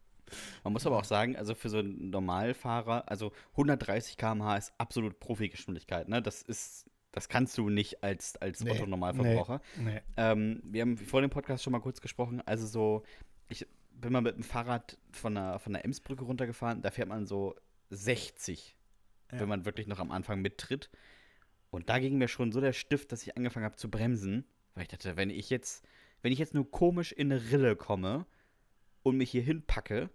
Man 0.65 0.73
muss 0.73 0.87
aber 0.87 0.99
auch 0.99 1.05
sagen, 1.05 1.37
also 1.37 1.55
für 1.55 1.69
so 1.69 1.79
einen 1.79 2.11
Normalfahrer, 2.11 3.09
also 3.09 3.33
130 3.53 4.17
km/h 4.17 4.57
ist 4.57 4.73
absolut 4.79 5.21
Profi-Geschwindigkeit. 5.21 6.09
Ne? 6.09 6.23
Das 6.23 6.43
ist, 6.43 6.87
das 7.13 7.29
kannst 7.29 7.57
du 7.59 7.69
nicht 7.71 8.03
als, 8.03 8.37
als 8.37 8.61
nee, 8.61 8.71
Otto-Normalverbraucher. 8.71 9.61
Nee, 9.77 9.85
nee. 9.85 10.01
Ähm, 10.17 10.61
wir 10.65 10.83
haben 10.83 10.97
vor 10.97 11.21
dem 11.21 11.31
Podcast 11.31 11.63
schon 11.63 11.73
mal 11.73 11.81
kurz 11.81 12.01
gesprochen, 12.01 12.43
also 12.47 12.67
so, 12.67 13.05
ich 13.49 13.67
bin 13.93 14.13
mal 14.13 14.23
mit 14.23 14.37
dem 14.37 14.43
Fahrrad 14.43 14.99
von 15.13 15.35
der, 15.35 15.59
von 15.59 15.73
der 15.73 15.85
Emsbrücke 15.85 16.25
runtergefahren. 16.25 16.83
Da 16.83 16.91
fährt 16.91 17.09
man 17.09 17.27
so 17.27 17.55
60, 17.91 18.77
Ja. 19.31 19.41
wenn 19.41 19.49
man 19.49 19.65
wirklich 19.65 19.87
noch 19.87 20.01
am 20.01 20.11
Anfang 20.11 20.41
mittritt. 20.41 20.91
Und 21.71 21.89
da 21.89 21.99
ging 21.99 22.19
mir 22.19 22.29
schon 22.29 22.53
so 22.53 22.61
der 22.61 22.73
Stift, 22.73 23.13
dass 23.13 23.23
ich 23.23 23.37
angefangen 23.37 23.65
habe 23.65 23.77
zu 23.77 23.91
bremsen. 23.91 24.45
Weil 24.75 24.83
ich 24.83 24.89
dachte, 24.89 25.17
wenn 25.17 25.31
ich 25.31 25.51
jetzt, 25.51 25.85
wenn 26.25 26.33
ich 26.33 26.39
jetzt 26.39 26.55
nur 26.55 26.71
komisch 26.71 27.13
in 27.13 27.31
eine 27.31 27.51
Rille 27.51 27.77
komme 27.77 28.25
und 29.03 29.19
mich 29.19 29.31
hier 29.31 29.43
hinpacke, 29.43 30.09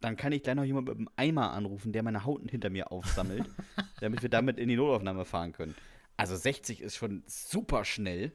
dann 0.00 0.16
kann 0.16 0.32
ich 0.32 0.42
gleich 0.42 0.56
noch 0.56 0.64
jemand 0.64 0.88
mit 0.88 0.96
einem 0.98 1.08
Eimer 1.16 1.52
anrufen, 1.52 1.92
der 1.94 2.02
meine 2.02 2.26
Haut 2.26 2.42
hinter 2.50 2.68
mir 2.68 2.92
aufsammelt, 2.92 3.48
damit 4.00 4.20
wir 4.22 4.28
damit 4.28 4.58
in 4.58 4.68
die 4.68 4.76
Notaufnahme 4.76 5.24
fahren 5.24 5.52
können. 5.52 5.74
Also 6.18 6.36
60 6.36 6.82
ist 6.82 6.96
schon 6.96 7.22
super 7.26 7.86
schnell, 7.86 8.32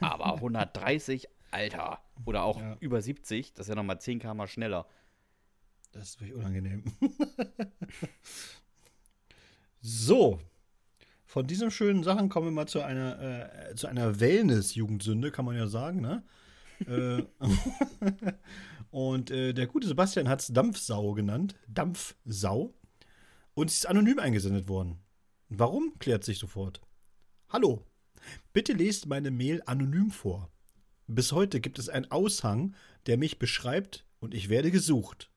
aber 0.00 0.26
130, 0.36 1.28
Alter. 1.50 2.00
Oder 2.24 2.44
auch 2.44 2.58
Ja. 2.58 2.76
über 2.80 3.02
70, 3.02 3.52
das 3.52 3.66
ist 3.66 3.68
ja 3.68 3.74
nochmal 3.74 4.00
10 4.00 4.20
km 4.20 4.46
schneller. 4.46 4.86
Das 5.92 6.04
ist 6.08 6.20
wirklich 6.22 6.38
unangenehm. 6.38 6.84
so. 9.82 10.38
Von 11.32 11.46
diesen 11.46 11.70
schönen 11.70 12.02
Sachen 12.02 12.28
kommen 12.28 12.48
wir 12.48 12.52
mal 12.52 12.68
zu 12.68 12.82
einer, 12.82 13.70
äh, 13.70 13.74
zu 13.74 13.86
einer 13.86 14.20
Wellness-Jugendsünde, 14.20 15.30
kann 15.30 15.46
man 15.46 15.56
ja 15.56 15.66
sagen, 15.66 16.02
ne? 16.02 16.22
äh, 16.86 17.22
und 18.90 19.30
äh, 19.30 19.54
der 19.54 19.66
gute 19.66 19.88
Sebastian 19.88 20.28
hat 20.28 20.42
es 20.42 20.48
Dampfsau 20.48 21.14
genannt. 21.14 21.54
Dampfsau. 21.68 22.74
Und 23.54 23.70
sie 23.70 23.76
ist 23.76 23.86
anonym 23.86 24.18
eingesendet 24.18 24.68
worden. 24.68 24.98
Warum? 25.48 25.98
Klärt 25.98 26.22
sich 26.22 26.38
sofort. 26.38 26.82
Hallo. 27.48 27.86
Bitte 28.52 28.74
lest 28.74 29.06
meine 29.06 29.30
Mail 29.30 29.62
anonym 29.64 30.10
vor. 30.10 30.50
Bis 31.06 31.32
heute 31.32 31.62
gibt 31.62 31.78
es 31.78 31.88
einen 31.88 32.10
Aushang, 32.10 32.74
der 33.06 33.16
mich 33.16 33.38
beschreibt 33.38 34.04
und 34.20 34.34
ich 34.34 34.50
werde 34.50 34.70
gesucht. 34.70 35.30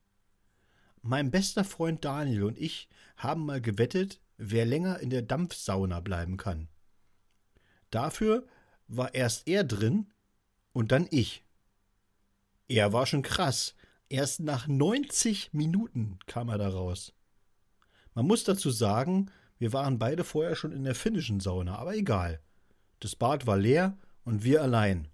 Mein 1.01 1.31
bester 1.31 1.63
Freund 1.63 2.03
Daniel 2.03 2.43
und 2.43 2.59
ich 2.59 2.89
haben 3.15 3.45
mal 3.45 3.61
gewettet, 3.61 4.19
wer 4.37 4.65
länger 4.65 4.99
in 4.99 5.09
der 5.09 5.21
Dampfsauna 5.21 5.99
bleiben 5.99 6.37
kann. 6.37 6.67
Dafür 7.89 8.45
war 8.87 9.13
erst 9.13 9.47
er 9.47 9.63
drin 9.63 10.11
und 10.73 10.91
dann 10.91 11.07
ich. 11.11 11.43
Er 12.67 12.93
war 12.93 13.05
schon 13.05 13.21
krass. 13.21 13.75
Erst 14.09 14.39
nach 14.39 14.67
90 14.67 15.53
Minuten 15.53 16.19
kam 16.27 16.49
er 16.49 16.57
da 16.57 16.69
raus. 16.69 17.13
Man 18.13 18.27
muss 18.27 18.43
dazu 18.43 18.69
sagen, 18.69 19.31
wir 19.57 19.73
waren 19.73 19.99
beide 19.99 20.23
vorher 20.23 20.55
schon 20.55 20.71
in 20.71 20.83
der 20.83 20.95
finnischen 20.95 21.39
Sauna, 21.39 21.77
aber 21.77 21.95
egal. 21.95 22.39
Das 22.99 23.15
Bad 23.15 23.47
war 23.47 23.57
leer 23.57 23.97
und 24.23 24.43
wir 24.43 24.61
allein. 24.61 25.07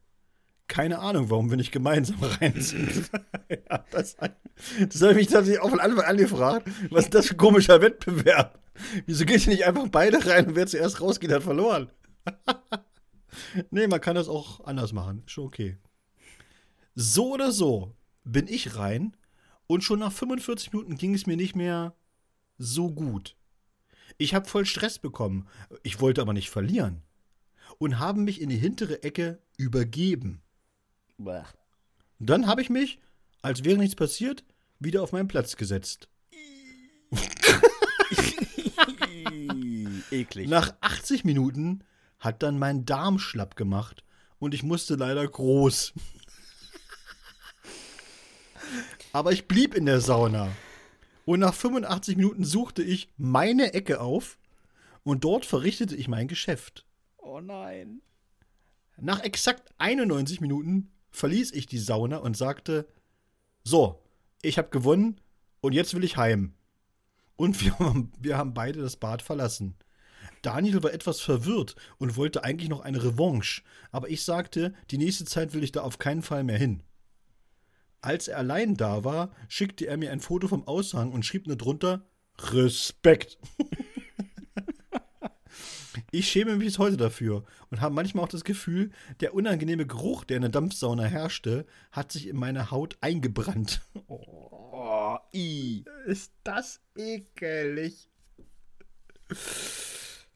Keine 0.71 0.99
Ahnung, 0.99 1.29
warum 1.29 1.49
wir 1.49 1.57
nicht 1.57 1.73
gemeinsam 1.73 2.23
rein 2.39 2.53
sind. 2.55 3.11
ja, 3.49 3.83
das 3.91 4.15
das 4.15 5.01
habe 5.01 5.11
ich 5.11 5.17
mich 5.17 5.27
tatsächlich 5.27 5.59
auch 5.59 5.69
von 5.69 5.81
Anfang 5.81 6.05
an 6.05 6.15
gefragt. 6.15 6.65
Was 6.89 7.03
ist 7.03 7.13
das 7.13 7.27
für 7.27 7.33
ein 7.33 7.37
komischer 7.37 7.81
Wettbewerb? 7.81 8.57
Wieso 9.05 9.25
geht 9.25 9.45
ihr 9.45 9.51
nicht 9.51 9.65
einfach 9.65 9.89
beide 9.89 10.25
rein 10.25 10.47
und 10.47 10.55
wer 10.55 10.67
zuerst 10.67 11.01
rausgeht, 11.01 11.29
hat 11.29 11.43
verloren? 11.43 11.91
nee, 13.69 13.85
man 13.87 13.99
kann 13.99 14.15
das 14.15 14.29
auch 14.29 14.63
anders 14.63 14.93
machen. 14.93 15.23
Schon 15.25 15.43
okay. 15.43 15.77
So 16.95 17.33
oder 17.33 17.51
so 17.51 17.93
bin 18.23 18.47
ich 18.47 18.77
rein 18.77 19.17
und 19.67 19.83
schon 19.83 19.99
nach 19.99 20.13
45 20.13 20.71
Minuten 20.71 20.95
ging 20.95 21.13
es 21.13 21.27
mir 21.27 21.35
nicht 21.35 21.53
mehr 21.53 21.97
so 22.57 22.89
gut. 22.89 23.35
Ich 24.17 24.33
habe 24.33 24.47
voll 24.47 24.65
Stress 24.65 24.99
bekommen. 24.99 25.49
Ich 25.83 25.99
wollte 25.99 26.21
aber 26.21 26.31
nicht 26.31 26.49
verlieren. 26.49 27.03
Und 27.77 27.99
habe 27.99 28.21
mich 28.21 28.39
in 28.39 28.47
die 28.47 28.57
hintere 28.57 29.03
Ecke 29.03 29.41
übergeben. 29.57 30.41
Bäh. 31.23 31.43
Und 32.19 32.29
dann 32.29 32.47
habe 32.47 32.61
ich 32.61 32.69
mich, 32.69 32.99
als 33.41 33.63
wäre 33.63 33.77
nichts 33.77 33.95
passiert, 33.95 34.43
wieder 34.79 35.01
auf 35.03 35.11
meinen 35.11 35.27
Platz 35.27 35.55
gesetzt. 35.55 36.07
Eklig. 40.11 40.49
Nach 40.49 40.73
80 40.81 41.23
Minuten 41.23 41.83
hat 42.19 42.43
dann 42.43 42.59
mein 42.59 42.85
Darm 42.85 43.19
schlapp 43.19 43.55
gemacht 43.55 44.03
und 44.39 44.53
ich 44.53 44.63
musste 44.63 44.95
leider 44.95 45.27
groß. 45.27 45.93
Aber 49.13 49.31
ich 49.31 49.47
blieb 49.47 49.75
in 49.75 49.85
der 49.85 50.01
Sauna. 50.01 50.51
Und 51.25 51.39
nach 51.41 51.53
85 51.53 52.17
Minuten 52.17 52.43
suchte 52.43 52.81
ich 52.83 53.09
meine 53.17 53.73
Ecke 53.73 54.01
auf 54.01 54.37
und 55.03 55.23
dort 55.23 55.45
verrichtete 55.45 55.95
ich 55.95 56.07
mein 56.07 56.27
Geschäft. 56.27 56.85
oh 57.17 57.39
nein. 57.39 58.01
Nach 58.97 59.21
exakt 59.21 59.73
91 59.79 60.41
Minuten 60.41 60.91
verließ 61.11 61.51
ich 61.53 61.65
die 61.65 61.77
Sauna 61.79 62.17
und 62.17 62.35
sagte: 62.37 62.87
So, 63.63 64.01
ich 64.41 64.57
habe 64.57 64.69
gewonnen 64.69 65.19
und 65.61 65.73
jetzt 65.73 65.93
will 65.93 66.03
ich 66.03 66.17
heim. 66.17 66.53
Und 67.35 67.61
wir, 67.63 67.77
haben- 67.79 68.11
wir 68.19 68.37
haben 68.37 68.53
beide 68.53 68.81
das 68.81 68.97
Bad 68.97 69.21
verlassen. 69.21 69.75
Daniel 70.43 70.81
war 70.83 70.93
etwas 70.93 71.19
verwirrt 71.21 71.75
und 71.97 72.15
wollte 72.17 72.43
eigentlich 72.43 72.69
noch 72.69 72.81
eine 72.81 73.03
Revanche, 73.03 73.61
aber 73.91 74.09
ich 74.09 74.23
sagte, 74.23 74.73
die 74.89 74.97
nächste 74.97 75.25
Zeit 75.25 75.53
will 75.53 75.63
ich 75.63 75.71
da 75.71 75.81
auf 75.81 75.97
keinen 75.99 76.21
Fall 76.23 76.43
mehr 76.43 76.57
hin. 76.57 76.83
Als 78.01 78.27
er 78.27 78.37
allein 78.39 78.75
da 78.75 79.03
war, 79.03 79.31
schickte 79.47 79.85
er 79.87 79.97
mir 79.97 80.11
ein 80.11 80.19
Foto 80.19 80.47
vom 80.47 80.67
Aushang 80.67 81.11
und 81.11 81.25
schrieb 81.25 81.45
nur 81.47 81.55
drunter 81.57 82.05
Respekt. 82.39 83.37
Ich 86.13 86.29
schäme 86.29 86.57
mich 86.57 86.65
bis 86.67 86.77
heute 86.77 86.97
dafür 86.97 87.45
und 87.69 87.79
habe 87.79 87.95
manchmal 87.95 88.25
auch 88.25 88.29
das 88.29 88.43
Gefühl, 88.43 88.91
der 89.21 89.33
unangenehme 89.33 89.87
Geruch, 89.87 90.25
der 90.25 90.35
in 90.35 90.41
der 90.41 90.51
Dampfsauna 90.51 91.03
herrschte, 91.03 91.65
hat 91.93 92.11
sich 92.11 92.27
in 92.27 92.35
meine 92.35 92.69
Haut 92.69 92.97
eingebrannt. 93.01 93.81
Oh, 94.83 95.17
i. 95.33 95.83
Ist 96.07 96.31
das 96.43 96.81
ekelig. 96.97 98.09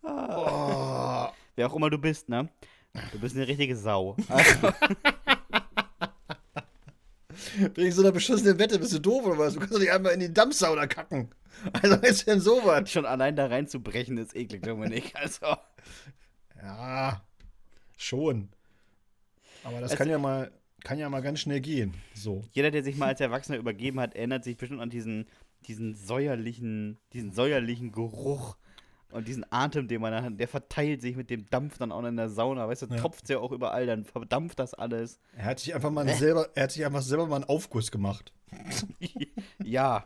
Wer 0.01 1.67
auch 1.67 1.75
immer 1.75 1.89
du 1.89 1.97
bist, 1.97 2.29
ne? 2.29 2.49
Du 3.11 3.19
bist 3.19 3.35
eine 3.35 3.47
richtige 3.47 3.75
Sau. 3.75 4.15
Also, 4.27 4.69
Wegen 7.75 7.91
so 7.91 8.01
einer 8.01 8.11
beschissenen 8.11 8.59
Wette 8.59 8.77
bist 8.77 8.93
du 8.93 8.99
doof 8.99 9.25
oder 9.25 9.37
was? 9.37 9.53
Du 9.53 9.59
kannst 9.59 9.73
doch 9.73 9.79
nicht 9.79 9.91
einmal 9.91 10.13
in 10.13 10.19
die 10.19 10.33
Dampfsauna 10.33 10.87
kacken. 10.87 11.29
Also 11.81 11.95
ist 11.97 12.27
denn 12.27 12.39
sowas? 12.39 12.89
schon 12.91 13.05
allein 13.05 13.35
da 13.35 13.47
reinzubrechen 13.47 14.17
ist 14.17 14.35
eklig, 14.35 14.63
Dominik. 14.63 15.13
Also, 15.15 15.57
Ja, 16.61 17.21
schon. 17.97 18.49
Aber 19.63 19.81
das 19.81 19.91
Es- 19.93 19.97
kann 19.97 20.09
ja 20.09 20.17
mal, 20.17 20.51
kann 20.83 20.99
ja 20.99 21.09
mal 21.09 21.21
ganz 21.21 21.39
schnell 21.39 21.61
gehen. 21.61 21.93
So. 22.13 22.43
jeder, 22.51 22.71
der 22.71 22.83
sich 22.83 22.97
mal 22.97 23.07
als 23.07 23.21
Erwachsener 23.21 23.57
übergeben 23.57 23.99
hat, 23.99 24.13
erinnert 24.15 24.43
sich 24.43 24.57
bestimmt 24.57 24.81
an 24.81 24.89
diesen, 24.89 25.27
diesen 25.67 25.95
säuerlichen, 25.95 26.99
diesen 27.13 27.31
säuerlichen 27.31 27.91
Geruch 27.91 28.55
und 29.09 29.27
diesen 29.27 29.45
Atem, 29.51 29.87
den 29.87 30.01
man 30.01 30.11
dann 30.11 30.23
hat. 30.25 30.39
Der 30.39 30.47
verteilt 30.47 31.01
sich 31.01 31.15
mit 31.15 31.29
dem 31.29 31.49
Dampf 31.49 31.77
dann 31.77 31.91
auch 31.91 32.03
in 32.03 32.17
der 32.17 32.29
Sauna. 32.29 32.67
Weißt 32.67 32.83
du, 32.83 32.87
Ja. 32.87 32.97
tropft 32.97 33.27
ja 33.29 33.39
auch 33.39 33.51
überall, 33.51 33.85
dann 33.87 34.03
verdampft 34.05 34.59
das 34.59 34.73
alles. 34.73 35.19
Er 35.35 35.45
hat 35.45 35.59
sich 35.59 35.73
einfach 35.73 35.89
mal 35.91 36.07
selber, 36.09 36.49
er 36.53 36.63
hat 36.63 36.71
sich 36.71 36.85
einfach 36.85 37.01
selber 37.01 37.25
mal 37.27 37.37
einen 37.37 37.45
Aufguss 37.45 37.89
gemacht. 37.91 38.31
ja, 39.63 40.05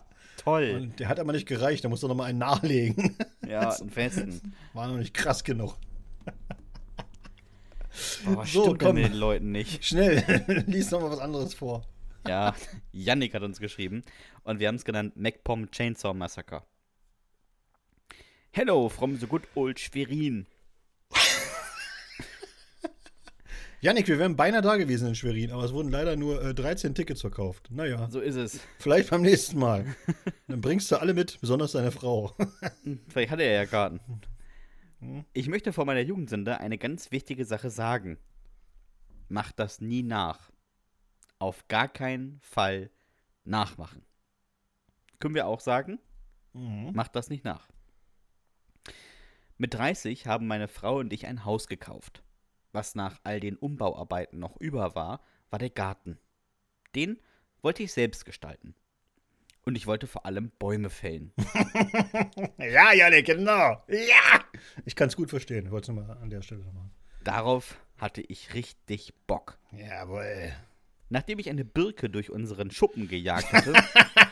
toll. 0.50 0.88
Der 1.00 1.08
hat 1.08 1.20
aber 1.20 1.32
nicht 1.34 1.48
gereicht, 1.48 1.84
da 1.84 1.90
musste 1.90 2.08
noch 2.08 2.16
mal 2.16 2.26
einen 2.26 2.40
nachlegen. 2.40 3.16
Ja, 3.48 3.74
im 3.82 3.90
Festen. 3.90 4.54
War 4.74 4.88
noch 4.88 4.98
nicht 4.98 5.14
krass 5.14 5.44
genug. 5.44 5.76
Boah, 8.26 8.46
So, 8.46 8.64
stimmt 8.64 8.80
komm. 8.80 8.96
mit 8.96 9.06
den 9.06 9.14
Leuten 9.14 9.52
nicht. 9.52 9.84
Schnell, 9.86 10.24
lies 10.68 10.92
noch 10.92 11.02
mal 11.02 11.12
was 11.12 11.20
anderes 11.20 11.54
vor. 11.54 11.86
Ja, 12.28 12.54
Yannick 12.92 13.34
hat 13.34 13.44
uns 13.44 13.60
geschrieben 13.60 14.04
und 14.44 14.60
wir 14.60 14.68
haben 14.68 14.76
es 14.76 14.86
genannt 14.86 15.16
MacPom 15.16 15.72
Chainsaw 15.72 16.14
Massacre. 16.14 16.64
Hello 18.52 18.90
from 18.90 19.18
the 19.18 19.28
good 19.28 19.44
old 19.56 19.80
Schwerin. 19.80 20.46
Janik, 23.82 24.08
wir 24.10 24.20
wären 24.20 24.36
beinahe 24.36 24.62
da 24.62 24.76
gewesen 24.76 25.08
in 25.08 25.16
Schwerin, 25.16 25.52
aber 25.52 25.64
es 25.64 25.72
wurden 25.72 25.90
leider 25.90 26.18
nur 26.18 26.44
äh, 26.44 26.54
13 26.54 26.94
Tickets 26.96 27.22
verkauft. 27.22 27.70
Naja, 27.72 28.10
So 28.12 28.20
ist 28.20 28.36
es. 28.36 28.60
vielleicht 28.80 29.10
beim 29.10 29.22
nächsten 29.22 29.58
Mal. 29.58 29.86
Dann 30.48 30.60
bringst 30.60 30.92
du 30.92 30.98
alle 30.98 31.14
mit, 31.14 31.40
besonders 31.40 31.72
deine 31.72 31.92
Frau. 31.92 32.36
Vielleicht 33.08 33.32
hat 33.32 33.40
er 33.40 33.52
ja 33.54 33.64
Garten. 33.66 34.02
Ich 35.32 35.48
möchte 35.48 35.72
vor 35.72 35.86
meiner 35.86 36.02
Jugendsünde 36.02 36.60
eine 36.60 36.78
ganz 36.78 37.12
wichtige 37.12 37.46
Sache 37.46 37.70
sagen. 37.70 38.18
Macht 39.30 39.60
das 39.60 39.80
nie 39.80 40.04
nach. 40.04 40.52
Auf 41.38 41.66
gar 41.70 41.88
keinen 41.88 42.42
Fall 42.42 42.90
nachmachen. 43.46 44.04
Können 45.20 45.36
wir 45.36 45.48
auch 45.48 45.62
sagen? 45.62 46.00
Macht 46.52 47.16
das 47.16 47.30
nicht 47.30 47.46
nach. 47.46 47.70
Mit 49.58 49.74
30 49.74 50.28
haben 50.28 50.48
meine 50.48 50.68
Frau 50.68 50.98
und 50.98 51.14
ich 51.14 51.28
ein 51.28 51.46
Haus 51.46 51.68
gekauft. 51.68 52.24
Was 52.72 52.96
nach 52.96 53.20
all 53.24 53.40
den 53.40 53.56
Umbauarbeiten 53.56 54.40
noch 54.40 54.58
über 54.58 54.96
war, 54.96 55.22
war 55.50 55.60
der 55.60 55.70
Garten. 55.70 56.20
Den 56.96 57.20
wollte 57.62 57.84
ich 57.84 57.92
selbst 57.94 58.26
gestalten. 58.26 58.76
Und 59.66 59.76
ich 59.76 59.88
wollte 59.88 60.08
vor 60.08 60.26
allem 60.26 60.52
Bäume 60.58 60.90
fällen. 60.90 61.34
Ja, 62.58 62.94
Janik, 62.94 63.26
genau. 63.26 63.84
Ja! 63.88 64.44
Ich 64.86 64.96
kann 64.96 65.08
es 65.08 65.16
gut 65.16 65.30
verstehen. 65.30 65.66
Ich 65.66 65.72
wollte 65.72 65.92
es 65.92 65.96
nochmal 65.98 66.18
an 66.18 66.30
der 66.30 66.42
Stelle 66.42 66.62
nochmal. 66.64 66.90
Darauf 67.24 67.78
hatte 67.98 68.22
ich 68.22 68.54
richtig 68.54 69.14
Bock. 69.28 69.58
Jawohl. 69.72 70.54
Nachdem 71.10 71.40
ich 71.40 71.50
eine 71.50 71.66
Birke 71.66 72.10
durch 72.10 72.30
unseren 72.30 72.70
Schuppen 72.72 73.08
gejagt 73.08 73.52
hatte, 73.52 73.74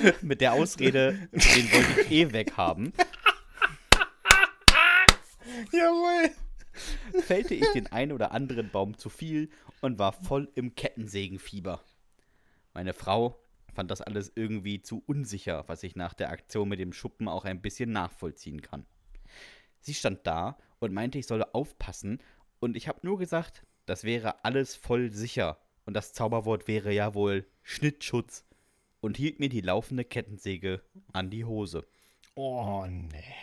mit 0.22 0.40
der 0.40 0.52
Ausrede, 0.52 1.28
den 1.32 1.72
wollte 1.72 2.00
ich 2.00 2.10
eh 2.10 2.32
weghaben, 2.32 2.92
Jawohl. 5.72 6.30
fällte 7.22 7.54
ich 7.54 7.66
den 7.72 7.86
einen 7.88 8.12
oder 8.12 8.32
anderen 8.32 8.70
Baum 8.70 8.98
zu 8.98 9.08
viel 9.08 9.50
und 9.80 9.98
war 9.98 10.12
voll 10.12 10.50
im 10.54 10.74
Kettensägenfieber. 10.74 11.82
Meine 12.74 12.92
Frau 12.92 13.40
fand 13.74 13.90
das 13.90 14.00
alles 14.00 14.32
irgendwie 14.34 14.82
zu 14.82 15.02
unsicher, 15.06 15.64
was 15.66 15.82
ich 15.82 15.96
nach 15.96 16.14
der 16.14 16.30
Aktion 16.30 16.68
mit 16.68 16.78
dem 16.78 16.92
Schuppen 16.92 17.28
auch 17.28 17.44
ein 17.44 17.62
bisschen 17.62 17.92
nachvollziehen 17.92 18.62
kann. 18.62 18.86
Sie 19.80 19.94
stand 19.94 20.26
da 20.26 20.58
und 20.78 20.92
meinte, 20.92 21.18
ich 21.18 21.26
solle 21.26 21.54
aufpassen, 21.54 22.20
und 22.58 22.74
ich 22.74 22.88
habe 22.88 23.00
nur 23.02 23.18
gesagt, 23.18 23.64
das 23.84 24.02
wäre 24.02 24.44
alles 24.44 24.74
voll 24.74 25.12
sicher, 25.12 25.58
und 25.84 25.94
das 25.94 26.14
Zauberwort 26.14 26.68
wäre 26.68 26.90
ja 26.92 27.14
wohl 27.14 27.46
Schnittschutz, 27.62 28.45
und 29.00 29.16
hielt 29.16 29.40
mir 29.40 29.48
die 29.48 29.60
laufende 29.60 30.04
Kettensäge 30.04 30.82
an 31.12 31.30
die 31.30 31.44
Hose. 31.44 31.86
Oh, 32.34 32.86
nee. 32.86 33.34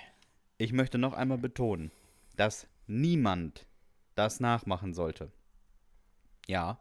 Ich 0.58 0.74
möchte 0.74 0.98
noch 0.98 1.14
einmal 1.14 1.38
betonen, 1.38 1.92
dass 2.36 2.68
niemand 2.88 3.68
das 4.16 4.40
nachmachen 4.40 4.94
sollte. 4.94 5.32
Ja, 6.48 6.80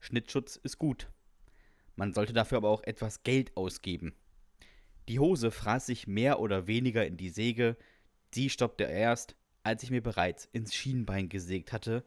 Schnittschutz 0.00 0.56
ist 0.56 0.78
gut. 0.78 1.10
Man 1.96 2.12
sollte 2.12 2.32
dafür 2.32 2.58
aber 2.58 2.70
auch 2.70 2.82
etwas 2.84 3.22
Geld 3.22 3.56
ausgeben. 3.56 4.14
Die 5.08 5.18
Hose 5.18 5.50
fraß 5.50 5.86
sich 5.86 6.06
mehr 6.06 6.40
oder 6.40 6.66
weniger 6.66 7.06
in 7.06 7.16
die 7.16 7.30
Säge. 7.30 7.76
Sie 8.32 8.50
stoppte 8.50 8.84
erst, 8.84 9.36
als 9.62 9.82
ich 9.82 9.90
mir 9.90 10.02
bereits 10.02 10.46
ins 10.52 10.74
Schienbein 10.74 11.28
gesägt 11.28 11.72
hatte. 11.72 12.04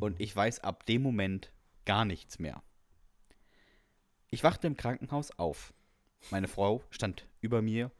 Und 0.00 0.20
ich 0.20 0.34
weiß 0.34 0.60
ab 0.60 0.86
dem 0.86 1.02
Moment 1.02 1.52
gar 1.84 2.04
nichts 2.04 2.38
mehr. 2.38 2.62
Ich 4.30 4.42
wachte 4.42 4.66
im 4.66 4.76
Krankenhaus 4.76 5.30
auf. 5.38 5.72
Meine 6.30 6.48
Frau 6.48 6.82
stand 6.90 7.26
über 7.40 7.62
mir. 7.62 7.90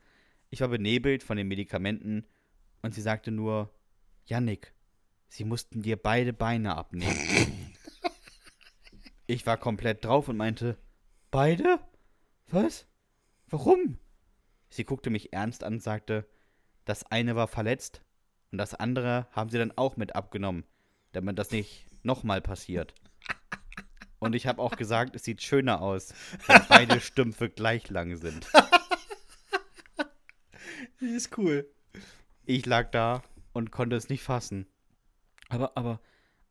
Ich 0.51 0.61
war 0.61 0.69
benebelt 0.69 1.23
von 1.23 1.37
den 1.37 1.49
Medikamenten 1.49 2.27
und 2.83 2.95
sie 2.95 3.01
sagte 3.01 3.31
nur, 3.31 3.71
Jannik, 4.27 4.73
sie 5.29 5.45
mussten 5.45 5.83
dir 5.83 5.97
beide 5.97 6.33
Beine 6.33 6.77
abnehmen. 6.77 7.75
ich 9.27 9.47
war 9.47 9.57
komplett 9.57 10.05
drauf 10.05 10.29
und 10.29 10.37
meinte, 10.37 10.77
beide? 11.31 11.81
Was? 12.49 12.87
Warum? 13.49 13.99
Sie 14.69 14.85
guckte 14.85 15.11
mich 15.11 15.33
ernst 15.33 15.63
an 15.63 15.75
und 15.75 15.83
sagte, 15.83 16.29
das 16.85 17.05
eine 17.05 17.37
war 17.37 17.49
verletzt 17.49 18.03
und 18.51 18.59
das 18.59 18.75
andere 18.75 19.27
haben 19.33 19.51
sie 19.51 19.59
dann 19.59 19.73
auch 19.77 19.97
mit 19.97 20.15
abgenommen, 20.17 20.65
damit 21.13 21.39
das 21.39 21.51
nicht 21.51 21.87
nochmal 22.03 22.41
passiert. 22.41 22.95
Und 24.19 24.35
ich 24.35 24.47
habe 24.47 24.63
auch 24.63 24.77
gesagt, 24.77 25.17
es 25.17 25.25
sieht 25.25 25.43
schöner 25.43 25.83
aus, 25.83 26.15
wenn 26.47 26.63
beide 26.69 27.01
Stümpfe 27.07 27.51
gleich 27.51 27.89
lang 27.91 28.17
sind. 28.17 28.47
Die 31.01 31.07
ist 31.07 31.37
cool. 31.39 31.69
Ich 32.45 32.65
lag 32.65 32.91
da 32.91 33.23
und 33.53 33.71
konnte 33.71 33.97
es 33.97 34.09
nicht 34.09 34.23
fassen. 34.23 34.67
Aber, 35.49 35.77
aber, 35.77 36.01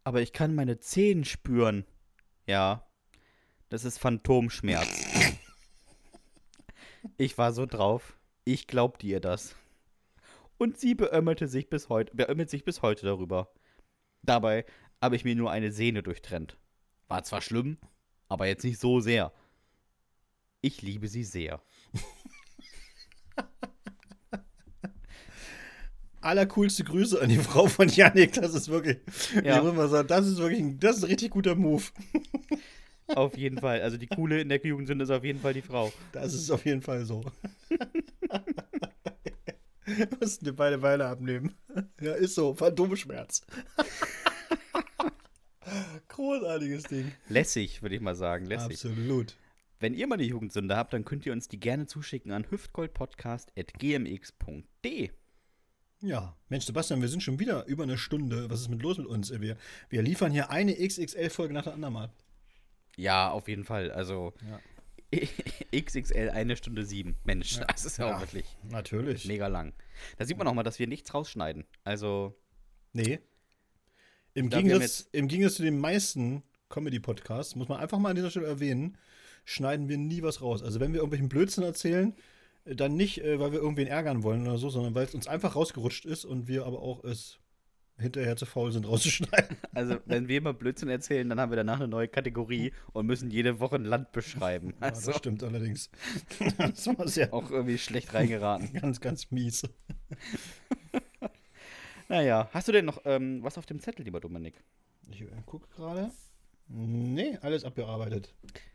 aber 0.03 0.21
ich 0.21 0.33
kann 0.33 0.55
meine 0.55 0.79
Zehen 0.79 1.25
spüren. 1.25 1.85
Ja, 2.47 2.87
das 3.69 3.85
ist 3.85 3.97
Phantomschmerz. 3.97 4.87
Ich 7.17 7.37
war 7.37 7.53
so 7.53 7.65
drauf. 7.65 8.17
Ich 8.43 8.67
glaubte 8.67 9.07
ihr 9.07 9.19
das. 9.19 9.55
Und 10.57 10.77
sie 10.77 10.95
beömmelte 10.95 11.47
sich 11.47 11.69
bis 11.69 11.89
heute, 11.89 12.15
beömmelt 12.15 12.49
sich 12.49 12.63
bis 12.63 12.81
heute 12.81 13.05
darüber. 13.05 13.51
Dabei 14.21 14.65
habe 15.01 15.15
ich 15.15 15.25
mir 15.25 15.35
nur 15.35 15.51
eine 15.51 15.71
Sehne 15.71 16.03
durchtrennt. 16.03 16.57
War 17.07 17.23
zwar 17.23 17.41
schlimm, 17.41 17.77
aber 18.27 18.47
jetzt 18.47 18.63
nicht 18.63 18.79
so 18.79 18.99
sehr. 18.99 19.31
Ich 20.61 20.81
liebe 20.81 21.07
sie 21.07 21.23
sehr. 21.23 21.61
Allercoolste 26.21 26.83
Grüße 26.83 27.21
an 27.21 27.29
die 27.29 27.37
Frau 27.37 27.67
von 27.67 27.87
Yannick. 27.87 28.33
Das 28.33 28.55
ist 28.55 28.67
wirklich, 28.69 28.97
Ja. 29.43 29.57
ich 29.57 29.63
muss 29.63 29.75
mal 29.75 29.87
sagen, 29.89 30.07
das 30.07 30.25
ist 30.25 30.37
wirklich 30.39 30.59
ein, 30.59 30.79
das 30.79 30.97
ist 30.97 31.03
ein 31.03 31.09
richtig 31.09 31.29
guter 31.31 31.53
Move. 31.55 31.83
Auf 33.15 33.37
jeden 33.37 33.59
Fall. 33.59 33.81
Also 33.83 33.97
die 33.97 34.07
coole 34.07 34.41
in 34.41 34.49
der 34.49 34.59
Jugendsünde 34.59 35.03
ist 35.03 35.11
auf 35.11 35.23
jeden 35.23 35.39
Fall 35.39 35.53
die 35.53 35.61
Frau. 35.61 35.93
Das 36.11 36.33
ist 36.33 36.49
auf 36.49 36.65
jeden 36.65 36.81
Fall 36.81 37.05
so. 37.05 37.23
Mussten 40.19 40.45
dir 40.45 40.53
beide 40.53 40.79
Beine 40.79 41.05
abnehmen. 41.05 41.53
Ja, 42.01 42.13
ist 42.13 42.33
so. 42.33 42.55
Phantomschmerz. 42.55 43.45
Großartiges 46.15 46.83
Ding. 46.83 47.11
Lässig, 47.29 47.81
würde 47.81 47.95
ich 47.95 48.01
mal 48.01 48.15
sagen. 48.15 48.45
Lässig. 48.45 48.73
Absolut. 48.85 49.35
Wenn 49.79 49.93
ihr 49.93 50.07
mal 50.07 50.15
eine 50.15 50.23
Jugendsünde 50.23 50.75
habt, 50.77 50.93
dann 50.93 51.03
könnt 51.05 51.25
ihr 51.25 51.33
uns 51.33 51.47
die 51.47 51.59
gerne 51.59 51.87
zuschicken 51.87 52.31
an 52.31 52.49
hüftgoldpodcast.gmx.de. 52.49 55.09
Ja, 56.01 56.35
Mensch, 56.49 56.65
Sebastian, 56.65 57.01
wir 57.01 57.07
sind 57.09 57.23
schon 57.23 57.39
wieder 57.39 57.65
über 57.65 57.83
eine 57.83 57.97
Stunde. 57.97 58.49
Was 58.49 58.61
ist 58.61 58.69
mit 58.69 58.81
los 58.81 58.97
mit 58.97 59.07
uns? 59.07 59.31
Wir, 59.41 59.57
wir 59.89 60.01
liefern 60.01 60.31
hier 60.31 60.49
eine 60.49 60.73
XXL-Folge 60.75 61.53
nach 61.53 61.63
der 61.63 61.73
anderen 61.73 61.93
mal. 61.93 62.09
Ja, 62.95 63.29
auf 63.31 63.47
jeden 63.47 63.63
Fall. 63.63 63.91
Also 63.91 64.33
XXL 65.75 66.29
eine 66.29 66.55
Stunde 66.57 66.85
sieben. 66.85 67.15
Mensch, 67.23 67.57
Ja. 67.57 67.65
das 67.65 67.85
ist 67.85 67.97
ja, 67.97 68.07
Ja. 68.09 68.15
auch 68.17 68.21
wirklich 68.21 68.45
Natürlich. 68.69 69.25
mega 69.25 69.47
lang. 69.47 69.73
Da 70.17 70.25
sieht 70.25 70.37
man 70.37 70.47
auch 70.47 70.53
mal, 70.53 70.63
dass 70.63 70.79
wir 70.79 70.87
nichts 70.87 71.13
rausschneiden. 71.13 71.65
Also, 71.83 72.35
Nee. 72.93 73.19
Im, 74.35 74.49
Gegensatz, 74.49 75.07
Im 75.13 75.27
Gegensatz 75.27 75.55
zu 75.55 75.63
den 75.63 75.79
meisten 75.79 76.43
Comedy-Podcasts, 76.69 77.55
muss 77.55 77.69
man 77.69 77.79
einfach 77.79 77.97
mal 77.97 78.09
an 78.09 78.15
dieser 78.15 78.29
Stelle 78.29 78.47
erwähnen, 78.47 78.97
schneiden 79.45 79.87
wir 79.87 79.97
nie 79.97 80.21
was 80.21 80.41
raus. 80.41 80.61
Also 80.61 80.79
wenn 80.79 80.91
wir 80.91 80.99
irgendwelchen 80.99 81.29
Blödsinn 81.29 81.63
erzählen, 81.63 82.13
äh, 82.65 82.75
dann 82.75 82.95
nicht, 82.95 83.23
äh, 83.23 83.39
weil 83.39 83.53
wir 83.53 83.59
irgendwen 83.59 83.87
ärgern 83.87 84.23
wollen 84.23 84.41
oder 84.45 84.57
so, 84.57 84.69
sondern 84.69 84.93
weil 84.93 85.05
es 85.05 85.15
uns 85.15 85.27
einfach 85.27 85.55
rausgerutscht 85.55 86.05
ist 86.05 86.25
und 86.25 86.47
wir 86.47 86.65
aber 86.65 86.81
auch 86.81 87.03
es 87.05 87.39
hinterher 87.97 88.35
zu 88.35 88.45
faul 88.45 88.73
sind 88.73 88.85
rauszuschneiden. 88.89 89.55
also 89.73 89.97
wenn 90.05 90.27
wir 90.27 90.41
mal 90.41 90.53
Blödsinn 90.53 90.89
erzählen, 90.89 91.29
dann 91.29 91.39
haben 91.39 91.51
wir 91.51 91.55
danach 91.55 91.79
eine 91.79 91.87
neue 91.87 92.09
Kategorie 92.09 92.73
und 92.91 93.05
müssen 93.05 93.31
jede 93.31 93.61
Woche 93.61 93.77
ein 93.77 93.85
Land 93.85 94.11
beschreiben. 94.11 94.73
Ja, 94.81 94.89
Also 94.89 95.11
das 95.11 95.19
stimmt 95.19 95.43
allerdings. 95.43 95.89
das 96.57 96.87
war 96.87 97.07
sehr 97.07 97.33
auch 97.33 97.49
irgendwie 97.51 97.77
schlecht 97.77 98.13
reingeraten. 98.13 98.73
ganz, 98.73 98.99
ganz 98.99 99.31
mies. 99.31 99.63
Naja, 102.07 102.49
hast 102.53 102.67
du 102.67 102.71
denn 102.71 102.85
noch 102.85 103.01
ähm, 103.05 103.43
was 103.43 103.57
auf 103.57 103.65
dem 103.65 103.79
Zettel, 103.79 104.03
lieber 104.05 104.19
Dominik? 104.19 104.55
Ich 105.09 105.21
äh, 105.21 105.27
gucke 105.45 105.67
gerade. 105.75 106.11
Nee, 106.67 107.37
alles 107.41 107.63
abgearbeitet. 107.63 108.33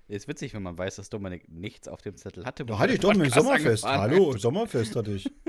Ist 0.09 0.29
witzig, 0.29 0.55
wenn 0.55 0.63
man 0.63 0.77
weiß, 0.79 0.97
dass 0.97 1.11
Dominik 1.11 1.49
nichts 1.49 1.89
auf 1.89 2.03
dem 2.03 2.17
Zettel 2.17 2.45
hatte. 2.45 2.65
Da 2.65 2.79
hatte 2.79 2.93
ich 2.95 3.01
doch 3.01 3.13
Podcast 3.13 3.35
Sommerfest. 3.35 3.85
Hallo, 3.85 4.37
Sommerfest 4.37 4.97
hatte 4.97 5.13
ich. 5.13 5.31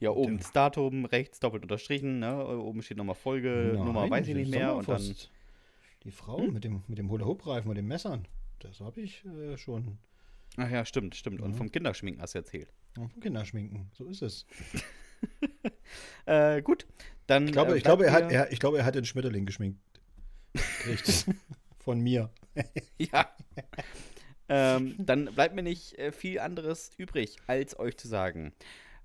Ja, 0.00 0.10
oben 0.10 0.38
das 0.38 0.50
Datum, 0.50 1.04
rechts 1.04 1.38
doppelt 1.38 1.62
unterstrichen, 1.62 2.18
ne? 2.18 2.44
Oben 2.58 2.82
steht 2.82 2.96
nochmal 2.96 3.14
Folge, 3.14 3.74
Nummer 3.76 4.00
Nein, 4.00 4.10
weiß 4.10 4.26
ich 4.26 4.34
nicht 4.34 4.50
mehr. 4.50 4.74
Und 4.74 4.88
dann, 4.88 5.00
Hm? 5.00 5.14
Die 6.02 6.10
Frau 6.10 6.38
mit 6.40 6.64
dem, 6.64 6.82
mit 6.88 6.98
dem 6.98 7.08
Hula-Hoop-Reifen 7.08 7.68
und 7.68 7.76
den 7.76 7.86
Messern. 7.86 8.26
Das 8.58 8.80
habe 8.80 9.00
ich 9.00 9.24
äh, 9.24 9.56
schon. 9.56 9.98
ach 10.56 10.68
ja, 10.68 10.84
stimmt, 10.84 11.14
stimmt. 11.14 11.40
Und 11.40 11.52
Mhm. 11.52 11.54
vom 11.54 11.70
Kinderschminken 11.70 12.20
hast 12.20 12.34
du 12.34 12.38
erzählt. 12.40 12.72
Ja, 12.96 13.06
vom 13.06 13.20
Kinderschminken. 13.20 13.92
So 13.92 14.06
ist 14.06 14.22
es. 14.22 14.44
Äh, 16.26 16.62
gut, 16.62 16.86
dann. 17.26 17.46
Ich 17.46 17.52
glaube, 17.52 17.72
äh, 17.72 17.76
ich 17.78 17.82
glaube, 17.84 18.06
er, 18.06 18.12
hat, 18.12 18.30
er, 18.30 18.52
ich 18.52 18.60
glaube, 18.60 18.78
er 18.78 18.84
hat 18.84 18.94
den 18.94 19.04
Schmetterling 19.04 19.44
geschminkt. 19.44 19.80
Richtig. 20.86 21.24
Von 21.78 21.98
mir. 22.00 22.30
mir- 22.54 22.64
Ja. 23.12 23.34
ähm, 24.48 24.94
dann 24.98 25.26
bleibt 25.26 25.54
mir 25.56 25.62
nicht 25.64 25.98
äh, 25.98 26.12
viel 26.12 26.38
anderes 26.38 26.90
übrig, 26.96 27.38
als 27.48 27.76
euch 27.78 27.96
zu 27.96 28.06
sagen. 28.06 28.52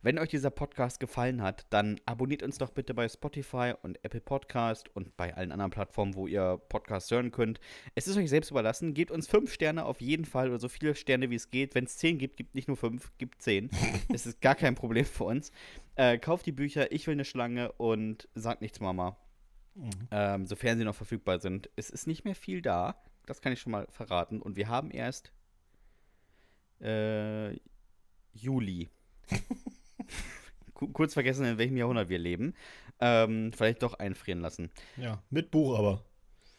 Wenn 0.03 0.19
euch 0.19 0.30
dieser 0.30 0.52
Podcast 0.52 0.99
gefallen 0.99 1.41
hat, 1.41 1.65
dann 1.72 1.99
abonniert 2.06 2.44
uns 2.44 2.60
doch 2.60 2.69
bitte 2.69 2.94
bei 2.94 3.10
Spotify 3.10 3.74
und 3.82 4.03
Apple 4.06 4.22
Podcast 4.22 4.95
und 4.95 5.18
bei 5.18 5.36
allen 5.36 5.52
anderen 5.52 5.72
Plattformen, 5.72 6.14
wo 6.14 6.28
ihr 6.28 6.61
Podcasts 6.69 7.10
hören 7.10 7.32
könnt. 7.32 7.60
Es 7.95 8.07
ist 8.07 8.15
euch 8.15 8.30
selbst 8.30 8.52
überlassen. 8.52 8.94
Gebt 8.94 9.10
uns 9.10 9.28
fünf 9.28 9.52
Sterne 9.52 9.86
auf 9.86 9.99
jeden 9.99 10.26
Fall 10.26 10.49
oder 10.49 10.60
so 10.60 10.69
viele 10.69 10.94
Sterne 10.94 11.32
wie 11.32 11.36
es 11.36 11.49
geht. 11.49 11.74
Wenn 11.74 11.86
es 11.86 11.98
zehn 11.98 12.19
gibt, 12.19 12.38
gibt 12.38 12.53
nicht 12.53 12.68
nur 12.68 12.78
fünf, 12.78 13.11
gibt 13.18 13.41
zehn. 13.41 13.72
es 14.14 14.28
ist 14.28 14.40
gar 14.40 14.53
kein 14.53 14.76
Problem 14.76 15.03
für 15.03 15.24
uns. 15.24 15.52
Äh, 15.95 16.19
kauft 16.19 16.45
die 16.45 16.52
Bücher, 16.52 16.91
ich 16.91 17.07
will 17.07 17.14
eine 17.14 17.26
Schlange 17.26 17.72
und 17.74 18.30
sagt 18.36 18.61
nichts, 18.61 18.80
Mama. 18.80 19.18
Ähm, 20.11 20.45
sofern 20.45 20.78
sie 20.78 20.84
noch 20.84 20.95
verfügbar 20.95 21.40
sind. 21.40 21.69
Es 21.76 21.90
ist 21.90 22.06
nicht 22.06 22.24
mehr 22.24 22.36
viel 22.36 22.61
da. 22.61 23.02
Das 23.26 23.41
kann 23.41 23.52
ich 23.52 23.60
schon 23.60 23.72
mal 23.72 23.88
verraten. 23.90 24.41
Und 24.41 24.56
wir 24.57 24.68
haben 24.69 24.91
erst 24.91 25.32
äh, 26.82 27.53
Juli. 28.34 28.90
Ku- 30.73 30.88
Kurz 30.89 31.13
vergessen, 31.13 31.45
in 31.45 31.57
welchem 31.57 31.77
Jahrhundert 31.77 32.09
wir 32.09 32.19
leben. 32.19 32.53
Ähm, 32.99 33.51
vielleicht 33.53 33.84
doch 33.84 33.93
einfrieren 33.95 34.41
lassen. 34.41 34.69
Ja, 34.97 35.21
mit 35.29 35.51
Buch 35.51 35.77
aber. 35.77 36.03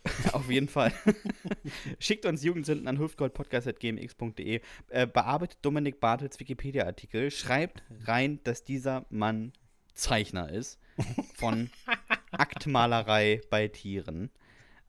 Auf 0.32 0.48
jeden 0.50 0.68
Fall. 0.68 0.92
Schickt 1.98 2.24
uns 2.24 2.42
Jugendsünden 2.42 2.86
an 2.88 2.98
hüftgoldpodcast.gmx.de. 2.98 4.60
Äh, 4.88 5.06
bearbeitet 5.06 5.58
Dominik 5.62 6.00
Bartels 6.00 6.38
Wikipedia-Artikel. 6.40 7.30
Schreibt 7.30 7.82
rein, 8.06 8.40
dass 8.44 8.64
dieser 8.64 9.04
Mann 9.10 9.52
Zeichner 9.94 10.50
ist. 10.50 10.78
von 11.34 11.70
Aktmalerei 12.30 13.40
bei 13.50 13.68
Tieren. 13.68 14.30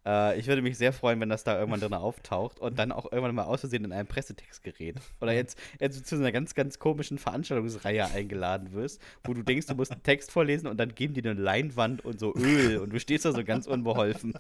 Äh, 0.10 0.40
ich 0.40 0.48
würde 0.48 0.62
mich 0.62 0.78
sehr 0.78 0.92
freuen, 0.92 1.20
wenn 1.20 1.30
das 1.30 1.44
da 1.44 1.58
irgendwann 1.60 1.82
drin 1.82 1.94
auftaucht 1.94 2.60
und 2.60 2.80
dann 2.80 2.92
auch 2.92 3.12
irgendwann 3.12 3.36
mal 3.36 3.44
aus 3.44 3.60
Versehen 3.60 3.86
in 3.86 3.92
einem 3.92 4.08
Pressetext 4.08 4.64
gerät. 4.64 4.96
Oder 5.22 5.34
jetzt, 5.34 5.58
jetzt 5.80 6.06
zu 6.08 6.16
einer 6.16 6.32
ganz, 6.32 6.56
ganz 6.56 6.80
komischen 6.80 7.20
Veranstaltungsreihe 7.20 8.10
eingeladen 8.10 8.74
wirst, 8.74 9.02
wo 9.24 9.34
du 9.34 9.44
denkst, 9.44 9.68
du 9.68 9.76
musst 9.76 9.92
einen 9.92 10.04
Text 10.04 10.32
vorlesen 10.32 10.68
und 10.68 10.78
dann 10.78 10.96
geben 10.96 11.14
die 11.14 11.22
eine 11.22 11.40
Leinwand 11.40 12.04
und 12.04 12.20
so 12.20 12.34
Öl 12.36 12.78
und 12.80 12.92
du 12.92 13.00
stehst 13.00 13.26
da 13.26 13.32
so 13.32 13.44
ganz 13.44 13.68
unbeholfen. 13.68 14.34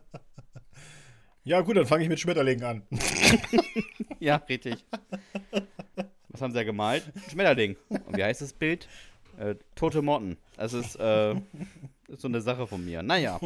Ja, 1.43 1.61
gut, 1.61 1.77
dann 1.77 1.85
fange 1.85 2.03
ich 2.03 2.09
mit 2.09 2.19
Schmetterlingen 2.19 2.63
an. 2.63 2.83
ja, 4.19 4.35
richtig. 4.35 4.85
Was 6.27 6.41
haben 6.41 6.51
sie 6.51 6.57
da 6.57 6.63
gemalt? 6.63 7.11
Schmetterling. 7.31 7.75
Und 7.87 8.17
wie 8.17 8.23
heißt 8.23 8.41
das 8.41 8.53
Bild? 8.53 8.87
Äh, 9.37 9.55
tote 9.73 10.01
Motten. 10.01 10.37
Das 10.57 10.73
ist, 10.73 10.95
äh, 10.97 11.33
ist 12.07 12.21
so 12.21 12.27
eine 12.27 12.41
Sache 12.41 12.67
von 12.67 12.83
mir. 12.83 13.01
Naja. 13.03 13.39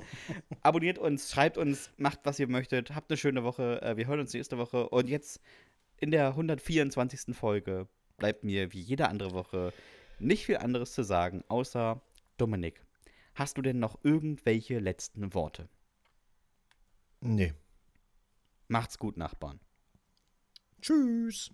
Abonniert 0.62 0.98
uns, 0.98 1.30
schreibt 1.30 1.58
uns, 1.58 1.90
macht 1.96 2.20
was 2.24 2.38
ihr 2.38 2.48
möchtet. 2.48 2.94
Habt 2.94 3.10
eine 3.10 3.16
schöne 3.16 3.44
Woche. 3.44 3.80
Äh, 3.82 3.96
wir 3.96 4.06
hören 4.06 4.20
uns 4.20 4.32
nächste 4.32 4.58
Woche. 4.58 4.88
Und 4.88 5.08
jetzt 5.08 5.40
in 5.98 6.10
der 6.10 6.28
124. 6.28 7.34
Folge 7.36 7.88
bleibt 8.16 8.44
mir 8.44 8.72
wie 8.72 8.80
jede 8.80 9.08
andere 9.08 9.32
Woche 9.32 9.72
nicht 10.18 10.46
viel 10.46 10.58
anderes 10.58 10.92
zu 10.92 11.02
sagen, 11.02 11.42
außer 11.48 12.00
Dominik. 12.36 12.84
Hast 13.34 13.58
du 13.58 13.62
denn 13.62 13.78
noch 13.78 13.98
irgendwelche 14.04 14.78
letzten 14.78 15.34
Worte? 15.34 15.68
Nee. 17.20 17.52
Macht's 18.68 18.98
gut, 18.98 19.16
Nachbarn. 19.16 19.60
Tschüss. 20.80 21.50